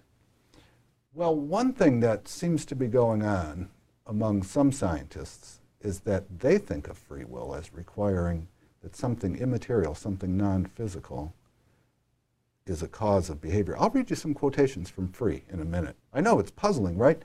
Well, 1.12 1.34
one 1.34 1.72
thing 1.72 2.00
that 2.00 2.28
seems 2.28 2.64
to 2.66 2.76
be 2.76 2.86
going 2.86 3.24
on 3.24 3.68
among 4.06 4.44
some 4.44 4.70
scientists 4.70 5.60
is 5.80 6.00
that 6.00 6.38
they 6.38 6.56
think 6.56 6.88
of 6.88 6.96
free 6.96 7.24
will 7.24 7.54
as 7.54 7.74
requiring 7.74 8.48
that 8.82 8.96
something 8.96 9.36
immaterial, 9.36 9.94
something 9.94 10.36
non 10.36 10.64
physical, 10.64 11.34
is 12.66 12.82
a 12.82 12.88
cause 12.88 13.30
of 13.30 13.40
behavior. 13.40 13.76
I'll 13.78 13.90
read 13.90 14.10
you 14.10 14.16
some 14.16 14.34
quotations 14.34 14.88
from 14.88 15.08
Free 15.08 15.44
in 15.50 15.60
a 15.60 15.64
minute. 15.64 15.96
I 16.12 16.20
know 16.20 16.38
it's 16.38 16.50
puzzling, 16.50 16.96
right? 16.96 17.22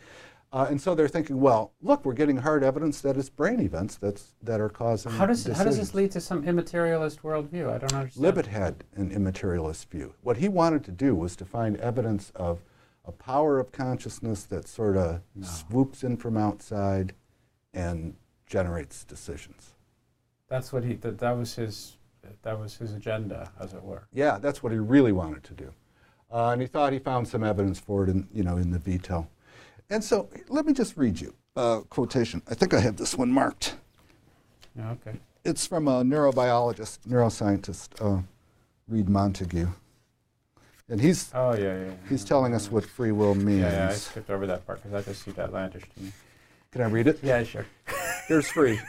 Uh, 0.52 0.68
and 0.70 0.80
so 0.80 0.96
they're 0.96 1.10
thinking, 1.10 1.42
well, 1.42 1.74
look, 1.82 2.06
we're 2.06 2.14
getting 2.14 2.38
hard 2.38 2.64
evidence 2.64 3.02
that 3.02 3.18
it's 3.18 3.30
brain 3.30 3.60
events 3.60 3.98
that's, 3.98 4.34
that 4.42 4.62
are 4.62 4.70
causing. 4.70 5.12
How 5.12 5.26
does, 5.26 5.46
how 5.46 5.66
does 5.66 5.78
this 5.78 5.94
lead 5.94 6.12
to 6.12 6.22
some 6.22 6.48
immaterialist 6.48 7.24
worldview? 7.24 7.70
I 7.70 7.78
don't 7.78 7.94
understand. 7.94 8.26
Libet 8.26 8.46
had 8.46 8.84
an 8.96 9.12
immaterialist 9.12 9.90
view. 9.90 10.14
What 10.22 10.38
he 10.38 10.48
wanted 10.48 10.86
to 10.86 10.92
do 10.92 11.14
was 11.14 11.36
to 11.38 11.46
find 11.46 11.76
evidence 11.78 12.32
of 12.36 12.64
a 13.04 13.12
power 13.12 13.60
of 13.60 13.72
consciousness 13.72 14.44
that 14.44 14.68
sort 14.68 14.96
of 14.98 15.22
no. 15.36 15.46
swoops 15.46 16.04
in 16.04 16.16
from 16.18 16.38
outside 16.38 17.14
and 17.74 18.16
generates 18.46 19.04
decisions. 19.04 19.75
That's 20.56 20.72
what 20.72 20.86
he. 20.86 20.94
That, 20.94 21.18
that 21.20 21.38
was 21.38 21.54
his. 21.54 21.98
That 22.44 22.58
was 22.58 22.78
his 22.78 22.94
agenda, 22.94 23.52
as 23.60 23.74
it 23.74 23.84
were. 23.84 24.08
Yeah, 24.14 24.38
that's 24.38 24.64
what 24.64 24.72
he 24.72 24.78
really 24.78 25.12
wanted 25.12 25.44
to 25.44 25.54
do, 25.54 25.74
uh, 26.32 26.52
and 26.52 26.62
he 26.62 26.68
thought 26.68 26.94
he 26.94 27.00
found 27.00 27.28
some 27.28 27.44
evidence 27.44 27.78
for 27.78 28.06
it 28.06 28.10
in 28.10 28.26
you 28.34 28.44
know 28.44 28.56
in 28.56 28.72
the 28.72 28.80
veto. 28.80 29.28
And 29.90 30.02
so 30.02 30.30
let 30.48 30.66
me 30.66 30.72
just 30.72 30.96
read 30.96 31.20
you 31.20 31.36
a 31.58 31.82
quotation. 31.90 32.42
I 32.50 32.56
think 32.56 32.74
I 32.74 32.80
have 32.80 32.96
this 32.96 33.16
one 33.18 33.32
marked. 33.32 33.76
Yeah, 34.78 34.92
okay. 34.92 35.20
It's 35.44 35.68
from 35.68 35.90
a 35.90 36.04
neurobiologist, 36.04 37.00
neuroscientist, 37.06 37.90
uh, 38.00 38.22
Read 38.88 39.10
Montague. 39.10 39.68
And 40.88 41.02
he's 41.02 41.32
oh 41.34 41.54
yeah, 41.54 41.64
yeah, 41.64 41.86
yeah. 41.86 41.92
he's 42.08 42.24
telling 42.24 42.54
us 42.54 42.72
what 42.72 42.86
free 42.86 43.12
will 43.12 43.36
means. 43.36 43.60
Yeah, 43.60 43.74
yeah 43.74 43.90
I 43.90 43.94
skipped 43.94 44.30
over 44.30 44.48
that 44.48 44.66
part 44.66 44.82
because 44.82 45.04
I 45.04 45.12
just 45.12 45.24
see 45.24 45.32
that 45.32 45.48
outlandish 45.48 45.84
to 45.84 46.02
me. 46.02 46.14
Can 46.72 46.82
I 46.82 46.88
read 46.88 47.08
it? 47.08 47.20
Yeah, 47.22 47.44
sure. 47.44 47.66
Here's 48.30 48.48
free. 48.48 48.80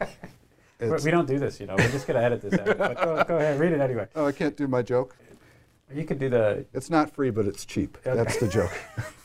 we 0.80 1.10
don't 1.10 1.26
do 1.26 1.38
this, 1.38 1.60
you 1.60 1.66
know. 1.66 1.74
We're 1.76 1.90
just 1.90 2.06
going 2.06 2.18
to 2.18 2.24
edit 2.24 2.42
this 2.42 2.54
out. 2.54 2.66
But 2.78 2.96
go, 2.96 3.24
go, 3.24 3.36
ahead, 3.38 3.58
read 3.58 3.72
it 3.72 3.80
anyway. 3.80 4.08
Oh, 4.14 4.26
I 4.26 4.32
can't 4.32 4.56
do 4.56 4.66
my 4.68 4.82
joke? 4.82 5.16
You 5.94 6.04
could 6.04 6.18
do 6.18 6.28
the. 6.28 6.66
It's 6.72 6.90
not 6.90 7.10
free, 7.10 7.30
but 7.30 7.46
it's 7.46 7.64
cheap. 7.64 7.96
Okay. 8.06 8.16
That's 8.16 8.38
the 8.38 8.48
joke. 8.48 8.72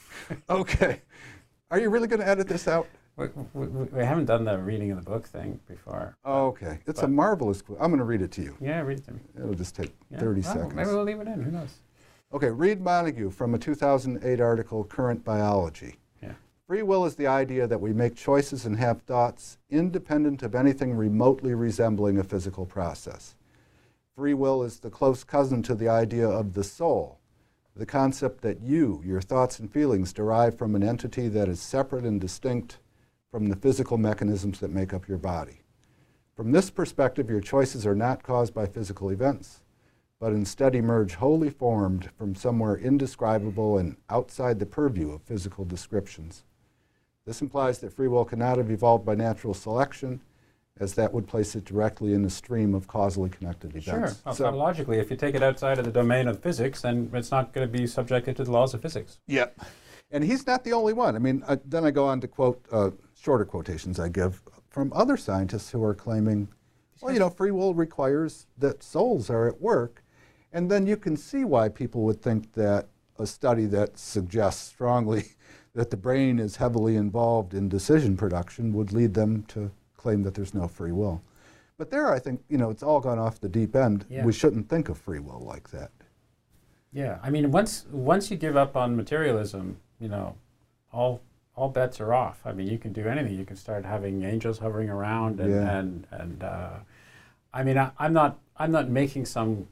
okay. 0.49 1.01
Are 1.71 1.79
you 1.79 1.89
really 1.89 2.07
going 2.07 2.19
to 2.19 2.27
edit 2.27 2.47
this 2.47 2.67
out? 2.67 2.87
We, 3.17 3.27
we, 3.53 3.67
we, 3.67 4.03
haven't 4.03 4.25
done 4.25 4.45
the 4.45 4.57
reading 4.57 4.91
of 4.91 4.97
the 4.97 5.09
book 5.09 5.25
thing 5.25 5.59
before. 5.67 6.17
Oh, 6.23 6.47
okay. 6.47 6.79
It's 6.87 7.03
a 7.03 7.07
marvelous 7.07 7.61
quote. 7.61 7.77
I'm 7.81 7.89
going 7.89 7.99
to 7.99 8.05
read 8.05 8.21
it 8.21 8.31
to 8.33 8.41
you. 8.41 8.55
Yeah, 8.61 8.81
read 8.81 8.99
it 8.99 9.05
to 9.05 9.13
me. 9.13 9.19
It'll 9.37 9.53
just 9.53 9.75
take 9.75 9.93
yeah. 10.09 10.19
30 10.19 10.41
well, 10.41 10.53
seconds. 10.53 10.73
Maybe 10.73 10.89
we'll 10.89 11.03
leave 11.03 11.19
it 11.19 11.27
in. 11.27 11.41
Who 11.41 11.51
knows? 11.51 11.75
Okay, 12.33 12.49
Read 12.49 12.79
Montague 12.79 13.29
from 13.31 13.53
a 13.53 13.59
2008 13.59 14.39
article, 14.39 14.85
Current 14.85 15.25
Biology. 15.25 15.97
Free 16.71 16.83
will 16.83 17.03
is 17.03 17.15
the 17.15 17.27
idea 17.27 17.67
that 17.67 17.81
we 17.81 17.91
make 17.91 18.15
choices 18.15 18.65
and 18.65 18.77
have 18.77 19.01
thoughts 19.01 19.57
independent 19.69 20.41
of 20.41 20.55
anything 20.55 20.93
remotely 20.93 21.53
resembling 21.53 22.17
a 22.17 22.23
physical 22.23 22.65
process. 22.65 23.35
Free 24.15 24.33
will 24.33 24.63
is 24.63 24.79
the 24.79 24.89
close 24.89 25.25
cousin 25.25 25.63
to 25.63 25.75
the 25.75 25.89
idea 25.89 26.25
of 26.25 26.53
the 26.53 26.63
soul, 26.63 27.19
the 27.75 27.85
concept 27.85 28.39
that 28.43 28.61
you, 28.61 29.01
your 29.05 29.19
thoughts 29.19 29.59
and 29.59 29.69
feelings, 29.69 30.13
derive 30.13 30.57
from 30.57 30.73
an 30.73 30.81
entity 30.81 31.27
that 31.27 31.49
is 31.49 31.59
separate 31.59 32.05
and 32.05 32.21
distinct 32.21 32.79
from 33.31 33.47
the 33.47 33.57
physical 33.57 33.97
mechanisms 33.97 34.61
that 34.61 34.71
make 34.71 34.93
up 34.93 35.09
your 35.09 35.17
body. 35.17 35.63
From 36.37 36.53
this 36.53 36.69
perspective, 36.69 37.29
your 37.29 37.41
choices 37.41 37.85
are 37.85 37.95
not 37.95 38.23
caused 38.23 38.53
by 38.53 38.65
physical 38.65 39.09
events, 39.09 39.59
but 40.21 40.31
instead 40.31 40.73
emerge 40.73 41.15
wholly 41.15 41.49
formed 41.49 42.11
from 42.17 42.33
somewhere 42.33 42.77
indescribable 42.77 43.77
and 43.77 43.97
outside 44.09 44.57
the 44.57 44.65
purview 44.65 45.11
of 45.11 45.21
physical 45.23 45.65
descriptions. 45.65 46.45
This 47.31 47.41
implies 47.41 47.79
that 47.79 47.93
free 47.93 48.09
will 48.09 48.25
cannot 48.25 48.57
have 48.57 48.69
evolved 48.69 49.05
by 49.05 49.15
natural 49.15 49.53
selection 49.53 50.19
as 50.81 50.95
that 50.95 51.13
would 51.13 51.27
place 51.27 51.55
it 51.55 51.63
directly 51.63 52.13
in 52.13 52.23
the 52.23 52.29
stream 52.29 52.75
of 52.75 52.89
causally 52.89 53.29
connected 53.29 53.69
events. 53.69 53.85
Sure. 53.85 54.21
Well, 54.25 54.35
So- 54.35 54.49
logically, 54.49 54.99
if 54.99 55.09
you 55.09 55.15
take 55.15 55.33
it 55.33 55.41
outside 55.41 55.79
of 55.79 55.85
the 55.85 55.93
domain 55.93 56.27
of 56.27 56.41
physics, 56.41 56.81
then 56.81 57.09
it's 57.13 57.31
not 57.31 57.53
going 57.53 57.65
to 57.65 57.71
be 57.71 57.87
subjected 57.87 58.35
to 58.35 58.43
the 58.43 58.51
laws 58.51 58.73
of 58.73 58.81
physics. 58.81 59.19
Yep. 59.27 59.61
And 60.11 60.25
he's 60.25 60.45
not 60.45 60.65
the 60.65 60.73
only 60.73 60.91
one. 60.91 61.15
I 61.15 61.19
mean, 61.19 61.41
uh, 61.47 61.55
then 61.63 61.85
I 61.85 61.91
go 61.91 62.05
on 62.05 62.19
to 62.19 62.27
quote 62.27 62.65
uh, 62.69 62.91
shorter 63.17 63.45
quotations 63.45 63.97
I 63.97 64.09
give 64.09 64.41
from 64.69 64.91
other 64.91 65.15
scientists 65.15 65.71
who 65.71 65.81
are 65.85 65.95
claiming, 65.95 66.49
well, 67.01 67.13
you 67.13 67.19
know, 67.19 67.29
free 67.29 67.51
will 67.51 67.73
requires 67.73 68.45
that 68.57 68.83
souls 68.83 69.29
are 69.29 69.47
at 69.47 69.61
work. 69.61 70.03
And 70.51 70.69
then 70.69 70.85
you 70.85 70.97
can 70.97 71.15
see 71.15 71.45
why 71.45 71.69
people 71.69 72.01
would 72.03 72.21
think 72.21 72.51
that 72.55 72.89
a 73.17 73.25
study 73.25 73.67
that 73.67 73.97
suggests 73.97 74.67
strongly 74.67 75.23
that 75.73 75.89
the 75.89 75.97
brain 75.97 76.39
is 76.39 76.57
heavily 76.57 76.95
involved 76.95 77.53
in 77.53 77.69
decision 77.69 78.17
production 78.17 78.73
would 78.73 78.91
lead 78.91 79.13
them 79.13 79.43
to 79.49 79.71
claim 79.95 80.23
that 80.23 80.33
there's 80.33 80.53
no 80.53 80.67
free 80.67 80.91
will. 80.91 81.21
But 81.77 81.89
there, 81.89 82.13
I 82.13 82.19
think, 82.19 82.43
you 82.49 82.57
know, 82.57 82.69
it's 82.69 82.83
all 82.83 82.99
gone 82.99 83.17
off 83.19 83.39
the 83.39 83.49
deep 83.49 83.75
end. 83.75 84.05
Yeah. 84.09 84.25
We 84.25 84.33
shouldn't 84.33 84.69
think 84.69 84.89
of 84.89 84.97
free 84.97 85.19
will 85.19 85.39
like 85.39 85.69
that. 85.71 85.91
Yeah, 86.93 87.19
I 87.23 87.29
mean, 87.29 87.51
once 87.51 87.85
once 87.89 88.29
you 88.29 88.35
give 88.35 88.57
up 88.57 88.75
on 88.75 88.97
materialism, 88.97 89.77
you 89.99 90.09
know, 90.09 90.35
all 90.91 91.21
all 91.55 91.69
bets 91.69 92.01
are 92.01 92.13
off. 92.13 92.41
I 92.45 92.51
mean, 92.51 92.67
you 92.67 92.77
can 92.77 92.91
do 92.91 93.07
anything. 93.07 93.33
You 93.37 93.45
can 93.45 93.55
start 93.55 93.85
having 93.85 94.23
angels 94.23 94.59
hovering 94.59 94.89
around, 94.89 95.39
and 95.39 95.51
Yeah. 95.51 95.77
and 95.77 96.07
and. 96.11 96.43
Uh, 96.43 96.69
I 97.53 97.63
mean, 97.63 97.77
I, 97.77 97.91
I'm 97.97 98.11
not 98.11 98.39
I'm 98.57 98.71
not 98.71 98.89
making 98.89 99.25
some 99.25 99.67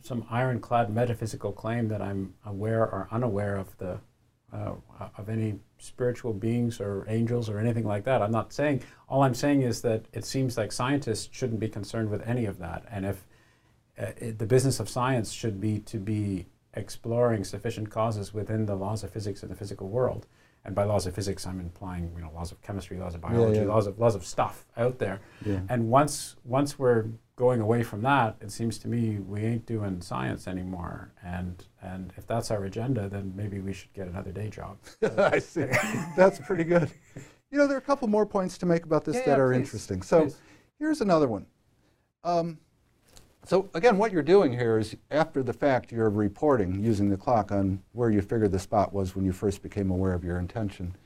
some 0.00 0.26
ironclad 0.28 0.92
metaphysical 0.92 1.52
claim 1.52 1.86
that 1.88 2.02
I'm 2.02 2.34
aware 2.44 2.82
or 2.82 3.06
unaware 3.12 3.56
of 3.56 3.76
the 3.78 4.00
uh, 4.56 5.08
of 5.18 5.28
any 5.28 5.58
spiritual 5.78 6.32
beings 6.32 6.80
or 6.80 7.04
angels 7.08 7.48
or 7.50 7.58
anything 7.58 7.84
like 7.84 8.04
that. 8.04 8.22
I'm 8.22 8.32
not 8.32 8.52
saying. 8.52 8.82
All 9.08 9.22
I'm 9.22 9.34
saying 9.34 9.62
is 9.62 9.82
that 9.82 10.04
it 10.12 10.24
seems 10.24 10.56
like 10.56 10.72
scientists 10.72 11.28
shouldn't 11.32 11.60
be 11.60 11.68
concerned 11.68 12.10
with 12.10 12.26
any 12.26 12.46
of 12.46 12.58
that, 12.58 12.84
and 12.90 13.04
if 13.04 13.26
uh, 13.98 14.06
it, 14.16 14.38
the 14.38 14.46
business 14.46 14.80
of 14.80 14.88
science 14.88 15.32
should 15.32 15.60
be 15.60 15.80
to 15.80 15.98
be 15.98 16.46
exploring 16.74 17.44
sufficient 17.44 17.90
causes 17.90 18.34
within 18.34 18.66
the 18.66 18.74
laws 18.74 19.02
of 19.02 19.10
physics 19.10 19.42
in 19.42 19.48
the 19.48 19.56
physical 19.56 19.88
world. 19.88 20.26
And 20.64 20.74
by 20.74 20.84
laws 20.84 21.06
of 21.06 21.14
physics, 21.14 21.46
I'm 21.46 21.60
implying 21.60 22.12
you 22.16 22.22
know 22.22 22.30
laws 22.34 22.50
of 22.50 22.60
chemistry, 22.60 22.98
laws 22.98 23.14
of 23.14 23.20
biology, 23.20 23.60
yeah. 23.60 23.66
laws 23.66 23.86
of 23.86 23.98
laws 23.98 24.14
of 24.14 24.24
stuff 24.24 24.66
out 24.76 24.98
there. 24.98 25.20
Yeah. 25.44 25.60
And 25.68 25.88
once 25.88 26.36
once 26.44 26.78
we're 26.78 27.06
going 27.36 27.60
away 27.60 27.82
from 27.82 28.00
that, 28.02 28.36
it 28.40 28.50
seems 28.50 28.78
to 28.78 28.88
me 28.88 29.18
we 29.18 29.42
ain't 29.42 29.66
doing 29.66 30.00
science 30.00 30.48
anymore. 30.48 31.12
And 31.22 31.62
and 31.82 32.12
if 32.16 32.26
that's 32.26 32.50
our 32.50 32.64
agenda, 32.64 33.08
then 33.08 33.32
maybe 33.36 33.60
we 33.60 33.72
should 33.72 33.92
get 33.92 34.08
another 34.08 34.32
day 34.32 34.48
job. 34.48 34.78
I 35.18 35.38
see. 35.38 35.66
That's 36.16 36.38
pretty 36.40 36.64
good. 36.64 36.90
You 37.50 37.58
know, 37.58 37.66
there 37.66 37.76
are 37.76 37.80
a 37.80 37.82
couple 37.82 38.08
more 38.08 38.26
points 38.26 38.58
to 38.58 38.66
make 38.66 38.84
about 38.84 39.04
this 39.04 39.16
Yeah, 39.16 39.26
that 39.26 39.36
yeah, 39.36 39.44
are 39.44 39.50
please. 39.52 39.58
interesting. 39.58 40.02
So 40.02 40.22
Please. 40.22 40.36
here's 40.78 41.00
another 41.00 41.28
one. 41.28 41.46
Um, 42.24 42.58
so 43.44 43.68
again, 43.74 43.98
what 43.98 44.10
you're 44.10 44.22
doing 44.22 44.52
here 44.52 44.78
is 44.78 44.96
after 45.12 45.42
the 45.42 45.52
fact, 45.52 45.92
you're 45.92 46.10
reporting 46.10 46.82
using 46.82 47.08
the 47.10 47.16
clock 47.16 47.52
on 47.52 47.82
where 47.92 48.10
you 48.10 48.20
figured 48.22 48.50
the 48.50 48.58
spot 48.58 48.92
was 48.92 49.14
when 49.14 49.24
you 49.24 49.32
first 49.32 49.62
became 49.62 49.90
aware 49.90 50.12
of 50.14 50.24
your 50.24 50.38
intention. 50.38 50.96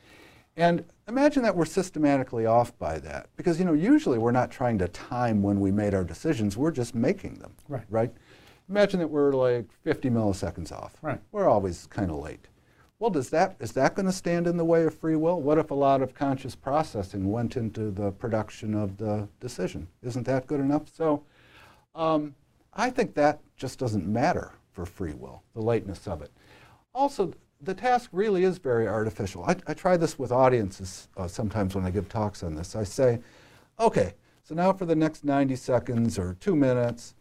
And 0.60 0.84
imagine 1.08 1.42
that 1.44 1.56
we're 1.56 1.64
systematically 1.64 2.44
off 2.44 2.78
by 2.78 2.98
that. 2.98 3.30
Because, 3.36 3.58
you 3.58 3.64
know, 3.64 3.72
usually 3.72 4.18
we're 4.18 4.30
not 4.30 4.50
trying 4.50 4.76
to 4.78 4.88
time 4.88 5.42
when 5.42 5.58
we 5.58 5.72
made 5.72 5.94
our 5.94 6.04
decisions, 6.04 6.54
we're 6.54 6.70
just 6.70 6.94
making 6.94 7.36
them. 7.36 7.54
Right. 7.66 7.84
Right? 7.88 8.12
Imagine 8.68 9.00
that 9.00 9.08
we're 9.08 9.32
like 9.32 9.72
50 9.84 10.10
milliseconds 10.10 10.70
off. 10.70 10.96
Right. 11.00 11.18
We're 11.32 11.48
always 11.48 11.86
kind 11.86 12.10
of 12.10 12.18
late. 12.18 12.46
Well, 12.98 13.08
does 13.08 13.30
that 13.30 13.56
is 13.58 13.72
that 13.72 13.94
going 13.94 14.04
to 14.04 14.12
stand 14.12 14.46
in 14.46 14.58
the 14.58 14.64
way 14.64 14.84
of 14.84 14.94
free 14.94 15.16
will? 15.16 15.40
What 15.40 15.56
if 15.56 15.70
a 15.70 15.74
lot 15.74 16.02
of 16.02 16.14
conscious 16.14 16.54
processing 16.54 17.32
went 17.32 17.56
into 17.56 17.90
the 17.90 18.12
production 18.12 18.74
of 18.74 18.98
the 18.98 19.26
decision? 19.40 19.88
Isn't 20.02 20.26
that 20.26 20.46
good 20.46 20.60
enough? 20.60 20.94
So, 20.94 21.24
um, 21.94 22.34
I 22.74 22.90
think 22.90 23.14
that 23.14 23.40
just 23.56 23.78
doesn't 23.78 24.06
matter 24.06 24.52
for 24.72 24.84
free 24.84 25.14
will, 25.14 25.42
the 25.54 25.62
lateness 25.62 26.06
of 26.06 26.20
it. 26.20 26.30
Also, 26.94 27.32
the 27.62 27.74
task 27.74 28.10
really 28.12 28.44
is 28.44 28.58
very 28.58 28.88
artificial. 28.88 29.44
I, 29.44 29.56
I 29.66 29.74
try 29.74 29.96
this 29.96 30.18
with 30.18 30.32
audiences 30.32 31.08
uh, 31.16 31.28
sometimes 31.28 31.74
when 31.74 31.84
I 31.84 31.90
give 31.90 32.08
talks 32.08 32.42
on 32.42 32.54
this. 32.54 32.74
I 32.74 32.84
say, 32.84 33.20
okay, 33.78 34.14
so 34.42 34.54
now 34.54 34.72
for 34.72 34.86
the 34.86 34.96
next 34.96 35.24
90 35.24 35.56
seconds 35.56 36.18
or 36.18 36.36
two 36.40 36.56
minutes, 36.56 37.14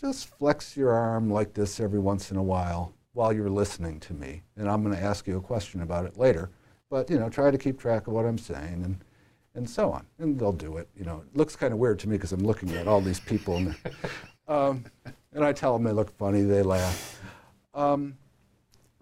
just 0.00 0.28
flex 0.28 0.76
your 0.76 0.92
arm 0.92 1.30
like 1.30 1.54
this 1.54 1.80
every 1.80 2.00
once 2.00 2.30
in 2.30 2.36
a 2.36 2.42
while 2.42 2.92
while 3.12 3.32
you're 3.32 3.48
listening 3.48 3.98
to 4.00 4.12
me. 4.12 4.42
And 4.56 4.68
I'm 4.68 4.82
going 4.82 4.94
to 4.94 5.02
ask 5.02 5.26
you 5.26 5.38
a 5.38 5.40
question 5.40 5.82
about 5.82 6.04
it 6.04 6.18
later. 6.18 6.50
But, 6.90 7.08
you 7.08 7.18
know, 7.18 7.28
try 7.28 7.50
to 7.50 7.58
keep 7.58 7.80
track 7.80 8.06
of 8.06 8.12
what 8.12 8.26
I'm 8.26 8.38
saying 8.38 8.82
and, 8.84 8.98
and 9.54 9.68
so 9.68 9.90
on. 9.90 10.06
And 10.18 10.38
they'll 10.38 10.52
do 10.52 10.76
it. 10.76 10.88
You 10.96 11.04
know, 11.04 11.22
it 11.26 11.36
looks 11.36 11.56
kind 11.56 11.72
of 11.72 11.78
weird 11.78 11.98
to 12.00 12.08
me 12.08 12.16
because 12.16 12.32
I'm 12.32 12.44
looking 12.44 12.72
at 12.72 12.86
all 12.86 13.00
these 13.00 13.20
people. 13.20 13.56
And, 13.56 13.74
um, 14.48 14.84
and 15.32 15.44
I 15.44 15.52
tell 15.52 15.72
them 15.72 15.84
they 15.84 15.92
look 15.92 16.14
funny, 16.16 16.42
they 16.42 16.62
laugh. 16.62 17.20
Um, 17.74 18.16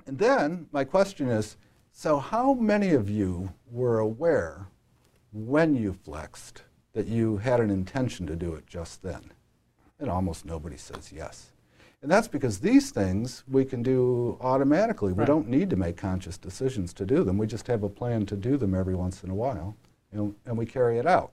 and 0.06 0.18
then 0.18 0.66
my 0.72 0.84
question 0.84 1.28
is, 1.28 1.56
so 1.92 2.18
how 2.18 2.54
many 2.54 2.90
of 2.90 3.08
you 3.08 3.52
were 3.70 3.98
aware 3.98 4.66
when 5.32 5.74
you 5.74 5.92
flexed 5.92 6.62
that 6.92 7.06
you 7.06 7.36
had 7.38 7.60
an 7.60 7.70
intention 7.70 8.26
to 8.26 8.36
do 8.36 8.54
it 8.54 8.66
just 8.66 9.02
then? 9.02 9.32
And 9.98 10.10
almost 10.10 10.44
nobody 10.44 10.76
says 10.76 11.12
yes. 11.14 11.52
And 12.02 12.10
that's 12.10 12.28
because 12.28 12.58
these 12.58 12.90
things 12.90 13.44
we 13.48 13.64
can 13.64 13.82
do 13.82 14.36
automatically. 14.42 15.14
We 15.14 15.24
don't 15.24 15.48
need 15.48 15.70
to 15.70 15.76
make 15.76 15.96
conscious 15.96 16.36
decisions 16.36 16.92
to 16.94 17.06
do 17.06 17.24
them. 17.24 17.38
We 17.38 17.46
just 17.46 17.66
have 17.68 17.82
a 17.82 17.88
plan 17.88 18.26
to 18.26 18.36
do 18.36 18.58
them 18.58 18.74
every 18.74 18.94
once 18.94 19.24
in 19.24 19.30
a 19.30 19.34
while, 19.34 19.74
you 20.12 20.18
know, 20.18 20.34
and 20.44 20.58
we 20.58 20.66
carry 20.66 20.98
it 20.98 21.06
out. 21.06 21.32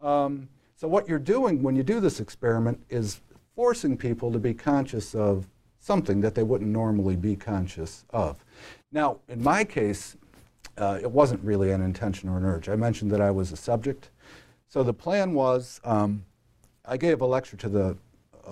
Um, 0.00 0.48
so 0.76 0.86
what 0.86 1.08
you're 1.08 1.18
doing 1.18 1.64
when 1.64 1.74
you 1.74 1.82
do 1.82 1.98
this 1.98 2.20
experiment 2.20 2.80
is 2.88 3.20
forcing 3.56 3.96
people 3.96 4.30
to 4.30 4.38
be 4.38 4.54
conscious 4.54 5.16
of 5.16 5.48
something 5.88 6.20
that 6.20 6.34
they 6.34 6.42
wouldn't 6.42 6.70
normally 6.70 7.16
be 7.16 7.34
conscious 7.34 8.04
of. 8.10 8.44
Now, 8.92 9.20
in 9.26 9.42
my 9.42 9.64
case, 9.64 10.18
uh, 10.76 10.98
it 11.00 11.10
wasn't 11.10 11.42
really 11.42 11.70
an 11.72 11.80
intention 11.80 12.28
or 12.28 12.36
an 12.36 12.44
urge. 12.44 12.68
I 12.68 12.76
mentioned 12.76 13.10
that 13.12 13.22
I 13.22 13.30
was 13.30 13.52
a 13.52 13.56
subject. 13.56 14.10
So 14.68 14.82
the 14.82 14.92
plan 14.92 15.32
was 15.32 15.80
um, 15.84 16.26
I 16.84 16.98
gave 16.98 17.22
a 17.22 17.26
lecture 17.26 17.56
to 17.56 17.70
the 17.70 17.96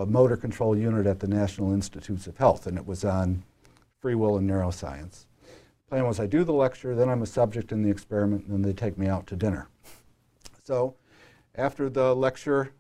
motor 0.07 0.37
control 0.37 0.74
unit 0.76 1.07
at 1.07 1.20
the 1.20 1.28
National 1.28 1.72
Institutes 1.72 2.26
of 2.26 2.39
Health, 2.39 2.66
and 2.66 2.78
it 2.78 2.87
was 2.87 3.05
on 3.05 3.43
free 4.01 4.14
will 4.14 4.39
and 4.39 4.49
neuroscience. 4.49 5.26
The 5.43 5.91
plan 5.91 6.07
was 6.07 6.18
I 6.18 6.26
do 6.26 6.43
the 6.43 6.55
lecture, 6.55 6.95
then 6.95 7.11
I'm 7.11 7.20
a 7.22 7.26
subject 7.26 7.70
in 7.70 7.82
the 7.82 7.91
experiment, 7.91 8.47
and 8.47 8.53
then 8.55 8.62
they 8.62 8.72
take 8.72 8.97
me 8.97 9.09
out 9.09 9.26
to 9.26 9.37
dinner. 9.37 9.68
So 10.64 10.95
after 11.55 11.91
the 11.91 12.16
lecture, 12.16 12.72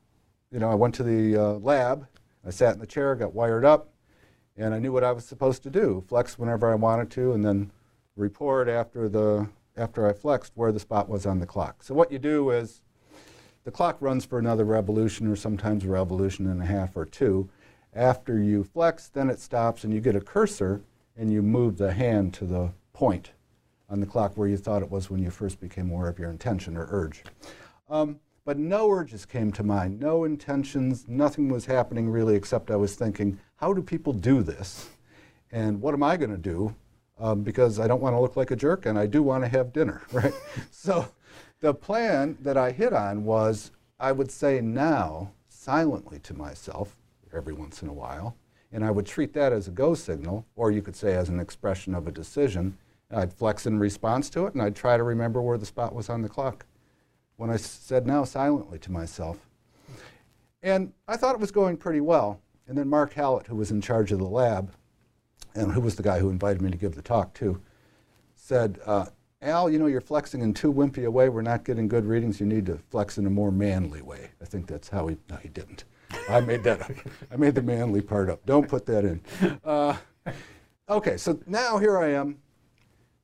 you 0.50 0.60
know, 0.60 0.70
I 0.70 0.74
went 0.74 0.94
to 0.96 1.02
the 1.02 1.36
uh, 1.36 1.52
lab, 1.54 2.06
I 2.46 2.50
sat 2.50 2.72
in 2.74 2.80
the 2.80 2.86
chair, 2.86 3.14
got 3.14 3.34
wired 3.34 3.64
up, 3.64 3.90
and 4.56 4.74
I 4.74 4.78
knew 4.78 4.92
what 4.92 5.04
I 5.04 5.12
was 5.12 5.24
supposed 5.24 5.62
to 5.64 5.70
do, 5.70 6.04
flex 6.08 6.38
whenever 6.38 6.70
I 6.70 6.74
wanted 6.74 7.10
to, 7.12 7.32
and 7.32 7.44
then 7.44 7.70
report 8.16 8.68
after, 8.68 9.08
the, 9.08 9.48
after 9.76 10.06
I 10.06 10.12
flexed 10.12 10.52
where 10.54 10.72
the 10.72 10.80
spot 10.80 11.08
was 11.08 11.26
on 11.26 11.38
the 11.38 11.46
clock. 11.46 11.82
So 11.82 11.94
what 11.94 12.10
you 12.10 12.18
do 12.18 12.50
is 12.50 12.80
the 13.64 13.70
clock 13.70 13.96
runs 14.00 14.24
for 14.24 14.38
another 14.38 14.64
revolution 14.64 15.26
or 15.26 15.36
sometimes 15.36 15.84
a 15.84 15.88
revolution 15.88 16.48
and 16.48 16.62
a 16.62 16.66
half 16.66 16.96
or 16.96 17.04
two. 17.04 17.48
After 17.94 18.38
you 18.38 18.64
flex, 18.64 19.08
then 19.08 19.28
it 19.28 19.40
stops 19.40 19.84
and 19.84 19.92
you 19.92 20.00
get 20.00 20.16
a 20.16 20.20
cursor 20.20 20.82
and 21.16 21.32
you 21.32 21.42
move 21.42 21.76
the 21.76 21.92
hand 21.92 22.32
to 22.34 22.44
the 22.44 22.72
point 22.92 23.32
on 23.88 24.00
the 24.00 24.06
clock 24.06 24.36
where 24.36 24.48
you 24.48 24.56
thought 24.56 24.82
it 24.82 24.90
was 24.90 25.10
when 25.10 25.22
you 25.22 25.30
first 25.30 25.60
became 25.60 25.90
aware 25.90 26.08
of 26.08 26.18
your 26.18 26.30
intention 26.30 26.76
or 26.76 26.86
urge. 26.90 27.24
Um, 27.88 28.20
but 28.44 28.58
no 28.58 28.90
urges 28.90 29.26
came 29.26 29.50
to 29.52 29.64
mind, 29.64 29.98
no 29.98 30.24
intentions, 30.24 31.06
nothing 31.08 31.48
was 31.48 31.66
happening 31.66 32.08
really 32.08 32.36
except 32.36 32.70
I 32.70 32.76
was 32.76 32.94
thinking, 32.94 33.38
how 33.56 33.72
do 33.72 33.82
people 33.82 34.12
do 34.12 34.42
this? 34.42 34.88
And 35.50 35.80
what 35.80 35.94
am 35.94 36.02
I 36.02 36.16
going 36.16 36.30
to 36.30 36.36
do? 36.36 36.74
Um, 37.18 37.42
because 37.42 37.80
I 37.80 37.88
don't 37.88 38.02
want 38.02 38.14
to 38.14 38.20
look 38.20 38.36
like 38.36 38.50
a 38.50 38.56
jerk 38.56 38.84
and 38.84 38.98
I 38.98 39.06
do 39.06 39.22
want 39.22 39.42
to 39.42 39.48
have 39.48 39.72
dinner, 39.72 40.02
right? 40.12 40.34
so 40.70 41.08
the 41.60 41.72
plan 41.72 42.36
that 42.42 42.56
I 42.56 42.70
hit 42.70 42.92
on 42.92 43.24
was 43.24 43.70
I 43.98 44.12
would 44.12 44.30
say 44.30 44.60
now 44.60 45.32
silently 45.48 46.18
to 46.20 46.34
myself 46.34 46.96
every 47.34 47.54
once 47.54 47.82
in 47.82 47.88
a 47.88 47.94
while, 47.94 48.36
and 48.72 48.84
I 48.84 48.90
would 48.90 49.06
treat 49.06 49.32
that 49.34 49.52
as 49.52 49.68
a 49.68 49.70
go 49.70 49.94
signal, 49.94 50.46
or 50.54 50.70
you 50.70 50.82
could 50.82 50.96
say 50.96 51.14
as 51.14 51.28
an 51.28 51.40
expression 51.40 51.94
of 51.94 52.06
a 52.06 52.12
decision. 52.12 52.76
I'd 53.10 53.32
flex 53.32 53.66
in 53.66 53.78
response 53.78 54.28
to 54.30 54.46
it, 54.46 54.54
and 54.54 54.62
I'd 54.62 54.76
try 54.76 54.96
to 54.96 55.02
remember 55.02 55.40
where 55.40 55.58
the 55.58 55.66
spot 55.66 55.94
was 55.94 56.10
on 56.10 56.22
the 56.22 56.28
clock 56.28 56.66
when 57.36 57.50
I 57.50 57.56
said 57.56 58.06
now 58.06 58.24
silently 58.24 58.78
to 58.80 58.92
myself. 58.92 59.38
And 60.62 60.92
I 61.06 61.16
thought 61.16 61.34
it 61.34 61.40
was 61.40 61.52
going 61.52 61.76
pretty 61.76 62.00
well. 62.00 62.40
And 62.68 62.76
then 62.76 62.88
Mark 62.88 63.12
Hallett, 63.12 63.46
who 63.46 63.56
was 63.56 63.70
in 63.70 63.80
charge 63.80 64.12
of 64.12 64.18
the 64.18 64.24
lab, 64.24 64.72
and 65.54 65.72
who 65.72 65.80
was 65.80 65.96
the 65.96 66.02
guy 66.02 66.18
who 66.18 66.30
invited 66.30 66.60
me 66.60 66.70
to 66.70 66.76
give 66.76 66.94
the 66.94 67.02
talk 67.02 67.32
too, 67.32 67.60
said, 68.34 68.78
uh, 68.84 69.06
Al, 69.42 69.70
you 69.70 69.78
know, 69.78 69.86
you're 69.86 70.00
flexing 70.00 70.40
in 70.40 70.54
too 70.54 70.72
wimpy 70.72 71.04
a 71.04 71.10
way. 71.10 71.28
We're 71.28 71.42
not 71.42 71.64
getting 71.64 71.88
good 71.88 72.04
readings. 72.04 72.40
You 72.40 72.46
need 72.46 72.66
to 72.66 72.78
flex 72.90 73.18
in 73.18 73.26
a 73.26 73.30
more 73.30 73.52
manly 73.52 74.02
way. 74.02 74.30
I 74.40 74.44
think 74.44 74.66
that's 74.66 74.88
how 74.88 75.06
he, 75.08 75.16
no, 75.28 75.36
he 75.36 75.48
didn't. 75.48 75.84
I 76.28 76.40
made 76.40 76.64
that 76.64 76.82
up. 76.82 76.92
I 77.30 77.36
made 77.36 77.54
the 77.54 77.62
manly 77.62 78.00
part 78.00 78.30
up. 78.30 78.44
Don't 78.46 78.68
put 78.68 78.86
that 78.86 79.04
in. 79.04 79.20
Uh, 79.64 79.96
okay, 80.88 81.16
so 81.16 81.38
now 81.46 81.78
here 81.78 81.98
I 81.98 82.12
am, 82.12 82.38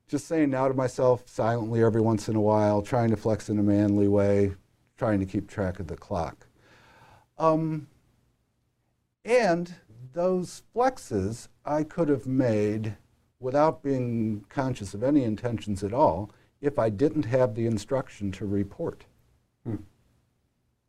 just 0.07 0.27
saying 0.27 0.51
now 0.51 0.69
to 0.69 0.75
myself 0.75 1.23
silently 1.27 1.83
every 1.83 2.01
once 2.01 2.29
in 2.29 2.37
a 2.37 2.41
while, 2.41 2.83
trying 2.83 3.11
to 3.11 3.17
flex 3.17 3.49
in 3.49 3.59
a 3.59 3.63
manly 3.63 4.09
way, 4.09 4.53
trying 4.99 5.19
to 5.21 5.27
keep 5.27 5.49
track 5.49 5.81
of 5.81 5.87
the 5.87 5.97
clock. 5.97 6.47
Um, 7.39 7.89
and 9.25 9.75
those 10.13 10.63
flexes 10.75 11.49
I 11.65 11.85
could 11.85 12.09
have 12.09 12.27
made 12.27 12.97
without 13.41 13.83
being 13.83 14.45
conscious 14.49 14.95
of 14.95 15.03
any 15.03 15.25
intentions 15.25 15.83
at 15.83 15.93
all 15.93 16.31
if 16.61 16.79
I 16.79 16.91
didn't 16.91 17.25
have 17.25 17.55
the 17.55 17.67
instruction 17.67 18.31
to 18.33 18.47
report. 18.47 19.05
Hmm. 19.65 19.77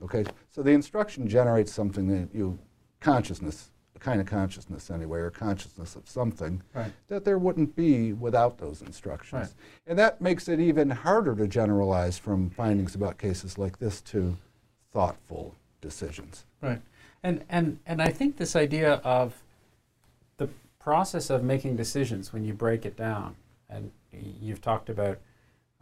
Okay, 0.03 0.25
so 0.51 0.61
the 0.61 0.71
instruction 0.71 1.27
generates 1.27 1.71
something 1.71 2.07
that 2.07 2.35
you, 2.35 2.59
consciousness, 2.99 3.71
a 3.95 3.99
kind 3.99 4.19
of 4.19 4.27
consciousness 4.27 4.91
anyway, 4.91 5.19
or 5.19 5.29
consciousness 5.31 5.95
of 5.95 6.07
something 6.09 6.61
Right. 6.75 6.91
that 7.07 7.23
there 7.23 7.37
wouldn't 7.39 7.75
be 7.75 8.11
without 8.13 8.57
those 8.57 8.81
instructions. 8.81 9.39
Right. 9.41 9.53
And 9.87 9.97
that 9.97 10.19
makes 10.19 10.47
it 10.49 10.59
even 10.59 10.89
harder 10.89 11.35
to 11.35 11.47
generalize 11.47 12.17
from 12.17 12.49
findings 12.49 12.93
about 12.95 13.17
cases 13.17 13.57
like 13.57 13.79
this 13.79 14.01
to 14.03 14.37
thoughtful 14.91 15.55
decisions. 15.79 16.45
Right. 16.61 16.81
And, 17.23 17.45
and, 17.49 17.79
and 17.85 18.01
I 18.01 18.09
think 18.09 18.37
this 18.37 18.55
idea 18.55 18.95
of 18.95 19.41
the 20.37 20.49
process 20.79 21.29
of 21.29 21.43
making 21.43 21.77
decisions 21.77 22.33
when 22.33 22.43
you 22.43 22.53
break 22.53 22.85
it 22.85 22.97
down, 22.97 23.35
and 23.69 23.91
you've 24.11 24.61
talked 24.61 24.89
about 24.89 25.19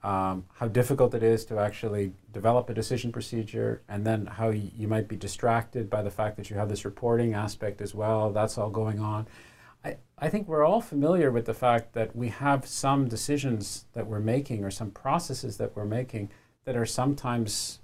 um, 0.03 0.45
how 0.53 0.67
difficult 0.67 1.13
it 1.13 1.23
is 1.23 1.45
to 1.45 1.59
actually 1.59 2.13
develop 2.31 2.69
a 2.69 2.73
decision 2.73 3.11
procedure, 3.11 3.81
and 3.89 4.05
then 4.05 4.27
how 4.27 4.49
you 4.49 4.87
might 4.87 5.07
be 5.07 5.15
distracted 5.15 5.89
by 5.89 6.01
the 6.01 6.11
fact 6.11 6.37
that 6.37 6.49
you 6.49 6.55
have 6.55 6.69
this 6.69 6.85
reporting 6.85 7.33
aspect 7.33 7.81
as 7.81 7.93
well. 7.93 8.31
That's 8.31 8.57
all 8.57 8.69
going 8.69 8.99
on. 8.99 9.27
I, 9.83 9.97
I 10.17 10.29
think 10.29 10.47
we're 10.47 10.65
all 10.65 10.81
familiar 10.81 11.31
with 11.31 11.45
the 11.45 11.53
fact 11.53 11.93
that 11.93 12.15
we 12.15 12.29
have 12.29 12.67
some 12.67 13.07
decisions 13.07 13.85
that 13.93 14.05
we're 14.05 14.19
making 14.19 14.63
or 14.63 14.71
some 14.71 14.91
processes 14.91 15.57
that 15.57 15.75
we're 15.75 15.85
making 15.85 16.29
that 16.65 16.75
are 16.75 16.85
sometimes 16.85 17.79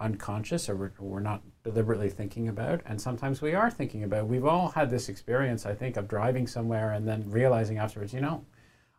unconscious 0.00 0.68
or 0.68 0.76
we're, 0.76 0.92
we're 0.98 1.20
not 1.20 1.42
deliberately 1.64 2.08
thinking 2.08 2.48
about 2.48 2.80
and 2.86 3.00
sometimes 3.00 3.42
we 3.42 3.54
are 3.54 3.70
thinking 3.70 4.04
about 4.04 4.26
we've 4.28 4.44
all 4.44 4.68
had 4.68 4.90
this 4.90 5.08
experience 5.08 5.66
i 5.66 5.74
think 5.74 5.96
of 5.96 6.06
driving 6.06 6.46
somewhere 6.46 6.92
and 6.92 7.06
then 7.08 7.24
realizing 7.28 7.78
afterwards 7.78 8.12
you 8.14 8.20
know 8.20 8.44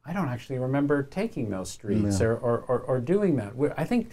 i 0.05 0.11
don't 0.11 0.27
actually 0.29 0.59
remember 0.59 1.01
taking 1.03 1.49
those 1.49 1.69
streets 1.71 2.19
Yeah. 2.19 2.27
or, 2.27 2.37
or, 2.37 2.59
or, 2.67 2.79
or 2.81 2.99
doing 2.99 3.37
that 3.37 3.55
we 3.55 3.69
i 3.77 3.85
think 3.85 4.11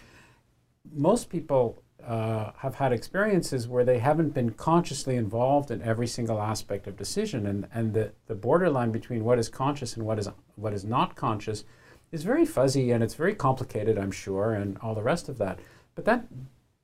most 0.92 1.28
people 1.28 1.82
uh, 2.06 2.52
have 2.58 2.76
had 2.76 2.92
experiences 2.92 3.66
where 3.66 3.84
they 3.84 3.98
haven't 3.98 4.30
been 4.32 4.50
consciously 4.50 5.16
involved 5.16 5.72
in 5.72 5.82
every 5.82 6.06
single 6.06 6.40
aspect 6.40 6.86
of 6.86 6.96
decision 6.96 7.46
and, 7.46 7.66
and 7.74 7.94
the, 7.94 8.12
the 8.28 8.34
borderline 8.34 8.92
between 8.92 9.24
what 9.24 9.40
is 9.40 9.48
conscious 9.48 9.96
and 9.96 10.06
what 10.06 10.18
is 10.18 10.28
what 10.54 10.72
is 10.72 10.84
not 10.84 11.16
conscious 11.16 11.64
is 12.12 12.22
very 12.22 12.44
fuzzy 12.46 12.92
and 12.92 13.02
it's 13.02 13.14
very 13.14 13.34
complicated 13.34 13.98
i'm 13.98 14.12
sure 14.12 14.52
and 14.54 14.78
all 14.78 14.94
the 14.94 15.02
rest 15.02 15.28
of 15.28 15.36
that 15.38 15.58
but 15.96 16.04
that 16.04 16.24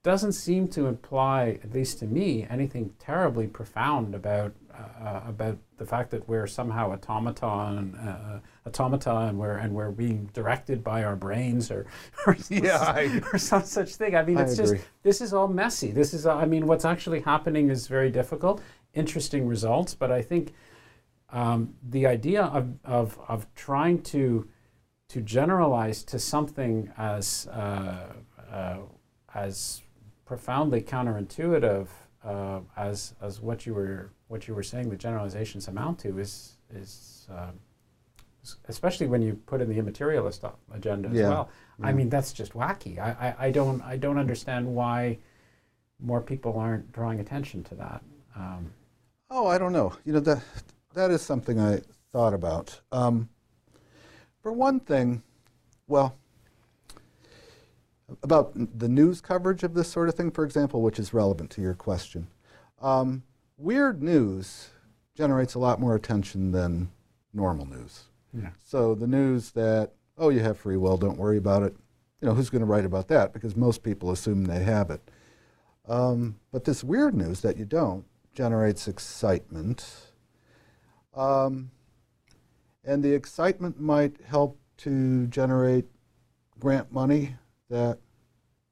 doesn't 0.02 0.32
seem 0.32 0.66
to 0.68 0.86
imply, 0.86 1.60
at 1.62 1.72
least 1.72 2.00
to 2.00 2.06
me, 2.06 2.44
anything 2.50 2.92
terribly 2.98 3.46
profound 3.46 4.14
about 4.14 4.52
uh, 4.74 5.20
about 5.28 5.58
the 5.76 5.84
fact 5.84 6.10
that 6.10 6.26
we're 6.28 6.46
somehow 6.46 6.90
automaton, 6.90 7.94
uh, 7.94 8.40
automata, 8.66 9.14
and 9.28 9.38
we're 9.38 9.56
and 9.58 9.72
we're 9.74 9.90
being 9.90 10.28
directed 10.32 10.82
by 10.82 11.04
our 11.04 11.14
brains 11.14 11.70
or 11.70 11.86
or, 12.26 12.36
Yeah, 12.48 12.78
I- 12.80 13.20
or 13.32 13.38
some 13.38 13.62
such 13.62 13.94
thing. 13.94 14.16
I 14.16 14.24
mean, 14.24 14.38
I 14.38 14.42
it's 14.42 14.56
just 14.56 14.74
this 15.02 15.20
is 15.20 15.32
all 15.32 15.46
messy. 15.48 15.92
This 15.92 16.14
is, 16.14 16.26
uh, 16.26 16.36
I 16.36 16.46
mean, 16.46 16.66
what's 16.66 16.84
actually 16.84 17.20
happening 17.20 17.70
is 17.70 17.86
very 17.86 18.10
difficult. 18.10 18.60
Interesting 18.94 19.46
results, 19.46 19.94
but 19.94 20.10
I 20.10 20.22
think 20.22 20.52
um, 21.30 21.74
the 21.88 22.06
idea 22.06 22.42
of, 22.44 22.74
of 22.84 23.18
of 23.28 23.46
trying 23.54 24.02
to 24.04 24.48
to 25.10 25.20
generalize 25.20 26.02
to 26.04 26.18
something 26.18 26.90
as 26.96 27.46
uh, 27.52 28.14
uh, 28.50 28.76
as 29.34 29.81
profoundly 30.36 30.80
counterintuitive 30.80 31.88
uh, 32.24 32.60
as 32.74 33.12
as 33.20 33.42
what 33.42 33.66
you 33.66 33.74
were 33.74 34.10
what 34.28 34.48
you 34.48 34.54
were 34.54 34.62
saying 34.62 34.88
the 34.88 34.96
generalizations 34.96 35.68
amount 35.68 35.98
to 35.98 36.18
is 36.18 36.56
is 36.74 37.28
um, 37.30 37.52
especially 38.66 39.06
when 39.06 39.20
you 39.20 39.34
put 39.44 39.60
in 39.60 39.68
the 39.68 39.76
immaterialist 39.76 40.42
agenda 40.72 41.10
as 41.10 41.16
Yeah, 41.16 41.28
well. 41.28 41.48
I 41.82 41.92
mean 41.92 42.08
that's 42.08 42.32
just 42.32 42.54
wacky. 42.54 42.98
I, 42.98 43.10
I, 43.38 43.46
I 43.46 43.50
don't 43.50 43.82
I 43.82 43.98
don't 43.98 44.16
understand 44.16 44.66
why 44.66 45.18
more 46.00 46.22
people 46.22 46.58
aren't 46.58 46.90
drawing 46.92 47.20
attention 47.20 47.62
to 47.64 47.74
that. 47.74 48.02
Um, 48.34 48.72
Oh, 49.28 49.46
I 49.46 49.58
don't 49.58 49.74
know. 49.74 49.92
You 50.06 50.14
know 50.14 50.20
that 50.20 50.42
that 50.94 51.10
is 51.10 51.20
something 51.20 51.60
I 51.60 51.82
thought 52.10 52.32
about. 52.32 52.80
Um, 52.90 53.28
for 54.42 54.50
one 54.50 54.80
thing, 54.80 55.22
well, 55.88 56.16
about 58.22 58.52
the 58.78 58.88
news 58.88 59.20
coverage 59.20 59.62
of 59.62 59.74
this 59.74 59.90
sort 59.90 60.08
of 60.08 60.14
thing, 60.14 60.30
for 60.30 60.44
example, 60.44 60.82
which 60.82 60.98
is 60.98 61.14
relevant 61.14 61.50
to 61.50 61.60
your 61.60 61.74
question. 61.74 62.28
Um, 62.80 63.22
weird 63.56 64.02
news 64.02 64.70
generates 65.16 65.54
a 65.54 65.58
lot 65.58 65.80
more 65.80 65.94
attention 65.94 66.52
than 66.52 66.90
normal 67.32 67.66
news. 67.66 68.04
yeah. 68.36 68.50
So 68.62 68.94
the 68.94 69.06
news 69.06 69.52
that 69.52 69.92
oh, 70.18 70.28
you 70.28 70.40
have 70.40 70.58
free 70.58 70.76
will, 70.76 70.96
don't 70.96 71.18
worry 71.18 71.36
about 71.36 71.62
it. 71.62 71.74
You 72.20 72.28
know, 72.28 72.34
who's 72.34 72.50
going 72.50 72.60
to 72.60 72.66
write 72.66 72.84
about 72.84 73.08
that? 73.08 73.32
Because 73.32 73.56
most 73.56 73.82
people 73.82 74.10
assume 74.10 74.44
they 74.44 74.62
have 74.62 74.90
it. 74.90 75.00
Um, 75.88 76.36
but 76.52 76.64
this 76.64 76.84
weird 76.84 77.14
news 77.14 77.40
that 77.40 77.56
you 77.56 77.64
don't 77.64 78.04
generates 78.34 78.86
excitement. 78.86 80.12
Um, 81.14 81.70
and 82.84 83.02
the 83.02 83.14
excitement 83.14 83.80
might 83.80 84.16
help 84.24 84.58
to 84.78 85.26
generate 85.26 85.86
grant 86.58 86.92
money 86.92 87.36
that 87.72 87.98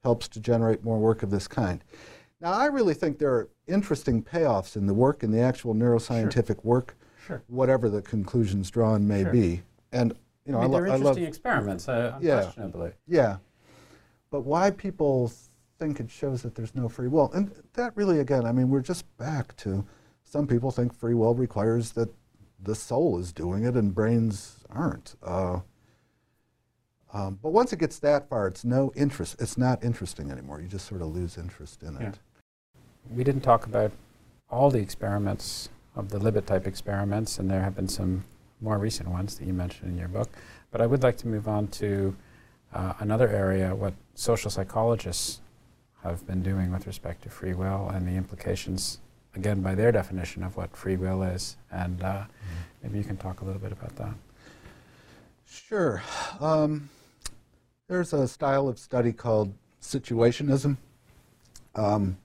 helps 0.04 0.28
to 0.28 0.40
generate 0.40 0.84
more 0.84 0.98
work 0.98 1.22
of 1.22 1.30
this 1.30 1.48
kind. 1.48 1.82
Now, 2.40 2.52
I 2.52 2.66
really 2.66 2.94
think 2.94 3.18
there 3.18 3.32
are 3.32 3.48
interesting 3.66 4.22
payoffs 4.22 4.76
in 4.76 4.86
the 4.86 4.94
work, 4.94 5.22
in 5.22 5.30
the 5.30 5.40
actual 5.40 5.74
neuroscientific 5.74 6.64
work, 6.64 6.96
Sure. 7.26 7.42
whatever 7.48 7.88
the 7.90 8.00
conclusions 8.02 8.70
drawn 8.70 9.06
may 9.08 9.22
Sure. 9.24 9.32
be. 9.32 9.62
And, 9.92 10.14
you 10.46 10.52
know, 10.52 10.58
I 10.58 10.62
mean, 10.62 10.70
lo- 10.70 10.78
they're 10.78 10.86
I 10.86 10.90
love 10.92 11.00
interesting 11.00 11.24
experiments, 11.24 11.88
uh, 11.88 12.18
Yeah. 12.20 12.52
yeah. 13.06 13.36
But 14.30 14.42
why 14.42 14.70
people 14.70 15.32
think 15.78 15.98
it 16.00 16.10
shows 16.10 16.42
that 16.42 16.54
there's 16.54 16.74
no 16.74 16.88
free 16.88 17.08
will? 17.08 17.30
And 17.32 17.50
that 17.74 17.94
really, 17.96 18.20
again, 18.20 18.44
I 18.46 18.52
mean, 18.52 18.70
we're 18.70 18.80
just 18.80 19.04
back 19.18 19.56
to 19.56 19.84
some 20.24 20.46
people 20.46 20.70
think 20.70 20.94
free 20.94 21.14
will 21.14 21.34
requires 21.34 21.92
that 21.92 22.08
the 22.62 22.74
soul 22.74 23.18
is 23.18 23.32
doing 23.32 23.64
it 23.64 23.74
and 23.76 23.94
brains 23.94 24.58
aren't. 24.70 25.16
Uh, 25.22 25.60
um, 27.12 27.38
but 27.42 27.50
once 27.50 27.72
it 27.72 27.78
gets 27.78 27.98
that 28.00 28.28
far, 28.28 28.46
it's 28.46 28.64
no 28.64 28.92
interest. 28.94 29.36
It's 29.40 29.58
not 29.58 29.82
interesting 29.82 30.30
anymore. 30.30 30.60
You 30.60 30.68
just 30.68 30.86
sort 30.86 31.02
of 31.02 31.08
lose 31.08 31.36
interest 31.36 31.82
in 31.82 31.96
it. 31.96 32.00
Yeah. 32.00 32.12
We 33.14 33.24
didn't 33.24 33.42
talk 33.42 33.66
about 33.66 33.92
all 34.48 34.70
the 34.70 34.78
experiments 34.78 35.68
of 35.96 36.10
the 36.10 36.18
Libet 36.18 36.46
type 36.46 36.66
experiments, 36.66 37.38
and 37.38 37.50
there 37.50 37.62
have 37.62 37.74
been 37.74 37.88
some 37.88 38.24
more 38.60 38.78
recent 38.78 39.08
ones 39.08 39.38
that 39.38 39.46
you 39.46 39.52
mentioned 39.52 39.90
in 39.90 39.98
your 39.98 40.08
book. 40.08 40.30
But 40.70 40.80
I 40.80 40.86
would 40.86 41.02
like 41.02 41.16
to 41.18 41.28
move 41.28 41.48
on 41.48 41.68
to 41.68 42.14
uh, 42.72 42.92
another 43.00 43.28
area, 43.28 43.74
what 43.74 43.94
social 44.14 44.50
psychologists 44.50 45.40
have 46.02 46.26
been 46.26 46.42
doing 46.42 46.70
with 46.70 46.86
respect 46.86 47.22
to 47.22 47.28
free 47.28 47.54
will 47.54 47.90
and 47.92 48.06
the 48.06 48.12
implications, 48.12 49.00
again, 49.34 49.60
by 49.60 49.74
their 49.74 49.90
definition 49.90 50.42
of 50.42 50.56
what 50.56 50.76
free 50.76 50.96
will 50.96 51.22
is. 51.22 51.56
And 51.70 52.02
uh, 52.02 52.24
maybe 52.82 52.98
you 52.98 53.04
can 53.04 53.16
talk 53.16 53.40
a 53.40 53.44
little 53.44 53.60
bit 53.60 53.72
about 53.72 53.96
that. 53.96 54.14
Sure. 55.46 56.02
Um, 56.40 56.88
there's 57.90 58.12
a 58.12 58.28
style 58.28 58.68
of 58.68 58.78
study 58.78 59.12
called 59.12 59.52
situationism 59.82 60.76
um, 61.74 62.16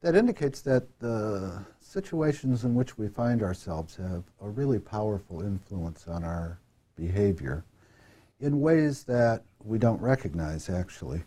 that 0.00 0.14
indicates 0.14 0.60
that 0.60 0.84
the 1.00 1.60
situations 1.80 2.62
in 2.62 2.72
which 2.76 2.96
we 2.96 3.08
find 3.08 3.42
ourselves 3.42 3.96
have 3.96 4.22
a 4.40 4.48
really 4.48 4.78
powerful 4.78 5.42
influence 5.42 6.06
on 6.06 6.22
our 6.22 6.56
behavior 6.94 7.64
in 8.40 8.60
ways 8.60 9.02
that 9.02 9.42
we 9.64 9.76
don't 9.76 10.00
recognize, 10.00 10.70
actually. 10.70 11.24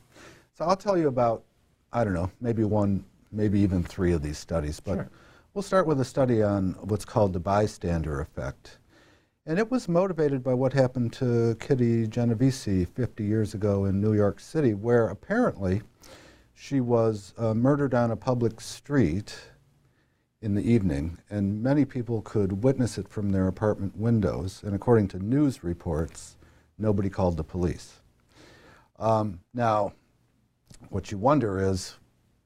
So 0.53 0.63
I'll 0.63 0.77
tell 0.77 0.97
you 0.97 1.09
about, 1.09 1.43
I 1.91 2.05
don't 2.05 2.13
know, 2.13 2.31
maybe 2.39 2.63
one, 2.63 3.03
maybe 3.33 3.59
even 3.59 3.83
three 3.83 4.13
of 4.13 4.23
these 4.23 4.37
studies, 4.37 4.79
but 4.79 4.95
Sure. 4.95 5.09
we'll 5.53 5.61
start 5.61 5.85
with 5.85 5.99
a 5.99 6.05
study 6.05 6.41
on 6.41 6.77
what's 6.79 7.03
called 7.03 7.33
the 7.33 7.41
bystander 7.41 8.21
effect. 8.21 8.77
And 9.47 9.59
it 9.59 9.69
was 9.69 9.87
motivated 9.87 10.43
by 10.43 10.55
what 10.55 10.73
happened 10.73 11.13
to 11.13 11.55
Kitty 11.59 12.07
Genovese 12.07 12.87
50 12.95 13.23
years 13.23 13.53
ago 13.53 13.85
in 13.85 14.01
New 14.01 14.13
York 14.13 14.39
City, 14.39 14.73
where 14.73 15.05
apparently 15.09 15.83
she 16.55 16.81
was 16.81 17.31
uh, 17.37 17.53
murdered 17.53 17.93
on 17.93 18.09
a 18.09 18.15
public 18.15 18.59
street 18.59 19.37
in 20.41 20.55
the 20.55 20.63
evening, 20.63 21.19
and 21.29 21.61
many 21.61 21.85
people 21.85 22.23
could 22.23 22.63
witness 22.63 22.97
it 22.97 23.07
from 23.07 23.29
their 23.29 23.47
apartment 23.47 23.95
windows. 23.95 24.63
And 24.65 24.73
according 24.73 25.09
to 25.09 25.19
news 25.19 25.63
reports, 25.63 26.37
nobody 26.79 27.09
called 27.09 27.37
the 27.37 27.43
police. 27.43 28.01
Um, 28.97 29.41
now, 29.53 29.93
what 30.89 31.11
you 31.11 31.19
wonder 31.19 31.59
is, 31.59 31.93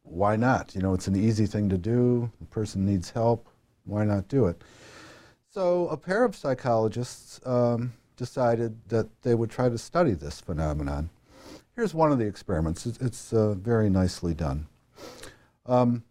why 0.03 0.35
not? 0.35 0.75
You 0.75 0.81
know, 0.81 0.93
it's 0.93 1.07
an 1.07 1.15
easy 1.15 1.45
thing 1.45 1.69
to 1.69 1.77
do. 1.77 2.29
The 2.41 2.47
person 2.47 2.85
needs 2.85 3.09
help. 3.09 3.47
Why 3.85 4.03
not 4.03 4.27
do 4.27 4.47
it? 4.47 4.61
So 5.59 5.89
a 5.89 5.97
pair 5.97 6.23
of 6.23 6.37
psychologists 6.37 7.41
um, 7.45 7.91
decided 8.15 8.77
that 8.87 9.09
they 9.23 9.35
would 9.35 9.49
try 9.49 9.67
to 9.67 9.77
study 9.77 10.13
this 10.13 10.39
phenomenon. 10.39 11.09
here's 11.75 11.93
one 11.93 12.13
of 12.13 12.17
the 12.17 12.25
experiments. 12.25 12.85
It's, 12.85 12.97
it's 12.99 13.33
uh, 13.33 13.55
very 13.55 13.89
nicely 13.89 14.33
done. 14.33 14.67
Um, 15.65 16.05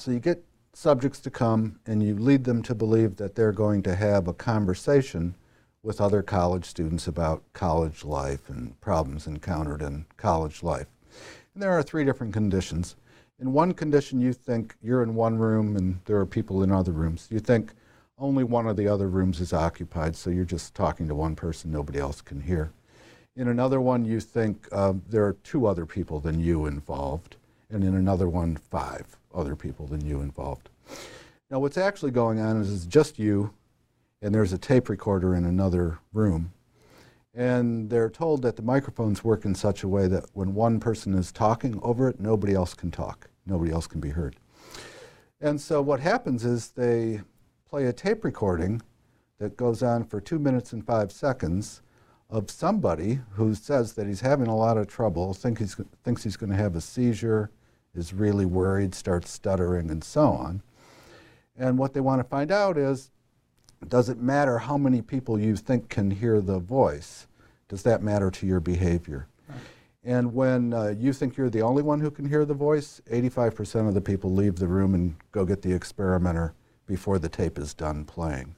so 0.00 0.10
you 0.10 0.18
get 0.18 0.42
subjects 0.72 1.20
to 1.20 1.30
come 1.30 1.78
and 1.86 2.02
you 2.02 2.16
lead 2.16 2.42
them 2.42 2.64
to 2.64 2.74
believe 2.74 3.14
that 3.14 3.36
they're 3.36 3.52
going 3.52 3.80
to 3.84 3.94
have 3.94 4.26
a 4.26 4.34
conversation 4.34 5.36
with 5.84 6.00
other 6.00 6.20
college 6.20 6.64
students 6.64 7.06
about 7.06 7.44
college 7.52 8.02
life 8.02 8.48
and 8.48 8.80
problems 8.80 9.28
encountered 9.28 9.82
in 9.82 10.04
college 10.16 10.64
life. 10.64 10.88
And 11.54 11.62
there 11.62 11.70
are 11.70 11.82
three 11.84 12.04
different 12.04 12.32
conditions. 12.32 12.96
In 13.38 13.52
one 13.52 13.72
condition, 13.72 14.20
you 14.20 14.32
think 14.32 14.74
you're 14.82 15.04
in 15.04 15.14
one 15.14 15.38
room 15.38 15.76
and 15.76 16.00
there 16.06 16.18
are 16.18 16.26
people 16.26 16.64
in 16.64 16.72
other 16.72 16.90
rooms. 16.90 17.28
You 17.30 17.38
think 17.38 17.72
only 18.18 18.44
one 18.44 18.66
of 18.66 18.76
the 18.76 18.88
other 18.88 19.08
rooms 19.08 19.40
is 19.40 19.52
occupied, 19.52 20.16
so 20.16 20.30
you're 20.30 20.44
just 20.44 20.74
talking 20.74 21.08
to 21.08 21.14
one 21.14 21.34
person, 21.34 21.70
nobody 21.70 21.98
else 21.98 22.20
can 22.20 22.40
hear. 22.40 22.70
In 23.36 23.48
another 23.48 23.80
one, 23.80 24.04
you 24.04 24.20
think 24.20 24.68
uh, 24.70 24.94
there 25.08 25.24
are 25.24 25.32
two 25.42 25.66
other 25.66 25.84
people 25.84 26.20
than 26.20 26.40
you 26.40 26.66
involved, 26.66 27.36
and 27.70 27.82
in 27.82 27.96
another 27.96 28.28
one, 28.28 28.56
five 28.56 29.16
other 29.34 29.56
people 29.56 29.86
than 29.86 30.06
you 30.06 30.20
involved. 30.20 30.68
Now, 31.50 31.58
what's 31.58 31.76
actually 31.76 32.12
going 32.12 32.40
on 32.40 32.60
is 32.60 32.72
it's 32.72 32.86
just 32.86 33.18
you, 33.18 33.52
and 34.22 34.32
there's 34.32 34.52
a 34.52 34.58
tape 34.58 34.88
recorder 34.88 35.34
in 35.34 35.44
another 35.44 35.98
room. 36.12 36.52
And 37.34 37.90
they're 37.90 38.10
told 38.10 38.42
that 38.42 38.54
the 38.54 38.62
microphones 38.62 39.24
work 39.24 39.44
in 39.44 39.56
such 39.56 39.82
a 39.82 39.88
way 39.88 40.06
that 40.06 40.26
when 40.34 40.54
one 40.54 40.78
person 40.78 41.14
is 41.14 41.32
talking 41.32 41.80
over 41.82 42.08
it, 42.08 42.20
nobody 42.20 42.54
else 42.54 42.74
can 42.74 42.92
talk, 42.92 43.28
nobody 43.44 43.72
else 43.72 43.88
can 43.88 44.00
be 44.00 44.10
heard. 44.10 44.36
And 45.40 45.60
so 45.60 45.82
what 45.82 45.98
happens 45.98 46.44
is 46.44 46.68
they 46.70 47.22
play 47.74 47.86
a 47.86 47.92
tape 47.92 48.22
recording 48.22 48.80
that 49.40 49.56
goes 49.56 49.82
on 49.82 50.04
for 50.04 50.20
two 50.20 50.38
minutes 50.38 50.72
and 50.72 50.86
five 50.86 51.10
seconds 51.10 51.82
of 52.30 52.48
somebody 52.48 53.18
who 53.32 53.52
says 53.52 53.94
that 53.94 54.06
he's 54.06 54.20
having 54.20 54.46
a 54.46 54.56
lot 54.56 54.78
of 54.78 54.86
trouble, 54.86 55.34
think 55.34 55.58
he's, 55.58 55.74
thinks 56.04 56.22
he's 56.22 56.36
going 56.36 56.50
to 56.50 56.56
have 56.56 56.76
a 56.76 56.80
seizure, 56.80 57.50
is 57.92 58.14
really 58.14 58.46
worried, 58.46 58.94
starts 58.94 59.28
stuttering, 59.28 59.90
and 59.90 60.04
so 60.04 60.22
on. 60.28 60.62
And 61.56 61.76
what 61.76 61.94
they 61.94 62.00
want 62.00 62.20
to 62.20 62.28
find 62.28 62.52
out 62.52 62.78
is 62.78 63.10
does 63.88 64.08
it 64.08 64.18
matter 64.18 64.56
how 64.58 64.78
many 64.78 65.02
people 65.02 65.40
you 65.40 65.56
think 65.56 65.88
can 65.88 66.12
hear 66.12 66.40
the 66.40 66.60
voice? 66.60 67.26
Does 67.66 67.82
that 67.82 68.04
matter 68.04 68.30
to 68.30 68.46
your 68.46 68.60
behavior? 68.60 69.26
Right. 69.48 69.58
And 70.04 70.32
when 70.32 70.72
uh, 70.72 70.94
you 70.96 71.12
think 71.12 71.36
you're 71.36 71.50
the 71.50 71.62
only 71.62 71.82
one 71.82 71.98
who 71.98 72.12
can 72.12 72.28
hear 72.28 72.44
the 72.44 72.54
voice, 72.54 73.02
85% 73.10 73.88
of 73.88 73.94
the 73.94 74.00
people 74.00 74.32
leave 74.32 74.54
the 74.54 74.68
room 74.68 74.94
and 74.94 75.16
go 75.32 75.44
get 75.44 75.62
the 75.62 75.72
experimenter 75.72 76.54
before 76.86 77.18
the 77.18 77.28
tape 77.28 77.58
is 77.58 77.74
done 77.74 78.04
playing. 78.04 78.54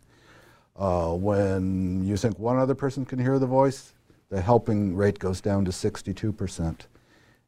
Uh, 0.76 1.12
when 1.12 2.04
you 2.04 2.16
think 2.16 2.38
one 2.38 2.58
other 2.58 2.74
person 2.74 3.04
can 3.04 3.18
hear 3.18 3.38
the 3.38 3.46
voice, 3.46 3.94
the 4.28 4.40
helping 4.40 4.94
rate 4.94 5.18
goes 5.18 5.40
down 5.40 5.64
to 5.64 5.70
62%. 5.70 6.80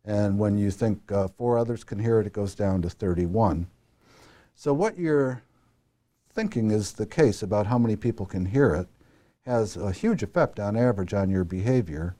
And 0.05 0.39
when 0.39 0.57
you 0.57 0.71
think 0.71 1.13
uh, 1.13 1.29
four 1.29 1.59
others 1.59 1.85
can 1.85 1.99
hear 1.99 2.21
it, 2.21 2.27
it 2.27 2.33
goes 2.33 2.55
down 2.55 2.83
to 2.83 2.91
31. 2.91 3.67
So 4.55 4.73
what 4.73 4.99
you're 4.99 5.43
thinking 6.33 6.71
is 6.71 6.93
the 6.93 7.07
case 7.07 7.43
about 7.43 7.67
how 7.67 7.79
many 7.79 7.97
people 7.97 8.25
can 8.25 8.47
hear 8.47 8.75
it 8.75 8.89
has 9.45 9.77
a 9.77 9.93
huge 9.93 10.23
effect 10.23 10.61
on 10.61 10.77
average 10.77 11.15
on 11.15 11.31
your 11.31 11.45
behavior. 11.45 12.15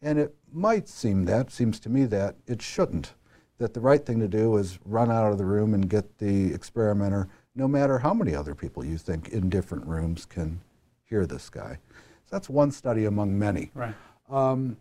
And 0.00 0.18
it 0.18 0.34
might 0.52 0.88
seem 0.88 1.24
that, 1.26 1.50
seems 1.50 1.78
to 1.80 1.88
me 1.88 2.04
that, 2.06 2.36
it 2.46 2.60
shouldn't. 2.60 3.14
That 3.58 3.72
the 3.72 3.80
right 3.80 4.04
thing 4.04 4.18
to 4.18 4.28
do 4.28 4.56
is 4.56 4.80
run 4.84 5.10
out 5.10 5.30
of 5.30 5.38
the 5.38 5.44
room 5.44 5.74
and 5.74 5.88
get 5.88 6.18
the 6.18 6.52
experimenter 6.52 7.28
no 7.54 7.68
matter 7.68 7.98
how 7.98 8.14
many 8.14 8.34
other 8.34 8.54
people 8.54 8.84
you 8.84 8.96
think 8.96 9.28
in 9.28 9.48
different 9.48 9.86
rooms 9.86 10.24
can 10.24 10.60
hear 11.04 11.26
this 11.26 11.50
guy. 11.50 11.78
So 12.24 12.36
that's 12.36 12.48
one 12.48 12.70
study 12.70 13.04
among 13.04 13.38
many. 13.38 13.70
Right. 13.74 13.94
Um, 14.30 14.76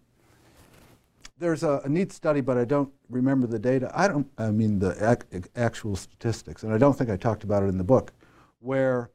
there's 1.38 1.64
a, 1.64 1.82
a, 1.84 1.90
neat 1.90 2.14
study, 2.14 2.40
but 2.40 2.58
I 2.58 2.66
don't 2.66 2.92
remember 3.10 3.48
the 3.48 3.60
data. 3.60 3.92
I 3.94 4.08
don't, 4.08 4.28
I 4.38 4.52
mean, 4.52 4.80
the 4.80 4.96
ac 5.02 5.44
actual 5.56 5.96
statistics, 5.96 6.64
and 6.64 6.72
I 6.72 6.78
don't 6.78 6.98
think 6.98 7.10
I 7.10 7.18
talked 7.18 7.44
about 7.44 7.64
it 7.64 7.66
in 7.66 7.78
the 7.78 7.84
book, 7.84 8.14
where 8.60 9.10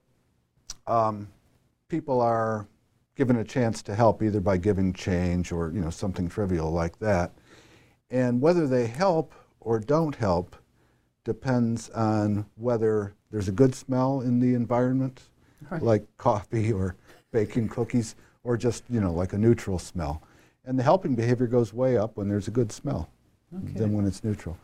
um, 0.86 1.28
people 1.88 2.20
are 2.20 2.66
given 3.14 3.36
a 3.36 3.44
chance 3.44 3.80
to 3.84 3.94
help 3.94 4.22
either 4.22 4.40
by 4.40 4.56
giving 4.56 4.92
change 4.92 5.52
or 5.52 5.70
you 5.72 5.80
know 5.80 5.88
something 5.88 6.28
trivial 6.28 6.70
like 6.70 6.98
that, 6.98 7.32
and 8.10 8.40
whether 8.40 8.66
they 8.66 8.88
help 8.88 9.32
or 9.60 9.78
don't 9.78 10.16
help 10.16 10.56
depends 11.24 11.90
on 11.90 12.44
whether 12.56 13.14
there's 13.36 13.48
a 13.48 13.52
good 13.52 13.74
smell 13.74 14.22
in 14.22 14.40
the 14.40 14.54
environment, 14.54 15.20
right. 15.70 15.82
like 15.82 16.06
coffee 16.16 16.72
or 16.72 16.96
baking 17.32 17.68
cookies, 17.68 18.16
or 18.44 18.56
just, 18.56 18.82
you 18.88 18.98
know, 18.98 19.12
like 19.12 19.34
a 19.34 19.38
neutral 19.38 19.78
smell. 19.78 20.22
And 20.64 20.78
the 20.78 20.82
helping 20.82 21.14
behavior 21.14 21.46
goes 21.46 21.74
way 21.74 21.98
up 21.98 22.16
when 22.16 22.30
there's 22.30 22.48
a 22.48 22.50
good 22.50 22.72
smell 22.72 23.10
okay. 23.54 23.74
than 23.74 23.92
when 23.92 24.06
it's 24.06 24.24
neutral. 24.24 24.56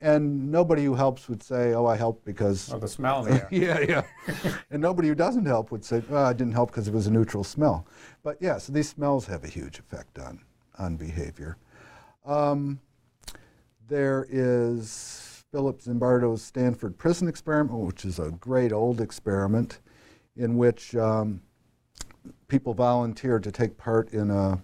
And 0.00 0.50
nobody 0.50 0.84
who 0.84 0.96
helps 0.96 1.28
would 1.28 1.44
say, 1.44 1.74
"Oh, 1.74 1.86
I 1.86 1.96
helped 1.96 2.24
because." 2.24 2.72
Oh, 2.72 2.80
the 2.80 2.88
smell 2.88 3.22
there. 3.28 3.46
yeah, 3.52 3.78
yeah. 3.78 4.02
and 4.72 4.82
nobody 4.82 5.06
who 5.06 5.14
doesn't 5.14 5.46
help 5.46 5.70
would 5.70 5.84
say, 5.84 6.02
"Oh, 6.10 6.16
I 6.16 6.32
didn't 6.32 6.54
help 6.54 6.72
because 6.72 6.88
it 6.88 6.94
was 6.94 7.06
a 7.06 7.12
neutral 7.12 7.44
smell." 7.44 7.86
But 8.24 8.38
yeah, 8.40 8.58
so 8.58 8.72
these 8.72 8.88
smells 8.88 9.26
have 9.26 9.44
a 9.44 9.48
huge 9.48 9.78
effect 9.78 10.18
on 10.18 10.40
on 10.76 10.96
behavior. 10.96 11.56
Um, 12.26 12.80
there 13.86 14.26
is 14.28 15.27
Philip 15.50 15.80
Zimbardo's 15.80 16.42
Stanford 16.42 16.98
Prison 16.98 17.26
Experiment, 17.26 17.80
which 17.80 18.04
is 18.04 18.18
a 18.18 18.32
great 18.32 18.70
old 18.70 19.00
experiment 19.00 19.80
in 20.36 20.58
which 20.58 20.94
um, 20.94 21.40
people 22.48 22.74
volunteered 22.74 23.42
to 23.44 23.50
take 23.50 23.78
part 23.78 24.12
in 24.12 24.30
a, 24.30 24.62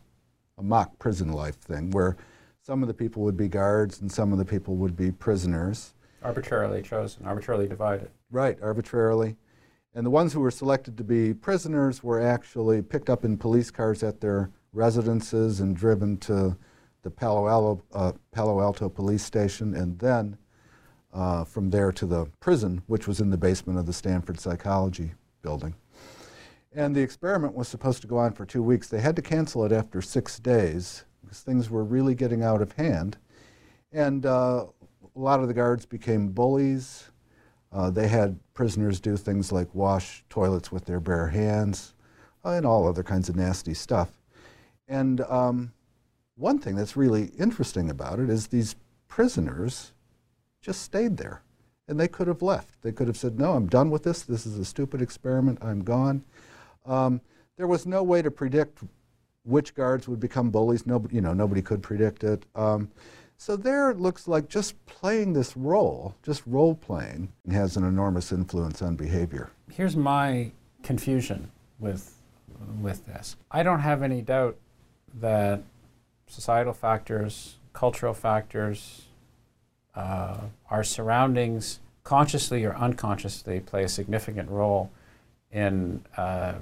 a, 0.59 0.62
mock 0.62 0.98
prison 0.98 1.32
life 1.32 1.56
thing 1.56 1.90
where 1.93 2.19
some 2.61 2.82
of 2.82 2.89
the 2.89 2.94
people 2.94 3.23
would 3.23 3.36
be 3.36 3.48
guards 3.48 4.02
and 4.02 4.12
some 4.12 4.31
of 4.31 4.36
the 4.36 4.44
people 4.44 4.77
would 4.77 4.94
be 4.94 5.11
prisoners. 5.11 5.94
Arbitrarily 6.23 6.82
chosen, 6.82 7.24
arbitrarily 7.24 7.66
divided. 7.66 8.11
Right, 8.31 8.59
arbitrarily. 8.61 9.36
And 9.94 10.05
the 10.05 10.11
ones 10.11 10.35
who 10.35 10.40
were 10.40 10.51
selected 10.51 10.98
to 10.98 11.05
be 11.05 11.32
prisoners 11.32 12.02
were 12.02 12.20
actually 12.20 12.82
picked 12.82 13.09
up 13.09 13.24
in 13.24 13.39
police 13.39 13.70
cars 13.70 14.02
at 14.02 14.20
their 14.20 14.51
residences 14.74 15.61
and 15.61 15.74
driven 15.74 16.19
to 16.19 16.59
the 17.02 17.11
Palo 17.11 17.48
Alto, 17.48 17.82
uh, 17.94 18.12
Palo 18.32 18.61
Alto 18.61 18.90
police 18.90 19.24
station 19.24 19.74
and 19.74 19.98
then 19.98 20.36
uh, 21.14 21.44
from 21.44 21.70
there 21.70 21.92
to 21.92 22.06
the 22.06 22.26
prison, 22.40 22.82
which 22.86 23.06
was 23.06 23.20
in 23.20 23.30
the 23.30 23.38
basement 23.38 23.78
of 23.78 23.86
the 23.86 23.92
Stanford 23.92 24.40
Psychology 24.40 25.12
building. 25.42 25.74
And 26.72 26.94
the 26.94 27.02
experiment 27.02 27.54
was 27.54 27.68
supposed 27.68 28.02
to 28.02 28.08
go 28.08 28.18
on 28.18 28.32
for 28.32 28.44
two 28.44 28.62
weeks. 28.62 28.88
They 28.88 29.00
had 29.00 29.14
to 29.16 29.22
cancel 29.22 29.64
it 29.64 29.70
after 29.70 30.02
six 30.02 30.40
days 30.40 31.04
because 31.22 31.40
things 31.40 31.70
were 31.70 31.84
really 31.84 32.16
getting 32.16 32.42
out 32.42 32.60
of 32.60 32.72
hand. 32.72 33.16
And 33.92 34.26
uh, 34.26 34.66
a 35.14 35.18
lot 35.18 35.40
of 35.40 35.46
the 35.46 35.54
guards 35.54 35.86
became 35.86 36.30
bullies. 36.30 37.10
Uh, 37.72 37.90
they 37.90 38.08
had 38.08 38.40
prisoners 38.54 38.98
do 38.98 39.16
things 39.16 39.52
like 39.52 39.72
wash 39.72 40.24
toilets 40.28 40.72
with 40.72 40.84
their 40.84 41.00
bare 41.00 41.28
hands 41.28 41.94
uh, 42.44 42.50
and 42.50 42.66
all 42.66 42.88
other 42.88 43.04
kinds 43.04 43.28
of 43.28 43.36
nasty 43.36 43.74
stuff. 43.74 44.20
And 44.88 45.20
um, 45.22 45.72
one 46.34 46.58
thing 46.58 46.74
that's 46.74 46.96
really 46.96 47.30
interesting 47.38 47.88
about 47.88 48.18
it 48.18 48.28
is 48.28 48.48
these 48.48 48.74
prisoners 49.06 49.92
just 50.64 50.82
stayed 50.82 51.16
there. 51.16 51.42
And 51.86 52.00
they 52.00 52.08
could 52.08 52.26
have 52.28 52.40
left. 52.40 52.80
They 52.82 52.92
could 52.92 53.06
have 53.06 53.16
said, 53.16 53.38
no, 53.38 53.52
I'm 53.52 53.66
done 53.66 53.90
with 53.90 54.02
this. 54.02 54.22
This 54.22 54.46
is 54.46 54.58
a 54.58 54.64
stupid 54.64 55.02
experiment. 55.02 55.58
I'm 55.62 55.84
gone. 55.84 56.24
Um, 56.86 57.20
there 57.56 57.66
was 57.66 57.86
no 57.86 58.02
way 58.02 58.22
to 58.22 58.30
predict 58.30 58.78
which 59.44 59.74
guards 59.74 60.08
would 60.08 60.18
become 60.18 60.50
bullies. 60.50 60.86
Nobody, 60.86 61.16
you 61.16 61.20
know, 61.20 61.34
nobody 61.34 61.60
could 61.60 61.82
predict 61.82 62.24
it. 62.24 62.46
Um, 62.54 62.90
so 63.36 63.56
there 63.56 63.90
it 63.90 63.98
looks 64.00 64.26
like 64.26 64.48
just 64.48 64.82
playing 64.86 65.34
this 65.34 65.54
role, 65.56 66.14
just 66.22 66.42
role 66.46 66.74
playing, 66.74 67.30
has 67.50 67.76
an 67.76 67.84
enormous 67.84 68.32
influence 68.32 68.80
on 68.80 68.96
behavior. 68.96 69.50
Here's 69.70 69.96
my 69.96 70.52
confusion 70.82 71.50
with, 71.78 72.14
with 72.80 73.04
this. 73.04 73.36
I 73.50 73.62
don't 73.62 73.80
have 73.80 74.02
any 74.02 74.22
doubt 74.22 74.56
that 75.20 75.62
societal 76.28 76.72
factors, 76.72 77.56
cultural 77.74 78.14
factors, 78.14 79.02
uh, 79.96 80.38
our 80.70 80.84
surroundings, 80.84 81.80
consciously 82.02 82.64
or 82.64 82.74
unconsciously, 82.76 83.60
play 83.60 83.84
a 83.84 83.88
significant 83.88 84.50
role 84.50 84.90
in, 85.52 86.04
uh, 86.16 86.54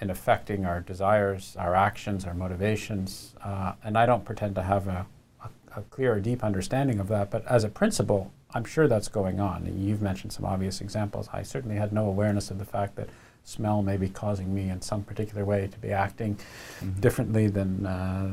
in 0.00 0.10
affecting 0.10 0.66
our 0.66 0.80
desires, 0.80 1.56
our 1.58 1.74
actions, 1.74 2.26
our 2.26 2.34
motivations. 2.34 3.34
Uh, 3.42 3.72
and 3.82 3.96
I 3.96 4.06
don't 4.06 4.24
pretend 4.24 4.54
to 4.56 4.62
have 4.62 4.88
a, 4.88 5.06
a, 5.42 5.80
a, 5.80 5.82
clear 5.82 6.14
or 6.14 6.20
deep 6.20 6.42
understanding 6.42 6.98
of 6.98 7.08
that, 7.08 7.30
but 7.30 7.46
as 7.46 7.64
a 7.64 7.68
principle, 7.68 8.32
I'm 8.52 8.64
sure 8.64 8.88
that's 8.88 9.08
going 9.08 9.40
on. 9.40 9.66
And 9.66 9.82
you've 9.82 10.02
mentioned 10.02 10.32
some 10.32 10.44
obvious 10.44 10.80
examples. 10.80 11.28
I 11.32 11.42
certainly 11.42 11.76
had 11.76 11.92
no 11.92 12.06
awareness 12.06 12.50
of 12.50 12.58
the 12.58 12.64
fact 12.64 12.96
that 12.96 13.08
smell 13.44 13.82
may 13.82 13.96
be 13.96 14.08
causing 14.08 14.54
me 14.54 14.68
in 14.68 14.80
some 14.80 15.02
particular 15.02 15.44
way 15.44 15.68
to 15.68 15.78
be 15.78 15.92
acting 15.92 16.36
mm-hmm. 16.80 17.00
differently 17.00 17.46
than, 17.46 17.86
uh, 17.86 18.30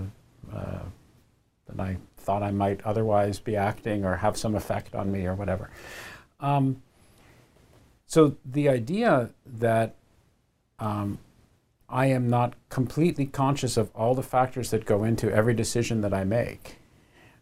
uh, 0.53 0.79
than 1.67 1.79
I 1.79 1.97
thought 2.21 2.43
I 2.43 2.51
might 2.51 2.81
otherwise 2.83 3.39
be 3.39 3.55
acting 3.55 4.05
or 4.05 4.17
have 4.17 4.37
some 4.37 4.55
effect 4.55 4.95
on 4.95 5.11
me 5.11 5.25
or 5.25 5.35
whatever. 5.35 5.69
Um, 6.39 6.81
so 8.05 8.35
the 8.45 8.69
idea 8.69 9.29
that 9.45 9.95
um, 10.79 11.19
I 11.89 12.07
am 12.07 12.29
not 12.29 12.53
completely 12.69 13.25
conscious 13.25 13.77
of 13.77 13.89
all 13.95 14.15
the 14.15 14.23
factors 14.23 14.71
that 14.71 14.85
go 14.85 15.03
into 15.03 15.31
every 15.31 15.53
decision 15.53 16.01
that 16.01 16.13
I 16.13 16.23
make 16.23 16.77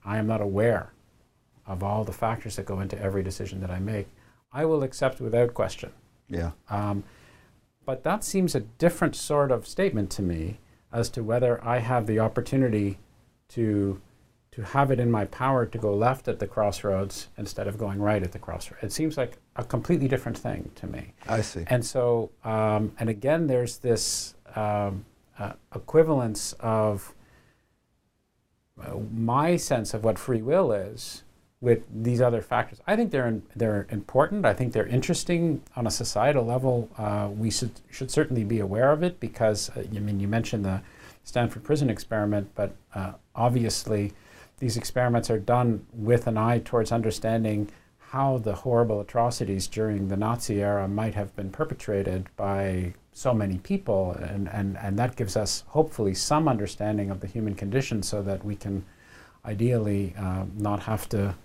I 0.10 0.18
am 0.18 0.28
not 0.28 0.42
aware 0.42 0.92
of 1.68 1.84
all 1.84 2.04
the 2.04 2.12
factors 2.14 2.56
that 2.56 2.66
go 2.66 2.80
into 2.80 3.00
every 3.00 3.24
decision 3.24 3.62
that 3.62 3.70
I 3.70 3.80
make, 3.80 4.08
I 4.52 4.66
will 4.66 4.84
accept 4.84 5.22
without 5.22 5.54
question. 5.54 5.92
Yeah. 6.28 6.52
Um, 6.70 7.04
but 7.86 8.04
that 8.04 8.24
seems 8.24 8.56
a 8.56 8.62
different 8.62 9.16
sort 9.16 9.52
of 9.52 9.68
statement 9.68 10.10
to 10.12 10.22
me 10.22 10.60
as 10.92 11.10
to 11.10 11.24
whether 11.24 11.64
I 11.64 11.80
have 11.80 12.08
the 12.08 12.20
opportunity 12.20 12.98
to 13.50 14.02
to 14.52 14.64
have 14.64 14.92
it 14.92 15.00
in 15.00 15.12
my 15.12 15.26
power 15.26 15.66
to 15.66 15.78
go 15.78 15.94
left 15.94 16.28
at 16.28 16.40
the 16.40 16.48
crossroads 16.48 17.30
instead 17.38 17.68
of 17.68 17.78
going 17.78 18.02
right 18.02 18.24
at 18.24 18.32
the 18.32 18.40
crossroads. 18.40 18.84
It 18.84 18.92
seems 18.92 19.18
like 19.18 19.38
a 19.56 19.64
completely 19.64 20.08
different 20.08 20.38
thing 20.38 20.72
to 20.76 20.88
me. 20.88 21.14
I 21.28 21.42
see. 21.42 21.64
And 21.68 21.86
so, 21.86 22.32
um, 22.44 22.94
and 23.00 23.10
again, 23.10 23.48
there's 23.48 23.78
this 23.78 24.36
um, 24.56 25.06
uh, 25.38 25.54
equivalence 25.76 26.54
of 26.60 27.14
uh, 28.82 28.96
my 29.14 29.56
sense 29.56 29.94
of 29.94 30.04
what 30.04 30.18
free 30.18 30.42
will 30.42 30.72
is 30.72 31.24
with 31.62 31.84
these 31.94 32.22
other 32.22 32.42
factors. 32.42 32.80
I 32.88 32.96
think 32.96 33.12
they're 33.12 33.28
in, 33.28 33.44
they're 33.56 33.86
important. 33.90 34.46
I 34.46 34.54
think 34.54 34.74
they're 34.74 34.88
interesting 34.88 35.62
on 35.76 35.86
a 35.86 35.92
societal 35.92 36.46
level. 36.46 36.90
Uh, 36.98 37.30
we 37.36 37.52
should 37.52 37.72
should 37.90 38.10
certainly 38.10 38.44
be 38.44 38.60
aware 38.60 38.92
of 38.92 39.04
it 39.04 39.20
because 39.20 39.70
uh, 39.72 39.82
I 39.82 40.00
mean 40.00 40.20
you 40.20 40.28
mentioned 40.28 40.64
the 40.64 40.82
Stanford 41.24 41.64
Prison 41.64 41.90
experiment, 41.90 42.50
but 42.56 42.74
uh, 42.96 43.14
obviously 43.36 44.14
these 44.60 44.78
experiments 44.78 45.30
are 45.30 45.40
done 45.40 45.86
with 45.94 46.28
an 46.28 46.38
eye 46.38 46.60
towards 46.60 46.92
understanding 46.92 47.70
how 47.98 48.40
the 48.40 48.56
horrible 48.56 49.02
atrocities 49.02 49.68
during 49.68 50.08
the 50.08 50.18
Nazi 50.18 50.62
era 50.62 50.88
might 50.88 51.14
have 51.14 51.36
been 51.36 51.52
perpetrated 51.52 52.28
by 52.36 52.94
so 53.12 53.34
many 53.34 53.58
people, 53.60 54.14
and, 54.14 54.50
and, 54.50 54.78
and 54.78 54.98
that 54.98 55.16
gives 55.16 55.36
us 55.38 55.64
hopefully 55.68 56.14
some 56.14 56.48
understanding 56.48 57.12
of 57.12 57.20
the 57.20 57.28
human 57.28 57.54
condition 57.54 58.02
so 58.02 58.22
that 58.24 58.44
we 58.44 58.56
can 58.56 58.84
ideally 59.46 60.16
uh, 60.18 60.46
not 60.58 60.80
have 60.82 61.08
to 61.10 61.36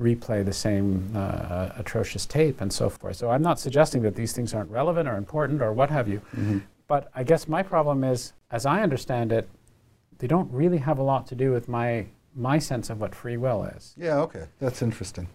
replay 0.00 0.44
the 0.44 0.52
same 0.52 1.10
uh, 1.14 1.70
atrocious 1.76 2.26
tape 2.26 2.60
and 2.60 2.72
so 2.72 2.88
forth. 2.88 3.16
So 3.16 3.30
I'm 3.30 3.42
not 3.42 3.58
suggesting 3.58 4.02
that 4.02 4.14
these 4.14 4.32
things 4.32 4.54
aren't 4.54 4.70
relevant 4.70 5.08
or 5.08 5.16
important 5.16 5.62
or 5.62 5.72
what 5.72 5.90
have 5.90 6.06
you. 6.06 6.18
Mm-hmm. 6.18 6.58
But 6.86 7.10
I 7.14 7.24
guess 7.24 7.48
my 7.48 7.62
problem 7.62 8.04
is, 8.04 8.32
as 8.50 8.66
I 8.66 8.82
understand 8.82 9.32
it, 9.32 9.48
they 10.18 10.26
don't 10.26 10.52
really 10.52 10.78
have 10.78 10.98
a 10.98 11.02
lot 11.02 11.26
to 11.28 11.34
do 11.34 11.50
with 11.50 11.68
my 11.68 12.06
my 12.36 12.58
sense 12.58 12.90
of 12.90 13.00
what 13.00 13.14
free 13.14 13.36
will 13.36 13.64
is. 13.64 13.94
Yeah, 13.96 14.18
okay. 14.18 14.44
That's 14.60 14.82
interesting. 14.82 15.28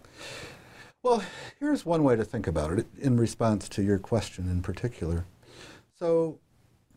Well, 1.02 1.22
here's 1.58 1.84
one 1.84 2.04
way 2.04 2.14
to 2.14 2.24
think 2.24 2.46
about 2.46 2.78
it 2.78 2.86
in 2.98 3.18
response 3.18 3.68
to 3.70 3.82
your 3.82 3.98
question 3.98 4.48
in 4.48 4.62
particular. 4.62 5.26
So 5.98 6.38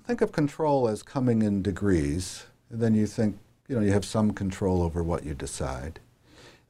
think 0.06 0.22
of 0.22 0.32
control 0.32 0.88
as 0.88 1.02
coming 1.02 1.42
in 1.42 1.64
degrees, 1.64 2.46
and 2.70 2.80
then 2.80 2.94
you 2.94 3.08
think, 3.08 3.40
you 3.68 3.76
know, 3.76 3.82
you 3.82 3.92
have 3.92 4.06
some 4.06 4.32
control 4.32 4.84
over 4.84 5.02
what 5.02 5.26
you 5.26 5.34
decide. 5.34 6.00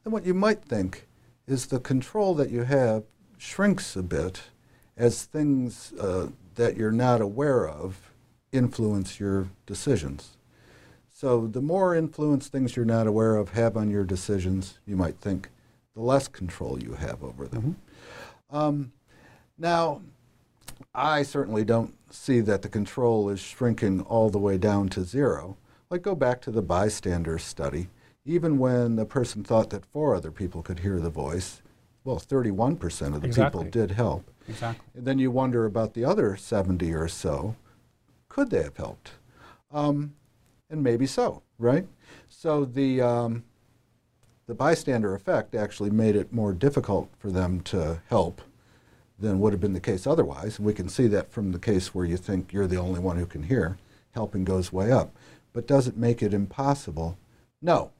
And 0.04 0.12
what 0.12 0.24
you 0.24 0.32
might 0.32 0.62
think 0.62 1.06
is 1.46 1.66
the 1.66 1.78
control 1.78 2.34
that 2.36 2.50
you 2.50 2.62
have 2.62 3.04
shrinks 3.36 3.96
a 3.96 4.02
bit 4.02 4.44
as 4.96 5.24
things 5.24 5.92
uh, 6.00 6.28
that 6.54 6.76
you're 6.76 6.90
not 6.90 7.20
aware 7.20 7.68
of 7.68 8.12
influence 8.50 9.20
your 9.20 9.50
decisions. 9.66 10.35
So 11.16 11.46
the 11.46 11.62
more 11.62 11.94
influence 11.94 12.48
things 12.48 12.76
you're 12.76 12.84
not 12.84 13.06
aware 13.06 13.36
of 13.36 13.48
have 13.52 13.74
on 13.74 13.88
your 13.88 14.04
decisions, 14.04 14.78
you 14.84 14.96
might 14.96 15.18
think, 15.18 15.48
the 15.94 16.02
less 16.02 16.28
control 16.28 16.78
you 16.78 16.92
have 16.92 17.24
over 17.24 17.46
them. 17.46 17.78
Mm-hmm. 18.50 18.56
Um, 18.56 18.92
now, 19.56 20.02
I 20.94 21.22
certainly 21.22 21.64
don't 21.64 21.94
see 22.10 22.40
that 22.40 22.60
the 22.60 22.68
control 22.68 23.30
is 23.30 23.40
shrinking 23.40 24.02
all 24.02 24.28
the 24.28 24.38
way 24.38 24.58
down 24.58 24.90
to 24.90 25.04
zero. 25.04 25.56
Like 25.88 26.02
go 26.02 26.14
back 26.14 26.42
to 26.42 26.50
the 26.50 26.60
bystander 26.60 27.38
study. 27.38 27.88
Even 28.26 28.58
when 28.58 28.96
the 28.96 29.06
person 29.06 29.42
thought 29.42 29.70
that 29.70 29.86
four 29.86 30.14
other 30.14 30.30
people 30.30 30.62
could 30.62 30.80
hear 30.80 31.00
the 31.00 31.08
voice, 31.08 31.62
well, 32.04 32.20
31% 32.20 33.14
of 33.14 33.22
the 33.22 33.26
exactly. 33.26 33.64
people 33.64 33.70
did 33.70 33.92
help. 33.92 34.30
Exactly. 34.46 34.84
And 34.94 35.06
then 35.06 35.18
you 35.18 35.30
wonder 35.30 35.64
about 35.64 35.94
the 35.94 36.04
other 36.04 36.36
70 36.36 36.92
or 36.92 37.08
so. 37.08 37.56
Could 38.28 38.50
they 38.50 38.64
have 38.64 38.76
helped? 38.76 39.12
Um, 39.72 40.12
and 40.70 40.82
maybe 40.82 41.06
so, 41.06 41.42
right? 41.58 41.86
So 42.28 42.64
the 42.64 43.00
um, 43.00 43.44
the 44.46 44.54
bystander 44.54 45.14
effect 45.14 45.54
actually 45.54 45.90
made 45.90 46.16
it 46.16 46.32
more 46.32 46.52
difficult 46.52 47.10
for 47.18 47.30
them 47.30 47.60
to 47.62 48.00
help 48.08 48.40
than 49.18 49.40
would 49.40 49.52
have 49.52 49.60
been 49.60 49.72
the 49.72 49.80
case 49.80 50.06
otherwise. 50.06 50.58
And 50.58 50.66
we 50.66 50.74
can 50.74 50.88
see 50.88 51.06
that 51.08 51.32
from 51.32 51.52
the 51.52 51.58
case 51.58 51.94
where 51.94 52.04
you 52.04 52.16
think 52.16 52.52
you're 52.52 52.66
the 52.66 52.76
only 52.76 53.00
one 53.00 53.16
who 53.16 53.26
can 53.26 53.44
hear, 53.44 53.78
helping 54.12 54.44
goes 54.44 54.72
way 54.72 54.92
up. 54.92 55.14
But 55.52 55.66
does 55.66 55.88
it 55.88 55.96
make 55.96 56.22
it 56.22 56.34
impossible? 56.34 57.18
No. 57.62 57.90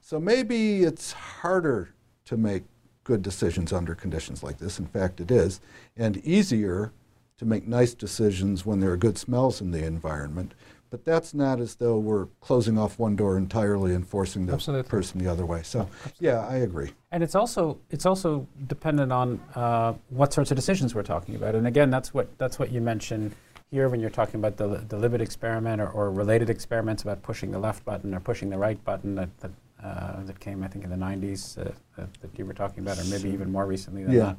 So 0.00 0.20
maybe 0.20 0.84
it's 0.84 1.12
harder 1.12 1.90
to 2.26 2.36
make 2.36 2.62
good 3.04 3.22
decisions 3.22 3.72
under 3.72 3.94
conditions 3.94 4.42
like 4.42 4.58
this. 4.58 4.78
In 4.78 4.86
fact, 4.86 5.20
it 5.20 5.30
is. 5.30 5.60
And 5.96 6.18
easier 6.18 6.92
to 7.38 7.44
make 7.44 7.66
nice 7.66 7.92
decisions 7.92 8.64
when 8.64 8.80
there 8.80 8.92
are 8.92 8.96
good 8.96 9.18
smells 9.18 9.60
in 9.60 9.72
the 9.72 9.84
environment. 9.84 10.54
But 10.92 11.06
that's 11.06 11.32
not 11.32 11.58
as 11.58 11.76
though 11.76 11.96
we're 11.98 12.26
closing 12.42 12.76
off 12.76 12.98
one 12.98 13.16
door 13.16 13.38
entirely 13.38 13.94
and 13.94 14.06
forcing 14.06 14.44
the 14.44 14.52
Absolutely. 14.52 14.90
person 14.90 15.24
the 15.24 15.26
other 15.26 15.46
way. 15.46 15.62
So, 15.62 15.88
yeah, 16.20 16.46
I 16.46 16.56
agree. 16.56 16.90
And 17.10 17.22
it's 17.22 17.34
also 17.34 17.78
it's 17.90 18.04
also 18.04 18.46
dependent 18.66 19.10
on 19.10 19.40
uh, 19.54 19.94
what 20.10 20.34
sorts 20.34 20.50
of 20.50 20.56
decisions 20.56 20.94
we're 20.94 21.02
talking 21.02 21.34
about. 21.34 21.54
And 21.54 21.66
again, 21.66 21.88
that's 21.88 22.12
what 22.12 22.36
that's 22.36 22.58
what 22.58 22.70
you 22.70 22.82
mentioned 22.82 23.34
here 23.70 23.88
when 23.88 24.00
you're 24.00 24.10
talking 24.10 24.34
about 24.34 24.58
the, 24.58 24.84
the 24.86 24.98
Libet 24.98 25.22
experiment 25.22 25.80
or, 25.80 25.88
or 25.88 26.10
related 26.10 26.50
experiments 26.50 27.02
about 27.04 27.22
pushing 27.22 27.50
the 27.50 27.58
left 27.58 27.86
button 27.86 28.14
or 28.14 28.20
pushing 28.20 28.50
the 28.50 28.58
right 28.58 28.84
button 28.84 29.14
that 29.14 29.30
that, 29.40 29.50
uh, 29.82 30.22
that 30.24 30.38
came 30.40 30.62
I 30.62 30.68
think 30.68 30.84
in 30.84 30.90
the 30.90 30.96
90s 30.96 31.58
uh, 31.58 31.70
that, 31.96 32.12
that, 32.20 32.38
you 32.38 32.44
were 32.44 32.52
talking 32.52 32.80
about, 32.80 32.98
or 32.98 33.04
maybe 33.04 33.30
even 33.30 33.50
more 33.50 33.64
recently 33.64 34.04
than 34.04 34.12
Yeah. 34.12 34.34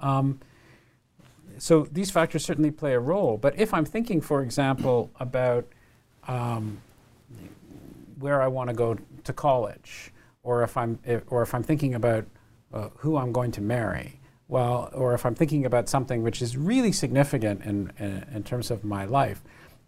that. 0.00 0.06
Um, 0.06 0.38
so 1.58 1.86
these 1.90 2.10
factors 2.10 2.44
certainly 2.44 2.70
play 2.70 2.94
a 2.94 3.00
role. 3.00 3.36
But 3.36 3.58
if 3.58 3.72
I'm 3.74 3.84
thinking, 3.84 4.20
for 4.20 4.42
example, 4.42 5.10
about 5.20 5.66
um, 6.26 6.78
where 8.18 8.40
I 8.42 8.46
want 8.46 8.70
to 8.70 8.74
go 8.74 8.96
to 9.24 9.32
college, 9.32 10.12
or 10.42 10.62
if 10.62 10.76
I'm 10.76 10.98
if, 11.04 11.22
or 11.28 11.42
if 11.42 11.54
I'm 11.54 11.62
thinking 11.62 11.94
about 11.94 12.26
uh, 12.72 12.88
who 12.96 13.16
I'm 13.16 13.32
going 13.32 13.52
to 13.52 13.60
marry, 13.60 14.20
well, 14.48 14.90
or 14.92 15.14
if 15.14 15.24
I'm 15.24 15.34
thinking 15.34 15.64
about 15.64 15.88
something 15.88 16.22
which 16.22 16.42
is 16.42 16.56
really 16.56 16.92
significant 16.92 17.62
in, 17.62 17.92
in, 17.98 18.26
in 18.34 18.42
terms 18.42 18.70
of 18.70 18.84
my 18.84 19.04
life, 19.04 19.42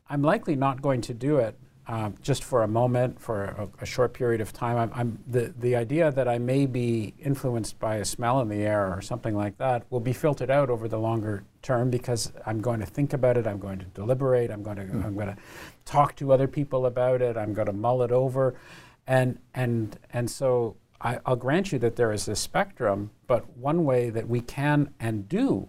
I'm 0.09 0.23
likely 0.23 0.57
not 0.57 0.83
going 0.83 1.01
to 1.03 1.15
do 1.15 1.39
it 1.39 1.59
um, 1.89 2.15
just 2.21 2.43
for 2.43 2.65
a 2.65 2.69
moment, 2.69 3.21
for 3.21 3.45
a, 3.45 3.69
a 3.83 3.87
short 3.87 4.13
period 4.13 4.41
of 4.41 4.53
time. 4.53 4.77
I'm, 4.77 4.91
I'm, 4.95 5.19
the, 5.27 5.55
the 5.59 5.77
idea 5.77 6.11
that 6.11 6.27
I 6.27 6.39
may 6.39 6.67
be 6.67 7.15
influenced 7.19 7.79
by 7.79 7.97
a 7.97 8.05
smell 8.05 8.41
in 8.41 8.49
the 8.49 8.63
air 8.63 8.93
or 8.93 9.01
something 9.01 9.37
like 9.37 9.57
that 9.59 9.85
will 9.91 10.01
be 10.01 10.13
filtered 10.13 10.51
out 10.51 10.69
over 10.69 10.89
the 10.89 10.99
longer 10.99 11.45
term 11.63 11.91
because 11.91 12.33
I'm 12.45 12.61
going 12.61 12.81
to 12.81 12.87
think 12.87 13.13
about 13.13 13.37
it, 13.37 13.47
I'm 13.47 13.59
going 13.59 13.79
to 13.79 13.85
deliberate, 13.87 14.51
I'm 14.51 14.65
going 14.65 14.79
to, 14.79 14.83
I'm 14.83 15.15
going 15.15 15.29
to 15.29 15.37
talk 15.85 16.17
to 16.17 16.33
other 16.33 16.49
people 16.49 16.87
about 16.87 17.23
it, 17.23 17.37
I'm 17.37 17.55
going 17.55 17.67
to 17.67 17.73
mull 17.73 18.03
it 18.03 18.11
over. 18.11 18.57
And, 19.07 19.39
and, 19.55 19.97
and 20.13 20.29
so 20.29 20.77
I, 21.01 21.21
I'll 21.25 21.37
grant 21.37 21.71
you 21.71 21.79
that 21.81 21.95
there 21.95 22.11
is 22.11 22.27
a 22.27 22.35
spectrum, 22.35 23.11
but 23.29 23.57
one 23.57 23.85
way 23.85 24.11
that 24.11 24.29
we 24.29 24.41
can 24.41 24.93
and 24.99 25.29
do, 25.29 25.69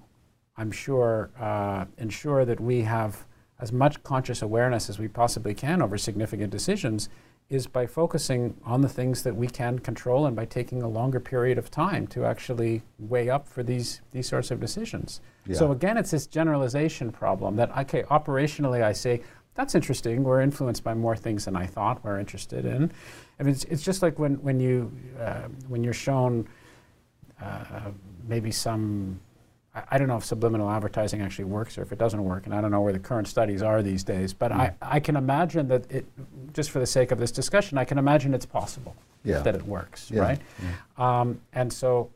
I'm 0.56 0.72
sure, 0.72 1.30
uh, 1.40 1.86
ensure 2.00 2.44
that 2.44 2.60
we 2.60 2.82
have 2.82 3.27
as 3.60 3.72
much 3.72 4.04
conscious 4.04 4.42
awareness 4.42 4.90
as 4.90 5.00
we 5.00 5.08
possibly 5.08 5.54
can 5.54 5.82
over 5.82 5.98
significant 5.98 6.52
decisions 6.52 7.10
is 7.50 7.66
by 7.66 7.88
focusing 7.88 8.56
on 8.66 8.82
the 8.82 8.90
things 8.90 9.24
that 9.24 9.36
we 9.36 9.48
can 9.48 9.80
control 9.80 10.26
and 10.26 10.36
by 10.36 10.44
taking 10.44 10.84
a 10.84 10.88
longer 10.88 11.20
period 11.20 11.58
of 11.58 11.72
time 11.72 12.06
to 12.06 12.26
actually 12.26 12.82
weigh 13.00 13.30
up 13.30 13.48
for 13.48 13.64
these 13.64 14.02
these 14.12 14.28
sorts 14.28 14.52
of 14.52 14.60
decisions. 14.60 15.22
Yeah. 15.46 15.56
So 15.56 15.72
again, 15.72 15.98
it's 15.98 16.12
this 16.12 16.28
generalization 16.28 17.12
problem 17.12 17.56
that 17.56 17.76
okay, 17.78 18.04
operationally 18.04 18.84
I 18.84 18.92
say 18.92 19.22
that's 19.56 19.76
interesting. 19.76 20.24
We're 20.24 20.42
influenced 20.42 20.84
by 20.84 20.94
more 20.94 21.16
things 21.16 21.46
than 21.46 21.56
I 21.56 21.66
thought 21.66 22.04
we're 22.04 22.20
interested 22.20 22.66
in. 22.66 22.92
I 23.40 23.44
mean, 23.44 23.54
it's, 23.54 23.64
it's 23.66 23.84
just 23.84 24.02
like 24.02 24.20
when 24.20 24.36
when 24.44 24.60
you 24.60 24.92
uh, 25.20 25.48
when 25.70 25.84
you're 25.86 25.94
shown 25.94 26.48
uh, 27.42 27.92
maybe 28.28 28.52
some 28.52 29.22
I, 29.78 29.84
I 29.96 29.98
don't 29.98 30.08
know 30.08 30.18
if 30.18 30.26
subliminal 30.26 30.70
advertising 30.70 31.22
actually 31.22 31.46
works 31.46 31.78
or 31.78 31.82
if 31.84 31.92
it 31.92 32.00
doesn't 32.00 32.24
work, 32.24 32.46
and 32.46 32.54
I 32.56 32.62
don't 32.62 32.72
know 32.72 32.82
where 32.82 32.94
the 32.94 33.00
current 33.00 33.28
studies 33.28 33.62
are 33.62 33.82
these 33.82 34.04
days. 34.04 34.34
But 34.34 34.52
I, 34.52 34.74
I 34.82 35.00
can 35.00 35.16
imagine 35.16 35.68
that 35.70 35.90
it, 35.92 36.06
just 36.54 36.72
for 36.72 36.80
the 36.80 36.86
sake 36.88 37.12
of 37.12 37.20
this 37.20 37.32
discussion, 37.32 37.78
I 37.78 37.86
can 37.86 37.98
imagine 37.98 38.34
it's 38.34 38.46
possible 38.46 38.96
Yeah. 39.24 39.40
that 39.42 39.56
it 39.56 39.66
works, 39.66 40.10
Yeah, 40.12 40.22
right? 40.22 40.40
Um, 40.98 41.40
and 41.54 41.72
so 41.72 42.10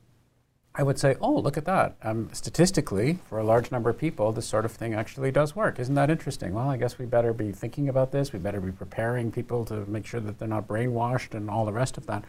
I 0.73 0.83
would 0.83 0.97
say, 0.97 1.17
oh, 1.19 1.33
look 1.33 1.57
at 1.57 1.65
that. 1.65 1.97
Um, 2.01 2.29
statistically, 2.31 3.19
for 3.27 3.39
a 3.39 3.43
large 3.43 3.71
number 3.71 3.89
of 3.89 3.97
people, 3.97 4.31
this 4.31 4.45
sort 4.45 4.63
of 4.63 4.71
thing 4.71 4.93
actually 4.93 5.29
does 5.29 5.53
work. 5.53 5.79
Isn't 5.79 5.95
that 5.95 6.09
interesting? 6.09 6.53
Well, 6.53 6.69
I 6.69 6.77
guess 6.77 6.97
we 6.97 7.05
better 7.05 7.33
be 7.33 7.51
thinking 7.51 7.89
about 7.89 8.13
this. 8.13 8.31
We 8.31 8.39
better 8.39 8.61
be 8.61 8.71
preparing 8.71 9.33
people 9.33 9.65
to 9.65 9.85
make 9.87 10.05
sure 10.05 10.21
that 10.21 10.39
they're 10.39 10.47
not 10.47 10.69
brainwashed 10.69 11.33
and 11.33 11.49
all 11.49 11.65
the 11.65 11.73
rest 11.73 11.97
of 11.97 12.05
that. 12.07 12.23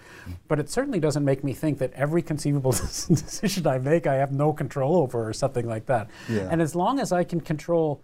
But 0.49 0.59
it 0.59 0.69
certainly 0.69 0.99
doesn't 0.99 1.25
make 1.25 1.45
me 1.45 1.53
think 1.53 1.79
that 1.79 1.93
every 1.93 2.21
conceivable 2.21 2.73
decision 2.73 3.65
I 3.69 3.79
make, 3.79 4.09
I 4.09 4.17
have 4.17 4.33
no 4.33 4.53
control 4.53 4.97
over 4.97 5.29
or 5.29 5.33
something 5.33 5.69
like 5.69 5.87
that. 5.87 6.11
Yeah. 6.29 6.49
And 6.51 6.61
as 6.61 6.75
long 6.75 6.99
as 6.99 7.13
I 7.13 7.23
can 7.23 7.41
control 7.41 8.03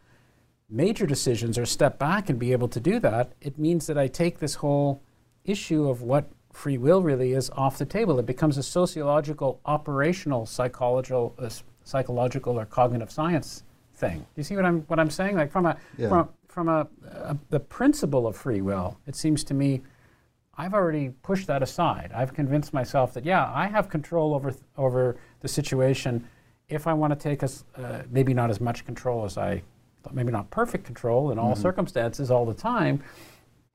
major 0.70 1.06
decisions 1.06 1.59
or 1.59 1.66
step 1.66 1.98
back 1.98 2.28
and 2.28 2.39
be 2.39 2.52
able 2.52 2.69
to 2.69 2.78
do 2.78 3.01
that, 3.01 3.32
it 3.40 3.59
means 3.59 3.89
that 3.89 3.98
I 3.98 4.06
take 4.06 4.39
this 4.39 4.56
whole 4.56 5.02
issue 5.44 5.89
of 5.89 6.02
what 6.02 6.31
free 6.59 6.77
will 6.77 7.03
really 7.03 7.33
is 7.33 7.51
off 7.51 7.79
the 7.79 7.87
table. 7.87 8.19
It 8.19 8.27
becomes 8.27 8.59
a 8.59 8.63
sociological, 8.63 9.61
operational, 9.65 10.45
psychological, 10.45 11.35
uh, 11.39 11.49
psychological 11.85 12.59
or 12.59 12.67
cognitive 12.67 13.11
science 13.11 13.63
thing. 13.95 14.19
Do 14.19 14.27
you 14.37 14.43
see 14.43 14.57
what 14.57 14.65
I'm 14.65 14.81
what 14.83 14.99
I'm 14.99 15.11
saying? 15.11 15.37
Like 15.37 15.51
from 15.53 15.67
a 15.67 15.77
Yeah. 15.97 16.09
from 16.09 16.29
from 16.49 16.69
a, 16.69 16.87
a 17.13 17.37
the 17.51 17.61
principle 17.61 18.27
of 18.27 18.37
free 18.37 18.61
will, 18.61 18.99
it 19.07 19.15
seems 19.17 19.45
to 19.45 19.55
me. 19.55 19.83
I've 20.61 20.75
already 20.75 21.11
pushed 21.23 21.47
that 21.47 21.63
aside. 21.63 22.11
I've 22.13 22.35
convinced 22.35 22.75
myself 22.75 23.15
that 23.15 23.25
yeah, 23.25 23.49
I 23.55 23.69
have 23.69 23.89
control 23.89 24.35
over 24.35 24.51
th- 24.51 24.63
over 24.77 25.17
the 25.41 25.49
situation. 25.49 26.27
If 26.69 26.87
I 26.89 26.93
want 26.95 27.13
to 27.13 27.19
take 27.19 27.45
us, 27.45 27.65
uh, 27.77 28.03
maybe 28.11 28.35
not 28.35 28.51
as 28.51 28.61
much 28.61 28.85
control 28.85 29.25
as 29.25 29.39
I, 29.39 29.63
maybe 30.13 30.33
not 30.33 30.51
perfect 30.51 30.85
control 30.85 31.31
in 31.31 31.39
all 31.39 31.55
circumstances 31.55 32.31
all 32.31 32.45
the 32.45 32.55
time, 32.73 33.03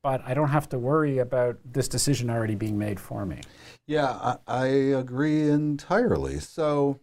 but 0.04 0.22
I 0.26 0.34
don't 0.34 0.50
have 0.50 0.70
to 0.70 0.78
worry 0.78 1.18
about 1.18 1.58
this 1.66 1.88
decision 1.88 2.30
already 2.30 2.56
being 2.56 2.78
made 2.78 3.00
for 3.00 3.26
me. 3.26 3.42
Yeah, 3.88 4.12
I, 4.12 4.38
I 4.48 4.66
agree 4.68 5.50
entirely. 5.50 6.40
So 6.40 7.00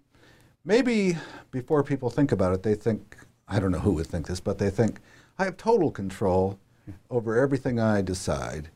maybe 0.65 1.17
before 1.51 1.83
people 1.83 2.11
think 2.11 2.31
about 2.31 2.53
it, 2.53 2.63
they 2.63 2.75
think, 2.75 3.17
I 3.49 3.59
don't 3.59 3.73
know 3.73 3.81
who 3.81 3.93
would 3.93 4.07
think 4.07 4.27
this, 4.27 4.39
but 4.39 4.59
they 4.59 4.71
think, 4.71 5.01
I 5.39 5.45
have 5.45 5.57
total 5.57 5.91
control 5.91 6.59
over 7.09 7.39
everything 7.39 7.81
I 7.81 8.03
decide, 8.03 8.69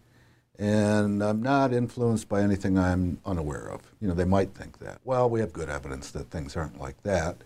and 0.58 1.22
I'm 1.22 1.42
not 1.42 1.74
influenced 1.74 2.28
by 2.28 2.40
anything 2.40 2.78
I'm 2.78 3.18
unaware 3.26 3.70
of. 3.70 3.82
You 4.00 4.08
know, 4.08 4.14
they 4.14 4.24
might 4.24 4.54
think 4.54 4.78
that. 4.78 5.00
Well, 5.04 5.28
we 5.28 5.40
have 5.40 5.52
good 5.52 5.68
evidence 5.68 6.10
that 6.12 6.30
things 6.30 6.56
aren't 6.56 6.80
like 6.80 7.02
that. 7.02 7.36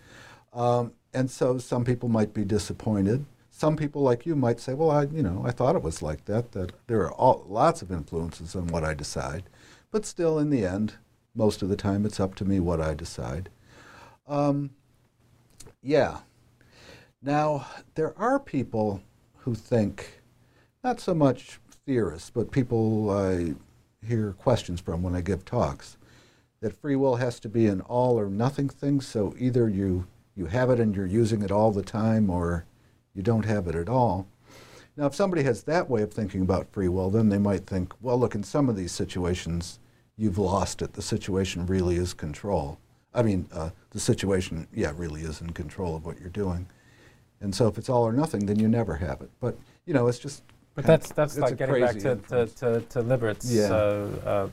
Um, 0.53 0.93
and 1.13 1.29
so 1.29 1.57
some 1.57 1.83
people 1.83 2.07
might 2.07 2.33
be 2.33 2.45
disappointed. 2.45 3.25
Some 3.59 3.75
people 3.75 4.01
like 4.01 4.25
you 4.25 4.37
might 4.37 4.61
say, 4.61 4.73
well, 4.73 4.89
I, 4.89 5.03
you 5.03 5.21
know, 5.21 5.43
I 5.45 5.51
thought 5.51 5.75
it 5.75 5.83
was 5.83 6.01
like 6.01 6.23
that, 6.25 6.53
that 6.53 6.71
there 6.87 7.01
are 7.01 7.11
all, 7.11 7.45
lots 7.45 7.81
of 7.81 7.91
influences 7.91 8.55
on 8.55 8.67
what 8.67 8.85
I 8.85 8.93
decide. 8.93 9.49
But 9.91 10.05
still, 10.05 10.39
in 10.39 10.49
the 10.49 10.65
end, 10.65 10.93
most 11.35 11.61
of 11.61 11.67
the 11.67 11.75
time, 11.75 12.05
it's 12.05 12.21
up 12.21 12.35
to 12.35 12.45
me 12.45 12.61
what 12.61 12.79
I 12.79 12.93
decide. 12.93 13.49
Um, 14.29 14.69
yeah. 15.83 16.19
Now, 17.21 17.67
there 17.95 18.17
are 18.17 18.39
people 18.39 19.01
who 19.39 19.53
think, 19.55 20.21
not 20.81 21.01
so 21.01 21.13
much 21.13 21.59
theorists, 21.85 22.29
but 22.29 22.51
people 22.51 23.09
I 23.09 23.55
hear 24.07 24.31
questions 24.31 24.79
from 24.79 25.03
when 25.03 25.15
I 25.15 25.19
give 25.19 25.43
talks, 25.43 25.97
that 26.61 26.79
free 26.79 26.95
will 26.95 27.17
has 27.17 27.41
to 27.41 27.49
be 27.49 27.67
an 27.67 27.81
all 27.81 28.17
or 28.17 28.29
nothing 28.29 28.69
thing. 28.69 29.01
So 29.01 29.35
either 29.37 29.67
you, 29.67 30.07
you 30.33 30.45
have 30.45 30.69
it 30.69 30.79
and 30.79 30.95
you're 30.95 31.05
using 31.05 31.41
it 31.41 31.51
all 31.51 31.73
the 31.73 31.83
time, 31.83 32.29
or 32.29 32.63
you 33.19 33.23
don't 33.23 33.43
have 33.43 33.67
it 33.67 33.75
at 33.75 33.89
all. 33.89 34.25
Now, 34.95 35.05
if 35.05 35.13
somebody 35.13 35.43
has 35.43 35.63
that 35.63 35.89
way 35.89 36.01
of 36.03 36.13
thinking 36.13 36.41
about 36.41 36.71
free 36.71 36.87
will, 36.87 37.09
then 37.09 37.27
they 37.27 37.37
might 37.37 37.67
think, 37.67 37.93
well, 37.99 38.17
look, 38.17 38.33
in 38.33 38.43
some 38.43 38.69
of 38.69 38.77
these 38.77 38.93
situations, 38.93 39.79
you've 40.15 40.37
lost 40.37 40.81
it. 40.81 40.93
The 40.93 41.01
situation 41.01 41.65
really 41.65 41.97
is 41.97 42.13
control. 42.13 42.79
I 43.13 43.21
mean, 43.23 43.45
uh, 43.51 43.71
the 43.89 43.99
situation, 43.99 44.67
yeah, 44.73 44.93
really 44.95 45.21
is 45.23 45.41
in 45.41 45.49
control 45.51 45.97
of 45.97 46.05
what 46.05 46.17
you're 46.21 46.29
doing. 46.29 46.65
And 47.41 47.53
so 47.53 47.67
if 47.67 47.77
it's 47.77 47.89
all 47.89 48.03
or 48.07 48.13
nothing, 48.13 48.45
then 48.45 48.57
you 48.57 48.69
never 48.69 48.95
have 48.95 49.19
it. 49.19 49.29
But, 49.41 49.57
you 49.85 49.93
know, 49.93 50.07
it's 50.07 50.19
just. 50.19 50.43
But 50.75 50.85
that's 50.85 51.11
that's 51.11 51.37
like 51.37 51.57
getting 51.57 51.81
back 51.81 51.99
to, 51.99 52.15
to, 52.15 52.45
to, 52.45 52.79
to 52.79 53.01
Libet's 53.01 53.51
Yeah. 53.51 53.73
uh, 53.73 54.09
uh, 54.25 54.49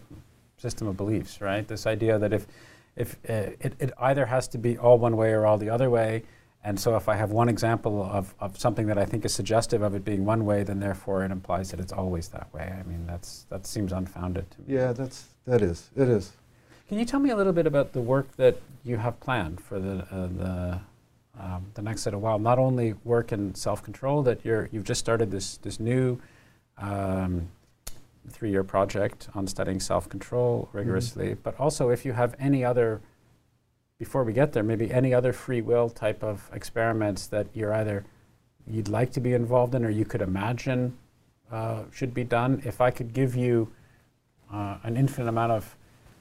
system 0.56 0.88
of 0.88 0.96
beliefs, 0.96 1.40
right? 1.40 1.66
This 1.68 1.86
idea 1.86 2.18
that 2.18 2.32
if 2.32 2.48
if 2.96 3.14
uh, 3.28 3.54
it, 3.60 3.74
it 3.78 3.92
either 4.00 4.26
has 4.26 4.48
to 4.48 4.58
be 4.58 4.76
all 4.76 4.98
one 4.98 5.16
way 5.16 5.30
or 5.32 5.46
all 5.46 5.58
the 5.58 5.70
other 5.70 5.88
way, 5.88 6.24
and 6.66 6.80
so 6.80 6.96
if 6.96 7.08
I 7.08 7.14
have 7.14 7.30
one 7.30 7.48
example 7.48 8.02
of, 8.02 8.34
of 8.40 8.58
something 8.58 8.88
that 8.88 8.98
I 8.98 9.04
think 9.04 9.24
is 9.24 9.32
suggestive 9.32 9.82
of 9.82 9.94
it 9.94 10.04
being 10.04 10.24
one 10.24 10.44
way, 10.44 10.64
then 10.64 10.80
therefore 10.80 11.24
it 11.24 11.30
implies 11.30 11.70
that 11.70 11.78
it's 11.78 11.92
always 11.92 12.26
that 12.30 12.52
way. 12.52 12.74
I 12.76 12.82
mean, 12.82 13.06
that's 13.06 13.46
that 13.50 13.64
seems 13.66 13.92
unfounded 13.92 14.50
to 14.50 14.58
me. 14.62 14.74
Yeah, 14.74 14.92
that's, 14.92 15.26
that 15.46 15.62
is. 15.62 15.90
It 15.94 16.08
is. 16.08 16.32
Can 16.88 16.98
you 16.98 17.04
tell 17.04 17.20
me 17.20 17.30
a 17.30 17.36
little 17.36 17.52
bit 17.52 17.68
about 17.68 17.92
the 17.92 18.00
work 18.00 18.34
that 18.36 18.60
you 18.82 18.96
have 18.96 19.20
planned 19.20 19.60
for 19.60 19.78
the 19.78 20.08
uh, 20.10 20.26
the 20.26 20.80
um, 21.38 21.66
the 21.74 21.82
next 21.82 22.04
little 22.04 22.20
while? 22.20 22.40
Not 22.40 22.58
only 22.58 22.94
work 23.04 23.30
in 23.30 23.54
self 23.54 23.80
control 23.84 24.24
that 24.24 24.44
you're 24.44 24.68
you've 24.72 24.84
just 24.84 24.98
started 24.98 25.30
this 25.30 25.58
this 25.58 25.78
new 25.78 26.18
um, 26.78 27.46
three 28.28 28.50
year 28.50 28.64
project 28.64 29.28
on 29.36 29.46
studying 29.46 29.78
self 29.78 30.08
control 30.08 30.68
rigorously, 30.72 31.34
but 31.44 31.54
also 31.60 31.90
if 31.90 32.04
you 32.04 32.12
have 32.12 32.34
any 32.40 32.64
other 32.64 33.00
before 33.98 34.24
we 34.24 34.32
get 34.32 34.52
there, 34.52 34.62
maybe 34.62 34.92
any 34.92 35.14
other 35.14 35.32
free 35.32 35.62
will 35.62 35.88
type 35.88 36.22
of 36.22 36.50
experiments 36.52 37.26
that 37.28 37.46
you're 37.54 37.72
either 37.72 38.04
you'd 38.68 38.88
like 38.88 39.12
to 39.12 39.20
be 39.20 39.32
involved 39.32 39.74
in 39.74 39.84
or 39.84 39.90
you 39.90 40.04
could 40.04 40.20
imagine 40.20 40.96
uh, 41.50 41.84
should 41.92 42.12
be 42.12 42.24
done. 42.24 42.60
If 42.64 42.80
I 42.80 42.90
could 42.90 43.12
give 43.12 43.36
you 43.36 43.72
uh, 44.52 44.78
an 44.82 44.96
infinite 44.96 45.28
amount 45.28 45.52
of 45.52 45.76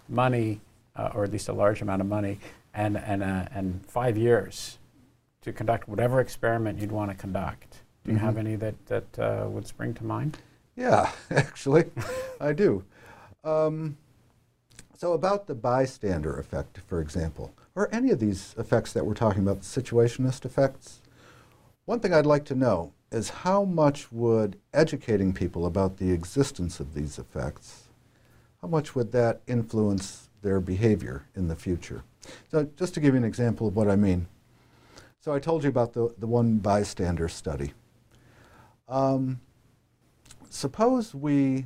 money, 0.08 0.62
uh, 0.96 1.10
or 1.14 1.24
at 1.24 1.32
least 1.32 1.50
a 1.50 1.54
large 1.54 1.82
amount 1.82 2.02
of 2.02 2.08
money, 2.08 2.40
and, 2.74 2.98
and, 2.98 3.24
uh, 3.24 3.48
and 3.54 3.86
five 3.88 4.18
years 4.18 4.78
to 5.42 5.52
conduct 5.52 5.88
whatever 5.88 6.20
experiment 6.20 6.80
you'd 6.80 6.92
want 6.92 7.12
to 7.12 7.18
conduct. 7.18 7.82
Do 8.04 8.12
you 8.12 8.18
have 8.18 8.38
any 8.38 8.56
that, 8.58 8.86
that 8.86 9.20
uh, 9.20 9.48
would 9.50 9.66
spring 9.66 9.94
to 9.96 10.04
mind? 10.04 10.38
Yeah, 10.76 11.12
actually, 11.32 11.86
I 12.40 12.54
do. 12.54 12.84
Um, 13.44 13.98
so, 14.98 15.14
about 15.14 15.48
the 15.48 15.56
bystander 15.56 16.38
effect, 16.40 16.80
for 16.88 17.02
example, 17.02 17.54
or 17.76 17.94
any 17.94 18.10
of 18.10 18.20
these 18.20 18.56
effects 18.58 18.94
that 18.94 19.06
we're 19.06 19.14
talking 19.14 19.44
about, 19.44 19.62
the 19.62 19.82
situationist 19.82 20.46
effects, 20.46 21.02
one 21.86 22.00
thing 22.00 22.14
I'd 22.14 22.26
like 22.26 22.46
to 22.46 22.56
know 22.56 22.94
is 23.12 23.30
how 23.30 23.64
much 23.64 24.12
would 24.12 24.58
educating 24.74 25.34
people 25.34 25.66
about 25.66 25.98
the 25.98 26.12
existence 26.12 26.80
of 26.80 26.94
these 26.94 27.20
effects, 27.20 27.90
how 28.62 28.68
much 28.68 28.96
would 28.96 29.12
that 29.12 29.42
influence 29.46 30.30
their 30.42 30.60
behavior 30.60 31.26
in 31.36 31.48
the 31.48 31.56
future? 31.56 32.04
So, 32.50 32.68
just 32.76 32.94
to 32.96 33.00
give 33.00 33.14
you 33.14 33.20
an 33.20 33.26
example 33.26 33.68
of 33.68 33.76
what 33.76 33.90
I 33.90 33.96
mean. 33.96 34.28
So, 35.20 35.34
I 35.34 35.40
told 35.40 35.64
you 35.64 35.70
about 35.70 35.94
the, 35.94 36.14
the 36.18 36.28
one 36.28 36.58
bystander 36.58 37.30
study. 37.30 37.74
Um, 38.88 39.40
suppose 40.50 41.14
we 41.14 41.66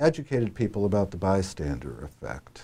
educated 0.00 0.54
people 0.54 0.84
about 0.84 1.12
the 1.12 1.16
bystander 1.16 2.02
effect, 2.02 2.62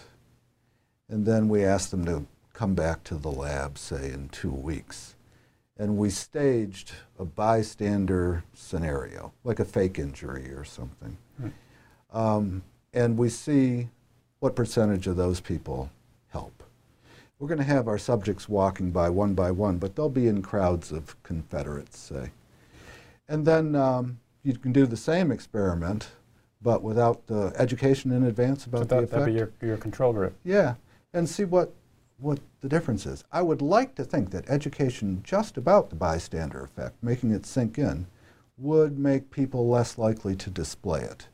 and 1.09 1.25
then 1.25 1.49
we 1.49 1.65
asked 1.65 1.91
them 1.91 2.05
to 2.07 2.27
come 2.55 2.75
back 2.75 3.05
to 3.05 3.17
the 3.17 3.31
lab, 3.31 3.77
say, 3.77 4.11
in 4.11 4.29
two 4.31 4.51
weeks, 4.51 5.17
and 5.77 5.99
we 5.99 6.09
staged 6.09 6.93
a 7.19 7.25
bystander 7.25 8.45
scenario, 8.55 9.33
like 9.43 9.59
a 9.59 9.65
fake 9.65 9.99
injury 9.99 10.51
or 10.55 10.65
something. 10.65 11.19
Um, 12.13 12.63
and 12.95 13.19
we 13.19 13.29
see 13.29 13.89
what 14.39 14.55
percentage 14.55 15.09
of 15.09 15.17
those 15.17 15.41
people 15.41 15.91
help. 16.29 16.63
We're 17.41 17.49
going 17.49 17.59
to 17.59 17.65
have 17.65 17.89
our 17.89 17.99
subjects 17.99 18.49
walking 18.49 18.93
by 18.93 19.11
one 19.11 19.35
by 19.35 19.51
one, 19.51 19.79
but 19.79 19.97
they'll 19.97 20.09
be 20.09 20.29
in 20.29 20.41
crowds 20.41 20.93
of 20.93 21.21
Confederates, 21.25 21.99
say. 21.99 22.31
And 23.29 23.45
then 23.45 23.75
um, 23.75 24.21
you 24.45 24.55
can 24.55 24.73
do 24.73 24.87
the 24.87 24.97
same 24.97 25.33
experiment, 25.33 26.09
but 26.63 26.83
without 26.83 27.27
the 27.27 27.53
education 27.57 28.13
in 28.13 28.23
advance 28.23 28.65
about 28.67 28.83
So 28.83 28.85
the 28.85 28.99
effect. 28.99 29.11
that'd 29.11 29.27
be 29.27 29.33
your, 29.39 29.51
your 29.61 29.77
control 29.77 30.13
group. 30.13 30.35
Yeah, 30.45 30.75
and 31.13 31.29
see 31.29 31.45
what 31.45 31.73
what 32.25 32.41
the 32.63 32.69
difference 32.69 33.05
is. 33.05 33.23
I 33.31 33.43
would 33.43 33.61
like 33.61 33.95
to 33.97 34.05
think 34.05 34.31
that 34.31 34.49
education 34.49 35.21
just 35.23 35.59
about 35.59 35.91
the 35.91 35.97
bystander 35.97 36.65
effect, 36.65 36.97
making 37.03 37.33
it 37.33 37.45
sink 37.45 37.79
in, 37.79 38.07
would 38.57 38.99
make 38.99 39.31
people 39.31 39.69
less 39.69 39.99
likely 39.99 40.35
to 40.37 40.51
display 40.51 41.03
it. 41.03 41.29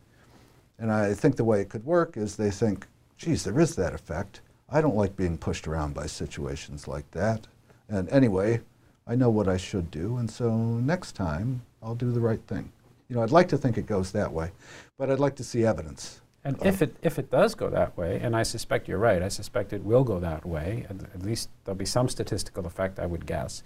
And 0.79 0.91
I 0.91 1.15
think 1.15 1.37
the 1.37 1.45
way 1.45 1.61
it 1.61 1.69
could 1.69 1.85
work 1.85 2.17
is 2.17 2.35
they 2.35 2.51
think, 2.51 2.87
geez, 3.17 3.45
there 3.45 3.61
is 3.61 3.77
that 3.77 3.95
effect. 3.95 4.41
I 4.69 4.81
don't 4.81 4.97
like 4.97 5.17
being 5.17 5.39
pushed 5.39 5.69
around 5.69 5.95
by 5.95 6.07
situations 6.07 6.89
like 6.89 7.09
that. 7.13 7.47
And 7.89 8.09
anyway, 8.09 8.61
I 9.07 9.15
know 9.15 9.31
what 9.31 9.49
I 9.49 9.57
should 9.57 9.91
do, 9.91 10.17
and 10.17 10.31
so 10.31 10.57
next 10.57 11.13
time 11.13 11.63
I'll 11.83 11.95
do 11.95 12.13
the 12.13 12.21
right 12.21 12.41
thing. 12.47 12.73
You 13.09 13.17
know, 13.17 13.23
I'd 13.23 13.31
like 13.31 13.49
to 13.49 13.59
think 13.59 13.77
it 13.79 13.87
goes 13.87 14.13
that 14.13 14.33
way, 14.33 14.51
but 14.99 15.11
I'd 15.11 15.19
like 15.19 15.37
to 15.37 15.45
see 15.45 15.65
evidence. 15.65 16.21
And 16.43 16.57
if 16.65 16.81
it 16.81 16.97
if 17.03 17.19
it 17.19 17.31
does 17.31 17.55
go 17.55 17.69
that 17.69 17.97
way, 17.99 18.19
and 18.23 18.35
I 18.35 18.45
suspect 18.45 18.89
you're 18.89 18.99
right, 18.99 19.23
I 19.23 19.29
suspect 19.29 19.73
it 19.73 19.85
will 19.85 20.05
go 20.05 20.19
that 20.21 20.47
way. 20.47 20.87
At, 20.89 21.03
at 21.15 21.23
least 21.23 21.51
there'll 21.65 21.77
be 21.77 21.85
some 21.85 22.09
statistical 22.09 22.67
effect, 22.67 22.99
I 22.99 23.07
would 23.07 23.27
guess. 23.27 23.63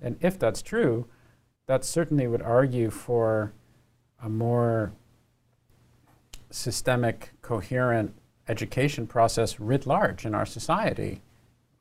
And 0.00 0.16
if 0.20 0.38
that's 0.38 0.62
true, 0.62 1.06
that 1.66 1.84
certainly 1.84 2.26
would 2.26 2.42
argue 2.42 2.90
for 2.90 3.52
a 4.22 4.28
more 4.28 4.92
systemic, 6.50 7.32
coherent 7.42 8.14
education 8.48 9.06
process 9.06 9.60
writ 9.60 9.86
large 9.86 10.24
in 10.24 10.34
our 10.34 10.46
society 10.46 11.20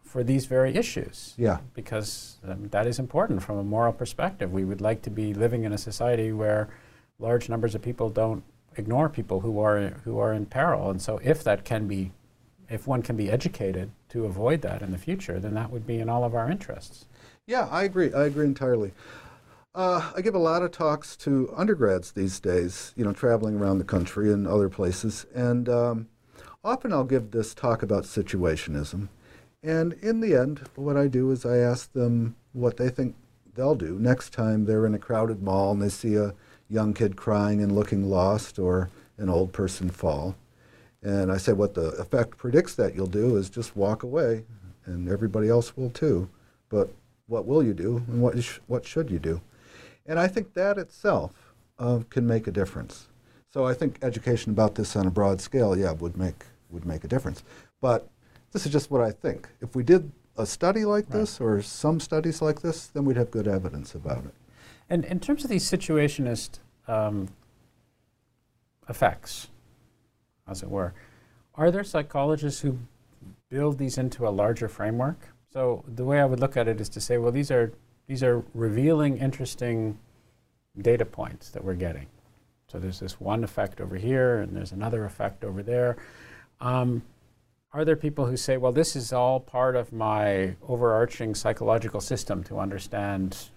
for 0.02 0.24
these 0.24 0.45
very 0.45 0.76
issues. 0.76 1.34
Yeah. 1.38 1.60
Because 1.74 2.38
um, 2.48 2.70
that 2.70 2.88
is 2.88 2.99
important 2.99 3.44
from 3.44 3.57
a 3.57 3.64
moral 3.64 3.94
perspective. 3.94 4.52
We 4.52 4.66
would 4.66 4.82
like 4.82 5.02
to 5.03 5.10
be 5.10 5.34
living 5.34 5.64
in 5.64 5.74
a 5.74 5.78
society 5.78 6.32
where 6.32 6.70
large 7.20 7.48
numbers 7.49 7.76
of 7.76 7.82
people 7.82 8.10
don't 8.10 8.44
ignore 8.77 9.10
people 9.10 9.41
who 9.41 9.60
are 9.60 9.89
who 10.03 10.19
are 10.19 10.34
in 10.34 10.45
peril. 10.45 10.89
And 10.89 11.02
so, 11.02 11.19
if 11.23 11.43
that 11.43 11.65
can 11.65 11.88
be, 11.88 12.11
if 12.69 12.88
one 12.88 13.02
can 13.02 13.15
be 13.15 13.30
educated 13.30 13.91
to 14.10 14.26
avoid 14.26 14.61
that 14.61 14.81
in 14.81 14.91
the 14.91 14.97
future, 14.97 15.39
then 15.39 15.53
that 15.56 15.72
would 15.72 15.85
be 15.85 15.99
in 15.99 16.10
all 16.10 16.23
of 16.23 16.35
our 16.35 16.49
interests. 16.49 17.06
Yeah, 17.47 17.68
I 17.72 17.84
agree. 17.84 18.14
I 18.14 18.26
agree 18.26 18.45
entirely. 18.45 18.91
Uh, 19.76 20.11
I 20.15 20.22
give 20.22 20.35
a 20.35 20.39
lot 20.39 20.64
of 20.64 20.72
talks 20.72 21.18
to 21.18 21.53
undergrads 21.56 22.14
these 22.14 22.39
days, 22.39 22.93
you 22.95 23.03
know, 23.03 23.11
traveling 23.11 23.56
around 23.56 23.77
the 23.77 23.84
country 23.84 24.31
and 24.31 24.47
other 24.47 24.69
places. 24.69 25.26
And 25.35 25.68
um, 25.68 26.07
often 26.64 26.93
I'll 26.93 27.03
give 27.03 27.31
this 27.31 27.53
talk 27.53 27.84
about 27.84 28.06
situationism. 28.06 29.10
And 29.61 29.93
in 29.93 30.22
the 30.22 30.34
end, 30.34 30.69
what 30.76 30.95
I 30.95 31.07
do 31.07 31.30
is 31.31 31.45
I 31.45 31.57
ask 31.57 31.91
them 31.91 32.38
what 32.53 32.77
they 32.77 32.88
think 32.88 33.15
they'll 33.53 33.76
do 33.76 33.97
next 33.99 34.31
time 34.31 34.65
they're 34.65 34.85
in 34.85 34.93
a 34.93 34.99
crowded 34.99 35.41
mall 35.41 35.72
and 35.72 35.81
they 35.81 35.89
see 35.89 36.15
a 36.15 36.34
young 36.69 36.93
kid 36.93 37.15
crying 37.15 37.61
and 37.61 37.71
looking 37.73 38.09
lost 38.09 38.59
or 38.59 38.89
an 39.17 39.29
old 39.29 39.53
person 39.53 39.89
fall. 39.89 40.35
And 41.01 41.31
I 41.31 41.37
say 41.37 41.53
what 41.53 41.73
the 41.75 41.89
effect 41.91 42.37
predicts 42.37 42.75
that 42.75 42.95
you'll 42.95 43.05
do 43.07 43.37
is 43.37 43.49
just 43.49 43.75
walk 43.75 44.03
away, 44.03 44.43
and 44.85 45.07
everybody 45.09 45.49
else 45.49 45.77
will 45.77 45.89
too. 45.91 46.27
But 46.69 46.89
what 47.27 47.45
will 47.45 47.63
you 47.63 47.73
do, 47.73 47.97
and 48.07 48.21
what, 48.21 48.41
sh- 48.43 48.59
what 48.67 48.85
should 48.85 49.09
you 49.11 49.19
do? 49.19 49.41
And 50.07 50.19
I 50.19 50.27
think 50.27 50.53
that 50.53 50.77
itself 50.77 51.53
uh, 51.77 51.99
can 52.09 52.25
make 52.25 52.47
a 52.47 52.51
difference. 52.51 53.07
So 53.51 53.65
I 53.65 53.73
think 53.73 53.99
education 54.01 54.51
about 54.51 54.75
this 54.75 54.95
on 54.95 55.05
a 55.05 55.11
broad 55.11 55.41
scale, 55.41 55.77
yeah, 55.77 55.91
would 55.91 56.17
make 56.17 56.45
would 56.71 56.85
make 56.85 57.03
a 57.03 57.07
difference. 57.07 57.43
But 57.81 58.09
this 58.51 58.65
is 58.65 58.71
just 58.71 58.91
what 58.91 59.01
I 59.01 59.11
think. 59.11 59.47
If 59.61 59.75
we 59.75 59.83
did 59.83 60.11
a 60.37 60.45
study 60.45 60.83
like 60.83 61.05
Right. 61.09 61.19
this 61.19 61.39
or 61.39 61.61
some 61.61 61.99
studies 61.99 62.41
like 62.41 62.61
this, 62.61 62.87
then 62.87 63.05
we'd 63.05 63.15
have 63.17 63.31
good 63.31 63.47
evidence 63.47 63.95
about 63.95 64.25
it. 64.25 64.33
And 64.90 65.06
in 65.06 65.20
terms 65.20 65.44
of 65.44 65.49
these 65.49 65.70
situationist 65.70 66.60
um, 66.88 67.30
effects, 68.88 69.48
as 70.48 70.62
it 70.62 70.70
were, 70.70 70.94
are 71.56 71.72
there 71.72 71.84
psychologists 71.84 72.62
who 72.62 72.78
build 73.49 73.78
these 73.78 73.98
into 73.98 74.28
a 74.28 74.30
larger 74.30 74.68
framework? 74.68 75.30
So 75.52 75.84
the 75.88 76.03
way 76.03 76.20
I 76.20 76.26
would 76.26 76.40
look 76.40 76.57
at 76.57 76.68
it 76.68 76.82
is 76.82 76.90
to 76.90 77.02
say, 77.02 77.18
well, 77.18 77.32
these 77.32 77.49
are 77.49 77.72
these 78.07 78.22
are 78.22 78.44
revealing, 78.53 79.18
interesting 79.18 79.98
data 80.80 81.06
points 81.06 81.49
that 81.49 81.64
we're 81.64 81.74
getting. 81.74 82.06
So 82.68 82.78
there's 82.78 82.99
this 82.99 83.20
one 83.20 83.44
effect 83.44 83.82
over 83.82 83.95
here, 83.95 84.41
and 84.41 84.56
there's 84.56 84.72
another 84.72 85.06
effect 85.06 85.44
over 85.44 85.64
there. 85.64 85.98
Um, 86.60 87.02
are 87.74 87.84
there 87.84 87.95
people 87.95 88.26
who 88.28 88.38
say, 88.38 88.57
well, 88.57 88.72
this 88.72 88.95
is 88.95 89.12
all 89.12 89.40
part 89.40 89.76
of 89.76 89.91
my 89.91 90.56
overarching 90.68 91.34
psychological 91.34 91.99
system 91.99 92.44
to 92.44 92.60
understand 92.60 93.49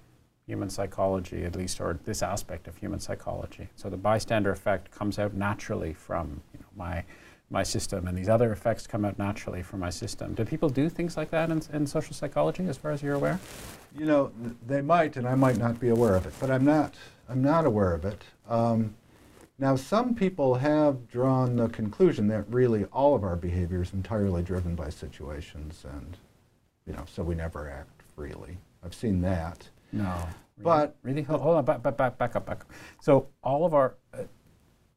human 0.49 0.71
psychology, 0.71 1.45
at 1.45 1.55
least, 1.55 1.81
or 1.81 2.01
this 2.05 2.23
aspect 2.23 2.67
of 2.67 2.77
human 2.77 2.99
psychology? 2.99 3.69
So 3.77 3.89
the 3.89 3.97
bystander 3.97 4.51
effect 4.51 4.91
comes 4.91 5.19
out 5.19 5.35
naturally 5.35 5.93
from 5.93 6.41
you 6.53 6.61
know, 6.61 6.67
my 6.75 7.05
my 7.51 7.63
system, 7.63 8.07
and 8.07 8.17
these 8.17 8.29
other 8.29 8.53
effects 8.53 8.87
come 8.87 9.05
out 9.07 9.19
naturally 9.19 9.63
from 9.63 9.81
my 9.81 9.89
system. 9.89 10.35
Do 10.35 10.45
people 10.45 10.69
do 10.69 10.91
things 10.91 11.17
like 11.17 11.31
that 11.31 11.51
in, 11.51 11.63
in 11.73 11.87
social 11.87 12.15
psychology, 12.15 12.67
as 12.69 12.77
far 12.77 12.91
as 12.91 13.03
you're 13.03 13.15
aware? 13.15 13.41
You 13.99 14.05
know, 14.05 14.33
they 14.67 14.83
might, 14.83 15.17
and 15.17 15.27
I 15.27 15.35
might 15.35 15.57
not 15.57 15.81
be 15.81 15.89
aware 15.89 16.15
of 16.15 16.27
it, 16.27 16.35
but 16.41 16.51
I'm 16.51 16.65
not. 16.65 16.95
I'm 17.29 17.43
not 17.43 17.65
aware 17.65 17.95
of 17.95 18.05
it. 18.05 18.23
Um, 18.49 18.95
now, 19.59 19.77
some 19.77 20.15
people 20.15 20.55
have 20.55 21.09
drawn 21.09 21.57
the 21.57 21.69
conclusion 21.69 22.29
that 22.29 22.45
really 22.49 22.85
all 22.87 23.15
of 23.15 23.25
our 23.25 23.37
behavior 23.37 23.83
is 23.83 23.93
entirely 23.93 24.43
driven 24.43 24.75
by 24.75 24.91
situations, 24.91 25.85
and 25.91 26.17
you 26.87 26.93
know, 26.93 27.05
so 27.07 27.23
we 27.23 27.35
never 27.35 27.71
act 27.71 28.03
freely. 28.15 28.59
I've 28.85 28.95
seen 28.95 29.21
that. 29.23 29.69
No. 29.93 30.15
But- 30.61 30.97
really, 31.03 31.23
Ho- 31.23 31.39
hold 31.39 31.57
on, 31.57 31.65
back, 31.65 31.83
back, 31.83 31.97
back, 31.97 32.19
back 32.19 32.37
up, 32.37 32.47
back 32.47 32.61
up. 32.63 32.71
So 33.01 33.29
all 33.43 33.65
of 33.65 33.75
our, 33.75 33.95
uh, 34.13 34.25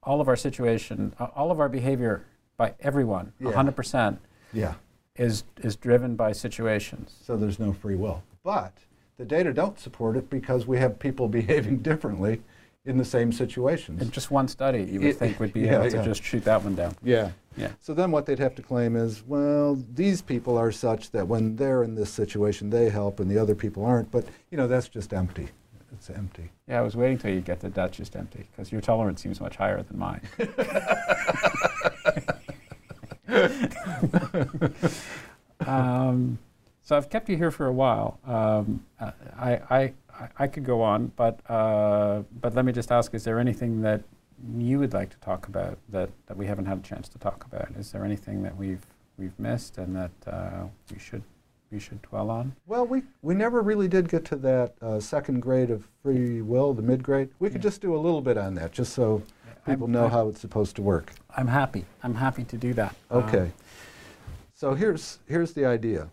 all 0.03 0.19
of 0.22 0.27
our 0.27 0.35
situation, 0.35 1.13
uh, 1.19 1.27
all 1.35 1.51
of 1.51 1.59
our 1.59 1.69
behavior 1.69 2.26
by 2.57 2.73
everyone, 2.80 3.34
Yeah. 3.39 3.51
hundred 3.51 3.76
percent, 3.76 4.19
Yeah. 4.53 4.73
is 5.15 5.43
is 5.61 5.76
driven 5.76 6.15
by 6.15 6.31
situations. 6.31 7.15
So 7.22 7.38
there's 7.38 7.59
no 7.59 7.73
free 7.73 7.95
will. 7.95 8.23
But 8.43 8.73
the 9.18 9.26
data 9.26 9.53
don't 9.53 9.77
support 9.77 10.18
it 10.18 10.30
because 10.30 10.65
we 10.65 10.77
have 10.80 10.97
people 10.97 11.27
behaving 11.39 11.77
differently 11.80 12.41
in 12.86 12.98
the 12.98 13.06
same 13.06 13.32
situations. 13.32 14.02
In 14.02 14.10
just 14.12 14.32
one 14.32 14.48
study, 14.48 14.84
you 14.84 14.99
would 15.02 15.10
It- 15.10 15.18
think 15.18 15.40
would 15.40 15.53
be 15.53 15.62
yeah, 15.66 15.80
able 15.80 15.90
to 15.91 15.98
yeah. 15.98 16.03
just 16.03 16.24
shoot 16.24 16.44
that 16.45 16.64
one 16.64 16.76
down. 16.76 16.95
Yeah. 17.03 17.32
Yeah. 17.58 17.70
So 17.80 17.94
then 17.94 18.12
what 18.12 18.26
they'd 18.26 18.40
have 18.40 18.56
to 18.56 18.62
claim 18.62 18.95
is, 18.95 19.24
well, 19.28 19.76
these 19.94 20.22
people 20.22 20.58
are 20.58 20.72
such 20.72 21.12
that 21.12 21.28
when 21.28 21.58
they're 21.58 21.84
in 21.84 21.95
this 21.95 22.10
situation, 22.10 22.70
they 22.70 22.90
help 22.90 23.20
and 23.20 23.30
the 23.30 23.38
other 23.38 23.56
people 23.56 23.86
aren't. 23.86 24.10
But, 24.10 24.26
you 24.49 24.58
know, 24.58 24.68
that's 24.68 24.88
just 24.88 25.14
empty. 25.14 25.49
It's 25.91 26.10
empty. 26.10 26.49
Yeah, 26.68 26.80
I 26.80 26.82
was 26.82 26.95
waiting 26.95 27.18
till 27.18 27.32
you 27.34 27.41
get 27.41 27.60
to 27.60 27.70
that's 27.70 27.98
just 27.98 28.16
empty 28.16 28.48
because 28.52 28.72
your 28.72 28.80
tolerance 28.82 29.22
seems 29.22 29.41
much 29.41 29.58
higher 29.58 29.84
than 29.84 29.99
mine. 29.99 30.22
um, 35.68 36.40
so 36.82 36.98
I've 36.98 37.10
kept 37.10 37.30
you 37.30 37.38
here 37.38 37.52
for 37.52 37.68
a 37.68 37.72
while. 37.74 38.20
Um, 38.26 38.84
I, 39.38 39.60
I, 39.70 39.94
I- 40.22 40.43
I 40.43 40.48
could 40.48 40.64
go 40.65 40.81
on, 40.81 41.11
but 41.15 41.39
uh, 41.49 42.23
but 42.41 42.53
let 42.56 42.65
me 42.65 42.72
just 42.72 42.91
ask: 42.91 43.14
Is 43.14 43.23
there 43.23 43.39
anything 43.39 43.81
that 43.81 44.02
you 44.57 44.80
would 44.80 44.93
like 44.93 45.10
to 45.11 45.18
talk 45.18 45.48
about 45.48 45.77
that, 45.89 46.10
that 46.27 46.35
we 46.38 46.45
haven't 46.48 46.65
had 46.65 46.77
a 46.80 46.81
chance 46.81 47.07
to 47.10 47.19
talk 47.19 47.45
about? 47.45 47.69
Is 47.77 47.91
there 47.91 48.06
anything 48.06 48.43
that 48.43 48.56
we've 48.56 48.85
we've 49.18 49.38
missed 49.39 49.77
and 49.77 49.95
that 49.95 50.11
uh, 50.27 50.64
we 50.91 50.99
should 50.99 51.23
we 51.72 51.80
should 51.80 52.02
dwell 52.02 52.30
on? 52.30 52.53
Well, 52.68 52.85
we, 52.85 53.03
we 53.22 53.34
never 53.34 53.61
really 53.61 53.88
did 53.88 54.10
get 54.10 54.26
to 54.26 54.35
that 54.38 54.73
uh, 54.81 54.99
second 54.99 55.41
grade 55.41 55.69
of 55.72 55.88
free 56.03 56.41
will, 56.41 56.73
the 56.73 56.81
mid 56.81 57.02
grade. 57.03 57.30
We 57.39 57.49
could 57.49 57.61
Yeah. 57.64 57.69
just 57.69 57.81
do 57.81 57.95
a 57.95 57.99
little 57.99 58.22
bit 58.22 58.38
on 58.38 58.56
that, 58.56 58.72
just 58.73 58.93
so 58.93 59.23
people 59.65 59.85
I'm- 59.85 59.91
know 59.93 60.02
I'm- 60.03 60.11
how 60.11 60.27
it's 60.27 60.41
supposed 60.41 60.76
to 60.77 60.81
work. 60.81 61.14
I'm 61.38 61.48
happy. 61.48 61.85
I'm 62.03 62.15
happy 62.15 62.43
to 62.43 62.57
do 62.57 62.73
that. 62.73 62.95
Um, 63.10 63.23
Okay. 63.23 63.52
So 64.53 64.73
here's, 64.76 65.18
here's 65.27 65.53
the 65.53 65.65
idea. 65.65 66.10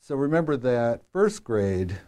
So 0.00 0.16
remember 0.16 0.56
that 0.56 1.02
first 1.12 1.44
grade 1.44 1.98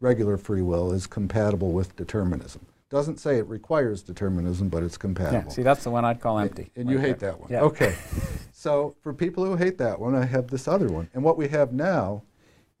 regular 0.00 0.36
free 0.36 0.62
will 0.62 0.92
is 0.92 1.06
compatible 1.06 1.72
with 1.72 1.96
determinism. 1.96 2.64
Doesn't 2.90 3.18
say 3.18 3.36
it 3.36 3.46
requires 3.46 4.02
determinism, 4.02 4.68
but 4.68 4.82
it's 4.82 4.94
yeah. 4.94 5.00
compatible. 5.00 5.50
See, 5.50 5.62
that's 5.62 5.84
the 5.84 5.90
one 5.90 6.04
I'd 6.04 6.20
call 6.20 6.38
empty. 6.38 6.70
And 6.74 6.88
you 6.88 6.96
right 6.96 7.06
hate 7.08 7.18
there. 7.18 7.32
that 7.32 7.40
one. 7.40 7.50
Yeah. 7.50 7.60
Okay. 7.60 7.94
so 8.52 8.96
for 9.02 9.12
people 9.12 9.44
who 9.44 9.56
hate 9.56 9.78
that 9.78 10.00
one, 10.00 10.14
I 10.14 10.24
have 10.24 10.48
this 10.48 10.66
other 10.66 10.88
one. 10.88 11.10
And 11.12 11.22
what 11.22 11.36
we 11.36 11.48
have 11.48 11.72
now 11.72 12.22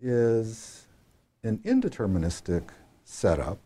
is 0.00 0.86
an 1.42 1.58
indeterministic 1.58 2.70
setup 3.04 3.58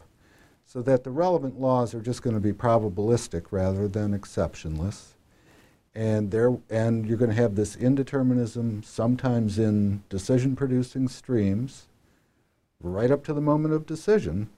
so 0.65 0.83
that 0.83 1.05
the 1.05 1.11
relevant 1.11 1.61
laws 1.61 1.95
are 1.95 2.01
just 2.01 2.23
going 2.23 2.35
to 2.35 2.41
be 2.41 2.53
probabilistic 2.53 3.47
rather 3.51 3.87
than 3.87 4.19
exceptionless. 4.19 5.09
And 5.95 6.31
there 6.31 6.57
and 6.71 7.07
you're 7.07 7.19
going 7.19 7.31
to 7.31 7.37
have 7.37 7.55
this 7.55 7.77
indeterminism 7.77 8.83
sometimes 8.83 9.59
in 9.59 10.03
decision 10.09 10.57
producing 10.57 11.09
streams 11.09 11.89
right 12.83 13.11
up 13.11 13.25
to 13.25 13.33
the 13.33 13.41
moment 13.41 13.75
of 13.75 13.87
decision 13.87 14.49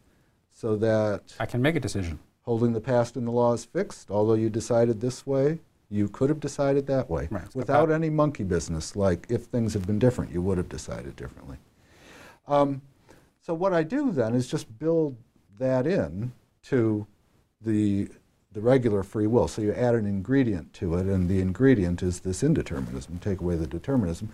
so 0.53 0.77
that 0.77 1.35
I 1.41 1.47
can 1.47 1.61
make 1.61 1.77
a 1.77 1.81
decision. 1.81 2.19
holding 2.43 2.73
the 2.73 2.81
past 2.81 3.17
in 3.17 3.25
the 3.25 3.33
law 3.33 3.53
is 3.53 3.65
fixed, 3.65 4.11
although 4.11 4.35
you 4.35 4.49
decided 4.49 5.01
this 5.01 5.27
way, 5.27 5.61
you 5.91 6.09
could 6.09 6.29
have 6.29 6.41
decided 6.41 6.87
that 6.87 7.11
way. 7.11 7.29
Right, 7.31 7.55
Without 7.55 7.91
any 7.91 8.11
monkey 8.11 8.45
business, 8.45 8.97
like 8.97 9.27
if 9.29 9.45
things 9.45 9.75
had 9.75 9.87
been 9.87 9.99
different, 9.99 10.33
you 10.33 10.43
would 10.43 10.59
have 10.59 10.69
decided 10.69 11.17
differently. 11.17 11.59
Um, 12.47 12.83
so 13.41 13.55
what 13.55 13.73
I 13.73 13.83
do 13.83 14.11
then 14.11 14.35
is 14.35 14.49
just 14.49 14.79
build 14.79 15.17
that 15.59 15.87
in 15.87 16.33
to 16.65 17.07
the, 17.61 18.09
the 18.53 18.61
regular 18.61 19.03
free 19.03 19.27
will. 19.27 19.49
So 19.49 19.63
you 19.63 19.73
add 19.73 19.95
an 19.95 20.07
ingredient 20.07 20.73
to 20.75 20.95
it, 20.95 21.07
and 21.07 21.29
the 21.29 21.41
ingredient 21.41 22.03
is 22.03 22.21
this 22.21 22.43
indeterminism. 22.43 23.21
Take 23.21 23.41
away 23.41 23.57
the 23.57 23.67
determinism. 23.67 24.31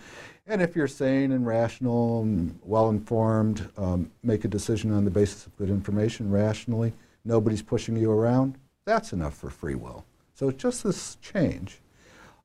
And 0.51 0.61
if 0.61 0.75
you're 0.75 0.85
sane 0.85 1.31
and 1.31 1.47
rational 1.47 2.23
and 2.23 2.59
well 2.63 2.89
informed, 2.89 3.69
um, 3.77 4.11
make 4.21 4.43
a 4.43 4.49
decision 4.49 4.91
on 4.91 5.05
the 5.05 5.09
basis 5.09 5.45
of 5.45 5.55
good 5.55 5.69
information 5.69 6.29
rationally, 6.29 6.91
nobody's 7.23 7.61
pushing 7.61 7.95
you 7.95 8.11
around, 8.11 8.57
that's 8.83 9.13
enough 9.13 9.33
for 9.33 9.49
free 9.49 9.75
will. 9.75 10.03
So 10.33 10.49
it's 10.49 10.61
just 10.61 10.83
this 10.83 11.15
change. 11.21 11.79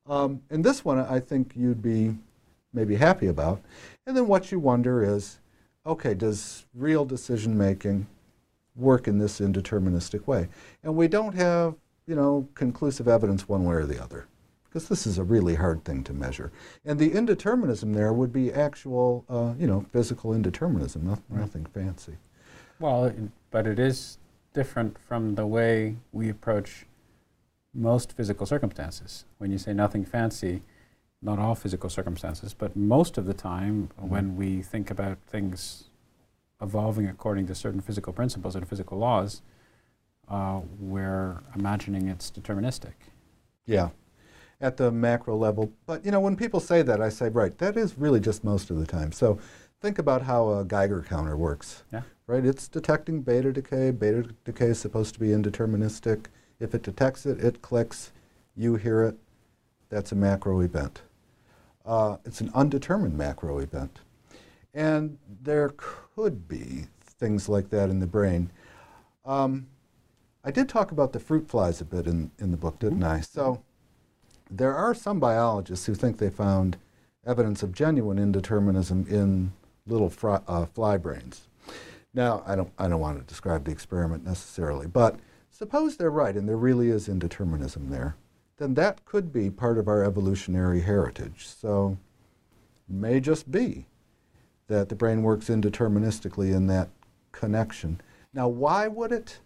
Um, 0.07 0.41
and 0.49 0.63
this 0.63 0.85
one 0.85 0.99
I 0.99 1.19
think 1.19 1.51
you'd 1.53 1.81
be 1.81 2.15
maybe 2.71 2.95
happy 2.95 3.27
about. 3.27 3.61
And 4.05 4.15
then 4.15 4.27
what 4.27 4.53
you 4.53 4.59
wonder 4.59 5.03
is 5.03 5.39
okay, 5.85 6.13
does 6.13 6.65
real 6.73 7.03
decision 7.03 7.57
making 7.57 8.07
work 8.77 9.09
in 9.09 9.17
this 9.17 9.41
indeterministic 9.41 10.27
way? 10.27 10.47
And 10.81 10.95
we 10.95 11.09
don't 11.09 11.35
have, 11.35 11.75
you 12.05 12.15
know, 12.15 12.47
conclusive 12.55 13.09
evidence 13.09 13.49
one 13.49 13.65
way 13.65 13.75
or 13.75 13.85
the 13.85 14.01
other 14.01 14.27
because 14.77 14.89
this 14.89 15.07
is 15.07 15.17
a 15.17 15.23
really 15.23 15.55
hard 15.55 15.83
thing 15.83 16.03
to 16.03 16.13
measure. 16.13 16.51
And 16.85 16.99
the 16.99 17.09
indeterminism 17.09 17.95
there 17.95 18.13
would 18.13 18.31
be 18.31 18.53
actual, 18.53 19.25
uh, 19.27 19.55
you 19.59 19.65
know, 19.65 19.87
physical 19.91 20.31
indeterminism, 20.31 21.01
nothing, 21.01 21.23
nothing 21.31 21.65
fancy. 21.65 22.17
Well, 22.79 23.11
but 23.49 23.65
it 23.65 23.79
is 23.79 24.19
different 24.53 24.99
from 24.99 25.33
the 25.33 25.47
way 25.47 25.95
we 26.11 26.29
approach 26.29 26.85
most 27.73 28.13
physical 28.13 28.45
circumstances. 28.45 29.25
When 29.39 29.51
you 29.51 29.57
say 29.57 29.73
nothing 29.73 30.05
fancy, 30.05 30.61
not 31.23 31.39
all 31.39 31.55
physical 31.55 31.89
circumstances, 31.89 32.53
but 32.53 32.75
most 32.75 33.17
of 33.17 33.25
the 33.25 33.33
time 33.33 33.89
when 33.97 34.35
we 34.35 34.61
think 34.61 34.91
about 34.91 35.17
things 35.27 35.85
evolving 36.61 37.07
according 37.07 37.47
to 37.47 37.55
certain 37.55 37.81
physical 37.81 38.13
principles 38.13 38.55
and 38.55 38.69
physical 38.69 38.99
laws, 38.99 39.41
uh, 40.29 40.61
we're 40.79 41.41
imagining 41.55 42.07
it's 42.09 42.29
deterministic. 42.29 42.93
Yeah, 43.65 43.89
at 44.59 44.77
the 44.77 44.91
macro 44.91 45.35
level. 45.35 45.71
But 45.85 46.05
you 46.05 46.11
know, 46.11 46.19
when 46.19 46.35
people 46.35 46.59
say 46.59 46.81
that, 46.81 47.01
I 47.01 47.09
say, 47.09 47.29
right, 47.29 47.57
that 47.57 47.77
is 47.77 47.97
really 47.97 48.19
just 48.19 48.43
most 48.43 48.69
of 48.69 48.77
the 48.77 48.85
time. 48.85 49.11
So 49.11 49.39
think 49.81 49.99
about 49.99 50.23
how 50.23 50.49
a 50.49 50.65
Geiger 50.65 51.03
counter 51.07 51.37
works. 51.37 51.83
Yeah. 51.91 52.01
Right? 52.25 52.45
It's 52.45 52.67
detecting 52.67 53.21
beta 53.21 53.53
decay. 53.53 53.91
Beta 53.91 54.29
decay 54.43 54.67
is 54.67 54.79
supposed 54.79 55.13
to 55.13 55.19
be 55.19 55.27
indeterministic. 55.27 56.25
If 56.59 56.73
it 56.73 56.83
detects 56.83 57.25
it, 57.25 57.39
it 57.39 57.61
clicks. 57.61 58.11
You 58.55 58.75
hear 58.75 59.03
it. 59.03 59.15
that's 59.89 60.11
a 60.11 60.15
macro 60.15 60.61
event. 60.61 61.03
Uh, 61.85 62.17
it's 62.25 62.41
an 62.41 62.51
undetermined 62.53 63.17
macro 63.17 63.59
event. 63.59 63.99
And 64.73 65.17
there 65.41 65.73
could 65.77 66.47
be 66.47 66.87
things 67.01 67.47
like 67.47 67.69
that 67.69 67.89
in 67.89 67.99
the 67.99 68.07
brain. 68.07 68.51
Um, 69.25 69.67
I 70.43 70.51
did 70.51 70.67
talk 70.67 70.91
about 70.91 71.13
the 71.13 71.19
fruit 71.19 71.47
flies 71.47 71.81
a 71.81 71.85
bit 71.85 72.07
in, 72.07 72.31
in 72.39 72.51
the 72.51 72.57
book, 72.57 72.79
didn't 72.79 73.03
I? 73.03 73.21
So 73.21 73.63
there 74.49 74.75
are 74.75 74.93
some 74.93 75.19
biologists 75.19 75.85
who 75.85 75.95
think 75.95 76.17
they 76.17 76.29
found 76.29 76.77
evidence 77.25 77.63
of 77.63 77.73
genuine 77.73 78.17
indeterminism 78.17 79.09
in 79.09 79.51
little 79.85 80.09
fry, 80.09 80.39
uh, 80.47 80.65
fly 80.65 80.97
brains. 80.97 81.47
Now, 82.13 82.43
I 82.45 82.55
don't, 82.55 82.71
I 82.77 82.87
don't 82.87 82.99
want 82.99 83.19
to 83.19 83.25
describe 83.25 83.65
the 83.65 83.71
experiment 83.71 84.25
necessarily, 84.25 84.87
but 84.87 85.19
suppose 85.51 85.97
they're 85.97 86.09
right 86.09 86.35
and 86.35 86.47
there 86.47 86.57
really 86.57 86.89
is 86.89 87.07
indeterminism 87.07 87.89
there, 87.89 88.15
then 88.57 88.73
that 88.75 89.05
could 89.05 89.31
be 89.31 89.49
part 89.49 89.77
of 89.77 89.87
our 89.87 90.03
evolutionary 90.03 90.81
heritage. 90.81 91.47
So 91.47 91.97
may 92.87 93.19
just 93.19 93.51
be 93.51 93.85
that 94.67 94.89
the 94.89 94.95
brain 94.95 95.21
works 95.21 95.47
indeterministically 95.47 96.53
in 96.53 96.67
that 96.67 96.89
connection. 97.31 98.01
Now, 98.33 98.47
why 98.47 98.87
would 98.87 99.11
it? 99.11 99.39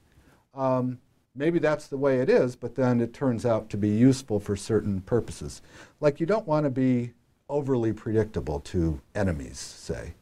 Um, 0.54 1.00
maybe 1.36 1.60
that's 1.60 1.88
the 1.88 1.98
way 1.98 2.20
it 2.20 2.30
is, 2.30 2.56
but 2.56 2.76
then 2.76 3.00
it 3.00 3.14
turns 3.14 3.46
out 3.46 3.70
to 3.70 3.78
be 3.78 3.90
useful 3.90 4.40
for 4.40 4.56
certain 4.56 5.02
purposes. 5.02 5.62
Like 6.00 6.20
you 6.20 6.26
don't 6.26 6.48
want 6.48 6.66
to 6.66 6.70
be 6.70 7.14
overly 7.50 7.94
predictable 7.94 8.60
to 8.62 9.02
enemies, 9.16 9.60
say. 9.60 10.14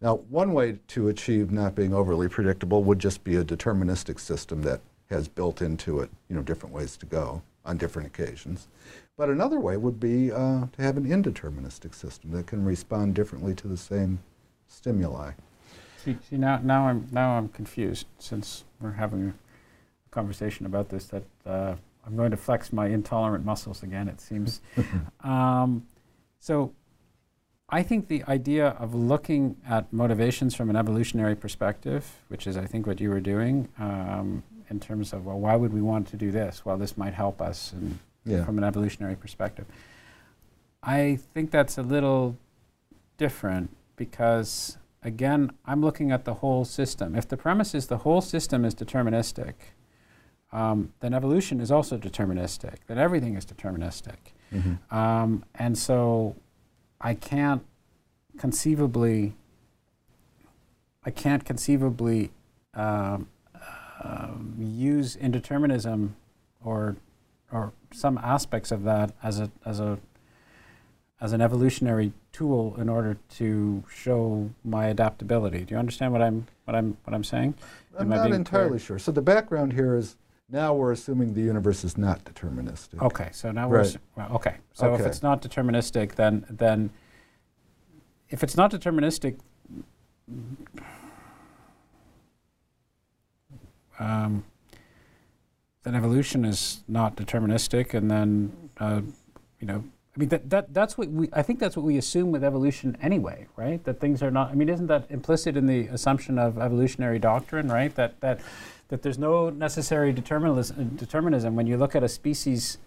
Now, 0.00 0.16
one 0.28 0.52
way 0.52 0.78
to 0.88 1.08
achieve 1.08 1.50
not 1.50 1.74
being 1.74 1.94
overly 1.94 2.28
predictable 2.28 2.84
would 2.84 2.98
just 2.98 3.24
be 3.24 3.36
a 3.36 3.44
deterministic 3.44 4.20
system 4.20 4.62
that 4.62 4.80
has 5.08 5.28
built 5.28 5.62
into 5.62 6.00
it, 6.00 6.10
you 6.28 6.36
know, 6.36 6.42
different 6.42 6.74
ways 6.74 6.96
to 6.98 7.06
go 7.06 7.42
on 7.64 7.78
different 7.78 8.06
occasions. 8.06 8.68
But 9.16 9.30
another 9.30 9.60
way 9.60 9.76
would 9.76 10.00
be 10.00 10.30
uh, 10.30 10.66
to 10.72 10.82
have 10.82 10.96
an 10.96 11.06
indeterministic 11.06 11.94
system 11.94 12.32
that 12.32 12.46
can 12.46 12.64
respond 12.64 13.14
differently 13.14 13.54
to 13.54 13.68
the 13.68 13.76
same 13.76 14.18
stimuli. 14.66 15.32
See, 16.04 16.18
see 16.28 16.36
now, 16.36 16.60
now 16.62 16.88
I'm 16.88 17.08
now 17.10 17.38
I'm 17.38 17.48
confused 17.48 18.06
since 18.18 18.64
we're 18.80 18.92
having 18.92 19.28
a 19.28 19.43
conversation 20.14 20.64
about 20.66 20.88
this. 20.88 21.06
That 21.06 21.24
uh, 21.44 21.74
I'm 22.06 22.16
going 22.16 22.30
to 22.30 22.36
flex 22.36 22.72
my 22.72 22.86
intolerant 22.86 23.44
muscles 23.44 23.82
again. 23.82 24.08
It 24.08 24.20
seems. 24.20 24.60
um, 25.24 25.86
so, 26.38 26.72
I 27.68 27.82
think 27.82 28.08
the 28.08 28.22
idea 28.24 28.68
of 28.68 28.94
looking 28.94 29.56
at 29.68 29.92
motivations 29.92 30.54
from 30.54 30.70
an 30.70 30.76
evolutionary 30.76 31.34
perspective, 31.34 32.04
which 32.28 32.46
is 32.46 32.56
I 32.56 32.66
think 32.66 32.86
what 32.86 33.00
you 33.00 33.10
were 33.10 33.20
doing, 33.20 33.68
um, 33.78 34.42
in 34.70 34.80
terms 34.80 35.12
of 35.12 35.26
well, 35.26 35.38
why 35.38 35.56
would 35.56 35.72
we 35.72 35.80
want 35.82 36.06
to 36.08 36.16
do 36.16 36.30
this? 36.30 36.64
Well, 36.64 36.76
this 36.78 36.96
might 36.96 37.14
help 37.14 37.40
us, 37.42 37.72
and 37.72 37.98
Yeah. 38.24 38.44
from 38.44 38.56
an 38.58 38.64
evolutionary 38.64 39.16
perspective. 39.16 39.66
I 40.82 41.18
think 41.34 41.50
that's 41.50 41.78
a 41.78 41.82
little 41.82 42.36
different 43.16 43.70
because, 43.96 44.76
again, 45.02 45.52
I'm 45.64 45.80
looking 45.80 46.10
at 46.12 46.24
the 46.24 46.34
whole 46.34 46.64
system. 46.64 47.14
If 47.14 47.26
the 47.28 47.36
premise 47.36 47.74
is 47.74 47.86
the 47.86 47.98
whole 47.98 48.20
system 48.20 48.64
is 48.64 48.74
deterministic, 48.74 49.54
um, 50.54 50.92
then 51.00 51.12
evolution 51.12 51.60
is 51.60 51.70
also 51.72 51.98
deterministic, 51.98 52.76
that 52.86 52.96
everything 52.96 53.34
is 53.36 53.44
deterministic. 53.44 54.16
Mhm. 54.52 54.78
Um, 54.92 55.44
and 55.56 55.76
so 55.76 56.36
I 57.00 57.14
can't 57.14 57.62
conceivably, 58.38 59.34
I 61.04 61.10
can't 61.10 61.44
conceivably 61.44 62.30
um, 62.72 63.28
um, 64.02 64.54
use 64.58 65.16
indeterminism 65.16 66.10
or 66.64 66.96
or 67.52 67.72
some 67.92 68.18
aspects 68.18 68.72
of 68.72 68.82
that 68.84 69.12
as 69.22 69.38
a 69.40 69.50
as 69.64 69.80
a 69.80 69.98
as 71.20 71.32
an 71.32 71.40
evolutionary 71.40 72.12
tool 72.32 72.74
in 72.78 72.88
order 72.88 73.16
to 73.30 73.84
show 73.92 74.50
my 74.64 74.86
adaptability. 74.86 75.64
Do 75.64 75.74
you 75.74 75.78
understand 75.78 76.12
what 76.12 76.22
I'm 76.22 76.46
what 76.64 76.74
I'm 76.74 76.96
what 77.04 77.14
I'm 77.14 77.24
saying? 77.24 77.54
I'm 77.98 78.08
not 78.08 78.32
entirely 78.32 78.70
clear? 78.70 78.78
sure. 78.78 78.98
So 78.98 79.12
the 79.12 79.22
background 79.22 79.72
here 79.72 79.96
is 79.96 80.16
now 80.50 80.74
we're 80.74 80.92
assuming 80.92 81.34
the 81.34 81.40
universe 81.40 81.84
is 81.84 81.96
not 81.96 82.24
deterministic. 82.24 83.00
Okay, 83.02 83.28
so 83.32 83.50
now 83.50 83.68
we're 83.68 83.78
Right. 83.78 83.98
well, 84.16 84.28
okay. 84.32 84.56
So 84.72 84.94
if 84.94 85.00
it's 85.00 85.22
not 85.22 85.42
deterministic, 85.42 86.14
then 86.14 86.44
then 86.50 86.90
if 88.28 88.42
it's 88.42 88.56
not 88.56 88.70
deterministic, 88.70 89.38
um, 93.98 94.44
then 95.82 95.94
evolution 95.94 96.44
is 96.44 96.82
not 96.88 97.16
deterministic, 97.16 97.94
and 97.94 98.10
then 98.10 98.70
uh, 98.78 99.00
you 99.60 99.66
know. 99.66 99.84
I 100.16 100.20
mean 100.20 100.28
that, 100.28 100.48
that 100.50 100.72
that's 100.72 100.96
what 100.96 101.08
we 101.08 101.28
I 101.32 101.42
think 101.42 101.58
that's 101.58 101.76
what 101.76 101.84
we 101.84 101.96
assume 101.96 102.30
with 102.30 102.44
evolution 102.44 102.96
anyway, 103.02 103.48
right? 103.56 103.82
That 103.82 103.98
things 103.98 104.22
are 104.22 104.30
not 104.30 104.50
I 104.52 104.54
mean 104.54 104.68
isn't 104.68 104.86
that 104.86 105.10
implicit 105.10 105.56
in 105.56 105.66
the 105.66 105.88
assumption 105.88 106.38
of 106.38 106.56
evolutionary 106.56 107.18
doctrine, 107.18 107.66
right? 107.68 107.92
That 107.96 108.20
that 108.20 108.40
that 108.88 109.02
there's 109.02 109.18
no 109.18 109.50
necessary 109.50 110.12
determinism, 110.12 110.90
determinism 110.96 111.56
when 111.56 111.66
you 111.66 111.76
look 111.76 111.94
at 111.94 112.02
a 112.02 112.08
species 112.08 112.78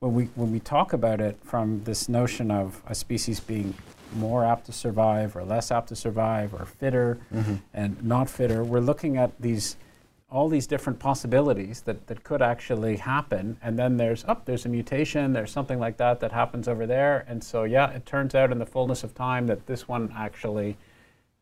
when 0.00 0.14
we 0.14 0.24
when 0.34 0.52
we 0.52 0.60
talk 0.60 0.92
about 0.92 1.20
it 1.20 1.38
from 1.42 1.82
this 1.84 2.08
notion 2.08 2.50
of 2.50 2.82
a 2.86 2.94
species 2.94 3.40
being 3.40 3.74
more 4.14 4.44
apt 4.44 4.66
to 4.66 4.72
survive 4.72 5.36
or 5.36 5.44
less 5.44 5.70
apt 5.70 5.88
to 5.88 5.96
survive 5.96 6.54
or 6.54 6.64
fitter 6.64 7.18
mm-hmm. 7.34 7.56
and 7.74 8.02
not 8.04 8.30
fitter, 8.30 8.62
we're 8.62 8.80
looking 8.80 9.16
at 9.16 9.32
these 9.40 9.76
all 10.28 10.48
these 10.48 10.66
different 10.66 10.98
possibilities 10.98 11.82
that, 11.82 12.08
that 12.08 12.24
could 12.24 12.42
actually 12.42 12.96
happen. 12.96 13.56
And 13.62 13.78
then 13.78 13.96
there's 13.96 14.24
up 14.24 14.44
there's 14.44 14.66
a 14.66 14.68
mutation 14.68 15.32
there's 15.32 15.52
something 15.52 15.78
like 15.78 15.96
that 15.96 16.20
that 16.20 16.32
happens 16.32 16.68
over 16.68 16.86
there. 16.86 17.24
And 17.28 17.42
so 17.42 17.64
yeah 17.64 17.90
it 17.90 18.04
turns 18.04 18.34
out 18.34 18.52
in 18.52 18.58
the 18.58 18.66
fullness 18.66 19.02
of 19.02 19.14
time 19.14 19.46
that 19.46 19.66
this 19.66 19.88
one 19.88 20.12
actually 20.16 20.76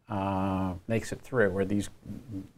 uh, 0.08 0.74
makes 0.88 1.12
it 1.12 1.20
through 1.20 1.50
or 1.50 1.64
these 1.64 1.88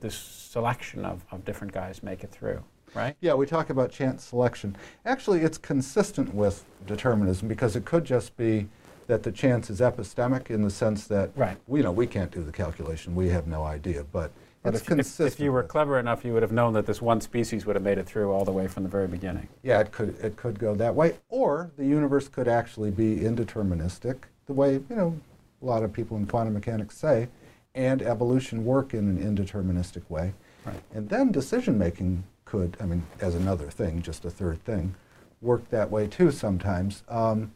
this 0.01 0.16
selection 0.16 1.05
of, 1.05 1.24
of 1.31 1.44
different 1.44 1.73
guys 1.73 2.02
make 2.02 2.24
it 2.24 2.31
through 2.31 2.62
right 2.94 3.16
Yeah, 3.20 3.35
we 3.35 3.47
talk 3.47 3.70
about 3.70 3.90
chance 3.90 4.24
selection. 4.24 4.77
Actually, 5.05 5.40
it's 5.43 5.59
consistent 5.59 6.35
with 6.35 6.64
determinism 6.86 7.47
because 7.48 7.77
it 7.77 7.85
could 7.85 8.05
just 8.05 8.36
be 8.36 8.68
that 9.06 9.23
the 9.23 9.31
chance 9.31 9.70
is 9.70 9.81
epistemic 9.81 10.51
in 10.51 10.62
the 10.62 10.70
sense 10.70 11.06
that 11.06 11.31
Right. 11.36 11.56
we 11.68 11.81
you 11.81 11.85
know 11.85 11.93
we 11.93 12.06
can't 12.06 12.31
do 12.32 12.43
the 12.43 12.52
calculation, 12.52 13.14
we 13.14 13.28
have 13.28 13.47
no 13.47 13.62
idea, 13.62 14.05
but, 14.10 14.32
But 14.64 14.70
it's 14.74 14.78
if, 14.78 14.82
if, 14.82 14.89
consistent. 14.89 15.32
if 15.35 15.40
you 15.40 15.52
were 15.52 15.62
clever 15.62 15.98
enough, 16.01 16.24
you 16.24 16.32
would 16.32 16.43
have 16.43 16.51
known 16.52 16.73
that 16.73 16.86
this 16.86 17.01
one 17.01 17.20
species 17.20 17.64
would 17.66 17.77
have 17.77 17.85
made 17.85 17.98
it 17.98 18.06
through 18.06 18.32
all 18.32 18.44
the 18.44 18.51
way 18.52 18.66
from 18.66 18.82
the 18.82 18.89
very 18.89 19.06
beginning. 19.06 19.47
yeah, 19.62 19.78
it 19.81 19.93
could 19.93 20.18
it 20.20 20.36
could 20.36 20.59
go 20.59 20.74
that 20.74 20.94
way, 20.94 21.18
or 21.28 21.70
the 21.77 21.86
universe 21.86 22.27
could 22.28 22.48
actually 22.48 22.90
be 22.90 23.18
indeterministic, 23.18 24.16
the 24.47 24.52
way 24.52 24.73
you 24.74 24.97
know 24.97 25.20
a 25.66 25.68
lot 25.68 25.82
of 25.82 25.93
people 25.93 26.16
in 26.16 26.26
quantum 26.26 26.55
mechanics 26.55 26.97
say, 26.97 27.28
and 27.74 28.01
evolution 28.01 28.64
work 28.64 28.94
in 28.94 29.09
an 29.09 29.18
indeterministic 29.18 30.09
way. 30.09 30.32
Right. 30.64 30.80
And 30.94 31.09
then 31.09 31.32
decision 31.32 31.76
making 31.78 32.24
could, 32.44 32.76
I 32.80 32.86
mean, 32.86 33.02
as 33.20 33.34
another 33.34 33.68
thing, 33.68 34.01
just 34.01 34.24
a 34.24 34.30
third 34.30 34.64
thing, 34.64 34.94
work 35.43 35.68
that 35.70 35.90
way 35.90 36.06
too 36.06 36.30
sometimes. 36.30 37.02
Um, 37.09 37.52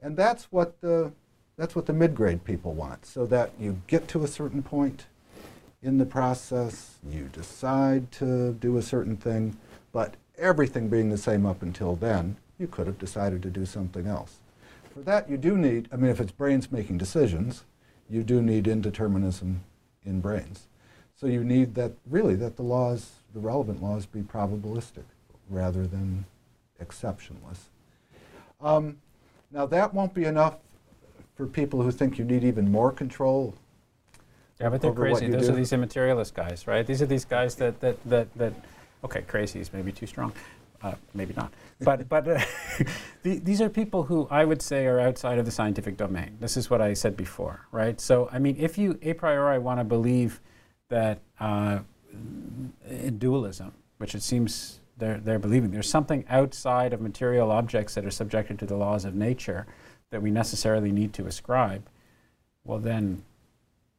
and 0.00 0.16
that's 0.16 0.44
what 0.50 0.80
the 0.80 1.12
that's 1.56 1.76
what 1.76 1.84
the 1.84 1.92
mid 1.92 2.14
grade 2.14 2.44
people 2.44 2.72
want, 2.72 3.04
so 3.04 3.26
that 3.26 3.52
you 3.60 3.82
get 3.86 4.08
to 4.08 4.24
a 4.24 4.26
certain 4.26 4.62
point 4.62 5.04
in 5.82 5.98
the 5.98 6.06
process, 6.06 6.96
you 7.08 7.28
decide 7.32 8.10
to 8.12 8.54
do 8.54 8.78
a 8.78 8.82
certain 8.82 9.16
thing, 9.16 9.56
but 9.92 10.14
everything 10.38 10.88
being 10.88 11.10
the 11.10 11.18
same 11.18 11.44
up 11.44 11.62
until 11.62 11.94
then, 11.94 12.36
you 12.58 12.66
could 12.66 12.86
have 12.86 12.98
decided 12.98 13.42
to 13.42 13.50
do 13.50 13.66
something 13.66 14.06
else. 14.06 14.40
For 14.92 15.00
that, 15.00 15.28
you 15.28 15.36
do 15.36 15.56
need, 15.56 15.88
I 15.92 15.96
mean, 15.96 16.10
if 16.10 16.20
it's 16.20 16.32
brains 16.32 16.70
making 16.70 16.98
decisions, 16.98 17.64
you 18.10 18.22
do 18.22 18.42
need 18.42 18.64
indeterminism 18.64 19.58
in 20.04 20.20
brains. 20.20 20.66
So 21.16 21.26
you 21.26 21.44
need 21.44 21.74
that, 21.76 21.92
really, 22.08 22.34
that 22.36 22.56
the 22.56 22.62
laws, 22.62 23.12
the 23.32 23.40
relevant 23.40 23.82
laws, 23.82 24.06
be 24.06 24.20
probabilistic 24.20 25.04
rather 25.48 25.86
than 25.86 26.26
exceptionless. 26.82 27.68
Um, 28.60 28.98
now, 29.50 29.66
that 29.66 29.94
won't 29.94 30.14
be 30.14 30.24
enough 30.24 30.56
for 31.36 31.46
people 31.46 31.82
who 31.82 31.90
think 31.90 32.18
you 32.18 32.24
need 32.24 32.44
even 32.44 32.70
more 32.70 32.92
control. 32.92 33.54
Yeah, 34.60 34.68
but 34.68 34.80
they're 34.80 34.92
crazy. 34.92 35.28
Those 35.28 35.46
do. 35.46 35.52
are 35.52 35.56
these 35.56 35.72
immaterialist 35.72 36.34
guys, 36.34 36.66
right? 36.66 36.86
These 36.86 37.02
are 37.02 37.06
these 37.06 37.24
guys 37.24 37.56
that 37.56 37.80
that 37.80 38.02
that, 38.04 38.32
that 38.36 38.52
okay, 39.02 39.22
crazy 39.22 39.58
is 39.60 39.72
maybe 39.72 39.90
too 39.90 40.06
strong. 40.06 40.32
Uh, 40.82 40.94
maybe 41.14 41.32
not. 41.36 41.52
But 41.80 42.08
but 42.08 42.26
uh, 42.26 42.40
the, 43.22 43.38
these 43.38 43.60
are 43.60 43.68
people 43.68 44.04
who 44.04 44.26
I 44.30 44.44
would 44.44 44.60
say 44.62 44.86
are 44.86 44.98
outside 45.00 45.38
of 45.38 45.44
the 45.44 45.50
scientific 45.50 45.96
domain. 45.96 46.36
This 46.40 46.56
is 46.56 46.70
what 46.70 46.80
I 46.80 46.94
said 46.94 47.16
before, 47.16 47.66
right? 47.70 48.00
So 48.00 48.28
I 48.32 48.38
mean, 48.38 48.56
if 48.58 48.78
you 48.78 48.98
a 49.02 49.12
priori 49.14 49.58
want 49.58 49.80
to 49.80 49.84
believe 49.84 50.40
that 50.88 51.20
uh, 51.40 51.80
in 52.88 53.18
dualism, 53.18 53.72
which 53.98 54.14
it 54.14 54.22
seems 54.22 54.80
they're 54.98 55.18
they're 55.18 55.38
believing, 55.38 55.70
there's 55.70 55.88
something 55.88 56.24
outside 56.28 56.92
of 56.92 57.00
material 57.00 57.50
objects 57.50 57.94
that 57.94 58.04
are 58.04 58.10
subjected 58.10 58.58
to 58.58 58.66
the 58.66 58.76
laws 58.76 59.04
of 59.04 59.14
nature 59.14 59.66
that 60.10 60.20
we 60.20 60.30
necessarily 60.30 60.92
need 60.92 61.12
to 61.14 61.26
ascribe. 61.26 61.88
Well, 62.64 62.78
then 62.78 63.22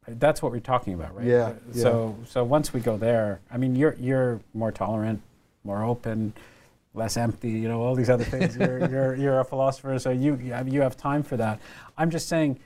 that's 0.06 0.42
what 0.42 0.52
we're 0.52 0.60
talking 0.60 0.94
about, 0.94 1.16
right? 1.16 1.26
Yeah, 1.26 1.54
So, 1.72 2.16
yeah. 2.18 2.26
so 2.26 2.44
once 2.44 2.72
we 2.72 2.80
go 2.80 2.96
there, 2.96 3.40
I 3.50 3.56
mean, 3.56 3.74
you're 3.74 3.96
you're 3.98 4.40
more 4.52 4.70
tolerant, 4.72 5.22
more 5.64 5.82
open. 5.82 6.34
Less 6.94 7.16
empty, 7.16 7.50
you 7.50 7.68
know, 7.68 7.82
all 7.82 7.94
these 7.94 8.08
other 8.10 8.24
things. 8.24 8.56
you're, 8.60 8.88
you're, 8.88 9.14
you're 9.16 9.40
a 9.40 9.44
philosopher, 9.44 9.98
so 9.98 10.10
you, 10.10 10.36
you 10.36 10.80
have 10.80 10.96
time 10.96 11.22
for 11.22 11.36
that. 11.36 11.60
I'm 11.98 12.10
just 12.10 12.28
saying 12.28 12.58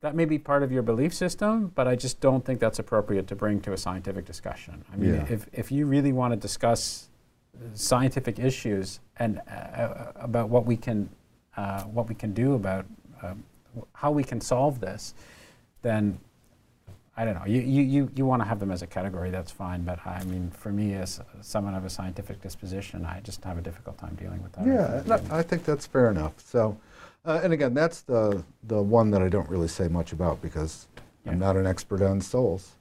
that 0.00 0.16
may 0.16 0.24
be 0.24 0.38
part 0.38 0.64
of 0.64 0.72
your 0.72 0.82
belief 0.82 1.14
system, 1.14 1.70
but 1.76 1.86
I 1.86 1.94
just 1.94 2.20
don't 2.20 2.44
think 2.44 2.58
that's 2.58 2.80
appropriate 2.80 3.28
to 3.28 3.36
bring 3.36 3.60
to 3.60 3.72
a 3.72 3.76
scientific 3.76 4.24
discussion. 4.24 4.84
I 4.92 4.96
mean, 4.96 5.14
Yeah. 5.14 5.26
if, 5.30 5.48
if 5.52 5.70
you 5.70 5.86
really 5.86 6.12
want 6.12 6.32
to 6.32 6.36
discuss 6.36 7.08
scientific 7.74 8.38
issues 8.40 8.98
and 9.18 9.40
uh, 9.48 10.12
about 10.16 10.48
what 10.48 10.66
we 10.66 10.76
can, 10.76 11.08
uh, 11.56 11.82
what 11.84 12.08
we 12.08 12.14
can 12.16 12.32
do 12.34 12.54
about 12.54 12.84
um, 13.22 13.44
how 13.94 14.10
we 14.10 14.24
can 14.24 14.40
solve 14.40 14.80
this, 14.80 15.14
then 15.82 16.18
I 17.16 17.24
don't 17.26 17.34
know. 17.34 17.44
You, 17.44 17.60
you, 17.60 17.82
you, 17.82 18.10
you 18.16 18.24
want 18.24 18.40
to 18.42 18.48
have 18.48 18.58
them 18.58 18.70
as 18.70 18.80
a 18.82 18.86
category, 18.86 19.30
that's 19.30 19.50
fine. 19.50 19.82
But 19.82 19.98
I 20.06 20.24
mean, 20.24 20.50
for 20.50 20.72
me, 20.72 20.94
as 20.94 21.20
someone 21.42 21.74
of 21.74 21.84
a 21.84 21.90
scientific 21.90 22.40
disposition, 22.40 23.04
I 23.04 23.20
just 23.20 23.44
have 23.44 23.58
a 23.58 23.60
difficult 23.60 23.98
time 23.98 24.14
dealing 24.14 24.42
with 24.42 24.52
that. 24.52 24.66
Yeah, 24.66 25.02
no, 25.06 25.20
I 25.30 25.42
think 25.42 25.64
that's 25.64 25.86
fair 25.86 26.10
enough. 26.10 26.32
So, 26.40 26.78
uh, 27.26 27.40
and 27.42 27.52
again, 27.52 27.74
that's 27.74 28.00
the 28.00 28.42
the 28.64 28.80
one 28.82 29.10
that 29.10 29.22
I 29.22 29.28
don't 29.28 29.48
really 29.48 29.68
say 29.68 29.88
much 29.88 30.12
about 30.12 30.40
because 30.40 30.88
Yeah. 31.24 31.32
I'm 31.32 31.38
not 31.38 31.56
an 31.56 31.66
expert 31.66 32.02
on 32.02 32.20
souls. 32.20 32.72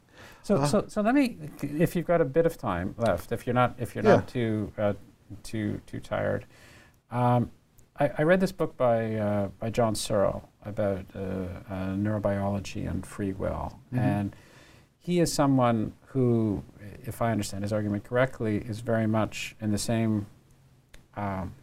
So, 0.44 0.56
Uh, 0.56 0.66
so, 0.66 0.86
so 0.88 1.02
let 1.02 1.14
me, 1.14 1.38
if 1.62 1.96
you've 1.96 2.08
got 2.08 2.22
a 2.22 2.26
bit 2.26 2.46
of 2.48 2.58
time 2.58 2.96
left, 2.98 3.32
if 3.32 3.46
you're 3.46 3.54
not, 3.54 3.76
if 3.78 3.94
you're 3.94 4.04
Yeah. 4.04 4.16
not 4.16 4.28
too, 4.28 4.72
uh, 4.78 4.94
too, 5.44 5.80
too 5.86 6.00
tired, 6.00 6.46
um, 7.12 7.52
I, 8.00 8.10
I 8.18 8.24
read 8.24 8.40
this 8.40 8.52
book 8.54 8.76
by 8.78 9.16
uh, 9.16 9.48
by 9.60 9.70
John 9.70 9.94
Searle 9.94 10.50
about 10.64 11.06
uh, 11.16 11.20
uh, 11.20 11.96
neurobiology 11.96 12.88
and 12.90 13.06
free 13.06 13.34
will, 13.34 13.80
Mhm. 13.94 14.00
and 14.00 14.36
he 14.98 15.20
is 15.20 15.34
someone 15.34 15.94
who, 16.08 16.64
if 17.04 17.22
I 17.22 17.32
understand 17.32 17.64
his 17.64 17.74
argument 17.74 18.04
correctly, 18.04 18.58
is 18.58 18.82
very 18.82 19.08
much 19.08 19.56
in 19.60 19.72
the 19.72 19.78
same 19.78 20.28
um, 21.18 21.54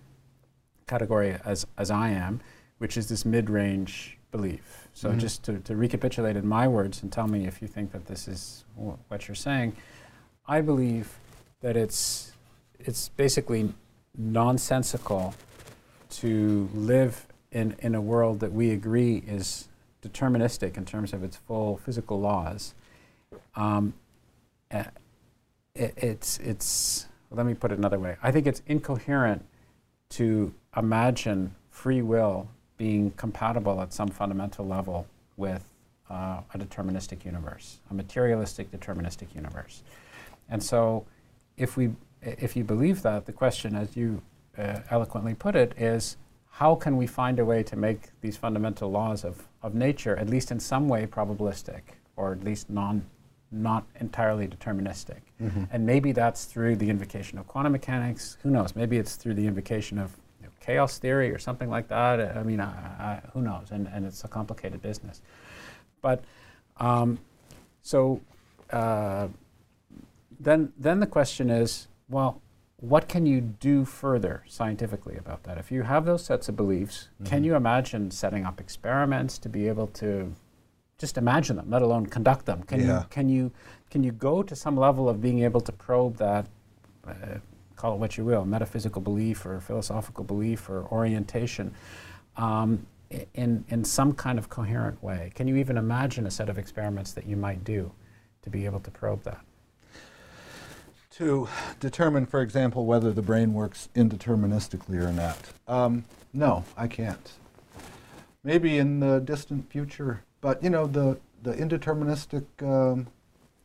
category 0.86 1.36
as 1.44 1.66
as 1.76 1.90
I 1.90 2.10
am, 2.10 2.40
which 2.78 2.96
is 2.96 3.08
this 3.08 3.24
mid-range 3.24 4.18
belief. 4.30 4.88
So 4.92 5.12
Mhm. 5.12 5.18
just 5.18 5.42
to, 5.44 5.58
to 5.60 5.76
recapitulate 5.76 6.36
in 6.36 6.46
my 6.46 6.66
words 6.68 7.02
and 7.02 7.10
tell 7.12 7.28
me 7.28 7.46
if 7.46 7.62
you 7.62 7.68
think 7.68 7.92
that 7.92 8.06
this 8.06 8.26
is 8.28 8.64
wh- 8.76 8.98
what 9.10 9.26
you're 9.28 9.34
saying, 9.34 9.74
I 10.46 10.60
believe 10.60 11.18
that 11.60 11.76
it's 11.76 12.32
it's 12.80 13.08
basically 13.10 13.72
nonsensical 14.16 15.34
to 16.10 16.68
live 16.74 17.26
in, 17.52 17.76
in 17.78 17.94
a 17.94 18.00
world 18.00 18.40
that 18.40 18.52
we 18.52 18.70
agree 18.70 19.22
is 19.26 19.68
deterministic 20.02 20.76
in 20.76 20.84
terms 20.84 21.12
of 21.12 21.22
its 21.22 21.36
full 21.36 21.78
physical 21.78 22.20
laws. 22.20 22.74
Um, 23.56 23.94
uh, 24.70 24.84
it, 25.74 25.94
it's, 25.96 26.38
it's, 26.38 27.06
let 27.30 27.46
me 27.46 27.54
put 27.54 27.72
it 27.72 27.78
another 27.78 27.98
way. 27.98 28.16
I 28.22 28.30
think 28.30 28.46
it's 28.46 28.62
incoherent 28.66 29.44
to 30.10 30.54
imagine 30.76 31.54
free 31.70 32.02
will 32.02 32.48
being 32.76 33.10
compatible 33.12 33.80
at 33.80 33.92
some 33.92 34.08
fundamental 34.08 34.66
level 34.66 35.06
with 35.36 35.64
uh, 36.10 36.40
a 36.54 36.58
deterministic 36.58 37.24
universe, 37.24 37.78
a 37.90 37.94
materialistic 37.94 38.70
deterministic 38.70 39.34
universe. 39.34 39.82
And 40.48 40.62
so, 40.62 41.04
if 41.56 41.76
we, 41.76 41.90
if 42.22 42.56
you 42.56 42.64
believe 42.64 43.02
that, 43.02 43.26
the 43.26 43.32
question, 43.32 43.74
as 43.76 43.96
you 43.96 44.22
uh, 44.56 44.80
eloquently 44.90 45.34
put 45.34 45.54
it, 45.54 45.74
is 45.76 46.16
how 46.58 46.74
can 46.74 46.96
we 46.96 47.06
find 47.06 47.38
a 47.38 47.44
way 47.44 47.62
to 47.62 47.76
make 47.76 48.00
these 48.20 48.36
fundamental 48.36 48.90
laws 48.90 49.24
of, 49.24 49.46
of 49.62 49.76
nature, 49.76 50.16
at 50.16 50.28
least 50.28 50.50
in 50.50 50.58
some 50.58 50.88
way, 50.88 51.06
probabilistic, 51.06 51.82
or 52.16 52.32
at 52.32 52.42
least 52.42 52.68
non, 52.68 53.00
not 53.52 53.86
entirely 54.00 54.48
deterministic? 54.48 55.20
And 55.70 55.86
maybe 55.86 56.10
that's 56.10 56.46
through 56.46 56.74
the 56.74 56.90
invocation 56.90 57.38
of 57.38 57.46
quantum 57.46 57.70
mechanics. 57.70 58.38
Who 58.42 58.50
knows? 58.50 58.74
Maybe 58.74 58.96
it's 58.96 59.14
through 59.14 59.34
the 59.34 59.46
invocation 59.46 60.00
of 60.00 60.10
you 60.40 60.46
know, 60.48 60.52
chaos 60.58 60.98
theory 60.98 61.30
or 61.30 61.38
something 61.38 61.70
like 61.70 61.86
that. 61.88 62.36
I 62.36 62.42
mean, 62.42 62.58
I, 62.58 62.66
I, 62.66 63.22
who 63.32 63.40
knows? 63.40 63.70
And, 63.70 63.86
and 63.94 64.04
it's 64.04 64.24
a 64.24 64.28
complicated 64.28 64.82
business. 64.82 65.22
But 66.02 66.24
um, 66.78 67.20
so 67.82 68.20
uh, 68.70 69.28
then, 70.40 70.72
then 70.76 70.98
the 70.98 71.06
question 71.06 71.50
is, 71.50 71.86
well, 72.08 72.42
what 72.80 73.08
can 73.08 73.26
you 73.26 73.40
do 73.40 73.84
further 73.84 74.44
scientifically 74.46 75.16
about 75.16 75.42
that? 75.44 75.58
If 75.58 75.72
you 75.72 75.82
have 75.82 76.04
those 76.04 76.24
sets 76.24 76.48
of 76.48 76.56
beliefs, 76.56 77.08
can 77.24 77.42
Mhm. 77.42 77.46
you 77.46 77.54
imagine 77.56 78.10
setting 78.10 78.44
up 78.46 78.60
experiments 78.60 79.36
to 79.38 79.48
be 79.48 79.66
able 79.68 79.88
to 79.88 80.34
just 80.96 81.18
imagine 81.18 81.56
them, 81.56 81.70
let 81.70 81.82
alone 81.82 82.06
conduct 82.06 82.46
them? 82.46 82.62
Can 82.62 82.80
Yeah. 82.80 83.00
you 83.00 83.06
can 83.10 83.28
you 83.28 83.52
can 83.90 84.02
you 84.04 84.12
go 84.12 84.42
to 84.42 84.54
some 84.54 84.76
level 84.76 85.08
of 85.08 85.20
being 85.20 85.40
able 85.40 85.60
to 85.60 85.72
probe 85.72 86.16
that, 86.16 86.46
uh, 87.06 87.38
call 87.76 87.94
it 87.94 87.98
what 87.98 88.16
you 88.16 88.24
will, 88.24 88.44
metaphysical 88.44 89.00
belief 89.02 89.44
or 89.46 89.60
philosophical 89.60 90.24
belief 90.24 90.68
or 90.68 90.84
orientation, 90.92 91.72
um, 92.36 92.86
in, 93.34 93.64
in 93.68 93.84
some 93.84 94.12
kind 94.12 94.38
of 94.38 94.48
coherent 94.50 95.02
way? 95.02 95.32
Can 95.34 95.48
you 95.48 95.56
even 95.56 95.76
imagine 95.78 96.26
a 96.26 96.30
set 96.30 96.48
of 96.48 96.58
experiments 96.58 97.12
that 97.12 97.26
you 97.26 97.36
might 97.36 97.64
do 97.64 97.90
to 98.42 98.50
be 98.50 98.66
able 98.66 98.80
to 98.80 98.90
probe 98.90 99.22
that? 99.22 99.40
To 101.18 101.48
determine, 101.80 102.26
for 102.26 102.40
example, 102.42 102.86
whether 102.86 103.12
the 103.12 103.22
brain 103.22 103.52
works 103.52 103.88
indeterministically 103.96 105.02
or 105.04 105.10
not. 105.12 105.36
Um, 105.66 106.04
no, 106.32 106.62
I 106.76 106.86
can't. 106.86 107.32
Maybe 108.44 108.78
in 108.78 109.00
the 109.00 109.18
distant 109.18 109.68
future, 109.68 110.22
but 110.40 110.62
you 110.62 110.70
know 110.70 110.86
the 110.86 111.18
the 111.42 111.54
indeterministic 111.54 112.44
um, 112.62 113.08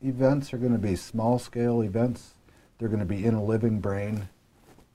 events 0.03 0.51
are 0.51 0.57
going 0.57 0.71
to 0.71 0.79
be 0.79 0.95
small 0.95 1.37
scale 1.37 1.83
events. 1.83 2.33
They're 2.79 2.87
going 2.89 2.99
to 3.01 3.05
be 3.05 3.23
in 3.23 3.35
a 3.35 3.43
living 3.43 3.79
brain. 3.79 4.29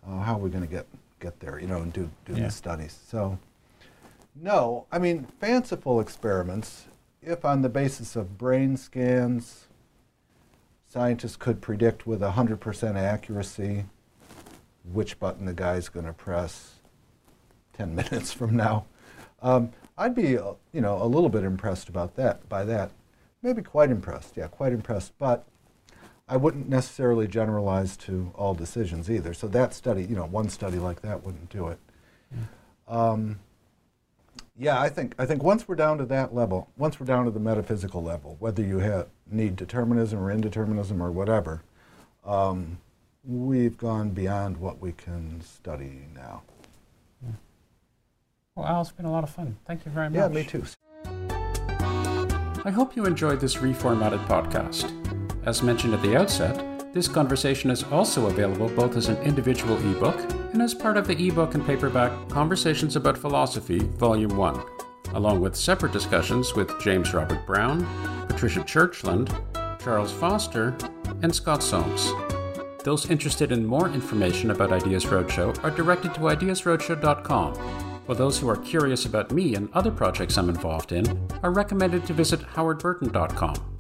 Uh, 0.05 0.19
how 0.23 0.35
are 0.35 0.39
we 0.39 0.51
going 0.51 0.67
to 0.67 0.71
get 0.71 0.87
get 1.21 1.39
there? 1.39 1.61
You 1.61 1.69
know, 1.69 1.79
and 1.83 1.93
do 1.93 2.11
do 2.25 2.33
Yeah. 2.35 2.47
the 2.47 2.51
studies. 2.51 2.99
So, 3.07 3.39
no, 4.35 4.87
I 4.91 4.99
mean 4.99 5.29
fanciful 5.41 6.01
experiments. 6.01 6.87
If 7.23 7.45
on 7.45 7.63
the 7.63 7.69
basis 7.69 8.17
of 8.17 8.37
brain 8.37 8.77
scans, 8.77 9.68
scientists 10.89 11.37
could 11.37 11.61
predict 11.61 12.07
with 12.07 12.21
100% 12.21 12.97
accuracy 12.97 13.85
which 14.93 15.19
button 15.19 15.45
the 15.45 15.53
guy's 15.53 15.89
going 15.89 16.07
to 16.07 16.13
press 16.13 16.77
10 17.75 17.95
minutes 17.95 18.33
from 18.33 18.57
now. 18.57 18.87
Um, 19.43 19.71
I'd 19.97 20.15
be, 20.15 20.39
uh, 20.39 20.53
you 20.73 20.81
know, 20.81 21.01
a 21.03 21.05
little 21.05 21.29
bit 21.29 21.45
impressed 21.45 21.89
about 21.89 22.17
that. 22.17 22.49
By 22.49 22.65
that, 22.65 22.91
maybe 23.43 23.63
quite 23.63 23.91
impressed. 23.91 24.37
Yeah, 24.37 24.47
quite 24.49 24.73
impressed. 24.73 25.13
But 25.19 25.45
I 26.29 26.37
wouldn't 26.37 26.69
necessarily 26.69 27.27
generalize 27.27 27.97
to 27.99 28.33
all 28.35 28.55
decisions 28.55 29.11
either. 29.11 29.35
So 29.35 29.49
that 29.49 29.75
study, 29.75 30.05
you 30.05 30.17
know, 30.17 30.27
one 30.27 30.49
study 30.49 30.79
like 30.79 31.03
that 31.03 31.25
wouldn't 31.25 31.51
do 31.51 31.69
it. 31.69 31.79
Um, 32.87 33.41
yeah, 34.57 34.81
I 34.81 34.89
think 34.89 35.15
I 35.19 35.27
think 35.27 35.43
once 35.43 35.69
we're 35.69 35.77
down 35.77 35.99
to 35.99 36.05
that 36.07 36.35
level, 36.35 36.69
once 36.77 36.99
we're 36.99 37.07
down 37.07 37.25
to 37.27 37.31
the 37.31 37.41
metaphysical 37.41 38.03
level, 38.03 38.37
whether 38.41 38.63
you 38.63 38.79
have, 38.79 39.07
need 39.31 39.57
determinism 39.57 40.19
or 40.21 40.35
indeterminism 40.35 41.01
or 41.01 41.11
whatever, 41.11 41.63
um, 42.25 42.79
we've 43.25 43.77
gone 43.77 44.11
beyond 44.11 44.57
what 44.59 44.81
we 44.81 44.93
can 44.93 45.41
study 45.41 46.03
now. 46.15 46.43
Well, 48.55 48.67
Al, 48.67 48.81
it's 48.81 48.91
been 48.91 49.07
a 49.07 49.13
lot 49.13 49.23
of 49.23 49.31
fun. 49.31 49.57
Thank 49.67 49.87
you 49.87 49.93
very 49.93 50.11
much. 50.11 50.17
Yeah, 50.17 50.27
me 50.29 50.43
too. 50.43 50.65
I 52.65 52.71
hope 52.71 52.97
you 52.97 53.07
enjoyed 53.07 53.39
this 53.39 53.55
reformatted 53.57 54.27
podcast. 54.27 54.93
As 55.47 55.63
mentioned 55.63 55.95
at 55.95 56.03
the 56.03 56.17
outset, 56.17 56.93
this 56.93 57.07
conversation 57.07 57.71
is 57.71 57.85
also 57.85 58.27
available 58.27 58.69
both 58.71 58.97
as 58.97 59.09
an 59.09 59.17
individual 59.19 59.77
ebook 59.93 60.19
and 60.53 60.61
as 60.61 60.75
part 60.75 60.97
of 60.97 61.07
the 61.07 61.29
ebook 61.29 61.55
and 61.55 61.65
paperback 61.65 62.11
Conversations 62.29 62.97
About 62.97 63.17
Philosophy, 63.17 63.79
Volume 63.79 64.37
1, 64.37 64.61
along 65.15 65.41
with 65.41 65.57
separate 65.57 65.93
discussions 65.93 66.55
with 66.55 66.79
James 66.81 67.15
Robert 67.15 67.45
Brown, 67.47 67.87
Patricia 68.29 68.61
Churchland, 68.61 69.29
Charles 69.83 70.13
Foster, 70.13 70.77
and 71.23 71.35
Scott 71.35 71.63
Soames. 71.63 72.13
Those 72.85 73.11
interested 73.11 73.53
in 73.53 73.67
more 73.67 73.89
information 73.89 74.51
about 74.51 74.73
Ideas 74.73 75.05
Roadshow 75.05 75.63
are 75.65 75.71
directed 75.71 76.15
to 76.15 76.21
ideasroadshow.com, 76.21 77.55
while 78.07 78.17
those 78.17 78.39
who 78.39 78.49
are 78.49 78.57
curious 78.57 79.05
about 79.05 79.33
me 79.33 79.55
and 79.55 79.69
other 79.75 79.91
projects 79.91 80.39
I'm 80.39 80.49
involved 80.49 80.93
in 80.93 81.29
are 81.43 81.51
recommended 81.51 82.07
to 82.07 82.15
visit 82.15 82.41
howardburton.com. 82.41 83.77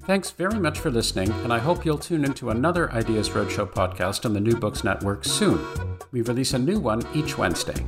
Thanks 0.00 0.30
very 0.30 0.58
much 0.58 0.78
for 0.80 0.90
listening, 0.90 1.30
and 1.44 1.52
I 1.52 1.58
hope 1.58 1.84
you'll 1.84 1.96
tune 1.96 2.24
into 2.24 2.50
another 2.50 2.92
Ideas 2.92 3.30
Roadshow 3.30 3.70
podcast 3.70 4.24
on 4.26 4.34
the 4.34 4.40
New 4.40 4.56
Books 4.56 4.84
Network 4.84 5.24
soon. 5.24 5.64
We 6.12 6.20
release 6.22 6.52
a 6.52 6.58
new 6.58 6.78
one 6.78 7.06
each 7.14 7.38
Wednesday. 7.38 7.84